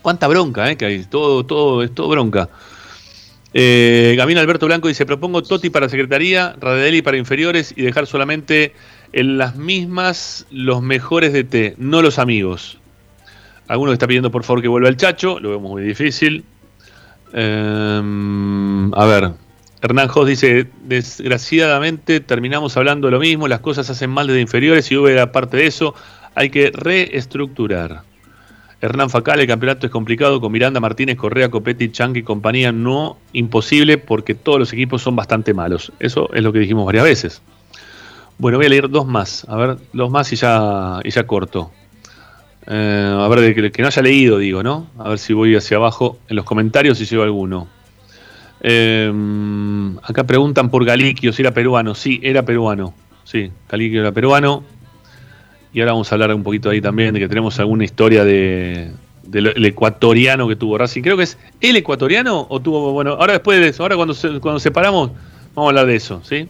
Cuánta 0.02 0.28
bronca, 0.28 0.70
¿eh? 0.70 0.76
Que 0.76 0.84
hay, 0.84 1.06
todo, 1.06 1.45
todo, 1.45 1.82
es 1.82 1.95
todo 1.95 2.10
bronca. 2.10 2.49
Eh, 3.53 4.16
Gamino 4.18 4.41
Alberto 4.41 4.66
Blanco 4.66 4.90
dice, 4.90 5.06
propongo 5.06 5.41
Toti 5.41 5.70
para 5.70 5.88
secretaría, 5.88 6.57
Radeli 6.60 7.02
para 7.02 7.16
inferiores 7.16 7.74
y 7.74 7.84
dejar 7.84 8.06
solamente 8.06 8.74
en 9.14 9.38
las 9.38 9.56
mismas 9.56 10.45
los 10.52 10.82
mejores 10.82 11.32
de 11.32 11.45
T, 11.45 11.76
no 11.78 12.02
los 12.02 12.20
amigos. 12.20 12.78
Alguno 13.70 13.94
está 13.94 14.07
pidiendo 14.07 14.32
por 14.32 14.44
favor 14.44 14.61
que 14.61 14.68
vuelva 14.68 14.90
el 14.90 14.98
Chacho, 14.98 15.40
lo 15.40 15.52
vemos 15.52 15.72
muy 15.72 15.84
difícil. 15.84 16.44
Eh, 17.32 18.02
a 18.94 19.06
ver, 19.06 19.32
Hernán 19.81 20.10
Jos 20.10 20.27
dice, 20.27 20.68
desgraciadamente 20.84 22.19
terminamos 22.19 22.76
hablando 22.76 23.07
de 23.07 23.11
lo 23.11 23.19
mismo, 23.19 23.47
las 23.47 23.61
cosas 23.61 23.89
hacen 23.89 24.10
mal 24.10 24.27
desde 24.27 24.41
inferiores 24.41 24.91
y 24.91 24.97
hubo 24.97 25.07
aparte 25.22 25.57
de 25.57 25.68
eso, 25.68 25.95
hay 26.35 26.49
que 26.49 26.72
reestructurar. 26.72 28.01
Hernán 28.81 29.10
Facal, 29.10 29.39
el 29.39 29.47
campeonato 29.47 29.85
es 29.85 29.91
complicado 29.91 30.39
con 30.39 30.51
Miranda, 30.51 30.80
Martínez, 30.80 31.18
Correa, 31.18 31.49
Copetti, 31.49 31.91
Chang 31.91 32.15
y 32.15 32.23
compañía, 32.23 32.72
no 32.72 33.18
imposible 33.34 33.97
porque 33.97 34.35
todos 34.35 34.60
los 34.60 34.72
equipos 34.73 35.01
son 35.01 35.15
bastante 35.15 35.53
malos. 35.53 35.91
Eso 35.99 36.30
es 36.34 36.43
lo 36.43 36.53
que 36.53 36.60
dijimos 36.60 36.85
varias 36.85 37.03
veces. 37.03 37.41
Bueno, 38.38 38.57
voy 38.57 38.68
a 38.68 38.69
leer 38.69 38.89
dos 38.89 39.06
más, 39.06 39.45
a 39.49 39.57
ver, 39.57 39.77
dos 39.91 40.10
más 40.10 40.31
y 40.31 40.38
ya, 40.38 40.99
y 41.03 41.10
ya 41.10 41.27
corto. 41.27 41.72
Eh, 42.68 43.18
a 43.18 43.27
ver, 43.27 43.53
que, 43.53 43.72
que 43.72 43.81
no 43.81 43.88
haya 43.89 44.01
leído, 44.01 44.38
digo, 44.38 44.64
¿no? 44.64 44.88
A 44.97 45.10
ver 45.10 45.19
si 45.19 45.34
voy 45.34 45.56
hacia 45.56 45.76
abajo 45.76 46.19
en 46.30 46.38
los 46.38 46.45
comentarios 46.45 46.97
si 46.97 47.06
llevo 47.06 47.23
alguno. 47.23 47.68
Eh, 48.61 49.11
acá 50.03 50.26
preguntan 50.26 50.69
por 50.69 50.86
Galiquio 50.86 51.34
si 51.34 51.41
era 51.41 51.52
peruano. 51.52 51.95
Sí, 51.95 52.19
era 52.23 52.44
peruano. 52.44 52.94
Sí, 53.23 53.52
Galiquio 53.69 54.02
era 54.02 54.11
peruano. 54.11 54.64
Y 55.72 55.81
ahora 55.81 55.94
vamos 55.94 56.11
a 56.11 56.15
hablar 56.15 56.34
un 56.34 56.44
poquito 56.44 56.69
ahí 56.69 56.81
también 56.81 57.14
de 57.14 57.19
que 57.19 57.27
tenemos 57.27 57.60
alguna 57.60 57.84
historia 57.84 58.23
de 58.23 58.91
del 59.30 59.65
ecuatoriano 59.65 60.48
que 60.48 60.56
tuvo 60.56 60.77
Racing. 60.77 61.02
Creo 61.02 61.18
que 61.18 61.23
es 61.23 61.38
el 61.61 61.76
ecuatoriano 61.76 62.48
o 62.49 62.60
tuvo. 62.60 62.91
Bueno, 62.94 63.11
ahora 63.11 63.34
después 63.34 63.60
de 63.60 63.68
eso, 63.68 63.84
ahora 63.84 63.95
cuando, 63.95 64.15
cuando 64.41 64.60
separamos, 64.60 65.11
vamos 65.53 65.68
a 65.68 65.69
hablar 65.69 65.86
de 65.86 65.95
eso, 65.95 66.22
¿sí? 66.23 66.48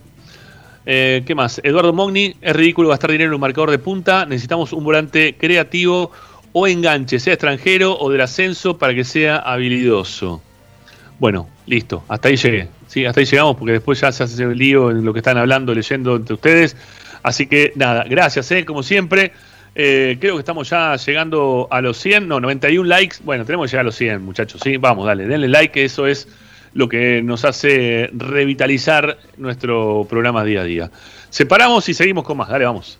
Eh, 0.85 1.23
¿Qué 1.25 1.35
más? 1.35 1.59
Eduardo 1.63 1.93
Mogni, 1.93 2.35
es 2.41 2.55
ridículo 2.55 2.89
gastar 2.89 3.11
dinero 3.11 3.31
en 3.31 3.35
un 3.35 3.41
marcador 3.41 3.69
de 3.71 3.79
punta. 3.79 4.25
Necesitamos 4.25 4.71
un 4.73 4.83
volante 4.83 5.35
creativo 5.37 6.11
o 6.53 6.67
enganche, 6.67 7.19
sea 7.19 7.33
extranjero 7.33 7.97
o 7.99 8.09
del 8.09 8.21
ascenso, 8.21 8.77
para 8.77 8.95
que 8.95 9.03
sea 9.03 9.37
habilidoso. 9.37 10.41
Bueno, 11.19 11.49
listo, 11.69 12.03
hasta 12.07 12.27
ahí 12.27 12.35
llegué. 12.35 12.67
Sí, 12.87 13.05
hasta 13.05 13.19
ahí 13.19 13.25
llegamos 13.25 13.55
porque 13.55 13.73
después 13.73 14.01
ya 14.01 14.11
se 14.11 14.23
hace 14.23 14.43
el 14.43 14.57
lío 14.57 14.89
en 14.89 15.05
lo 15.05 15.13
que 15.13 15.19
están 15.19 15.37
hablando, 15.37 15.73
leyendo 15.73 16.15
entre 16.15 16.33
ustedes. 16.33 16.75
Así 17.21 17.45
que 17.45 17.71
nada, 17.75 18.03
gracias, 18.09 18.51
eh, 18.51 18.65
como 18.65 18.83
siempre. 18.83 19.31
Eh, 19.75 20.17
creo 20.19 20.33
que 20.33 20.39
estamos 20.39 20.67
ya 20.69 20.95
llegando 20.95 21.67
a 21.69 21.79
los 21.81 21.97
100, 21.97 22.27
no, 22.27 22.39
91 22.39 22.87
likes. 22.87 23.17
Bueno, 23.23 23.45
tenemos 23.45 23.67
que 23.67 23.71
llegar 23.71 23.81
a 23.81 23.85
los 23.85 23.95
100, 23.95 24.21
muchachos. 24.21 24.61
Sí, 24.63 24.77
vamos, 24.77 25.05
dale, 25.05 25.27
denle 25.27 25.47
like, 25.47 25.83
eso 25.83 26.07
es 26.07 26.27
lo 26.73 26.89
que 26.89 27.21
nos 27.21 27.45
hace 27.45 28.09
revitalizar 28.13 29.17
nuestro 29.37 30.05
programa 30.09 30.43
día 30.43 30.61
a 30.61 30.63
día. 30.63 30.91
Separamos 31.29 31.87
y 31.87 31.93
seguimos 31.93 32.23
con 32.23 32.37
más. 32.37 32.49
Dale, 32.49 32.65
vamos. 32.65 32.99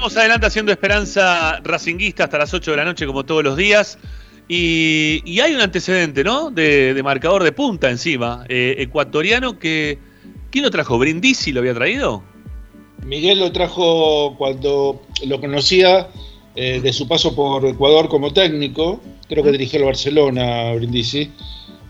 Sigamos 0.00 0.16
adelante 0.16 0.46
haciendo 0.46 0.72
esperanza 0.72 1.60
racinguista 1.62 2.24
hasta 2.24 2.38
las 2.38 2.54
8 2.54 2.70
de 2.70 2.76
la 2.78 2.84
noche, 2.86 3.06
como 3.06 3.24
todos 3.24 3.44
los 3.44 3.54
días. 3.56 3.98
Y, 4.48 5.20
y 5.26 5.40
hay 5.40 5.54
un 5.54 5.60
antecedente, 5.60 6.24
¿no? 6.24 6.50
De, 6.50 6.94
de 6.94 7.02
marcador 7.02 7.44
de 7.44 7.52
punta 7.52 7.90
encima. 7.90 8.44
eh, 8.48 8.76
ecuatoriano 8.78 9.58
que. 9.58 9.98
¿Quién 10.50 10.64
lo 10.64 10.70
trajo? 10.70 10.98
¿Brindisi 10.98 11.52
lo 11.52 11.60
había 11.60 11.74
traído? 11.74 12.22
Miguel 13.04 13.38
lo 13.40 13.52
trajo 13.52 14.34
cuando 14.38 15.02
lo 15.26 15.38
conocía 15.40 16.08
eh, 16.56 16.80
de 16.82 16.92
su 16.94 17.06
paso 17.06 17.36
por 17.36 17.64
Ecuador 17.66 18.08
como 18.08 18.32
técnico, 18.32 19.00
creo 19.28 19.44
que 19.44 19.52
dirigió 19.52 19.78
el 19.80 19.84
Barcelona, 19.84 20.72
Brindisi, 20.74 21.30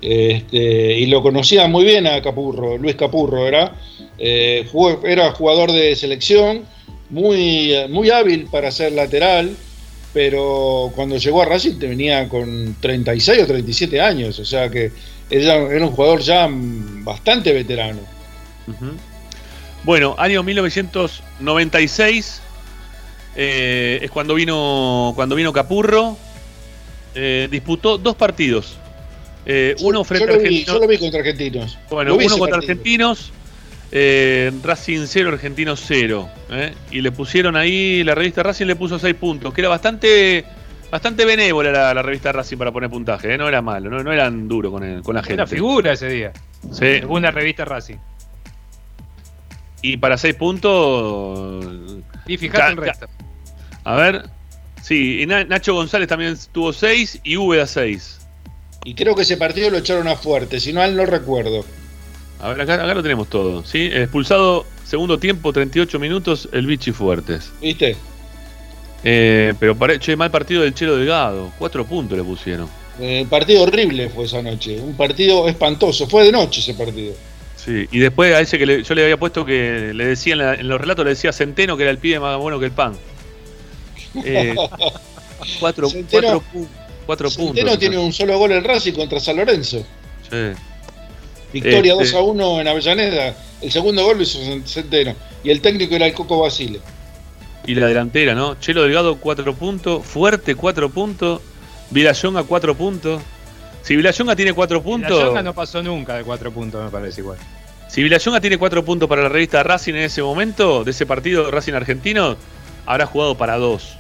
este, 0.03 0.99
y 0.99 1.07
lo 1.07 1.23
conocía 1.23 1.67
muy 1.69 1.85
bien 1.85 2.07
a 2.07 2.21
Capurro, 2.21 2.77
Luis 2.77 2.97
Capurro 2.97 3.47
era, 3.47 3.75
eh, 4.19 4.67
jugó- 4.71 5.01
era 5.07 5.33
jugador 5.33 5.73
de 5.73 5.97
selección, 5.97 6.65
muy, 7.11 7.75
muy 7.89 8.11
hábil 8.11 8.47
para 8.51 8.71
ser 8.71 8.93
lateral, 8.93 9.57
pero 10.13 10.93
cuando 10.95 11.17
llegó 11.17 11.43
a 11.43 11.45
Racing 11.45 11.79
venía 11.79 12.29
con 12.29 12.77
36 12.81 13.43
o 13.43 13.47
37 13.47 14.01
años, 14.01 14.39
o 14.39 14.45
sea 14.45 14.69
que 14.71 14.93
era, 15.29 15.59
un 15.59 15.91
jugador 15.91 16.21
ya 16.21 16.49
bastante 16.51 17.53
veterano. 17.53 18.01
Ujú. 18.67 18.87
Bueno, 19.85 20.15
año 20.19 20.43
1996 20.43 22.41
eh, 23.37 24.01
es 24.03 24.11
cuando 24.11 24.35
vino 24.35 25.13
cuando 25.15 25.37
vino 25.37 25.53
Capurro. 25.53 26.17
eh, 27.15 27.47
disputó 27.51 27.97
dos 27.99 28.17
partidos. 28.17 28.77
Eh, 29.47 29.75
uno 29.81 30.05
frente 30.05 30.27
yo, 30.27 30.33
a 30.33 30.37
lo 30.37 30.41
vi, 30.43 30.47
Argentinos. 30.47 30.75
yo 30.75 30.81
lo 30.81 30.87
vi 30.89 30.99
contra 30.99 31.21
argentinos. 31.21 31.79
Bueno, 31.89 32.11
Lo 32.11 32.17
vi 32.19 32.27
uno 32.27 32.35
ese 32.35 32.41
contra 32.41 32.57
partido. 32.59 32.73
Argentinos, 32.73 33.31
eh, 33.93 34.53
Racing 34.63 35.07
0, 35.07 35.31
Argentinos 35.31 35.83
0. 35.87 36.29
¿eh? 36.51 36.75
Y 36.91 37.01
le 37.01 37.11
pusieron 37.13 37.57
ahí, 37.57 38.05
la 38.05 38.15
revista 38.15 38.43
Racing 38.43 38.67
le 38.67 38.77
puso 38.77 38.99
6 38.99 39.15
puntos, 39.17 39.53
que 39.55 39.61
era 39.61 39.69
bastante 39.69 40.45
bastante 40.91 41.25
benévola 41.25 41.71
la, 41.71 41.95
la 41.95 42.03
revista 42.03 42.33
Racing 42.33 42.57
para 42.57 42.73
poner 42.73 42.91
puntaje, 42.91 43.33
¿eh? 43.35 43.39
no 43.39 43.47
era 43.49 43.63
malo, 43.63 43.91
no, 43.91 44.03
no 44.03 44.13
eran 44.13 44.49
duros 44.49 44.73
con, 44.73 44.83
el- 44.83 45.03
con 45.03 45.15
la 45.15 45.23
gente. 45.23 45.35
Una 45.35 45.47
figura 45.47 45.93
ese 45.93 46.09
día. 46.09 46.33
Sí. 46.73 46.79
Según 47.01 47.19
una 47.19 47.31
revista 47.31 47.65
Racing. 47.65 47.97
Y 49.83 49.97
para 49.97 50.19
6 50.19 50.35
puntos. 50.35 51.65
Y 52.27 52.37
fíjate 52.37 52.59
Ca- 52.59 52.69
el 52.71 52.77
resto. 52.77 53.07
A 53.85 53.95
ver. 53.97 54.25
Sí, 54.83 55.23
y 55.23 55.27
Na- 55.27 55.45
Nacho 55.45 55.75
González 55.75 56.09
también 56.09 56.37
tuvo 56.53 56.73
6 56.73 57.21
y 57.23 57.37
Úbeda 57.37 57.67
6. 57.67 58.19
Y 58.85 58.95
creo 58.95 59.15
que 59.15 59.23
ese 59.23 59.37
partido 59.37 59.71
lo 59.71 59.79
echaron 59.79 60.09
a 60.09 60.17
fuerte, 60.17 60.59
si 60.59 60.73
no, 60.73 60.87
no 60.89 61.07
recuerdo. 61.07 61.65
A 62.43 62.49
ver, 62.49 62.61
acá, 62.61 62.75
acá 62.75 62.95
lo 62.95 63.03
tenemos 63.03 63.29
todo. 63.29 63.65
¿sí? 63.65 63.91
Expulsado 63.93 64.67
segundo 64.85 65.19
tiempo, 65.19 65.53
38 65.53 65.99
minutos, 65.99 66.49
el 66.53 66.67
Vichy 66.67 66.93
Fuertes. 66.93 67.53
¿Viste? 67.61 67.97
Eh, 69.05 69.55
pero 69.59 69.77
che, 69.99 70.15
mal 70.17 70.31
partido 70.31 70.63
del 70.63 70.75
Chelo 70.75 70.97
Delgado. 70.97 71.53
Cuatro 71.59 71.85
puntos 71.87 72.17
le 72.19 72.25
pusieron. 72.25 72.69
Eh, 72.99 73.27
partido 73.31 73.63
horrible 73.63 74.11
fue 74.11 74.25
esa 74.27 74.43
noche, 74.43 74.79
un 74.79 74.95
partido 74.95 75.49
espantoso, 75.49 76.07
fue 76.07 76.25
de 76.25 76.33
noche 76.33 76.61
ese 76.61 76.75
partido. 76.75 77.15
Sí, 77.57 77.87
y 77.91 77.99
después 77.99 78.35
a 78.35 78.41
ese 78.41 78.59
que 78.59 78.67
le- 78.67 78.83
yo 78.83 78.95
le 78.95 79.03
había 79.05 79.17
puesto 79.19 79.45
que 79.45 79.93
le 79.95 80.05
decía 80.07 80.33
en, 80.35 80.39
la- 80.39 80.55
en 80.55 80.69
los 80.69 80.79
relatos, 80.81 81.05
le 81.05 81.11
decía 81.13 81.33
Centeno 81.33 81.77
que 81.77 81.85
era 81.85 81.91
el 81.93 81.99
pibe 81.99 82.21
más 82.21 82.37
bueno 82.39 82.59
que 82.59 82.67
el 82.67 82.73
pan. 82.73 82.93
Eh, 84.25 84.55
cuatro, 85.61 85.89
Centeno- 85.89 86.11
cuatro, 86.11 86.43
pu- 86.53 86.67
cuatro 87.07 87.31
Centeno 87.31 87.55
puntos. 87.57 87.79
tiene 87.79 87.99
un 87.99 88.13
solo 88.13 88.39
gol 88.39 88.53
en 88.53 88.65
Racing 88.65 88.93
contra 88.93 89.19
San 89.21 89.37
Lorenzo. 89.37 89.79
Sí. 90.31 90.37
Victoria 91.53 91.93
Este- 91.93 92.05
2 92.05 92.15
a 92.15 92.21
1 92.21 92.61
en 92.61 92.69
Avellaneda. 92.69 93.35
El 93.61 93.71
segundo 93.73 94.05
gol 94.05 94.19
lo 94.19 94.23
hizo 94.23 94.39
Centeno. 94.65 95.15
Y 95.43 95.51
el 95.51 95.61
técnico 95.61 95.95
era 95.95 96.07
el 96.07 96.13
Coco 96.13 96.41
Basile. 96.41 96.81
Y 97.67 97.75
la 97.75 97.87
delantera, 97.87 98.35
¿no? 98.35 98.59
Chelo 98.59 98.83
Delgado, 98.83 99.17
4 99.17 99.55
puntos. 99.55 100.05
Fuerte, 100.05 100.55
4 100.55 100.89
puntos. 100.91 101.41
Vilayonga, 101.91 102.45
4 102.45 102.75
puntos. 102.75 103.21
Si 103.83 103.97
Vilayonga 103.97 104.37
tiene 104.37 104.53
4 104.53 104.79
La 104.79 104.83
puntos. 104.83 105.23
Yonga 105.23 105.43
no 105.43 105.55
pasó 105.55 105.83
nunca 105.83 106.17
de 106.17 106.25
cuatro 106.25 106.53
puntos, 106.53 106.85
me 106.85 106.91
parece 106.91 107.21
igual. 107.23 107.39
Si 107.89 108.03
Vilayonga 108.03 108.41
tiene 108.41 108.59
4 108.59 108.85
puntos 108.85 109.09
para 109.09 109.23
la 109.23 109.29
revista 109.29 109.63
Racing 109.63 109.95
en 109.95 110.03
ese 110.03 110.23
momento, 110.23 110.85
de 110.85 110.93
ese 110.93 111.07
partido 111.07 111.51
Racing 111.51 111.73
Argentino, 111.73 112.37
habrá 112.87 113.07
jugado 113.07 113.37
para 113.37 113.57
2. 113.57 113.97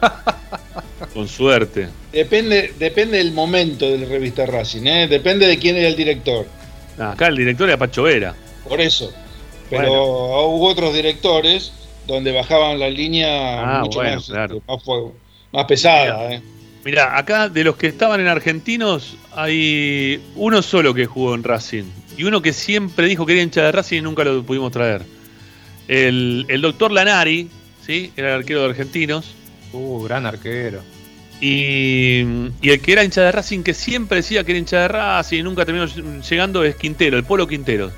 Con 1.14 1.28
suerte. 1.28 1.88
Depende, 2.12 2.74
depende 2.78 3.18
del 3.18 3.32
momento 3.32 3.88
de 3.90 3.98
la 3.98 4.06
revista 4.06 4.46
Racing, 4.46 4.86
¿eh? 4.86 5.06
depende 5.08 5.46
de 5.46 5.58
quién 5.58 5.76
era 5.76 5.88
el 5.88 5.96
director. 5.96 6.46
Ah, 6.98 7.12
Acá 7.12 7.28
el 7.28 7.36
director 7.36 7.68
era 7.68 7.76
Pacho 7.78 8.02
Vera. 8.04 8.34
Por 8.68 8.80
eso. 8.80 9.12
Pero 9.70 9.88
Bueno. 9.88 10.42
hubo 10.48 10.68
otros 10.68 10.94
directores 10.94 11.72
donde 12.06 12.32
bajaban 12.32 12.78
la 12.78 12.88
línea 12.88 13.78
Ah, 13.78 13.80
mucho 13.84 13.98
bueno, 13.98 14.16
más, 14.16 14.26
claro. 14.26 14.56
este, 14.56 14.72
más, 14.72 14.82
fuego- 14.82 15.14
más 15.52 15.64
pesada. 15.66 16.32
¿eh? 16.32 16.42
Mirá, 16.84 17.16
acá 17.18 17.48
de 17.48 17.64
los 17.64 17.76
que 17.76 17.86
estaban 17.86 18.20
en 18.20 18.28
Argentinos, 18.28 19.16
hay 19.34 20.20
uno 20.36 20.62
solo 20.62 20.94
que 20.94 21.06
jugó 21.06 21.34
en 21.34 21.44
Racing. 21.44 21.84
Y 22.16 22.24
uno 22.24 22.40
que 22.42 22.52
siempre 22.52 23.06
dijo 23.06 23.26
que 23.26 23.34
era 23.34 23.42
hincha 23.42 23.62
de 23.62 23.72
Racing 23.72 23.98
y 23.98 24.02
nunca 24.02 24.24
lo 24.24 24.42
pudimos 24.42 24.72
traer. 24.72 25.02
El, 25.86 26.46
el 26.48 26.60
doctor 26.60 26.90
Lanari, 26.90 27.48
¿sí? 27.86 28.12
Era 28.16 28.28
el 28.30 28.34
arquero 28.40 28.60
de 28.62 28.70
Argentinos. 28.70 29.34
Uh, 29.72 30.02
gran 30.04 30.26
arquero. 30.26 30.82
Y, 31.40 32.22
y 32.60 32.70
el 32.70 32.80
que 32.80 32.92
era 32.92 33.04
hincha 33.04 33.22
de 33.22 33.32
Racing, 33.32 33.62
que 33.62 33.74
siempre 33.74 34.16
decía 34.16 34.42
que 34.44 34.52
era 34.52 34.58
hincha 34.58 34.80
de 34.80 34.88
Racing 34.88 35.38
y 35.38 35.42
nunca 35.42 35.64
terminó 35.64 35.86
llegando, 35.86 36.64
es 36.64 36.74
Quintero, 36.74 37.16
el 37.16 37.24
Polo 37.24 37.46
Quintero. 37.46 37.92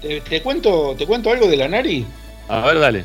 ¿Te, 0.00 0.20
te 0.22 0.40
cuento, 0.42 0.94
¿Te 0.96 1.06
cuento 1.06 1.30
algo 1.30 1.48
de 1.48 1.56
la 1.56 1.68
Nari? 1.68 2.06
A 2.48 2.60
ver, 2.66 2.78
dale. 2.78 3.04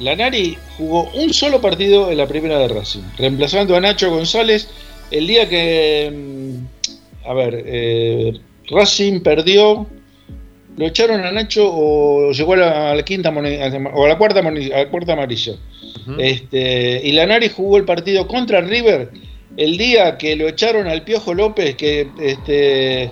Lanari 0.00 0.56
jugó 0.76 1.10
un 1.14 1.32
solo 1.32 1.60
partido 1.60 2.10
en 2.10 2.18
la 2.18 2.26
primera 2.26 2.58
de 2.58 2.68
Racing, 2.68 3.02
reemplazando 3.16 3.76
a 3.76 3.80
Nacho 3.80 4.10
González 4.10 4.68
el 5.10 5.26
día 5.26 5.48
que, 5.48 6.12
mm, 6.14 7.28
a 7.28 7.34
ver, 7.34 7.64
eh, 7.66 8.32
Racing 8.70 9.20
perdió, 9.20 9.86
lo 10.76 10.86
echaron 10.86 11.24
a 11.24 11.32
Nacho 11.32 11.68
o 11.68 12.30
llegó 12.30 12.52
a 12.52 12.56
la, 12.56 12.90
a 12.92 12.94
la 12.94 13.02
quinta 13.02 13.30
o 13.30 14.04
a 14.04 14.08
la 14.08 14.18
cuarta, 14.18 14.40
a 14.40 14.42
la 14.42 14.88
cuarta 14.88 15.14
amarilla. 15.14 15.54
Este, 16.18 17.00
y 17.04 17.12
Lanari 17.12 17.48
jugó 17.48 17.76
el 17.76 17.84
partido 17.84 18.26
contra 18.26 18.60
River 18.60 19.10
el 19.56 19.76
día 19.76 20.16
que 20.18 20.36
lo 20.36 20.48
echaron 20.48 20.86
al 20.86 21.02
Piojo 21.02 21.34
López, 21.34 21.74
que 21.74 22.08
este, 22.20 23.10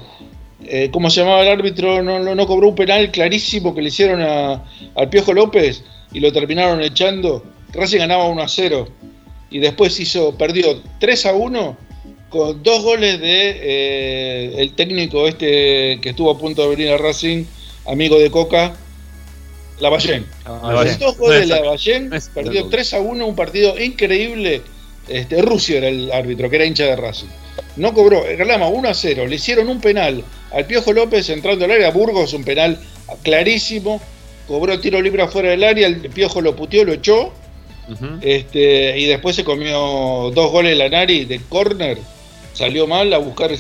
eh, 0.64 0.88
¿cómo 0.92 1.10
se 1.10 1.20
llamaba 1.20 1.42
el 1.42 1.48
árbitro? 1.48 2.02
No, 2.02 2.20
no, 2.20 2.34
no 2.34 2.46
cobró 2.46 2.68
un 2.68 2.74
penal 2.74 3.10
clarísimo 3.10 3.74
que 3.74 3.82
le 3.82 3.88
hicieron 3.88 4.22
a- 4.22 4.64
al 4.94 5.08
Piojo 5.10 5.32
López 5.32 5.82
y 6.12 6.20
lo 6.20 6.32
terminaron 6.32 6.80
echando. 6.82 7.42
Racing 7.72 7.98
ganaba 7.98 8.28
1 8.28 8.40
a 8.42 8.48
0 8.48 8.88
y 9.50 9.58
después 9.58 9.98
hizo, 10.00 10.36
perdió 10.36 10.80
3 11.00 11.26
a 11.26 11.34
1 11.34 11.76
con 12.30 12.62
dos 12.62 12.82
goles 12.82 13.20
de 13.20 13.50
eh, 13.60 14.54
el 14.58 14.72
técnico 14.72 15.26
este 15.28 15.98
que 16.00 16.10
estuvo 16.10 16.30
a 16.30 16.38
punto 16.38 16.62
de 16.62 16.76
venir 16.76 16.90
a 16.92 16.96
Racing, 16.98 17.44
amigo 17.86 18.18
de 18.18 18.30
Coca, 18.30 18.74
Lavallén. 19.80 20.26
Lavallén. 20.44 20.98
Dos 20.98 21.16
goles 21.18 21.40
de 21.40 21.46
Lavallén, 21.46 22.10
perdió 22.34 22.68
3 22.68 22.94
a 22.94 23.00
1, 23.00 23.26
un 23.26 23.36
partido 23.36 23.78
increíble. 23.78 24.62
Este, 25.08 25.40
Rusio 25.42 25.76
era 25.78 25.88
el 25.88 26.10
árbitro, 26.10 26.50
que 26.50 26.56
era 26.56 26.64
hincha 26.64 26.84
de 26.84 26.96
Racing. 26.96 27.28
No 27.76 27.92
cobró, 27.92 28.24
reclama 28.24 28.68
1 28.68 28.88
a 28.88 28.94
0. 28.94 29.26
Le 29.26 29.36
hicieron 29.36 29.68
un 29.68 29.80
penal 29.80 30.24
al 30.52 30.64
Piojo 30.66 30.92
López 30.92 31.28
entrando 31.28 31.64
al 31.64 31.70
área. 31.70 31.90
Burgos, 31.90 32.32
un 32.32 32.44
penal 32.44 32.78
clarísimo. 33.22 34.00
Cobró 34.48 34.80
tiro 34.80 35.00
libre 35.00 35.22
afuera 35.22 35.50
del 35.50 35.62
área. 35.62 35.86
El 35.86 36.08
Piojo 36.10 36.40
lo 36.40 36.56
puteó, 36.56 36.84
lo 36.84 36.92
echó. 36.92 37.32
este, 38.20 38.98
y 38.98 39.06
después 39.06 39.36
se 39.36 39.44
comió 39.44 40.32
dos 40.34 40.50
goles 40.50 40.76
la 40.76 40.88
Nari 40.88 41.24
de 41.24 41.40
córner. 41.48 41.98
Salió 42.52 42.86
mal 42.86 43.12
a 43.12 43.18
buscar. 43.18 43.50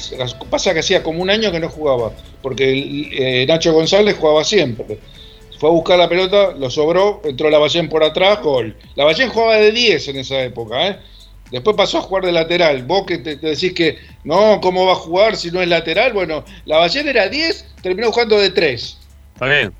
Pasa 0.50 0.72
que 0.72 0.80
hacía 0.80 1.02
como 1.02 1.20
un 1.20 1.30
año 1.30 1.52
que 1.52 1.60
no 1.60 1.68
jugaba. 1.68 2.12
Porque 2.40 3.10
eh, 3.12 3.46
Nacho 3.46 3.72
González 3.72 4.16
jugaba 4.18 4.42
siempre. 4.42 4.98
Fue 5.58 5.68
a 5.68 5.72
buscar 5.72 5.98
la 5.98 6.08
pelota, 6.08 6.52
lo 6.52 6.70
sobró, 6.70 7.22
entró 7.24 7.48
Lavallén 7.50 7.88
por 7.88 8.04
atrás, 8.04 8.40
gol. 8.42 8.76
Lavallén 8.94 9.30
jugaba 9.30 9.56
de 9.56 9.72
10 9.72 10.08
en 10.08 10.16
esa 10.18 10.42
época, 10.42 10.88
¿eh? 10.88 10.98
Después 11.50 11.76
pasó 11.76 11.98
a 11.98 12.02
jugar 12.02 12.24
de 12.24 12.32
lateral. 12.32 12.82
Vos 12.82 13.06
que 13.06 13.18
te, 13.18 13.36
te 13.36 13.46
decís 13.48 13.72
que 13.72 13.98
no, 14.24 14.60
¿cómo 14.60 14.84
va 14.86 14.92
a 14.92 14.96
jugar 14.96 15.36
si 15.36 15.50
no 15.50 15.62
es 15.62 15.68
lateral? 15.68 16.12
Bueno, 16.12 16.44
Lavallén 16.64 17.08
era 17.08 17.28
10, 17.28 17.74
terminó 17.82 18.10
jugando 18.10 18.38
de 18.38 18.50
3. 18.50 18.98
Está 19.34 19.46
bien. 19.46 19.72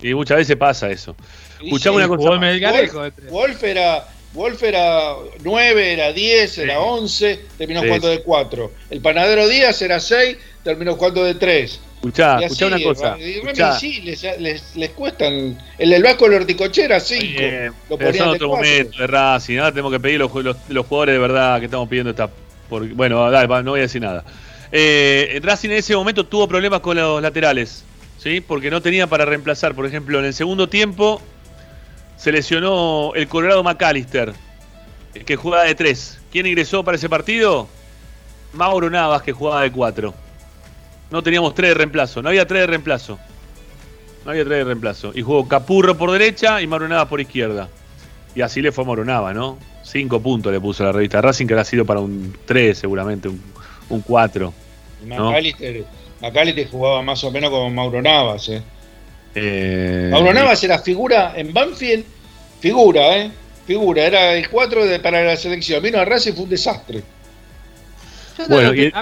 Y 0.00 0.14
muchas 0.14 0.38
veces 0.38 0.56
pasa 0.56 0.90
eso. 0.90 1.16
Escuchame 1.62 1.96
una 1.96 2.08
cosa. 2.08 2.30
de 2.38 2.60
Wolf, 2.60 3.14
Wolf 3.30 3.64
era, 3.64 4.06
Wolf 4.32 4.62
era 4.62 5.14
9, 5.42 5.92
era 5.92 6.12
10, 6.12 6.58
era 6.58 6.80
11, 6.80 7.40
terminó 7.58 7.80
Sí, 7.80 7.86
jugando 7.88 8.08
sí. 8.08 8.16
de 8.16 8.22
4. 8.22 8.72
El 8.90 9.00
panadero 9.00 9.48
Díaz 9.48 9.82
era 9.82 9.98
6, 9.98 10.36
terminó 10.68 10.96
jugando 10.96 11.24
de 11.24 11.34
3. 11.34 11.80
Escuchá, 11.94 12.38
escuchá 12.40 12.66
una 12.66 12.82
cosa. 12.82 13.16
escuchá. 13.18 13.78
sí, 13.78 14.02
les, 14.02 14.22
les, 14.38 14.76
les 14.76 14.90
cuestan. 14.90 15.58
El 15.78 15.88
del 15.90 16.02
Vasco 16.02 16.28
Lorticochera, 16.28 17.00
5. 17.00 17.24
Bien, 17.38 17.72
Lo 17.88 17.96
ponían 17.96 18.28
otro 18.28 18.48
cuatro. 18.48 18.68
momento 18.68 18.98
de 18.98 19.06
Racing. 19.06 19.56
Ahora 19.56 19.70
tenemos 19.72 19.92
que 19.92 19.98
pedir 20.00 20.18
los, 20.18 20.34
los, 20.34 20.56
los 20.68 20.86
jugadores 20.86 21.14
de 21.14 21.18
verdad 21.20 21.58
que 21.58 21.64
estamos 21.64 21.88
pidiendo 21.88 22.10
esta. 22.10 22.28
porque- 22.68 22.92
bueno, 22.92 23.30
dale, 23.30 23.48
no 23.62 23.70
voy 23.70 23.80
a 23.80 23.84
decir 23.84 24.02
nada. 24.02 24.24
Eh, 24.70 25.40
Racing 25.42 25.70
en 25.70 25.76
ese 25.78 25.96
momento 25.96 26.26
tuvo 26.26 26.46
problemas 26.46 26.80
con 26.80 26.98
los 26.98 27.22
laterales, 27.22 27.82
¿sí? 28.18 28.42
Porque 28.42 28.70
no 28.70 28.82
tenía 28.82 29.06
para 29.06 29.24
reemplazar. 29.24 29.74
Por 29.74 29.86
ejemplo, 29.86 30.18
en 30.18 30.26
el 30.26 30.34
segundo 30.34 30.68
tiempo 30.68 31.22
se 32.18 32.30
lesionó 32.30 33.12
el 33.14 33.26
Colorado 33.26 33.62
McAllister, 33.64 34.34
que 35.24 35.36
jugaba 35.36 35.64
de 35.64 35.74
3. 35.74 36.18
¿Quién 36.30 36.44
ingresó 36.46 36.84
para 36.84 36.98
ese 36.98 37.08
partido? 37.08 37.68
Mauro 38.52 38.90
Navas, 38.90 39.22
que 39.22 39.32
jugaba 39.32 39.62
de 39.62 39.72
4. 39.72 40.27
No 41.10 41.22
teníamos 41.22 41.54
3 41.54 41.70
de 41.70 41.74
reemplazo, 41.74 42.22
no 42.22 42.28
había 42.28 42.46
3 42.46 42.60
de 42.62 42.66
reemplazo. 42.66 43.18
No 44.24 44.30
había 44.32 44.44
3 44.44 44.58
de 44.58 44.64
reemplazo. 44.64 45.12
Y 45.14 45.22
jugó 45.22 45.48
Capurro 45.48 45.96
por 45.96 46.10
derecha 46.10 46.60
y 46.60 46.66
Mauro 46.66 46.86
Navas 46.88 47.08
por 47.08 47.20
izquierda. 47.20 47.68
Y 48.34 48.42
así 48.42 48.60
le 48.60 48.72
fue 48.72 48.84
a 48.84 48.86
Mauro 48.86 49.04
Navas, 49.04 49.34
¿no? 49.34 49.58
5 49.84 50.20
puntos 50.20 50.52
le 50.52 50.60
puso 50.60 50.84
la 50.84 50.92
revista 50.92 51.20
Racing, 51.22 51.46
que 51.46 51.54
habrá 51.54 51.64
sido 51.64 51.84
para 51.86 52.00
un 52.00 52.36
3 52.44 52.76
seguramente, 52.76 53.28
un, 53.28 53.42
un 53.88 54.00
4. 54.02 54.52
Y 55.02 55.06
¿no? 55.06 55.30
McAllister, 55.30 55.84
McAllister 56.20 56.68
jugaba 56.68 57.00
más 57.02 57.24
o 57.24 57.30
menos 57.30 57.48
como 57.50 57.70
Mauro 57.70 58.02
Navas. 58.02 58.48
Eh. 58.50 58.62
Eh, 59.34 60.08
Mauro 60.12 60.34
Navas 60.34 60.62
era 60.62 60.78
figura 60.80 61.32
en 61.36 61.54
Banfield, 61.54 62.04
figura, 62.60 63.16
¿eh? 63.16 63.30
Figura, 63.66 64.02
era 64.04 64.34
el 64.34 64.48
4 64.48 64.86
de, 64.86 64.98
para 65.00 65.22
la 65.24 65.36
selección. 65.36 65.82
Vino 65.82 65.98
a 65.98 66.04
Racing 66.04 66.32
y 66.32 66.34
fue 66.34 66.44
un 66.44 66.50
desastre. 66.50 67.02
Yo 68.38 68.44
Bueno, 68.48 68.74
y 68.74 68.80
el- 68.86 68.92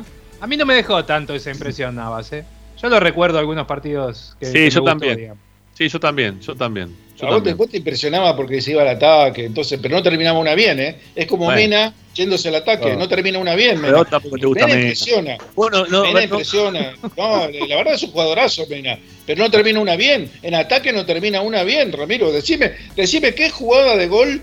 a, 0.46 0.48
mí 0.48 0.56
no 0.56 0.64
me 0.66 0.74
dejó 0.74 1.04
tanto 1.04 1.34
esa 1.34 1.50
impresión 1.50 1.94
Navas, 1.94 2.32
¿eh? 2.32 2.44
Yo 2.80 2.88
lo 2.88 3.00
recuerdo 3.00 3.38
algunos 3.38 3.66
partidos 3.66 4.36
que. 4.38 4.46
Sí, 4.46 4.52
que 4.52 4.70
yo 4.70 4.80
gustó, 4.80 4.90
también. 4.92 5.16
digamos. 5.16 5.38
Sí, 5.76 5.88
yo 5.88 6.00
también, 6.00 6.40
yo 6.40 6.54
también. 6.54 6.96
Yo 7.20 7.26
A 7.26 7.38
vos 7.38 7.56
vos 7.56 7.68
te 7.70 7.78
impresionaba 7.78 8.36
porque 8.36 8.60
se 8.60 8.72
iba 8.72 8.82
al 8.82 8.88
ataque, 8.88 9.44
entonces, 9.44 9.78
pero 9.82 9.96
no 9.96 10.02
terminaba 10.02 10.38
una 10.38 10.54
bien, 10.54 10.78
¿eh? 10.80 10.96
Es 11.14 11.26
como 11.26 11.46
Bueno. 11.46 11.60
Mena 11.60 11.94
yéndose 12.14 12.48
al 12.48 12.56
ataque, 12.56 12.96
no 12.96 13.08
termina 13.08 13.38
una 13.38 13.54
bien, 13.54 13.76
Pero 13.76 13.82
Mena. 13.88 13.98
vos 13.98 14.08
tampoco 14.10 14.36
te 14.38 14.46
gusta 14.46 14.64
Mena 14.66 14.76
Mena. 14.76 14.88
impresiona. 14.88 15.38
Bueno, 15.54 15.86
no, 15.86 16.02
Mena 16.02 16.12
no- 16.14 16.24
impresiona. 16.24 16.92
No, 17.16 17.48
la 17.48 17.76
verdad 17.76 17.94
es 17.94 18.02
un 18.02 18.10
jugadorazo, 18.10 18.66
Mena. 18.68 18.98
Pero 19.26 19.42
no 19.42 19.50
termina 19.50 19.80
una 19.80 19.96
bien. 19.96 20.30
En 20.42 20.54
ataque 20.54 20.92
no 20.92 21.04
termina 21.04 21.40
una 21.42 21.62
bien, 21.62 21.92
Ramiro. 21.92 22.30
Decime, 22.32 22.72
decime 22.94 23.34
qué 23.34 23.50
jugada 23.50 23.96
de 23.96 24.06
gol 24.06 24.42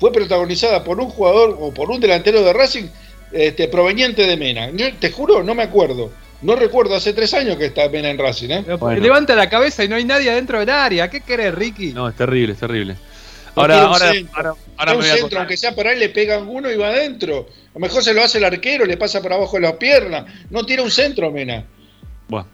fue 0.00 0.12
protagonizada 0.12 0.84
por 0.84 1.00
un 1.00 1.08
jugador 1.08 1.56
o 1.60 1.72
por 1.72 1.90
un 1.90 2.00
delantero 2.00 2.42
de 2.42 2.52
Racing 2.52 2.88
este, 3.32 3.68
proveniente 3.68 4.26
de 4.26 4.36
Mena. 4.36 4.70
Yo 4.70 4.94
te 4.94 5.10
juro, 5.10 5.42
no 5.42 5.54
me 5.54 5.62
acuerdo. 5.62 6.10
No 6.40 6.54
recuerdo, 6.54 6.94
hace 6.94 7.12
tres 7.12 7.34
años 7.34 7.56
que 7.56 7.66
está 7.66 7.88
Mena 7.88 8.10
en 8.10 8.18
Racing, 8.18 8.50
¿eh? 8.50 8.64
Bueno. 8.78 9.00
Levanta 9.00 9.34
la 9.34 9.48
cabeza 9.48 9.84
y 9.84 9.88
no 9.88 9.96
hay 9.96 10.04
nadie 10.04 10.30
adentro 10.30 10.60
del 10.60 10.70
área. 10.70 11.10
¿Qué 11.10 11.20
querés, 11.20 11.54
Ricky? 11.54 11.92
No, 11.92 12.08
es 12.08 12.14
terrible, 12.14 12.52
es 12.52 12.60
terrible. 12.60 12.96
Ahora, 13.56 13.82
ahora, 13.82 14.12
centro. 14.12 14.36
ahora, 14.36 14.54
ahora 14.76 14.92
me 14.92 14.98
un 14.98 15.02
voy 15.02 15.10
a 15.10 15.16
centro, 15.16 15.38
aunque 15.40 15.56
sea 15.56 15.74
para 15.74 15.92
él, 15.92 15.98
le 15.98 16.10
pegan 16.10 16.46
uno 16.48 16.70
y 16.70 16.76
va 16.76 16.88
adentro. 16.88 17.48
A 17.70 17.74
lo 17.74 17.80
mejor 17.80 18.04
se 18.04 18.14
lo 18.14 18.22
hace 18.22 18.38
el 18.38 18.44
arquero, 18.44 18.84
le 18.84 18.96
pasa 18.96 19.20
por 19.20 19.32
abajo 19.32 19.56
de 19.56 19.62
las 19.62 19.72
piernas. 19.72 20.26
No 20.50 20.64
tiene 20.64 20.82
un 20.82 20.92
centro, 20.92 21.32
Mena. 21.32 21.64
Bueno. 22.28 22.46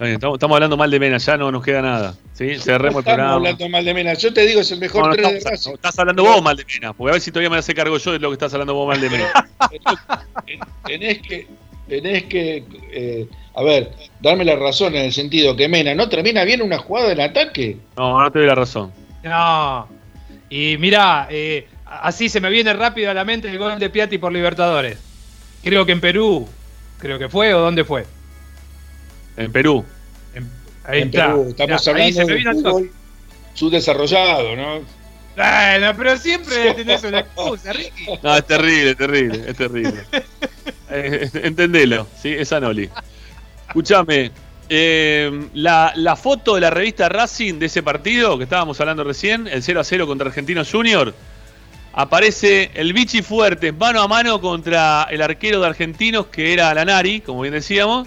Estamos, 0.00 0.36
estamos 0.36 0.54
hablando 0.56 0.76
mal 0.76 0.90
de 0.90 0.98
Mena, 1.00 1.18
ya 1.18 1.36
no 1.36 1.50
nos 1.52 1.62
queda 1.64 1.82
nada. 1.82 2.14
¿sí? 2.32 2.56
Cerremos 2.58 2.96
el 2.96 3.00
Estamos 3.00 3.04
programa. 3.04 3.34
hablando 3.34 3.68
mal 3.68 3.84
de 3.84 3.94
Mena. 3.94 4.14
Yo 4.14 4.32
te 4.32 4.46
digo, 4.46 4.60
es 4.60 4.70
el 4.70 4.78
mejor 4.80 5.02
No, 5.02 5.08
no, 5.08 5.14
tres 5.14 5.28
de 5.32 5.38
estamos- 5.38 5.66
no, 5.66 5.74
estás 5.74 5.98
hablando 5.98 6.22
vos 6.24 6.42
mal 6.42 6.56
de 6.56 6.64
Mena, 6.64 6.92
porque 6.92 7.10
a 7.10 7.12
ver 7.14 7.20
si 7.22 7.30
todavía 7.30 7.50
me 7.50 7.56
hace 7.58 7.74
cargo 7.74 7.96
yo 7.98 8.12
de 8.12 8.18
lo 8.18 8.28
que 8.30 8.34
estás 8.34 8.52
hablando 8.54 8.74
vos 8.74 8.88
mal 8.88 9.00
de 9.00 9.10
Mena. 9.10 9.32
tenés 10.86 11.18
que, 11.20 11.46
tenés 11.88 12.24
que, 12.24 12.64
eh, 12.92 13.26
a 13.54 13.62
ver, 13.62 13.92
darme 14.20 14.44
la 14.44 14.56
razón 14.56 14.94
en 14.94 15.04
el 15.04 15.12
sentido 15.12 15.54
que 15.56 15.68
Mena 15.68 15.94
no 15.94 16.08
termina 16.08 16.44
bien 16.44 16.62
una 16.62 16.78
jugada 16.78 17.12
en 17.12 17.20
ataque. 17.20 17.76
No, 17.96 18.20
no 18.20 18.30
te 18.30 18.38
doy 18.38 18.48
la 18.48 18.54
razón. 18.54 18.92
No. 19.22 19.88
Y 20.50 20.76
mira, 20.78 21.28
así 21.86 22.28
se 22.28 22.40
me 22.40 22.50
viene 22.50 22.72
rápido 22.72 23.10
a 23.10 23.14
la 23.14 23.24
mente 23.24 23.48
el 23.48 23.58
gol 23.58 23.78
de 23.78 23.90
Piatti 23.90 24.18
por 24.18 24.32
Libertadores. 24.32 24.98
Creo 25.62 25.86
que 25.86 25.92
en 25.92 26.00
Perú, 26.00 26.48
creo 26.98 27.18
que 27.18 27.28
fue 27.28 27.54
o 27.54 27.60
dónde 27.60 27.84
fue. 27.84 28.04
En 29.36 29.52
Perú. 29.52 29.84
Ahí 30.84 31.02
En 31.02 31.08
está. 31.08 31.28
Perú, 31.28 31.46
estamos 31.50 31.84
se 31.84 31.90
hablando 31.90 32.26
me 32.26 32.34
de 32.34 32.52
fútbol 32.54 32.90
subdesarrollado, 33.54 34.56
¿no? 34.56 34.80
Bueno, 35.36 35.94
pero 35.96 36.16
siempre 36.16 36.74
tenés 36.76 37.02
una 37.04 37.20
excusa, 37.20 37.72
Ricky. 37.72 38.06
No, 38.22 38.36
es 38.36 38.46
terrible, 38.46 38.90
es 38.90 38.96
terrible, 38.96 39.44
es 39.48 39.56
terrible. 39.56 40.04
Eh, 40.94 41.30
entendelo, 41.44 42.06
¿sí? 42.20 42.28
Es 42.28 42.52
Anoli. 42.52 42.86
Escúchame, 43.66 44.30
eh, 44.68 45.48
la, 45.54 45.90
la 45.96 46.16
foto 46.16 46.54
de 46.56 46.60
la 46.60 46.68
revista 46.68 47.08
Racing 47.08 47.58
de 47.58 47.64
ese 47.64 47.82
partido 47.82 48.36
que 48.36 48.44
estábamos 48.44 48.78
hablando 48.78 49.02
recién, 49.02 49.48
el 49.48 49.62
0 49.62 49.80
a 49.80 49.84
0 49.84 50.06
contra 50.06 50.26
Argentinos 50.28 50.70
Junior, 50.70 51.14
aparece 51.94 52.70
el 52.74 52.92
Vichy 52.92 53.22
Fuerte 53.22 53.72
mano 53.72 54.02
a 54.02 54.08
mano 54.08 54.38
contra 54.42 55.06
el 55.10 55.22
arquero 55.22 55.60
de 55.60 55.66
Argentinos 55.68 56.26
que 56.26 56.52
era 56.52 56.74
Lanari, 56.74 57.22
como 57.22 57.40
bien 57.40 57.54
decíamos, 57.54 58.06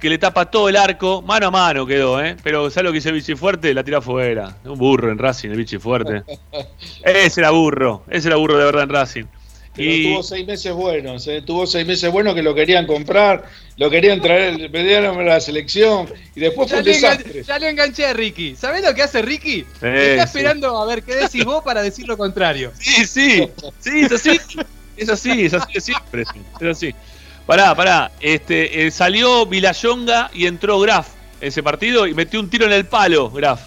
que 0.00 0.08
le 0.08 0.18
tapa 0.18 0.50
todo 0.50 0.68
el 0.68 0.76
arco, 0.76 1.22
mano 1.22 1.48
a 1.48 1.50
mano 1.50 1.86
quedó, 1.86 2.22
¿eh? 2.24 2.36
Pero 2.42 2.70
¿sabes 2.70 2.84
lo 2.86 2.92
que 2.92 2.98
hizo 2.98 3.08
el 3.10 3.16
Vichy 3.16 3.34
Fuerte? 3.34 3.74
La 3.74 3.84
tira 3.84 3.98
afuera. 3.98 4.56
Un 4.64 4.78
burro 4.78 5.10
en 5.10 5.18
Racing, 5.18 5.50
el 5.50 5.56
Vichy 5.58 5.78
Fuerte. 5.78 6.22
Ese 7.04 7.40
era 7.40 7.50
burro, 7.50 8.02
ese 8.10 8.28
era 8.28 8.36
burro 8.36 8.58
de 8.58 8.64
verdad 8.64 8.82
en 8.84 8.88
Racing. 8.90 9.24
Pero 9.74 9.90
Y- 9.90 10.02
tuvo 10.12 10.22
seis 10.22 10.46
meses 10.46 10.72
buenos, 10.72 11.26
¿eh? 11.28 11.42
tuvo 11.46 11.66
seis 11.66 11.86
meses 11.86 12.10
buenos 12.10 12.34
que 12.34 12.42
lo 12.42 12.54
querían 12.54 12.86
comprar, 12.86 13.44
lo 13.76 13.88
querían 13.88 14.20
traer, 14.20 14.70
pedían 14.70 15.04
a 15.04 15.22
la 15.22 15.40
selección 15.40 16.08
y 16.34 16.40
después 16.40 16.68
fue 16.68 16.78
Ya 16.78 16.80
un 16.82 16.84
le, 16.86 16.92
engan- 16.98 17.16
desastre. 17.18 17.42
ya 17.44 17.58
le 17.58 17.68
enganché 17.70 18.06
a 18.06 18.12
Ricky. 18.12 18.56
¿Sabés 18.56 18.82
lo 18.84 18.92
que 18.94 19.02
hace 19.02 19.22
Ricky? 19.22 19.60
Sí, 19.62 19.66
Está 19.86 20.26
sí. 20.26 20.38
esperando 20.38 20.76
a 20.76 20.86
ver 20.86 21.02
qué 21.04 21.14
decís 21.14 21.44
vos 21.44 21.62
para 21.62 21.82
decir 21.82 22.06
lo 22.08 22.16
contrario. 22.18 22.72
Sí, 22.78 23.04
sí, 23.06 23.48
sí, 23.78 24.00
es 24.00 24.12
así. 24.12 24.40
Es 24.96 25.08
así, 25.08 25.44
es 25.46 25.54
así 25.54 25.72
de 25.72 25.80
siempre. 25.80 26.24
sí, 26.26 26.40
Es 26.60 26.66
así. 26.76 26.94
Pará, 27.50 27.74
pará. 27.74 28.12
Este, 28.20 28.86
eh, 28.86 28.92
salió 28.92 29.44
Vilayonga 29.44 30.30
y 30.32 30.46
entró 30.46 30.78
Graf 30.78 31.08
ese 31.40 31.64
partido 31.64 32.06
y 32.06 32.14
metió 32.14 32.38
un 32.38 32.48
tiro 32.48 32.64
en 32.64 32.70
el 32.70 32.86
palo, 32.86 33.28
Graf. 33.28 33.62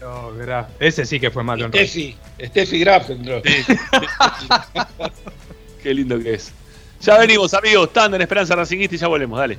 No, 0.00 0.32
Graf. 0.32 0.68
Ese 0.80 1.04
sí 1.04 1.20
que 1.20 1.30
fue 1.30 1.44
malo. 1.44 1.68
Steffi, 1.68 2.16
Steffi 2.42 2.78
Graf 2.78 3.10
entró. 3.10 3.42
Qué 5.82 5.92
lindo 5.92 6.18
que 6.18 6.36
es. 6.36 6.54
Ya 7.02 7.18
venimos, 7.18 7.52
amigos. 7.52 7.92
Tanda 7.92 8.16
en 8.16 8.22
Esperanza 8.22 8.56
Racinguista 8.56 8.94
y 8.94 8.98
ya 8.98 9.08
volvemos. 9.08 9.38
Dale. 9.38 9.58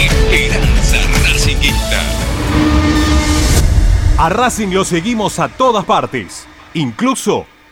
Esperanza 0.00 0.96
Racinguista. 1.22 2.02
A 4.18 4.28
Racing 4.30 4.70
lo 4.70 4.84
seguimos 4.84 5.38
a 5.38 5.48
todas 5.48 5.84
partes, 5.84 6.48
incluso 6.74 7.46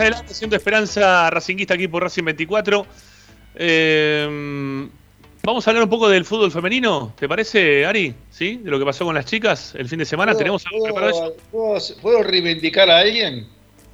Adelante 0.00 0.32
haciendo 0.32 0.56
esperanza 0.56 1.30
racinguista 1.30 1.74
aquí 1.74 1.88
por 1.88 2.02
Racing 2.02 2.24
24. 2.24 2.86
Eh, 3.56 4.88
vamos 5.42 5.66
a 5.66 5.70
hablar 5.70 5.84
un 5.84 5.90
poco 5.90 6.08
del 6.08 6.24
fútbol 6.24 6.50
femenino, 6.52 7.12
¿te 7.18 7.28
parece, 7.28 7.86
Ari? 7.86 8.14
¿Sí? 8.30 8.56
De 8.62 8.70
lo 8.70 8.78
que 8.78 8.84
pasó 8.84 9.04
con 9.04 9.14
las 9.14 9.24
chicas 9.26 9.74
el 9.76 9.88
fin 9.88 9.98
de 9.98 10.04
semana. 10.04 10.32
¿Puedo- 10.32 10.38
¿Tenemos 10.38 10.64
algo 10.66 10.84
preparado? 10.84 11.36
¿puedo, 11.50 11.78
puedo 12.02 12.22
reivindicar 12.22 12.90
a 12.90 12.98
alguien? 12.98 13.46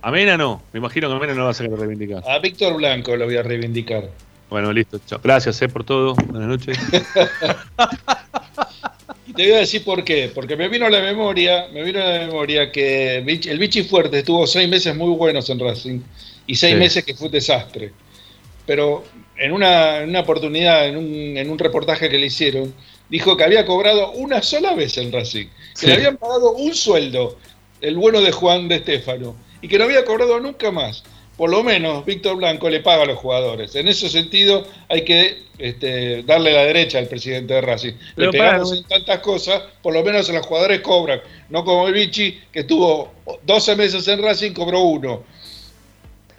A 0.03 0.11
Mena 0.11 0.37
no. 0.37 0.63
Me 0.73 0.79
imagino 0.79 1.09
que 1.09 1.15
a 1.15 1.19
Mena 1.19 1.35
no 1.35 1.45
va 1.45 1.51
a 1.51 1.55
ser 1.55 1.71
reivindicar. 1.71 2.25
A 2.29 2.39
Víctor 2.41 2.75
Blanco 2.77 3.17
lo 3.17 3.25
voy 3.27 3.37
a 3.37 3.43
reivindicar. 3.45 4.09
Bueno, 4.51 4.73
listo. 4.73 5.01
Chao. 5.07 5.21
Gracias 5.23 5.63
eh, 5.63 5.69
por 5.69 5.85
todo. 5.85 6.15
Buenas 6.15 6.49
noches. 6.49 6.79
Y 9.27 9.33
te 9.35 9.45
voy 9.45 9.53
a 9.53 9.59
decir 9.59 9.85
por 9.85 10.03
qué. 10.05 10.31
Porque 10.35 10.57
me 10.57 10.69
vino 10.69 10.87
a 10.87 10.91
la 10.91 11.01
memoria, 11.01 11.69
me 11.73 11.83
vino 11.83 12.01
a 12.01 12.05
la 12.05 12.19
memoria 12.27 12.73
que 12.73 13.19
el 13.19 13.59
Vichy 13.59 13.85
Fuerte 13.85 14.19
estuvo 14.19 14.47
seis 14.47 14.69
meses 14.69 14.95
muy 14.97 15.15
buenos 15.15 15.49
en 15.51 15.59
Racing 15.61 16.01
y 16.47 16.55
seis 16.57 16.75
Sí. 16.75 16.79
meses 16.79 17.05
que 17.05 17.15
fue 17.15 17.27
un 17.27 17.33
desastre. 17.33 17.93
Pero 18.67 19.05
en 19.37 19.53
una, 19.53 19.99
en 19.99 20.11
una 20.11 20.21
oportunidad, 20.21 20.87
en 20.89 20.97
un, 20.97 21.37
en 21.37 21.51
un 21.51 21.59
reportaje 21.59 22.09
que 22.09 22.19
le 22.19 22.27
hicieron, 22.27 22.75
dijo 23.09 23.37
que 23.37 23.45
había 23.45 23.65
cobrado 23.67 24.13
una 24.13 24.43
sola 24.43 24.75
vez 24.75 24.97
en 24.99 25.13
Racing. 25.13 25.47
Que 25.47 25.53
Sí. 25.75 25.87
le 25.87 25.95
habían 25.95 26.17
pagado 26.17 26.53
un 26.53 26.75
sueldo, 26.75 27.39
el 27.81 27.97
bueno 27.97 28.21
de 28.21 28.33
Juan 28.33 28.69
de 28.69 28.77
Estéfano, 28.77 29.37
y 29.61 29.69
que 29.69 29.79
no 29.79 29.85
había 29.85 30.05
cobrado 30.05 30.39
nunca 30.41 30.71
más. 30.71 31.03
Por 31.43 31.51
lo 31.51 31.65
menos 31.65 32.05
Víctor 32.07 32.37
Blanco 32.37 32.71
le 32.71 32.79
paga 32.79 33.03
a 33.03 33.05
los 33.05 33.19
jugadores. 33.19 33.75
En 33.75 33.89
ese 33.89 34.09
sentido 34.09 34.65
hay 34.89 35.05
que 35.05 35.43
este, 35.59 36.23
darle 36.23 36.53
la 36.53 36.63
derecha 36.63 37.01
al 37.01 37.09
presidente 37.09 37.55
de 37.55 37.61
Racing. 37.63 37.95
Pero 38.15 38.31
le 38.31 38.39
pegamos 38.39 38.69
para- 38.69 38.81
en 38.81 38.87
tantas 38.87 39.19
cosas, 39.19 39.61
por 39.83 39.93
lo 39.93 40.05
menos 40.05 40.29
los 40.29 40.47
jugadores 40.47 40.81
cobran. 40.83 41.21
No 41.51 41.65
como 41.65 41.89
el 41.89 41.95
Vichy, 41.95 42.41
que 42.53 42.61
estuvo 42.61 43.13
12 43.43 43.75
meses 43.75 44.07
en 44.07 44.23
Racing, 44.23 44.53
cobró 44.53 44.83
uno. 44.83 45.25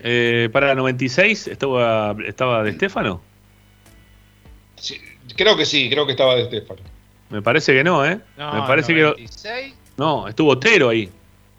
Eh, 0.02 0.48
para 0.54 0.74
96 0.74 1.50
estaba, 1.50 2.16
estaba 2.26 2.64
de 2.64 2.70
Estefano. 2.70 3.22
Sí, 4.78 5.02
creo 5.36 5.58
que 5.58 5.66
sí, 5.66 5.90
creo 5.90 6.06
que 6.06 6.14
estaba 6.14 6.36
de 6.36 6.44
Estefano. 6.44 6.80
Me 7.30 7.42
parece 7.42 7.74
que 7.74 7.84
no, 7.84 8.06
¿eh? 8.06 8.20
No, 8.38 8.54
me 8.54 8.62
parece 8.68 8.94
96. 8.94 9.44
que. 9.44 9.74
No, 9.98 10.30
estuvo 10.30 10.52
Otero 10.52 10.88
ahí. 10.88 11.10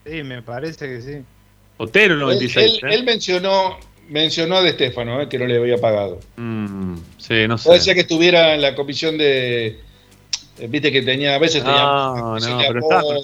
Sí, 0.06 0.22
me 0.22 0.40
parece 0.40 0.88
que 0.88 1.02
sí. 1.02 1.18
Otero 1.76 2.14
en 2.14 2.20
Él, 2.20 2.26
96. 2.26 2.78
él- 2.82 2.88
¿eh? 2.90 2.94
él 2.94 3.04
mencionó, 3.04 3.78
mencionó 4.08 4.56
a 4.58 4.62
de 4.62 4.70
Estefano, 4.70 5.20
eh, 5.20 5.28
que 5.28 5.38
no 5.38 5.46
le 5.46 5.56
había 5.56 5.78
pagado. 5.78 6.20
Mm, 6.36 6.94
sí, 7.18 7.48
no 7.48 7.58
sé. 7.58 7.68
Puede 7.68 7.80
ser 7.80 7.94
que 7.94 8.00
estuviera 8.02 8.54
en 8.54 8.62
la 8.62 8.74
comisión 8.74 9.18
de. 9.18 9.66
eh, 10.58 10.66
Viste 10.68 10.92
que 10.92 11.02
tenía, 11.02 11.34
a 11.34 11.38
veces 11.38 11.62
tenía. 11.64 11.82
No, 11.82 12.38
no, 12.38 12.60
está- 12.60 13.14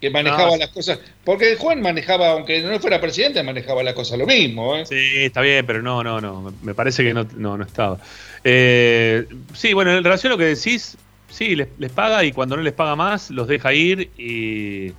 Que 0.00 0.10
manejaba 0.10 0.50
No. 0.50 0.56
las 0.58 0.68
cosas. 0.68 0.98
Porque 1.24 1.56
Juan 1.56 1.80
manejaba, 1.80 2.32
aunque 2.32 2.60
no 2.62 2.78
fuera 2.80 3.00
presidente, 3.00 3.42
manejaba 3.42 3.82
las 3.82 3.94
cosas 3.94 4.18
lo 4.18 4.26
mismo. 4.26 4.76
¿eh? 4.76 4.84
Sí, 4.84 4.94
está 5.24 5.40
bien, 5.40 5.64
pero 5.66 5.80
no, 5.82 6.04
no, 6.04 6.20
no. 6.20 6.42
me- 6.42 6.52
Me 6.62 6.74
parece 6.74 7.02
que 7.02 7.14
no, 7.14 7.26
no, 7.36 7.56
no 7.56 7.64
estaba. 7.64 7.98
Eh, 8.44 9.24
sí, 9.54 9.72
bueno, 9.72 9.96
en 9.96 10.04
relación 10.04 10.32
a 10.32 10.34
lo 10.34 10.38
que 10.38 10.44
decís, 10.54 10.98
sí, 11.30 11.56
les, 11.56 11.68
les 11.78 11.90
paga 11.90 12.22
y 12.24 12.32
cuando 12.32 12.56
no 12.56 12.62
les 12.62 12.74
paga 12.74 12.94
más, 12.94 13.30
los 13.30 13.48
deja 13.48 13.72
ir 13.72 14.10
y, 14.18 14.92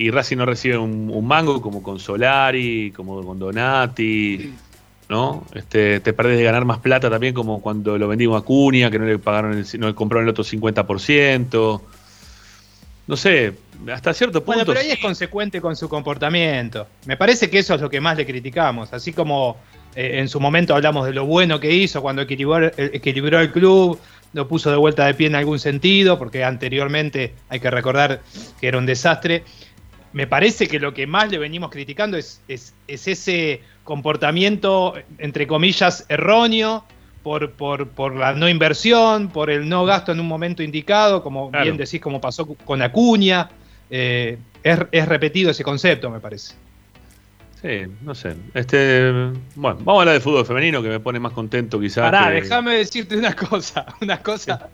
y 0.00 0.10
Racing 0.10 0.38
no 0.38 0.46
recibe 0.46 0.78
un, 0.78 1.10
un 1.12 1.26
mango 1.26 1.60
como 1.60 1.82
con 1.82 2.00
Solari, 2.00 2.90
como 2.90 3.22
con 3.22 3.38
Donati, 3.38 4.50
¿no? 5.10 5.44
Este, 5.52 6.00
te 6.00 6.14
perdés 6.14 6.38
de 6.38 6.44
ganar 6.44 6.64
más 6.64 6.78
plata 6.78 7.10
también 7.10 7.34
como 7.34 7.60
cuando 7.60 7.98
lo 7.98 8.08
vendimos 8.08 8.40
a 8.40 8.42
Cunha, 8.42 8.90
que 8.90 8.98
no 8.98 9.04
le 9.04 9.18
pagaron, 9.18 9.52
el, 9.52 9.66
no 9.78 9.88
le 9.88 9.94
compraron 9.94 10.24
el 10.24 10.30
otro 10.30 10.42
50%. 10.42 11.82
No 13.08 13.16
sé, 13.16 13.52
hasta 13.92 14.14
cierto 14.14 14.42
punto. 14.42 14.64
Bueno, 14.64 14.64
pero 14.64 14.80
ahí 14.80 14.90
es 14.90 15.00
consecuente 15.00 15.60
con 15.60 15.76
su 15.76 15.86
comportamiento. 15.86 16.86
Me 17.04 17.18
parece 17.18 17.50
que 17.50 17.58
eso 17.58 17.74
es 17.74 17.82
lo 17.82 17.90
que 17.90 18.00
más 18.00 18.16
le 18.16 18.24
criticamos. 18.24 18.94
Así 18.94 19.12
como 19.12 19.58
eh, 19.94 20.12
en 20.14 20.30
su 20.30 20.40
momento 20.40 20.74
hablamos 20.74 21.04
de 21.04 21.12
lo 21.12 21.26
bueno 21.26 21.60
que 21.60 21.70
hizo 21.70 22.00
cuando 22.00 22.22
equilibró, 22.22 22.68
eh, 22.68 22.72
equilibró 22.76 23.38
el 23.38 23.52
club, 23.52 23.98
lo 24.32 24.48
puso 24.48 24.70
de 24.70 24.76
vuelta 24.76 25.04
de 25.06 25.12
pie 25.12 25.26
en 25.26 25.34
algún 25.34 25.58
sentido, 25.58 26.18
porque 26.18 26.44
anteriormente 26.44 27.34
hay 27.48 27.60
que 27.60 27.70
recordar 27.70 28.22
que 28.60 28.68
era 28.68 28.78
un 28.78 28.86
desastre. 28.86 29.44
Me 30.12 30.26
parece 30.26 30.66
que 30.66 30.80
lo 30.80 30.92
que 30.92 31.06
más 31.06 31.30
le 31.30 31.38
venimos 31.38 31.70
criticando 31.70 32.16
es, 32.16 32.40
es, 32.48 32.74
es 32.88 33.06
ese 33.06 33.60
comportamiento, 33.84 34.94
entre 35.18 35.46
comillas, 35.46 36.04
erróneo, 36.08 36.84
por, 37.22 37.52
por, 37.52 37.88
por 37.88 38.16
la 38.16 38.32
no 38.32 38.48
inversión, 38.48 39.28
por 39.28 39.50
el 39.50 39.68
no 39.68 39.84
gasto 39.84 40.10
en 40.10 40.20
un 40.20 40.26
momento 40.26 40.62
indicado, 40.62 41.22
como 41.22 41.50
Claro. 41.50 41.64
bien 41.64 41.76
decís, 41.76 42.00
como 42.00 42.20
pasó 42.20 42.46
con 42.46 42.82
Acuña. 42.82 43.50
Eh, 43.90 44.38
es, 44.62 44.78
es 44.90 45.06
repetido 45.08 45.50
ese 45.50 45.62
concepto, 45.64 46.10
me 46.10 46.18
parece. 46.20 46.54
Sí, 47.60 47.82
no 48.02 48.14
sé. 48.14 48.34
Este, 48.54 49.10
bueno, 49.54 49.78
vamos 49.84 49.98
a 49.98 50.00
hablar 50.00 50.14
de 50.14 50.20
fútbol 50.20 50.46
femenino 50.46 50.82
que 50.82 50.88
me 50.88 50.98
pone 50.98 51.20
más 51.20 51.32
contento 51.32 51.78
quizás. 51.78 52.04
Pará, 52.10 52.28
que- 52.28 52.40
déjame 52.40 52.74
decirte 52.76 53.16
una 53.16 53.34
cosa, 53.36 53.84
una 54.00 54.22
cosa. 54.22 54.68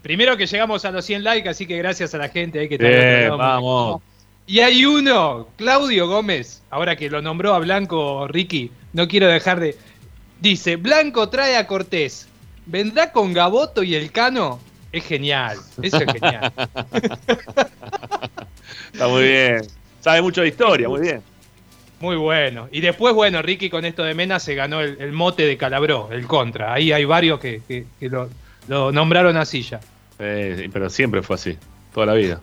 Primero 0.00 0.36
que 0.36 0.46
llegamos 0.46 0.84
a 0.86 0.90
los 0.90 1.04
100 1.04 1.22
likes, 1.22 1.48
así 1.48 1.66
que 1.66 1.76
gracias 1.76 2.14
a 2.14 2.18
la 2.18 2.28
gente 2.30 2.58
ahí 2.60 2.68
que 2.68 2.78
Bien, 2.78 3.24
lado. 3.28 3.36
vamos. 3.38 4.02
Y 4.46 4.60
hay 4.60 4.84
uno, 4.84 5.48
Claudio 5.56 6.08
Gómez, 6.08 6.62
ahora 6.70 6.96
que 6.96 7.08
lo 7.08 7.22
nombró 7.22 7.54
a 7.54 7.58
Blanco 7.60 8.26
Ricky, 8.28 8.70
no 8.92 9.06
quiero 9.08 9.28
dejar 9.28 9.60
de. 9.60 9.76
Dice: 10.40 10.76
Blanco 10.76 11.28
trae 11.28 11.56
a 11.56 11.66
Cortés. 11.66 12.28
¿Vendrá 12.66 13.12
con 13.12 13.32
Gaboto 13.32 13.82
y 13.82 13.94
el 13.94 14.10
Cano? 14.12 14.60
Es 14.92 15.04
genial, 15.06 15.58
eso 15.80 15.96
es 15.98 16.12
genial. 16.12 16.52
Está 18.92 19.08
muy 19.08 19.22
bien. 19.22 19.62
Sabe 20.00 20.22
mucho 20.22 20.42
de 20.42 20.48
historia, 20.48 20.88
muy 20.88 21.00
bien. 21.00 21.22
Muy 22.00 22.16
bueno. 22.16 22.68
Y 22.72 22.80
después, 22.80 23.14
bueno, 23.14 23.40
Ricky 23.42 23.70
con 23.70 23.84
esto 23.84 24.02
de 24.02 24.14
Mena 24.14 24.40
se 24.40 24.54
ganó 24.54 24.80
el, 24.80 24.96
el 25.00 25.12
mote 25.12 25.46
de 25.46 25.56
Calabró, 25.56 26.08
el 26.12 26.26
contra. 26.26 26.72
Ahí 26.74 26.92
hay 26.92 27.04
varios 27.04 27.38
que, 27.40 27.62
que- 27.66 27.86
que 28.00 28.08
lo, 28.08 28.28
lo 28.68 28.90
nombraron 28.92 29.36
así 29.36 29.62
ya. 29.62 29.80
Eh, 30.18 30.68
pero 30.72 30.90
siempre 30.90 31.22
fue 31.22 31.36
así, 31.36 31.56
toda 31.94 32.06
la 32.06 32.14
vida. 32.14 32.40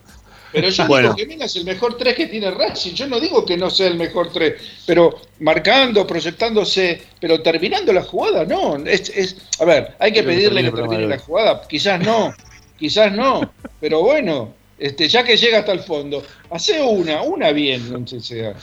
Pero 0.51 0.69
yo 0.69 0.87
Bueno. 0.87 1.09
digo 1.09 1.15
que 1.15 1.25
Mena 1.27 1.45
es 1.45 1.55
el 1.55 1.65
mejor 1.65 1.95
3 1.97 2.15
que 2.15 2.27
tiene 2.27 2.49
Racing. 2.51 2.93
Yo 2.93 3.07
no 3.07 3.19
digo 3.19 3.45
que 3.45 3.55
no 3.57 3.69
sea 3.69 3.87
el 3.87 3.95
mejor 3.95 4.31
3, 4.33 4.53
pero 4.85 5.21
marcando, 5.39 6.07
proyectándose, 6.07 7.01
pero 7.19 7.41
terminando 7.41 7.93
la 7.93 8.01
jugada, 8.03 8.45
no. 8.45 8.77
Es, 8.77 9.09
es- 9.09 9.37
a 9.59 9.65
ver, 9.65 9.95
hay 9.99 10.11
que 10.11 10.23
pedirle 10.23 10.61
termine 10.61 10.61
que 10.71 10.81
el 10.81 10.87
termine 10.89 11.07
la 11.07 11.19
jugada. 11.19 11.61
Quizás 11.67 11.99
no, 12.03 12.33
quizás 12.77 13.11
no. 13.11 13.51
Pero 13.79 14.01
bueno, 14.01 14.53
este, 14.77 15.07
ya 15.07 15.23
que 15.23 15.37
llega 15.37 15.59
hasta 15.59 15.71
el 15.71 15.81
fondo, 15.81 16.23
hace 16.49 16.81
una, 16.81 17.21
una 17.21 17.51
bien, 17.51 17.91
no 17.91 18.07
sé 18.07 18.19
sea. 18.19 18.53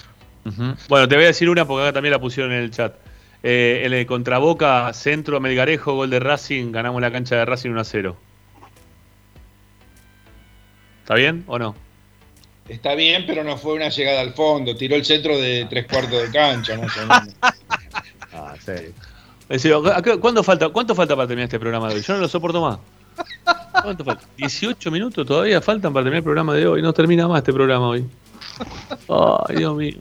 Bueno, 0.88 1.08
te 1.08 1.16
voy 1.16 1.24
a 1.24 1.28
decir 1.28 1.48
una 1.50 1.66
porque 1.66 1.84
acá 1.84 1.92
también 1.94 2.12
la 2.12 2.20
pusieron 2.20 2.52
en 2.52 2.58
el 2.62 2.70
chat. 2.70 2.94
Eh, 3.42 3.82
el 3.84 3.92
de 3.92 4.06
Contraboca, 4.06 4.92
Centro, 4.92 5.38
Melgarejo, 5.40 5.94
gol 5.94 6.10
de 6.10 6.18
Racing, 6.20 6.72
ganamos 6.72 7.00
la 7.00 7.12
cancha 7.12 7.36
de 7.36 7.44
Racing 7.44 7.70
1 7.70 7.80
a 7.80 7.84
0. 7.84 8.16
¿Está 11.06 11.14
bien 11.14 11.44
o 11.46 11.56
no? 11.56 11.76
Está 12.68 12.96
bien, 12.96 13.22
pero 13.28 13.44
no 13.44 13.56
fue 13.56 13.74
una 13.74 13.90
llegada 13.90 14.20
al 14.22 14.32
fondo. 14.34 14.74
Tiró 14.74 14.96
el 14.96 15.04
centro 15.04 15.38
de 15.38 15.68
tres 15.70 15.86
cuartos 15.86 16.20
de 16.20 16.32
cancha, 16.32 16.76
más 16.76 16.96
o 16.96 17.00
menos. 17.06 17.28
Ah, 18.38 18.54
serio. 18.62 18.90
En 19.48 19.60
serio, 19.60 19.86
acá- 19.94 20.18
¿cuándo 20.18 20.42
falta, 20.42 20.68
¿Cuánto 20.68 20.94
falta 20.94 21.14
para 21.16 21.28
terminar 21.28 21.44
este 21.44 21.58
programa 21.60 21.88
de 21.88 21.94
hoy? 21.94 22.02
Yo 22.02 22.14
no 22.14 22.20
lo 22.20 22.28
soporto 22.28 22.60
más. 22.60 22.78
¿Cuánto 23.84 24.04
falta? 24.04 24.24
18 24.36 24.90
minutos 24.90 25.24
todavía 25.26 25.60
faltan 25.62 25.92
para 25.92 26.02
terminar 26.04 26.18
el 26.18 26.24
programa 26.24 26.52
de 26.54 26.66
hoy. 26.66 26.82
No 26.82 26.92
termina 26.92 27.26
más 27.28 27.38
este 27.38 27.52
programa 27.52 27.86
hoy. 27.88 28.04
Ay, 29.08 29.56
Dios 29.56 29.74
mío. 29.76 29.94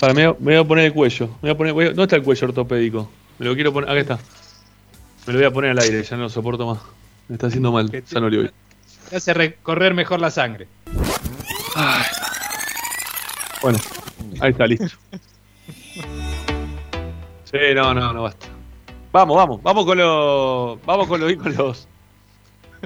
Para, 0.00 0.14
me, 0.14 0.26
voy 0.26 0.34
a- 0.34 0.40
me 0.40 0.52
voy 0.56 0.64
a 0.64 0.66
poner 0.66 0.84
el 0.86 0.92
cuello. 0.94 1.26
Me 1.26 1.40
voy 1.42 1.50
a 1.50 1.56
poner, 1.56 1.72
voy 1.74 1.84
a- 1.84 1.88
¿Dónde 1.88 2.02
está 2.04 2.16
el 2.16 2.22
cuello 2.22 2.48
ortopédico? 2.48 3.10
Me 3.38 3.46
lo 3.46 3.54
quiero 3.54 3.72
poner. 3.72 3.90
Acá 3.90 4.00
está. 4.00 4.18
Me 5.26 5.32
lo 5.34 5.38
voy 5.38 5.46
a 5.46 5.50
poner 5.52 5.70
al 5.72 5.78
aire, 5.80 6.02
ya 6.02 6.16
no 6.16 6.22
lo 6.24 6.28
soporto 6.30 6.66
más. 6.66 6.78
Me 7.28 7.34
está 7.36 7.46
haciendo 7.48 7.70
mal. 7.70 7.90
Ya 7.90 8.20
no 8.20 8.28
le 8.30 8.36
voy. 8.38 8.50
Te 9.10 9.16
hace 9.16 9.34
recorrer 9.34 9.94
mejor 9.94 10.20
la 10.20 10.30
sangre. 10.30 10.66
Bueno, 13.62 13.78
ahí 14.40 14.50
está, 14.50 14.66
listo. 14.66 14.86
Sí, 17.44 17.58
no, 17.74 17.94
no, 17.94 18.12
no 18.12 18.22
basta. 18.22 18.46
Vamos, 19.12 19.36
vamos, 19.36 19.62
vamos 19.62 19.84
con 19.84 19.98
los. 19.98 20.84
Vamos 20.84 21.06
con 21.06 21.20
los 21.20 21.30
íconos. 21.30 21.88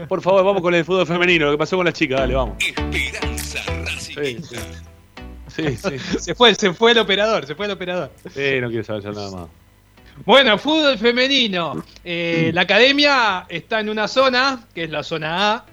Por 0.09 0.23
favor, 0.23 0.45
vamos 0.45 0.63
con 0.63 0.75
el 0.75 0.85
fútbol 0.85 1.07
femenino, 1.07 1.47
lo 1.47 1.53
que 1.53 1.59
pasó 1.59 1.77
con 1.77 1.87
las 1.87 1.95
chicas, 1.95 2.21
dale, 2.21 2.35
vamos. 2.35 2.57
Sí, 3.99 4.39
sí. 4.43 4.57
Sí, 5.49 5.77
sí. 5.77 5.99
Se 6.21 6.35
fue, 6.35 6.55
se 6.55 6.73
fue 6.73 6.93
el 6.93 6.99
operador, 6.99 7.47
se 7.47 7.55
fue 7.55 7.67
el 7.67 7.73
operador. 7.73 8.13
Sí, 8.33 8.61
no 8.61 8.69
quiero 8.69 8.85
saber 8.85 9.03
ya 9.03 9.11
nada 9.11 9.31
más. 9.31 9.49
Bueno, 10.25 10.59
fútbol 10.59 10.99
femenino. 10.99 11.85
Eh, 12.05 12.51
la 12.53 12.63
academia 12.63 13.47
está 13.49 13.81
en 13.81 13.89
una 13.89 14.09
zona, 14.09 14.67
que 14.75 14.85
es 14.85 14.91
la 14.91 15.03
zona 15.03 15.55
A, 15.55 15.67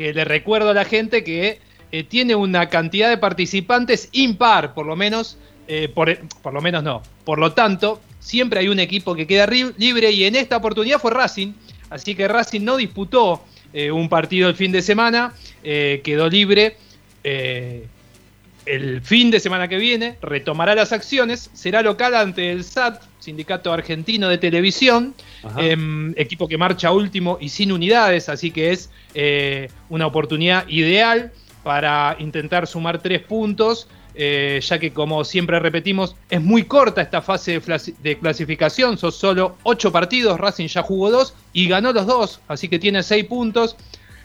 que 0.00 0.14
le 0.14 0.24
recuerdo 0.24 0.70
a 0.70 0.72
la 0.72 0.86
gente 0.86 1.22
que 1.22 1.58
eh, 1.92 2.04
tiene 2.04 2.34
una 2.34 2.70
cantidad 2.70 3.10
de 3.10 3.18
participantes 3.18 4.08
impar, 4.12 4.72
por 4.72 4.86
lo 4.86 4.96
menos, 4.96 5.36
eh, 5.68 5.90
por, 5.94 6.16
por 6.40 6.54
lo 6.54 6.62
menos 6.62 6.82
no. 6.82 7.02
Por 7.22 7.38
lo 7.38 7.52
tanto, 7.52 8.00
siempre 8.18 8.60
hay 8.60 8.68
un 8.68 8.80
equipo 8.80 9.14
que 9.14 9.26
queda 9.26 9.46
libre 9.46 10.10
y 10.10 10.24
en 10.24 10.36
esta 10.36 10.56
oportunidad 10.56 11.00
fue 11.00 11.10
Racing. 11.10 11.52
Así 11.90 12.14
que 12.14 12.28
Racing 12.28 12.62
no 12.62 12.78
disputó 12.78 13.44
eh, 13.74 13.90
un 13.90 14.08
partido 14.08 14.48
el 14.48 14.54
fin 14.54 14.72
de 14.72 14.80
semana, 14.80 15.34
eh, 15.62 16.00
quedó 16.02 16.30
libre. 16.30 16.78
El 18.66 19.00
fin 19.02 19.30
de 19.30 19.40
semana 19.40 19.68
que 19.68 19.76
viene 19.76 20.16
retomará 20.22 20.74
las 20.74 20.92
acciones, 20.92 21.50
será 21.52 21.82
local 21.82 22.14
ante 22.14 22.52
el 22.52 22.64
SAT, 22.64 23.02
Sindicato 23.18 23.72
Argentino 23.72 24.28
de 24.28 24.38
Televisión, 24.38 25.14
em, 25.56 26.12
equipo 26.16 26.48
que 26.48 26.56
marcha 26.56 26.92
último 26.92 27.38
y 27.40 27.50
sin 27.50 27.72
unidades, 27.72 28.28
así 28.28 28.50
que 28.50 28.72
es 28.72 28.90
eh, 29.14 29.68
una 29.88 30.06
oportunidad 30.06 30.66
ideal 30.68 31.32
para 31.62 32.16
intentar 32.18 32.66
sumar 32.66 33.02
tres 33.02 33.22
puntos, 33.22 33.88
eh, 34.14 34.60
ya 34.62 34.78
que 34.78 34.92
como 34.92 35.24
siempre 35.24 35.58
repetimos, 35.60 36.16
es 36.28 36.40
muy 36.40 36.64
corta 36.64 37.02
esta 37.02 37.22
fase 37.22 37.60
de 38.02 38.18
clasificación, 38.18 38.98
son 38.98 39.12
solo 39.12 39.56
ocho 39.62 39.92
partidos, 39.92 40.38
Racing 40.38 40.66
ya 40.66 40.82
jugó 40.82 41.10
dos 41.10 41.34
y 41.52 41.68
ganó 41.68 41.92
los 41.92 42.06
dos, 42.06 42.40
así 42.48 42.68
que 42.68 42.78
tiene 42.78 43.02
seis 43.02 43.24
puntos. 43.24 43.76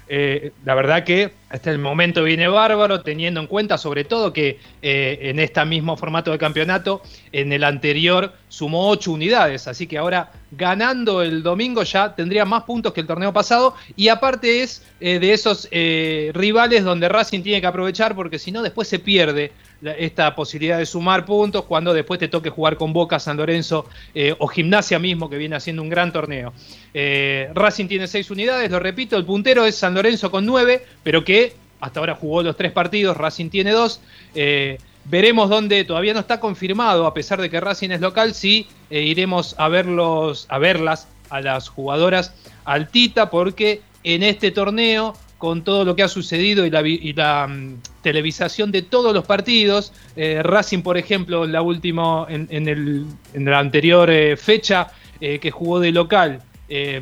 Eh, 0.08 0.52
la 0.64 0.76
verdad 0.76 1.04
que 1.04 1.32
hasta 1.50 1.72
el 1.72 1.80
momento 1.80 2.24
viene 2.24 2.48
bárbaro, 2.48 3.02
teniendo 3.02 3.40
en 3.40 3.48
cuenta 3.48 3.78
sobre 3.78 4.04
todo 4.04 4.34
que 4.34 4.60
eh, 4.82 5.20
en 5.22 5.40
este 5.40 5.64
mismo 5.66 5.96
formato 5.96 6.32
de 6.32 6.38
campeonato, 6.38 7.02
en 7.32 7.54
el 7.54 7.64
anterior 7.64 8.34
sumó 8.50 8.90
8 8.90 9.12
unidades, 9.12 9.68
así 9.68 9.88
que 9.88 9.98
ahora 9.98 10.32
ganando 10.52 11.22
el 11.22 11.44
domingo 11.44 11.84
ya 11.84 12.16
tendría 12.16 12.46
más 12.46 12.64
puntos 12.64 12.94
que 12.94 13.02
el 13.02 13.08
torneo 13.08 13.34
pasado. 13.34 13.76
Y 13.96 14.08
aparte 14.08 14.64
es 14.64 14.84
eh, 15.00 15.20
de 15.20 15.34
esos 15.34 15.68
eh, 15.72 16.32
rivales 16.34 16.84
donde 16.84 17.10
Racing 17.10 17.42
tiene 17.42 17.62
que 17.62 17.68
aprovechar 17.68 18.16
porque 18.16 18.40
si 18.40 18.52
no 18.52 18.62
después 18.62 18.88
se 18.88 19.00
pierde 19.00 19.52
esta 19.98 20.36
posibilidad 20.36 20.78
de 20.78 20.86
sumar 20.86 21.26
puntos 21.26 21.66
cuando 21.66 21.94
después 21.94 22.20
te 22.20 22.28
toque 22.28 22.50
jugar 22.50 22.78
con 22.78 22.94
Boca, 22.94 23.20
San 23.20 23.38
Lorenzo 23.38 23.86
eh, 24.14 24.36
o 24.40 24.48
Gimnasia 24.48 25.00
mismo 25.00 25.30
que 25.30 25.38
viene 25.38 25.56
haciendo 25.56 25.82
un 25.82 25.90
gran 25.90 26.12
torneo. 26.12 26.54
Eh, 26.94 27.50
Racing 27.54 27.88
tiene 27.88 28.08
6 28.08 28.32
unidades, 28.32 28.72
lo 28.72 28.80
repito, 28.80 29.18
el 29.18 29.26
puntero 29.26 29.66
es 29.66 29.76
San 29.76 29.94
Lorenzo 29.94 30.32
con 30.32 30.46
9, 30.46 30.84
pero 31.04 31.24
que 31.24 31.54
hasta 31.80 32.00
ahora 32.00 32.16
jugó 32.16 32.42
los 32.42 32.58
tres 32.58 32.72
partidos, 32.72 33.16
Racing 33.16 33.50
tiene 33.50 33.72
dos. 33.72 34.02
Eh, 34.34 34.78
veremos 35.06 35.50
dónde 35.50 35.84
todavía 35.84 36.14
no 36.14 36.20
está 36.20 36.40
confirmado, 36.40 37.06
a 37.06 37.14
pesar 37.14 37.42
de 37.42 37.50
que 37.50 37.60
Racing 37.60 37.92
es 37.92 38.02
local, 38.02 38.34
eh, 38.44 38.66
iremos 38.90 39.56
a 39.58 39.68
verlos, 39.68 40.48
a 40.50 40.58
verlas 40.58 41.08
a 41.30 41.42
las 41.42 41.70
jugadoras 41.70 42.34
al 42.64 42.90
Tita, 42.90 43.30
porque 43.30 43.82
en 44.04 44.24
este 44.24 44.52
torneo, 44.52 45.14
con 45.38 45.64
todo 45.64 45.84
lo 45.84 45.96
que 45.96 46.04
ha 46.04 46.08
sucedido 46.08 46.66
y 46.66 46.70
la, 46.70 46.82
y 46.88 47.14
la, 47.14 47.48
mm, 47.48 47.78
televisación 48.02 48.72
de 48.72 48.82
todos 48.84 49.14
los 49.14 49.26
partidos, 49.26 49.92
eh, 50.16 50.42
Racing, 50.44 50.82
por 50.82 50.98
ejemplo, 50.98 51.44
en 51.46 51.52
la 51.52 51.62
última, 51.62 52.26
en, 52.30 52.48
en 52.50 52.68
el- 52.70 53.06
en 53.34 53.46
la 53.46 53.60
anterior 53.60 54.10
eh, 54.10 54.38
fecha 54.38 54.88
eh, 55.20 55.40
que 55.40 55.52
jugó 55.52 55.80
de 55.80 55.92
local 55.92 56.42
eh, 56.70 57.02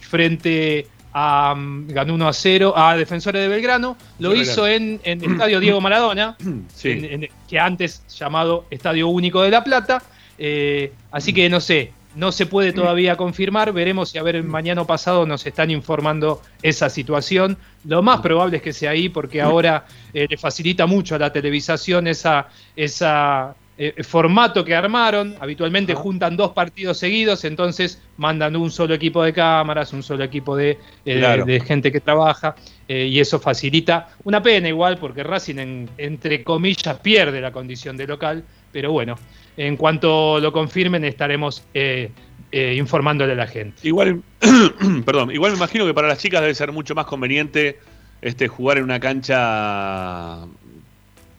frente 0.00 0.86
a 1.12 1.54
mm, 1.56 1.88
ganó 1.88 2.14
1 2.14 2.28
a 2.28 2.32
0 2.32 2.74
a 2.76 2.96
Defensores 2.96 3.42
de 3.42 3.48
Belgrano, 3.48 3.96
lo 4.18 4.34
hizo 4.34 4.66
en, 4.68 5.00
en 5.04 5.22
el 5.24 5.32
Estadio 5.32 5.60
Diego 5.60 5.80
Maradona, 5.80 6.36
Sí. 6.74 7.28
que 7.48 7.58
antes 7.58 8.02
llamado 8.18 8.64
Estadio 8.70 9.08
Único 9.08 9.42
de 9.42 9.50
La 9.50 9.62
Plata. 9.64 10.02
Así 11.10 11.32
que 11.32 11.48
no 11.50 11.60
sé, 11.60 11.92
no 12.14 12.32
se 12.32 12.46
puede 12.46 12.72
todavía 12.72 13.16
confirmar. 13.16 13.72
Veremos 13.72 14.10
si 14.10 14.18
a 14.18 14.22
ver 14.22 14.42
mañana 14.42 14.82
o 14.82 14.86
pasado 14.86 15.26
nos 15.26 15.46
están 15.46 15.70
informando 15.70 16.42
esa 16.62 16.88
situación. 16.90 17.56
Lo 17.84 18.02
más 18.02 18.20
probable 18.20 18.56
es 18.58 18.62
que 18.62 18.72
sea 18.72 18.90
ahí, 18.90 19.08
porque 19.08 19.40
ahora 19.40 19.86
eh, 20.12 20.26
le 20.28 20.36
facilita 20.36 20.86
mucho 20.86 21.14
a 21.14 21.18
la 21.18 21.32
televisación 21.32 22.06
esa, 22.08 22.48
esa 22.74 23.54
eh, 23.78 24.02
formato 24.02 24.64
que 24.64 24.74
armaron. 24.74 25.36
Habitualmente 25.40 25.94
juntan 25.94 26.36
dos 26.36 26.50
partidos 26.52 26.98
seguidos, 26.98 27.44
entonces 27.44 28.02
mandan 28.16 28.56
un 28.56 28.70
solo 28.70 28.92
equipo 28.94 29.22
de 29.22 29.32
cámaras, 29.32 29.92
un 29.92 30.02
solo 30.02 30.24
equipo 30.24 30.56
de, 30.56 30.78
eh, 31.06 31.18
Claro. 31.18 31.44
de 31.46 31.60
gente 31.60 31.90
que 31.92 32.00
trabaja, 32.00 32.56
eh, 32.88 33.06
y 33.06 33.20
eso 33.20 33.38
facilita. 33.38 34.08
Una 34.24 34.42
pena 34.42 34.68
igual, 34.68 34.98
porque 34.98 35.22
Racing, 35.22 35.58
en- 35.58 35.90
entre 35.96 36.42
comillas, 36.44 36.98
pierde 36.98 37.40
la 37.40 37.52
condición 37.52 37.96
de 37.96 38.06
local, 38.06 38.44
pero 38.72 38.92
bueno, 38.92 39.16
en 39.66 39.76
cuanto 39.76 40.40
lo 40.40 40.52
confirmen 40.52 41.04
estaremos 41.04 41.62
eh, 41.74 42.10
eh, 42.50 42.74
informándole 42.78 43.32
a 43.32 43.36
la 43.36 43.46
gente. 43.46 43.76
Igual, 43.86 44.22
perdón, 45.04 45.32
igual 45.32 45.52
me 45.52 45.58
imagino 45.58 45.84
que 45.84 45.92
para 45.92 46.08
las 46.08 46.18
chicas 46.18 46.40
debe 46.40 46.54
ser 46.54 46.72
mucho 46.72 46.94
más 46.94 47.04
conveniente 47.04 47.78
este 48.22 48.48
jugar 48.48 48.78
en 48.78 48.84
una 48.84 49.00
cancha 49.00 50.46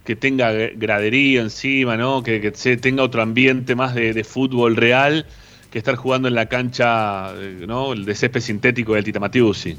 que 0.05 0.15
tenga 0.15 0.51
gradería 0.51 1.41
encima, 1.41 1.97
¿no? 1.97 2.21
Que, 2.21 2.39
que 2.41 2.51
se 2.53 2.77
tenga 2.77 3.01
otro 3.01 3.23
ambiente 3.23 3.73
más 3.73 3.95
de, 3.95 4.13
de 4.13 4.23
fútbol 4.23 4.75
real 4.75 5.25
que 5.71 5.79
estar 5.79 5.95
jugando 5.95 6.27
en 6.27 6.35
la 6.35 6.45
cancha, 6.45 7.33
eh, 7.35 7.65
¿no? 7.67 7.93
El 7.93 8.05
de 8.05 8.13
césped 8.13 8.41
sintético 8.41 8.93
del 8.93 9.03
Tita 9.03 9.19
Matiusi. 9.19 9.75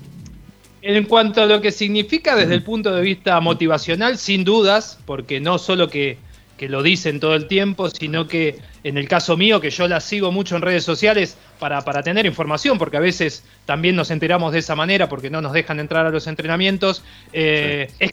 En 0.81 1.05
cuanto 1.05 1.43
a 1.43 1.47
lo 1.47 1.61
que 1.61 1.71
significa 1.71 2.35
desde 2.35 2.55
el 2.55 2.65
punto 2.65 2.93
de 2.93 3.03
vista 3.03 3.39
motivacional, 3.39 4.19
sin 4.19 4.43
dudas, 4.43 4.99
porque 5.07 5.39
no 5.39 5.59
solo 5.59 5.89
que, 5.89 6.19
que 6.57 6.69
lo 6.69 6.83
dicen 6.83 7.19
todo 7.21 7.35
el 7.35 7.49
tiempo, 7.49 7.91
sino 7.91 8.29
que 8.29 8.59
en 8.85 8.99
el 8.99 9.09
caso 9.09 9.37
mío, 9.37 9.61
que 9.61 9.71
yo 9.71 9.89
la 9.89 10.01
sigo 10.01 10.31
mucho 10.33 10.57
en 10.57 10.63
redes 10.63 10.85
sociales 10.85 11.37
para, 11.59 11.83
para 11.83 12.03
tener 12.03 12.27
información, 12.27 12.79
porque 12.79 12.97
a 12.97 13.01
veces 13.01 13.45
también 13.67 13.97
nos 13.97 14.11
enteramos 14.11 14.53
de 14.53 14.61
esa 14.61 14.75
manera, 14.77 15.09
porque 15.09 15.31
no 15.31 15.41
nos 15.41 15.53
dejan 15.53 15.81
entrar 15.81 16.07
a 16.07 16.11
los 16.11 16.27
entrenamientos, 16.27 17.03
eh, 17.33 17.91
es 17.99 18.13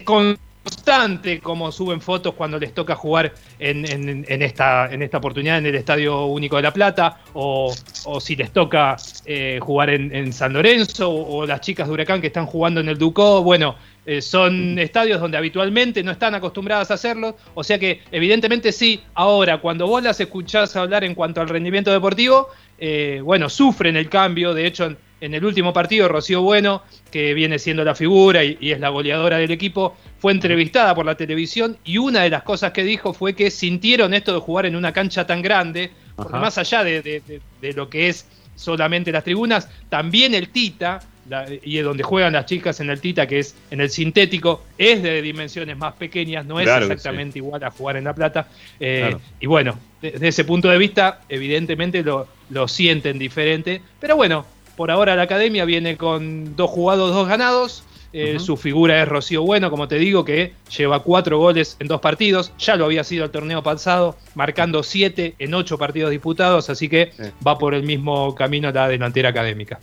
constante 0.63 1.39
como 1.39 1.71
suben 1.71 2.01
fotos 2.01 2.33
cuando 2.35 2.59
les 2.59 2.73
toca 2.73 2.95
jugar 2.95 3.33
en, 3.59 3.85
en- 3.89 4.25
en 4.27 4.41
esta, 4.41 4.91
en 4.91 5.01
esta 5.01 5.17
oportunidad 5.17 5.57
en 5.57 5.65
el 5.67 5.75
Estadio 5.75 6.25
Único 6.25 6.57
de 6.57 6.61
La 6.63 6.73
Plata, 6.73 7.17
o, 7.33 7.73
o 8.05 8.19
si 8.21 8.35
les 8.35 8.51
toca 8.51 8.97
eh, 9.25 9.59
jugar 9.61 9.89
en, 9.89 10.13
en 10.15 10.33
San 10.33 10.53
Lorenzo, 10.53 11.09
o, 11.09 11.37
o 11.39 11.45
las 11.45 11.61
chicas 11.61 11.87
de 11.87 11.93
Huracán 11.93 12.21
que 12.21 12.27
están 12.27 12.45
jugando 12.45 12.79
en 12.81 12.89
el 12.89 12.97
Ducó, 12.97 13.41
bueno, 13.41 13.75
eh, 14.09 14.21
son 14.23 14.79
estadios 14.79 15.21
donde 15.21 15.37
habitualmente 15.37 16.01
no 16.03 16.11
están 16.11 16.33
acostumbradas 16.33 16.89
a 16.89 16.95
hacerlo, 16.95 17.37
o 17.53 17.63
sea 17.63 17.77
que 17.77 18.01
evidentemente 18.11 18.71
sí, 18.71 19.01
ahora 19.13 19.59
cuando 19.61 19.85
vos 19.85 20.01
las 20.01 20.19
escuchás 20.19 20.75
hablar 20.75 21.03
en 21.03 21.13
cuanto 21.13 21.41
al 21.41 21.47
rendimiento 21.49 21.91
deportivo, 21.91 22.47
eh, 22.79 23.21
bueno, 23.23 23.49
sufren 23.49 23.95
el 23.95 24.09
cambio, 24.09 24.53
de 24.55 24.65
hecho 24.65 24.85
en, 24.85 24.97
en 25.21 25.33
el 25.35 25.45
último 25.45 25.73
partido 25.73 26.07
Rocío 26.07 26.41
Bueno, 26.41 26.81
que 27.11 27.33
viene 27.35 27.59
siendo 27.59 27.83
la 27.83 27.93
figura 27.93 28.43
y, 28.43 28.57
y 28.59 28.71
es 28.71 28.79
la 28.79 28.89
goleadora 28.89 29.37
del 29.37 29.51
equipo, 29.51 29.95
fue 30.17 30.31
entrevistada 30.31 30.95
por 30.95 31.05
la 31.05 31.15
televisión 31.15 31.77
y 31.83 31.97
una 31.99 32.23
de 32.23 32.29
las 32.31 32.41
cosas 32.43 32.71
que 32.71 32.83
dijo 32.83 33.13
fue 33.13 33.35
que 33.35 33.51
sintieron 33.51 34.13
esto 34.15 34.33
de 34.33 34.39
jugar 34.39 34.65
en 34.65 34.75
una 34.75 34.91
cancha 34.91 35.27
tan 35.27 35.41
grande, 35.43 35.91
porque 36.15 36.33
más 36.33 36.57
allá 36.57 36.83
de, 36.83 37.01
de- 37.03 37.21
de- 37.27 37.41
de 37.61 37.73
lo 37.73 37.89
que 37.89 38.07
es 38.09 38.27
solamente 38.55 39.11
las 39.11 39.23
tribunas, 39.23 39.69
también 39.89 40.33
el 40.33 40.49
Tita, 40.49 40.99
la- 41.29 41.45
y 41.63 41.77
es 41.77 41.83
donde 41.83 42.03
juegan 42.03 42.33
las 42.33 42.45
chicas 42.45 42.79
en 42.79 42.89
el 42.89 42.99
Tita, 42.99 43.27
que 43.27 43.39
es 43.39 43.55
en 43.71 43.79
el 43.81 43.89
sintético, 43.89 44.63
es 44.77 45.01
de 45.03 45.21
dimensiones 45.21 45.77
más 45.77 45.93
pequeñas, 45.93 46.45
no 46.45 46.59
es 46.59 46.65
exactamente 46.83 47.39
igual 47.39 47.63
a 47.63 47.71
jugar 47.71 47.97
en 47.97 48.03
La 48.05 48.13
Plata. 48.13 48.47
Eh, 48.79 48.99
Claro. 49.01 49.21
Y 49.39 49.45
bueno, 49.47 49.79
desde 50.01 50.27
ese 50.27 50.43
punto 50.45 50.67
de 50.69 50.77
vista, 50.77 51.21
evidentemente 51.29 52.03
lo, 52.03 52.27
lo 52.49 52.67
sienten 52.67 53.19
diferente, 53.19 53.81
pero 53.99 54.15
bueno, 54.15 54.45
por 54.75 54.91
ahora 54.91 55.15
la 55.15 55.23
academia 55.23 55.65
viene 55.65 55.97
con 55.97 56.55
dos 56.55 56.69
jugados, 56.69 57.13
dos 57.13 57.27
ganados. 57.27 57.83
Eh. 58.11 58.39
Su 58.39 58.57
figura 58.57 59.03
es 59.03 59.07
Rocío 59.07 59.43
Bueno, 59.43 59.69
como 59.69 59.87
te 59.87 59.99
digo, 59.99 60.25
que 60.25 60.53
lleva 60.75 61.03
cuatro 61.03 61.37
goles 61.37 61.77
en 61.79 61.87
dos 61.87 62.01
partidos. 62.01 62.51
Ya 62.57 62.75
lo 62.75 62.85
había 62.85 63.03
sido 63.03 63.25
el 63.25 63.29
torneo 63.29 63.61
pasado, 63.61 64.17
marcando 64.33 64.81
siete 64.81 65.35
en 65.37 65.53
ocho 65.53 65.77
partidos 65.77 66.09
disputados, 66.09 66.71
así 66.71 66.89
que 66.89 67.11
va 67.45 67.59
por 67.59 67.75
el 67.75 67.83
mismo 67.83 68.33
camino 68.33 68.71
la 68.71 68.87
delantera 68.87 69.29
académica. 69.29 69.79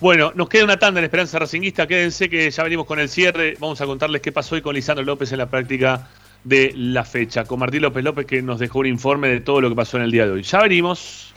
Bueno, 0.00 0.32
nos 0.34 0.48
queda 0.48 0.64
una 0.64 0.78
tanda 0.78 1.00
en 1.00 1.04
Esperanza 1.04 1.38
Racinguista. 1.38 1.86
Quédense 1.86 2.30
que 2.30 2.50
ya 2.50 2.62
venimos 2.62 2.86
con 2.86 3.00
el 3.00 3.08
cierre. 3.08 3.56
Vamos 3.58 3.80
a 3.80 3.86
contarles 3.86 4.22
qué 4.22 4.30
pasó 4.30 4.54
hoy 4.54 4.62
con 4.62 4.74
Lisandro 4.74 5.04
López 5.04 5.32
en 5.32 5.38
la 5.38 5.50
práctica 5.50 6.08
de 6.44 6.72
la 6.76 7.04
fecha. 7.04 7.44
Con 7.44 7.58
Martín 7.58 7.82
López 7.82 8.04
López 8.04 8.26
que 8.26 8.40
nos 8.40 8.60
dejó 8.60 8.78
un 8.80 8.86
informe 8.86 9.28
de 9.28 9.40
todo 9.40 9.60
lo 9.60 9.68
que 9.68 9.74
pasó 9.74 9.96
en 9.96 10.04
el 10.04 10.12
día 10.12 10.26
de 10.26 10.32
hoy. 10.32 10.42
Ya 10.42 10.60
venimos. 10.62 11.34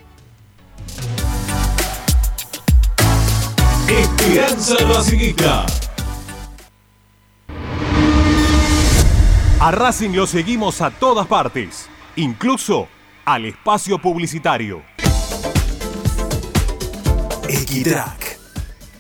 Esperanza 3.89 4.75
Racingista. 4.87 5.65
A 9.59 9.71
Racing 9.71 10.11
lo 10.15 10.25
seguimos 10.25 10.81
a 10.81 10.89
todas 10.89 11.27
partes, 11.27 11.87
incluso 12.15 12.87
al 13.25 13.45
espacio 13.45 13.99
publicitario. 13.99 14.81
Equitrack, 17.47 18.30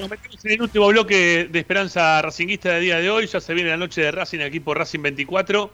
nos 0.00 0.10
metemos 0.10 0.44
en 0.44 0.52
el 0.52 0.62
último 0.62 0.88
bloque 0.88 1.48
de 1.50 1.58
Esperanza 1.58 2.22
Racinguista 2.22 2.70
de 2.70 2.80
día 2.80 2.98
de 2.98 3.10
hoy. 3.10 3.26
Ya 3.26 3.40
se 3.40 3.54
viene 3.54 3.70
la 3.70 3.76
noche 3.76 4.00
de 4.00 4.10
Racing 4.10 4.40
aquí 4.40 4.60
por 4.60 4.78
Racing 4.78 5.02
24. 5.02 5.70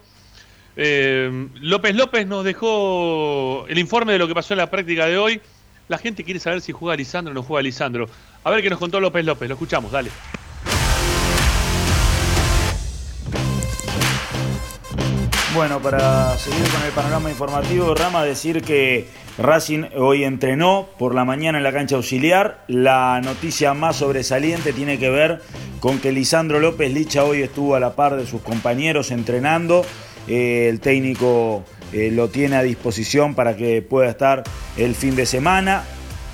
Eh, 0.77 1.49
López 1.61 1.95
López 1.95 2.27
nos 2.27 2.45
dejó 2.45 3.67
el 3.69 3.79
informe 3.79 4.13
de 4.13 4.19
lo 4.19 4.27
que 4.27 4.35
pasó 4.35 4.55
en 4.55 4.59
la 4.59 4.71
práctica 4.71 5.07
de 5.07 5.19
hoy. 5.19 5.41
La 5.89 5.99
gente 5.99 6.25
quiere 6.25 6.41
saber 6.41 6.61
si 6.61 6.73
juega 6.73 6.97
Lisandro 6.97 7.33
o 7.33 7.35
no 7.35 7.43
juega 7.43 7.63
Lisandro. 7.63 8.09
A 8.43 8.51
ver 8.51 8.63
qué 8.63 8.71
nos 8.71 8.79
contó 8.79 9.01
López 9.01 9.25
López. 9.25 9.49
Lo 9.49 9.55
escuchamos, 9.55 9.93
dale. 9.93 10.11
Bueno, 15.55 15.81
para 15.81 16.37
seguir 16.37 16.69
con 16.69 16.83
el 16.83 16.91
panorama 16.91 17.31
informativo, 17.31 17.95
Rama, 17.95 18.25
decir 18.25 18.61
que 18.63 19.07
Racing 19.39 19.85
hoy 19.97 20.25
entrenó 20.25 20.89
por 20.99 21.15
la 21.15 21.25
mañana 21.25 21.59
en 21.59 21.65
la 21.65 21.73
cancha 21.73 21.95
auxiliar. 21.95 22.65
La 22.67 23.21
noticia 23.23 23.73
más 23.73 23.97
sobresaliente 23.97 24.73
tiene 24.73 24.99
que 24.99 25.11
ver 25.11 25.41
con 25.79 26.01
que 26.01 26.11
Lisandro 26.11 26.59
López 26.59 26.93
Licha 26.93 27.23
hoy 27.23 27.43
estuvo 27.43 27.77
a 27.77 27.81
la 27.81 27.95
par 27.95 28.17
de 28.17 28.27
sus 28.27 28.43
compañeros 28.43 29.13
entrenando. 29.13 29.87
Eh, 30.27 30.67
el 30.69 30.81
técnico 30.81 31.65
eh, 31.93 32.11
lo 32.11 32.29
tiene 32.31 32.57
a 32.57 32.63
disposición 32.65 33.37
para 33.37 33.55
que 33.55 33.81
pueda 33.81 34.11
estar 34.11 34.43
el 34.77 34.97
fin 34.97 35.15
de 35.15 35.25
semana. 35.25 35.85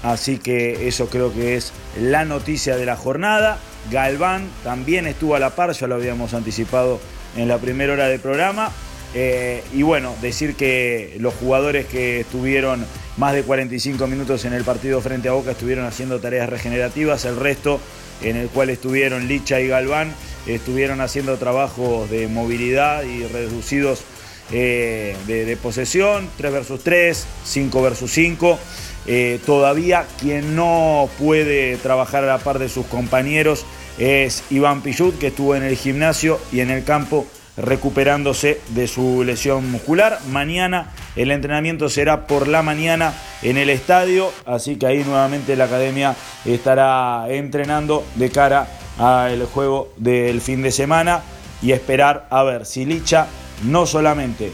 Así 0.02 0.38
que 0.38 0.88
eso 0.88 1.10
creo 1.10 1.30
que 1.30 1.56
es 1.56 1.74
la 2.00 2.24
noticia 2.24 2.74
de 2.78 2.86
la 2.86 2.96
jornada. 2.96 3.58
Galván 3.90 4.48
también 4.64 5.06
estuvo 5.06 5.34
a 5.34 5.38
la 5.38 5.50
par, 5.50 5.72
ya 5.72 5.86
lo 5.86 5.96
habíamos 5.96 6.32
anticipado 6.32 6.98
en 7.36 7.48
la 7.48 7.58
primera 7.58 7.92
hora 7.92 8.06
del 8.06 8.20
programa. 8.20 8.70
Eh, 9.14 9.62
y 9.74 9.82
bueno, 9.82 10.14
decir 10.22 10.54
que 10.54 11.16
los 11.18 11.34
jugadores 11.34 11.86
que 11.86 12.20
estuvieron 12.20 12.84
más 13.16 13.34
de 13.34 13.42
45 13.42 14.06
minutos 14.06 14.44
en 14.44 14.52
el 14.52 14.64
partido 14.64 15.00
frente 15.00 15.28
a 15.28 15.32
Boca 15.32 15.50
estuvieron 15.50 15.84
haciendo 15.84 16.20
tareas 16.20 16.48
regenerativas, 16.48 17.24
el 17.24 17.36
resto 17.36 17.80
en 18.22 18.36
el 18.36 18.48
cual 18.48 18.70
estuvieron 18.70 19.28
Licha 19.28 19.60
y 19.60 19.68
Galván 19.68 20.14
estuvieron 20.46 21.00
haciendo 21.00 21.36
trabajos 21.36 22.10
de 22.10 22.28
movilidad 22.28 23.02
y 23.02 23.26
reducidos 23.26 24.04
eh, 24.52 25.16
de, 25.26 25.56
posesión, 25.56 26.28
3 26.36 26.52
versus 26.52 26.82
3, 26.82 27.26
5 27.44 27.82
versus 27.82 28.10
5. 28.12 28.58
Eh, 29.06 29.38
todavía 29.46 30.06
quien 30.20 30.54
no 30.56 31.08
puede 31.18 31.76
trabajar 31.78 32.24
a 32.24 32.26
la 32.26 32.38
par 32.38 32.58
de 32.58 32.68
sus 32.68 32.86
compañeros 32.86 33.64
es 33.98 34.44
Iván 34.50 34.82
Pichut, 34.82 35.18
que 35.18 35.28
estuvo 35.28 35.56
en 35.56 35.62
el 35.62 35.76
gimnasio 35.76 36.38
y 36.52 36.60
en 36.60 36.70
el 36.70 36.84
campo 36.84 37.26
recuperándose 37.60 38.60
de 38.70 38.88
su 38.88 39.24
lesión 39.24 39.70
muscular. 39.70 40.18
Mañana 40.28 40.92
el 41.16 41.30
entrenamiento 41.30 41.88
será 41.88 42.26
por 42.26 42.48
la 42.48 42.62
mañana 42.62 43.14
en 43.42 43.56
el 43.56 43.70
estadio, 43.70 44.30
así 44.46 44.76
que 44.76 44.86
ahí 44.86 45.04
nuevamente 45.04 45.56
la 45.56 45.64
academia 45.64 46.14
estará 46.44 47.24
entrenando 47.28 48.04
de 48.16 48.30
cara 48.30 48.68
al 48.98 49.44
juego 49.46 49.92
del 49.96 50.40
fin 50.40 50.62
de 50.62 50.72
semana 50.72 51.22
y 51.62 51.72
esperar 51.72 52.26
a 52.30 52.42
ver 52.42 52.66
si 52.66 52.84
Licha 52.84 53.26
no 53.64 53.86
solamente 53.86 54.52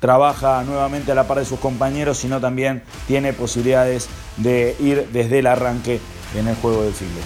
trabaja 0.00 0.62
nuevamente 0.64 1.12
a 1.12 1.14
la 1.14 1.26
par 1.26 1.38
de 1.38 1.44
sus 1.44 1.58
compañeros, 1.58 2.18
sino 2.18 2.40
también 2.40 2.82
tiene 3.06 3.32
posibilidades 3.32 4.08
de 4.36 4.76
ir 4.80 5.08
desde 5.12 5.38
el 5.38 5.46
arranque 5.46 6.00
en 6.36 6.48
el 6.48 6.56
juego 6.56 6.82
del 6.82 6.92
fin 6.92 7.08
de 7.14 7.20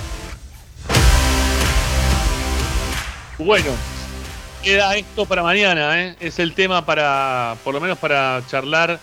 Bueno, 3.45 3.71
queda 4.63 4.97
esto 4.97 5.27
para 5.27 5.43
mañana, 5.43 6.03
¿eh? 6.03 6.17
es 6.21 6.39
el 6.39 6.55
tema 6.55 6.85
para, 6.85 7.57
por 7.65 7.75
lo 7.75 7.81
menos 7.81 7.99
para 7.99 8.43
charlar 8.49 8.99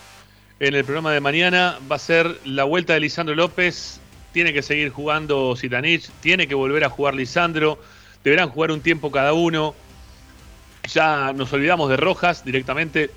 en 0.60 0.74
el 0.74 0.84
programa 0.84 1.12
de 1.12 1.20
mañana. 1.20 1.78
Va 1.90 1.96
a 1.96 1.98
ser 1.98 2.40
la 2.44 2.64
vuelta 2.64 2.94
de 2.94 3.00
Lisandro 3.00 3.34
López. 3.34 4.00
Tiene 4.32 4.52
que 4.52 4.62
seguir 4.62 4.90
jugando 4.90 5.56
Sitanich, 5.56 6.10
tiene 6.20 6.46
que 6.46 6.54
volver 6.54 6.84
a 6.84 6.90
jugar 6.90 7.14
Lisandro. 7.14 7.78
Deberán 8.22 8.50
jugar 8.50 8.70
un 8.70 8.80
tiempo 8.80 9.10
cada 9.10 9.32
uno. 9.32 9.74
Ya 10.92 11.32
nos 11.32 11.52
olvidamos 11.52 11.88
de 11.90 11.96
Rojas 11.96 12.44
directamente 12.44 13.10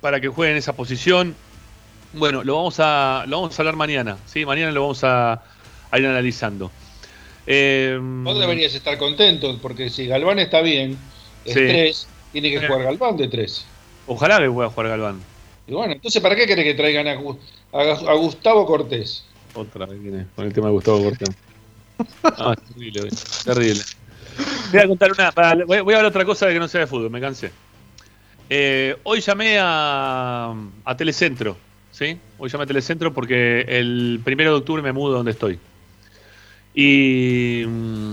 para 0.00 0.20
que 0.20 0.28
juegue 0.28 0.52
en 0.52 0.58
esa 0.58 0.74
posición. 0.74 1.34
Bueno, 2.14 2.42
lo 2.44 2.56
vamos 2.56 2.76
a, 2.78 3.24
lo 3.26 3.42
vamos 3.42 3.58
a 3.58 3.62
hablar 3.62 3.76
mañana. 3.76 4.18
¿sí? 4.26 4.44
Mañana 4.44 4.72
lo 4.72 4.82
vamos 4.82 5.04
a, 5.04 5.42
ir 5.94 6.06
analizando. 6.06 6.70
Eh, 7.46 7.98
Vos 8.00 8.38
deberías 8.38 8.74
estar 8.74 8.98
contento, 8.98 9.58
porque 9.60 9.90
si 9.90 10.06
Galván 10.06 10.38
está 10.38 10.60
bien, 10.60 10.96
es 11.44 11.54
Sí. 11.54 11.60
3, 11.60 12.08
tiene 12.32 12.50
que 12.50 12.66
jugar 12.66 12.82
Galván 12.84 13.16
de 13.16 13.28
3. 13.28 13.64
Ojalá 14.06 14.38
que 14.38 14.50
pueda 14.50 14.68
jugar 14.70 14.88
Galván. 14.88 15.20
Y 15.66 15.72
bueno, 15.72 15.92
entonces, 15.92 16.20
¿para 16.22 16.34
qué 16.34 16.46
querés 16.46 16.64
que 16.64 16.74
traigan 16.74 17.06
a, 17.08 17.12
a- 17.12 18.10
a 18.10 18.14
Gustavo 18.14 18.66
Cortés? 18.66 19.24
Otra 19.54 19.86
vez 19.86 20.02
viene 20.02 20.26
con 20.34 20.46
el 20.46 20.52
tema 20.52 20.68
de 20.68 20.72
Gustavo 20.72 21.02
Cortés. 21.04 21.28
Ah, 22.24 22.54
terrible, 22.56 23.00
güey, 23.02 23.12
terrible. 23.44 23.82
Voy 24.72 24.80
a 24.80 24.88
contar 24.88 25.12
una. 25.12 25.30
para- 25.30 25.64
voy, 25.64 25.80
voy 25.82 25.94
a 25.94 25.98
hablar 25.98 26.06
otra 26.10 26.24
cosa 26.24 26.46
de 26.46 26.54
que 26.54 26.58
no 26.58 26.66
sea 26.66 26.80
de 26.80 26.86
fútbol, 26.86 27.10
me 27.10 27.20
cansé. 27.20 27.50
Eh, 28.50 28.96
hoy 29.04 29.20
llamé 29.20 29.58
a, 29.60 30.52
a 30.84 30.96
Telecentro, 30.96 31.56
¿sí? 31.92 32.18
Hoy 32.38 32.48
llamé 32.50 32.64
a 32.64 32.66
Telecentro 32.66 33.12
porque 33.14 33.60
el 33.68 34.20
primero 34.24 34.50
de 34.50 34.56
octubre 34.58 34.82
me 34.82 34.92
mudo 34.92 35.14
donde 35.14 35.30
estoy. 35.30 35.58
Y 36.74 37.64
mm, 37.66 38.12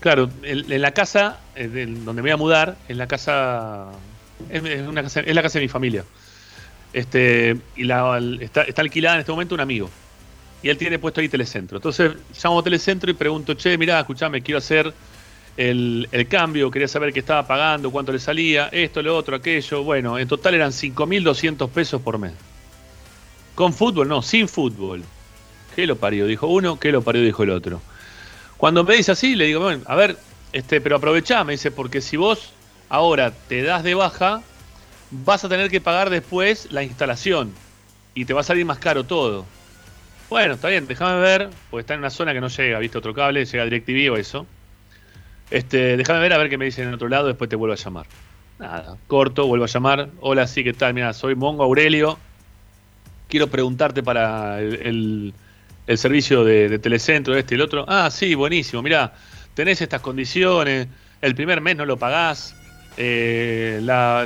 Claro, 0.00 0.30
en, 0.42 0.70
en 0.70 0.82
la 0.82 0.92
casa 0.92 1.40
eh, 1.56 1.68
del- 1.68 2.04
donde 2.04 2.22
me 2.22 2.28
voy 2.28 2.34
a 2.34 2.36
mudar, 2.36 2.76
en 2.88 2.98
la 2.98 3.06
casa 3.08 3.86
es, 4.48 4.62
la 4.62 5.42
casa 5.42 5.58
de 5.58 5.64
mi 5.64 5.68
familia. 5.68 6.04
Este, 6.92 7.56
y 7.76 7.84
la, 7.84 8.18
está, 8.40 8.62
está 8.62 8.82
alquilada 8.82 9.16
en 9.16 9.20
este 9.20 9.32
momento 9.32 9.54
un 9.54 9.60
amigo. 9.60 9.90
Y 10.62 10.68
él 10.70 10.78
tiene 10.78 10.98
puesto 10.98 11.20
ahí 11.20 11.28
Telecentro. 11.28 11.78
Entonces 11.78 12.12
llamo 12.42 12.60
a 12.60 12.62
Telecentro 12.62 13.10
y 13.10 13.14
pregunto, 13.14 13.54
che, 13.54 13.76
mirá, 13.76 14.00
escuchame, 14.00 14.42
quiero 14.42 14.58
hacer 14.58 14.92
el, 15.56 16.08
el 16.12 16.28
cambio, 16.28 16.70
quería 16.70 16.88
saber 16.88 17.12
qué 17.12 17.20
estaba 17.20 17.46
pagando, 17.46 17.90
cuánto 17.90 18.12
le 18.12 18.18
salía, 18.20 18.68
esto, 18.72 19.02
lo 19.02 19.16
otro, 19.16 19.36
aquello. 19.36 19.82
Bueno, 19.82 20.18
en 20.18 20.28
total 20.28 20.54
eran 20.54 20.70
5.200 20.72 21.68
pesos 21.70 22.00
por 22.02 22.18
mes. 22.18 22.32
Con 23.54 23.72
fútbol, 23.72 24.08
no, 24.08 24.22
sin 24.22 24.48
fútbol. 24.48 25.02
¿Qué 25.74 25.86
lo 25.86 25.96
parió? 25.96 26.26
Dijo 26.26 26.46
uno, 26.46 26.78
¿qué 26.78 26.90
lo 26.92 27.02
parió? 27.02 27.22
Dijo 27.22 27.42
el 27.42 27.50
otro. 27.50 27.80
Cuando 28.58 28.84
me 28.84 28.96
dice 28.96 29.12
así, 29.12 29.34
le 29.36 29.46
digo, 29.46 29.60
bueno, 29.60 29.82
a 29.86 29.94
ver, 29.96 30.18
este, 30.52 30.80
pero 30.80 30.96
aprovechá, 30.96 31.44
me 31.44 31.52
dice, 31.52 31.70
porque 31.70 32.00
si 32.00 32.16
vos 32.16 32.52
ahora 32.88 33.32
te 33.48 33.62
das 33.62 33.82
de 33.84 33.94
baja, 33.94 34.42
vas 35.10 35.44
a 35.44 35.48
tener 35.48 35.70
que 35.70 35.80
pagar 35.80 36.10
después 36.10 36.70
la 36.72 36.82
instalación 36.82 37.52
y 38.14 38.24
te 38.24 38.34
va 38.34 38.40
a 38.40 38.44
salir 38.44 38.66
más 38.66 38.78
caro 38.78 39.04
todo. 39.04 39.46
Bueno, 40.28 40.54
está 40.54 40.68
bien, 40.68 40.86
déjame 40.86 41.20
ver, 41.20 41.50
porque 41.70 41.80
está 41.82 41.94
en 41.94 42.00
una 42.00 42.10
zona 42.10 42.34
que 42.34 42.40
no 42.40 42.48
llega, 42.48 42.78
viste, 42.80 42.98
otro 42.98 43.14
cable, 43.14 43.44
llega 43.44 43.64
DirecTV 43.64 44.10
o 44.12 44.16
eso. 44.16 44.46
Este, 45.50 45.96
déjame 45.96 46.20
ver 46.20 46.32
a 46.34 46.38
ver 46.38 46.50
qué 46.50 46.58
me 46.58 46.66
dicen 46.66 46.88
en 46.88 46.94
otro 46.94 47.08
lado, 47.08 47.28
después 47.28 47.48
te 47.48 47.56
vuelvo 47.56 47.72
a 47.72 47.76
llamar. 47.76 48.06
Nada, 48.58 48.96
corto, 49.06 49.46
vuelvo 49.46 49.64
a 49.64 49.68
llamar. 49.68 50.10
Hola, 50.20 50.46
sí, 50.46 50.64
¿qué 50.64 50.72
tal? 50.72 50.92
Mira, 50.94 51.12
soy 51.14 51.34
Mongo 51.36 51.62
Aurelio. 51.62 52.18
Quiero 53.28 53.46
preguntarte 53.46 54.02
para 54.02 54.60
el, 54.60 54.74
el- 54.74 55.34
el 55.88 55.98
servicio 55.98 56.44
de, 56.44 56.68
de 56.70 56.78
telecentro, 56.80 57.36
este 57.36 57.54
y 57.54 57.56
el 57.56 57.62
otro. 57.62 57.84
Ah, 57.88 58.10
sí, 58.12 58.34
buenísimo. 58.36 58.82
Mirá, 58.82 59.14
tenés 59.54 59.80
estas 59.82 60.02
condiciones. 60.02 60.88
El 61.20 61.34
primer 61.36 61.60
mes 61.62 61.76
no 61.76 61.86
lo 61.86 61.98
pagás. 61.98 62.60
eh, 62.96 63.80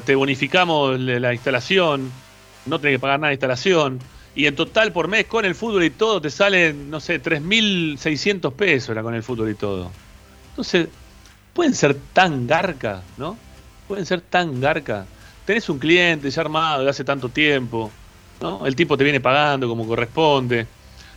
te 0.04 0.14
bonificamos 0.16 0.98
la, 1.00 1.20
la 1.20 1.34
instalación. 1.34 2.20
No 2.64 2.80
tenés 2.80 2.96
que 2.96 3.00
pagar 3.00 3.20
nada 3.20 3.30
de 3.30 3.34
instalación. 3.34 4.08
Y 4.34 4.46
en 4.46 4.56
total 4.56 4.92
por 4.92 5.08
mes 5.08 5.26
con 5.26 5.44
el 5.44 5.54
fútbol 5.54 5.84
y 5.84 5.90
todo 5.90 6.20
te 6.20 6.30
salen, 6.30 6.90
no 6.90 7.00
sé, 7.00 7.20
3.600 7.22 8.56
pesos 8.56 8.96
con 9.02 9.14
el 9.14 9.22
fútbol 9.22 9.50
y 9.50 9.56
todo. 9.56 9.98
Entonces, 10.50 10.90
pueden 11.52 11.74
ser 11.74 11.94
tan 12.12 12.46
garca, 12.46 13.12
¿no? 13.16 13.44
Pueden 13.86 14.06
ser 14.06 14.22
tan 14.22 14.60
garca. 14.60 15.12
Tenés 15.44 15.68
un 15.68 15.78
cliente 15.78 16.30
ya 16.30 16.42
armado 16.42 16.84
de 16.84 16.90
hace 16.90 17.04
tanto 17.04 17.32
tiempo, 17.32 18.00
¿no? 18.40 18.66
El 18.66 18.76
tipo 18.76 18.96
te 18.96 19.04
viene 19.04 19.20
pagando 19.20 19.68
como 19.68 19.86
corresponde. 19.86 20.74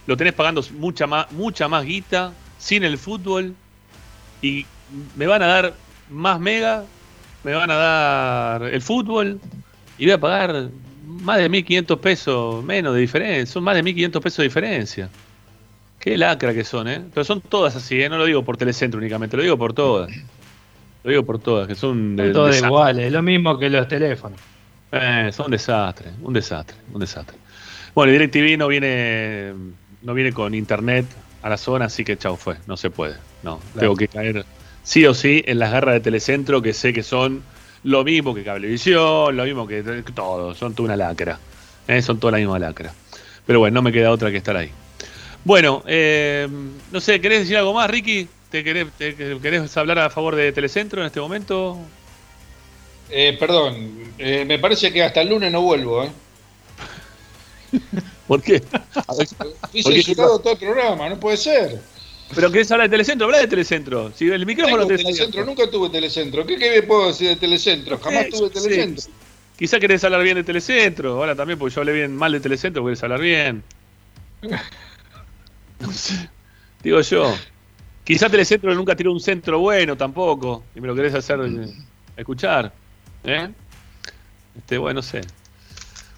Lo 0.07 0.15
tenés 0.17 0.33
pagando 0.33 0.63
mucha 0.77 1.07
más, 1.07 1.31
mucha 1.31 1.67
más 1.67 1.83
guita 1.85 2.33
sin 2.57 2.83
el 2.83 2.97
fútbol. 2.97 3.53
Y 4.41 4.65
me 5.15 5.25
van 5.27 5.41
a 5.41 5.47
dar 5.47 5.73
más 6.09 6.39
mega, 6.39 6.83
me 7.43 7.53
van 7.53 7.71
a 7.71 7.75
dar 7.75 8.63
el 8.63 8.81
fútbol 8.81 9.39
y 9.97 10.05
voy 10.05 10.11
a 10.13 10.19
pagar 10.19 10.69
más 11.07 11.37
de 11.37 11.49
1.500 11.49 11.99
pesos 11.99 12.63
menos 12.63 12.93
de 12.93 13.01
diferencia. 13.01 13.51
Son 13.51 13.63
más 13.63 13.75
de 13.75 13.83
1.500 13.83 14.21
pesos 14.21 14.37
de 14.37 14.43
diferencia. 14.43 15.09
Qué 15.99 16.17
lacra 16.17 16.53
que 16.53 16.63
son, 16.63 16.87
¿eh? 16.87 17.01
Pero 17.13 17.23
son 17.23 17.41
todas 17.41 17.75
así, 17.75 17.99
¿eh? 18.01 18.09
No 18.09 18.17
lo 18.17 18.25
digo 18.25 18.43
por 18.43 18.57
Telecentro 18.57 18.99
únicamente, 18.99 19.35
lo 19.37 19.41
digo 19.43 19.57
por 19.57 19.73
todas. 19.73 20.11
Lo 21.03 21.09
digo 21.09 21.23
por 21.23 21.39
todas, 21.39 21.67
que 21.67 21.73
son 21.75 22.15
de- 22.15 22.31
Son 22.33 22.45
desastre. 22.47 22.67
iguales, 22.67 23.05
es 23.07 23.11
lo 23.11 23.21
mismo 23.23 23.57
que 23.57 23.69
los 23.69 23.87
teléfonos. 23.87 24.39
Eh, 24.91 25.29
son 25.33 25.45
un 25.45 25.51
desastre, 25.51 26.11
un 26.21 26.33
desastre, 26.33 26.75
un 26.93 26.99
desastre. 26.99 27.37
Bueno, 27.95 28.11
DirecTV 28.11 28.57
no 28.57 28.67
viene, 28.67 29.53
no 30.05 30.13
viene 30.13 30.31
con 30.31 30.53
internet 30.53 31.05
a 31.41 31.49
la 31.49 31.57
zona, 31.57 31.85
así 31.85 32.03
que 32.05 32.15
chau 32.15 32.37
fue, 32.37 32.57
no 32.67 32.77
se 32.77 32.89
puede. 32.91 33.15
No, 33.41 33.59
tengo 33.77 33.95
que 33.95 34.07
caer 34.07 34.45
sí 34.83 35.05
o 35.05 35.13
sí 35.13 35.43
en 35.47 35.57
las 35.59 35.71
garras 35.71 35.95
de 35.95 35.99
Telecentro, 35.99 36.61
que 36.61 36.73
sé 36.73 36.93
que 36.93 37.01
son 37.03 37.41
lo 37.83 38.03
mismo 38.03 38.33
que 38.33 38.43
Cablevisión, 38.43 39.35
lo 39.35 39.43
mismo 39.43 39.67
que 39.67 39.83
que 39.83 40.11
todo, 40.13 40.53
son 40.53 40.73
toda 40.75 40.85
una 40.87 40.95
lacra. 40.95 41.39
Eh, 41.87 42.01
son 42.01 42.19
toda 42.19 42.31
la 42.33 42.37
misma 42.37 42.59
lacra. 42.59 42.93
Pero 43.45 43.59
bueno, 43.59 43.75
no 43.75 43.81
me 43.81 43.91
queda 43.91 44.11
otra 44.11 44.31
que 44.31 44.37
estar 44.37 44.55
ahí. 44.55 44.71
Bueno, 45.43 45.83
eh, 45.87 46.47
no 46.91 46.99
sé, 46.99 47.19
¿querés 47.19 47.39
decir 47.41 47.57
algo 47.57 47.73
más, 47.73 47.89
Ricky? 47.89 48.27
¿Te 48.49 48.63
querés, 48.63 48.87
te- 48.97 49.15
querés 49.15 49.75
hablar 49.77 49.99
a 49.99 50.09
favor 50.09 50.35
de 50.35 50.51
Telecentro 50.51 51.01
en 51.01 51.07
este 51.07 51.19
momento? 51.19 51.77
Eh, 53.11 53.35
perdón, 53.39 53.75
eh, 54.17 54.45
me 54.47 54.57
parece 54.59 54.91
que 54.91 55.03
hasta 55.03 55.21
el 55.21 55.29
lunes 55.29 55.51
no 55.51 55.61
vuelvo, 55.61 56.03
¿eh? 56.03 56.09
¿Por 58.27 58.41
qué? 58.41 58.59
Fui 59.71 59.83
¿Por 59.83 59.93
qué? 59.93 60.03
censurado 60.03 60.39
todo 60.39 60.53
el 60.53 60.59
programa, 60.59 61.09
no 61.09 61.19
puede 61.19 61.37
ser. 61.37 61.79
Pero 62.33 62.51
querés 62.51 62.71
hablar 62.71 62.89
de 62.89 62.93
Telecentro, 62.93 63.25
habla 63.25 63.37
de 63.39 63.47
Telecentro. 63.47 64.11
Si 64.15 64.27
el 64.27 64.45
micrófono 64.45 64.87
te 64.87 64.97
telecentro, 64.97 65.45
nunca 65.45 65.69
tuve 65.69 65.89
telecentro. 65.89 66.45
¿Qué, 66.45 66.57
qué 66.57 66.81
puedo 66.81 67.07
decir 67.07 67.29
de 67.29 67.35
telecentro? 67.35 67.99
Jamás 67.99 68.25
Eh, 68.25 68.29
tuve 68.31 68.47
sí. 68.47 68.53
telecentro. 68.53 69.03
Quizá 69.57 69.79
querés 69.79 70.03
hablar 70.03 70.21
bien 70.23 70.35
de 70.35 70.43
Telecentro, 70.43 71.13
ahora 71.13 71.33
también, 71.33 71.57
porque 71.57 71.73
yo 71.75 71.81
hablé 71.81 71.93
bien 71.93 72.13
mal 72.13 72.31
de 72.31 72.41
Telecentro, 72.41 72.83
querés 72.83 73.01
hablar 73.03 73.21
bien. 73.21 73.63
No 75.79 75.91
sé, 75.91 76.29
digo 76.81 77.01
yo. 77.01 77.33
Quizá 78.03 78.29
Telecentro 78.29 78.73
nunca 78.73 78.95
tiró 78.95 79.11
un 79.11 79.19
centro 79.19 79.59
bueno 79.59 79.97
tampoco, 79.97 80.63
y 80.75 80.79
me 80.81 80.87
lo 80.87 80.95
querés 80.95 81.13
hacer 81.13 81.39
eh, 81.41 81.67
escuchar. 82.15 82.71
¿Eh? 83.23 83.49
Este, 84.57 84.77
bueno, 84.77 84.99
no 84.99 85.01
sé. 85.01 85.21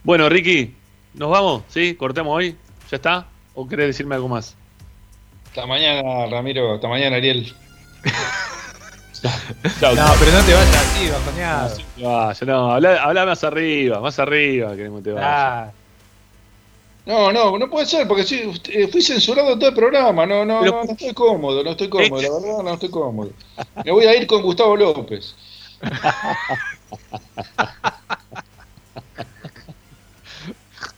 Bueno, 0.04 0.30
Ricky, 0.30 0.76
¿nos 1.18 1.30
vamos? 1.30 1.64
¿Sí? 1.70 1.96
¿Cortemos 1.96 2.36
hoy? 2.36 2.56
¿Ya 2.90 2.96
está? 2.98 3.28
¿O 3.56 3.68
querés 3.68 3.88
decirme 3.88 4.16
algo 4.16 4.28
más? 4.28 4.56
Hasta 5.48 5.66
mañana, 5.66 6.28
Ramiro. 6.28 6.74
Hasta 6.76 6.88
mañana, 6.88 7.18
Ariel. 7.18 7.54
Chau, 9.80 9.96
No, 9.96 10.06
pero 10.20 10.32
no 10.32 10.44
te 10.44 10.54
vayas 10.54 10.76
así, 10.76 11.10
bajoneado. 11.10 11.76
No, 11.98 12.10
vaya, 12.10 12.46
no, 12.46 12.72
habla, 12.72 13.04
habla 13.04 13.26
más 13.26 13.44
arriba, 13.44 14.00
más 14.00 14.20
arriba, 14.20 14.76
que 14.76 14.84
no 14.90 15.02
te 15.02 15.12
vayas. 15.12 15.28
Ah, 15.30 15.72
No, 17.08 17.32
no, 17.34 17.58
no 17.58 17.68
puede 17.70 17.88
ser, 17.88 18.08
porque 18.08 18.24
sí, 18.24 18.46
usted- 18.46 18.74
eh, 18.76 18.88
fui 18.88 19.02
censurado 19.02 19.58
todo 19.58 19.70
el 19.70 19.76
programa. 19.76 20.26
No, 20.28 20.46
no, 20.46 20.60
Pero- 20.60 20.72
no, 20.74 20.84
no 20.84 20.92
estoy 20.92 21.14
cómodo, 21.16 21.64
no 21.64 21.72
estoy 21.72 21.90
cómodo, 21.90 22.22
la 22.22 22.30
verdad 22.30 22.64
no 22.64 22.74
estoy 22.74 22.90
cómodo. 22.90 23.32
Me 23.84 23.92
voy 23.92 24.06
a 24.06 24.16
ir 24.16 24.28
con 24.28 24.44
Gustavo 24.44 24.76
López. 24.78 25.36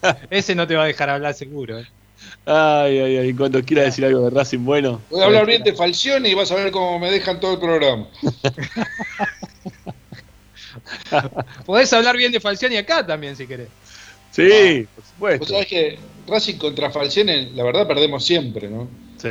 ese 0.30 0.56
no 0.56 0.68
te 0.68 0.76
va 0.76 0.84
a 0.84 0.88
dejar 0.88 1.10
hablar 1.10 1.34
seguro. 1.34 1.80
eh. 1.80 1.86
Ay, 2.46 3.00
ay, 3.00 3.18
ay, 3.18 3.34
cuando 3.34 3.64
quiera 3.64 3.84
decir 3.84 4.04
algo 4.06 4.30
de 4.30 4.32
Racing 4.32 4.60
bueno. 4.66 5.02
Voy 5.10 5.22
a 5.22 5.26
hablar 5.26 5.46
bien 5.46 5.64
de 5.64 5.74
Falcione 5.74 6.30
y 6.30 6.34
vas 6.34 6.52
a 6.52 6.56
ver 6.56 6.72
cómo 6.72 7.00
me 7.00 7.10
dejan 7.12 7.40
todo 7.40 7.54
el 7.54 7.60
programa. 7.60 8.08
Podés 11.66 11.92
hablar 11.94 12.18
bien 12.18 12.32
de 12.32 12.40
Falciani 12.40 12.78
acá 12.78 13.06
también 13.06 13.36
si 13.36 13.48
querés. 13.48 13.68
Sí, 14.32 14.88
por 14.96 15.04
Vos 15.04 15.10
supuesto. 15.14 15.46
sabés 15.48 15.68
que 15.68 15.98
Racing 16.28 16.58
contra 16.58 16.92
Falcione, 16.92 17.50
la 17.56 17.64
verdad 17.64 17.88
perdemos 17.88 18.24
siempre, 18.26 18.70
¿no? 18.70 18.88
Sí. 19.18 19.30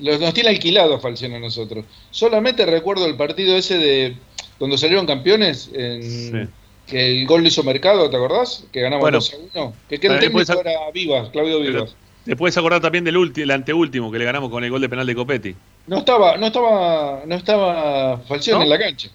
Los, 0.00 0.20
nos 0.20 0.32
tiene 0.32 0.50
alquilado 0.50 1.00
Falcione 1.00 1.36
a 1.36 1.40
nosotros. 1.40 1.84
Solamente 2.10 2.64
recuerdo 2.66 3.06
el 3.06 3.16
partido 3.16 3.56
ese 3.56 3.78
de 3.78 4.16
cuando 4.58 4.78
salieron 4.78 5.06
campeones, 5.06 5.70
en, 5.72 6.50
que 6.92 7.20
el 7.22 7.26
gol 7.26 7.40
lo 7.42 7.48
hizo 7.48 7.62
Mercado, 7.64 8.08
¿te 8.10 8.16
acordás? 8.16 8.64
Que 8.70 8.80
ganamos 8.82 9.00
Bueno. 9.02 9.16
2 9.18 9.32
a 9.34 9.58
1. 9.60 9.72
Que, 9.88 9.98
que 9.98 10.06
el 10.06 10.12
También 10.12 10.32
técnico 10.32 10.52
puedes- 10.54 10.74
era 10.74 10.90
Vivas, 10.92 11.28
Claudio 11.30 11.60
Vivas. 11.60 11.96
Te 12.24 12.36
puedes 12.36 12.56
acordar 12.56 12.80
también 12.80 13.02
del 13.04 13.16
ulti- 13.16 13.42
el 13.42 13.50
anteúltimo 13.50 14.12
que 14.12 14.18
le 14.18 14.24
ganamos 14.24 14.48
con 14.50 14.62
el 14.62 14.70
gol 14.70 14.80
de 14.80 14.88
penal 14.88 15.06
de 15.06 15.14
Copetti. 15.14 15.56
No 15.88 15.98
estaba, 15.98 16.36
no 16.36 16.46
estaba, 16.46 17.22
no 17.26 17.34
estaba 17.34 18.18
Falcione 18.28 18.58
¿No? 18.58 18.64
en 18.64 18.70
la 18.70 18.78
cancha. 18.78 19.08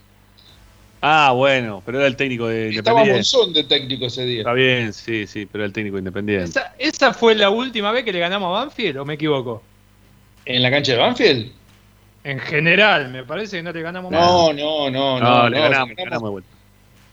Ah, 0.99 1.31
bueno, 1.33 1.81
pero 1.85 1.99
era 1.99 2.07
el 2.07 2.15
técnico 2.15 2.47
de 2.47 2.69
Estaba. 2.69 3.05
Monzón 3.05 3.53
de 3.53 3.63
técnico 3.63 4.07
ese 4.07 4.25
día. 4.25 4.39
Está 4.39 4.53
bien, 4.53 4.91
sí, 4.93 5.27
sí, 5.27 5.45
pero 5.45 5.63
era 5.63 5.67
el 5.67 5.73
técnico 5.73 5.95
de 5.95 5.99
Independiente. 5.99 6.49
¿Esa, 6.49 6.73
esa 6.79 7.13
fue 7.13 7.35
la 7.35 7.49
última 7.51 7.91
vez 7.91 8.03
que 8.03 8.11
le 8.11 8.19
ganamos 8.19 8.47
a 8.47 8.65
Banfield 8.65 8.97
o 8.97 9.05
me 9.05 9.13
equivoco? 9.13 9.61
¿En 10.43 10.61
la 10.63 10.71
cancha 10.71 10.93
de 10.93 10.97
Banfield? 10.97 11.51
En 12.23 12.39
general, 12.39 13.09
me 13.09 13.23
parece 13.23 13.57
que 13.57 13.63
no 13.63 13.71
le 13.71 13.81
ganamos 13.81 14.11
más. 14.11 14.19
No, 14.19 14.51
no, 14.51 14.89
no, 14.89 15.19
No, 15.19 15.43
no. 15.43 15.49
le 15.49 15.55
no, 15.57 15.61
ganamos, 15.63 15.89
le 15.89 15.95
ganamos- 15.95 15.97
ganamos 15.97 16.23
de 16.23 16.31
vuelta. 16.31 16.49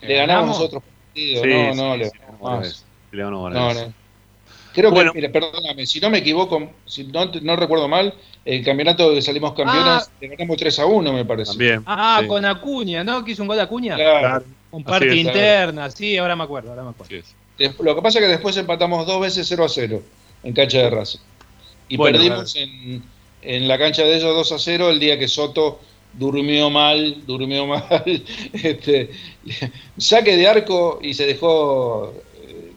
Le 0.01 0.15
ganamos 0.15 0.57
nosotros 0.57 0.83
partidos. 0.83 1.41
Sí, 1.43 1.49
no, 1.49 1.73
sí, 1.73 1.77
no, 1.77 1.93
sí, 1.93 1.99
le 1.99 2.09
ganamos. 2.09 2.85
Le 3.11 3.23
ganamos 3.23 3.53
No. 3.53 3.93
Creo 4.73 4.91
Bueno. 4.91 5.13
que, 5.13 5.21
mira, 5.21 5.31
perdóname, 5.31 5.85
si 5.85 6.01
no 6.01 6.09
me 6.09 6.17
equivoco, 6.17 6.69
si 6.85 7.05
no, 7.05 7.25
no 7.25 7.55
recuerdo 7.55 7.87
mal, 7.87 8.13
el 8.43 8.61
campeonato 8.63 9.13
que 9.13 9.21
salimos 9.21 9.53
campeones, 9.53 10.11
le 10.19 10.27
ganamos 10.27 10.57
3 10.57 10.79
a 10.79 10.85
1, 10.85 11.13
me 11.13 11.23
parece. 11.23 11.51
También. 11.51 11.83
Ah, 11.85 12.17
sí. 12.21 12.27
con 12.27 12.43
Acuña, 12.43 13.01
¿no? 13.01 13.23
Que 13.23 13.31
hizo 13.31 13.41
un 13.41 13.47
gol 13.47 13.55
de 13.55 13.63
Acuña. 13.63 13.95
Claro. 13.95 14.43
Un 14.71 14.83
parte 14.83 15.07
es, 15.07 15.15
interna, 15.15 15.89
sí, 15.89 16.17
ahora 16.17 16.35
me 16.35 16.43
acuerdo, 16.43 16.71
ahora 16.71 16.83
me 16.83 16.89
acuerdo. 16.89 17.15
Lo 17.79 17.95
que 17.95 18.01
pasa 18.01 18.19
es 18.19 18.25
que 18.25 18.31
después 18.31 18.57
empatamos 18.57 19.07
dos 19.07 19.21
veces 19.21 19.47
0 19.47 19.63
a 19.63 19.69
0 19.69 20.01
en 20.43 20.53
cancha 20.53 20.79
de 20.79 20.89
Racing. 20.89 21.19
Y 21.87 21.95
Bueno, 21.95 22.17
perdimos 22.17 22.53
en, 22.57 23.01
en 23.43 23.67
la 23.69 23.77
cancha 23.77 24.01
de 24.03 24.17
ellos 24.17 24.35
2 24.35 24.51
a 24.51 24.59
0 24.59 24.89
el 24.89 24.99
día 24.99 25.17
que 25.17 25.29
Soto 25.29 25.79
durmió 26.17 26.69
mal, 26.69 27.23
durmió 27.25 27.67
mal. 27.67 28.23
Este, 28.53 29.11
saque 29.97 30.35
de 30.35 30.47
arco 30.47 30.99
y 31.01 31.13
se 31.13 31.25
dejó 31.25 32.13
eh, 32.47 32.71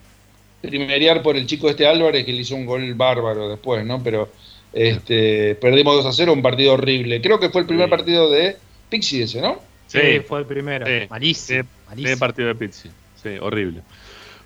primerear 0.61 1.23
por 1.23 1.37
el 1.37 1.47
chico 1.47 1.69
este 1.69 1.87
Álvarez 1.87 2.25
que 2.25 2.33
le 2.33 2.43
hizo 2.43 2.55
un 2.55 2.67
gol 2.67 2.95
bárbaro 2.95 3.49
después, 3.49 3.85
¿no? 3.85 4.03
Pero 4.03 4.29
Este, 4.73 5.55
perdimos 5.55 5.97
2 6.05 6.07
a 6.07 6.13
0, 6.13 6.33
un 6.33 6.43
partido 6.43 6.75
horrible. 6.75 7.21
Creo 7.21 7.41
que 7.41 7.51
fue 7.51 7.63
el 7.63 7.67
primer 7.67 7.89
partido 7.89 8.31
de 8.31 8.57
Pixie 8.91 9.25
ese, 9.25 9.41
¿no? 9.41 9.61
Sí, 9.89 10.21
fue 10.27 10.41
el 10.41 10.47
primero. 10.47 10.87
Sí. 10.87 11.07
Malísimo. 11.09 11.69
Primer 11.91 12.19
partido 12.19 12.49
de 12.49 12.55
Pizzi. 12.55 12.91
Sí, 13.23 13.31
horrible. 13.41 13.81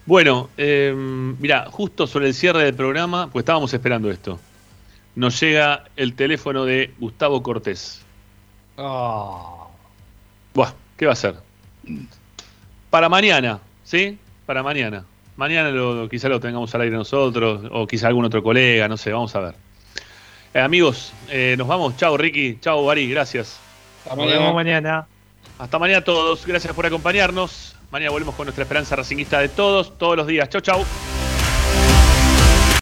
Bueno, 0.06 0.48
eh, 0.56 0.92
mira, 0.94 1.66
justo 1.70 2.06
sobre 2.06 2.28
el 2.28 2.34
cierre 2.34 2.64
del 2.64 2.74
programa, 2.74 3.28
pues 3.30 3.42
estábamos 3.42 3.72
esperando 3.74 4.10
esto. 4.10 4.38
Nos 5.14 5.38
llega 5.40 5.84
el 5.96 6.14
teléfono 6.14 6.64
de 6.64 6.92
Gustavo 6.98 7.42
Cortés. 7.42 8.01
Ah. 8.76 9.66
Buah, 10.54 10.72
¿qué 10.96 11.06
va 11.06 11.12
a 11.12 11.16
ser? 11.16 11.36
Para 12.90 13.08
mañana, 13.08 13.60
¿sí? 13.84 14.18
Para 14.46 14.62
mañana. 14.62 15.04
Mañana 15.36 15.70
lo, 15.70 16.08
quizá 16.08 16.28
lo 16.28 16.40
tengamos 16.40 16.74
al 16.74 16.82
aire 16.82 16.96
nosotros, 16.96 17.68
o 17.70 17.86
quizá 17.86 18.08
algún 18.08 18.24
otro 18.24 18.42
colega, 18.42 18.86
no 18.88 18.96
sé, 18.96 19.12
vamos 19.12 19.34
a 19.34 19.40
ver. 19.40 19.54
Eh, 20.54 20.60
amigos, 20.60 21.12
eh, 21.30 21.54
nos 21.56 21.66
vamos. 21.66 21.96
Chao, 21.96 22.16
Ricky. 22.16 22.58
Chao, 22.60 22.84
Bari. 22.84 23.08
Gracias. 23.08 23.58
Nos 24.14 24.26
vemos 24.26 24.54
mañana. 24.54 25.06
Hasta 25.58 25.78
mañana 25.78 26.00
a 26.00 26.04
todos. 26.04 26.46
Gracias 26.46 26.74
por 26.74 26.84
acompañarnos. 26.84 27.74
Mañana 27.90 28.10
volvemos 28.10 28.34
con 28.34 28.46
nuestra 28.46 28.64
esperanza 28.64 28.96
racinguista 28.96 29.38
de 29.40 29.48
todos, 29.48 29.96
todos 29.96 30.16
los 30.16 30.26
días. 30.26 30.48
Chau, 30.48 30.60
chau. 30.60 31.11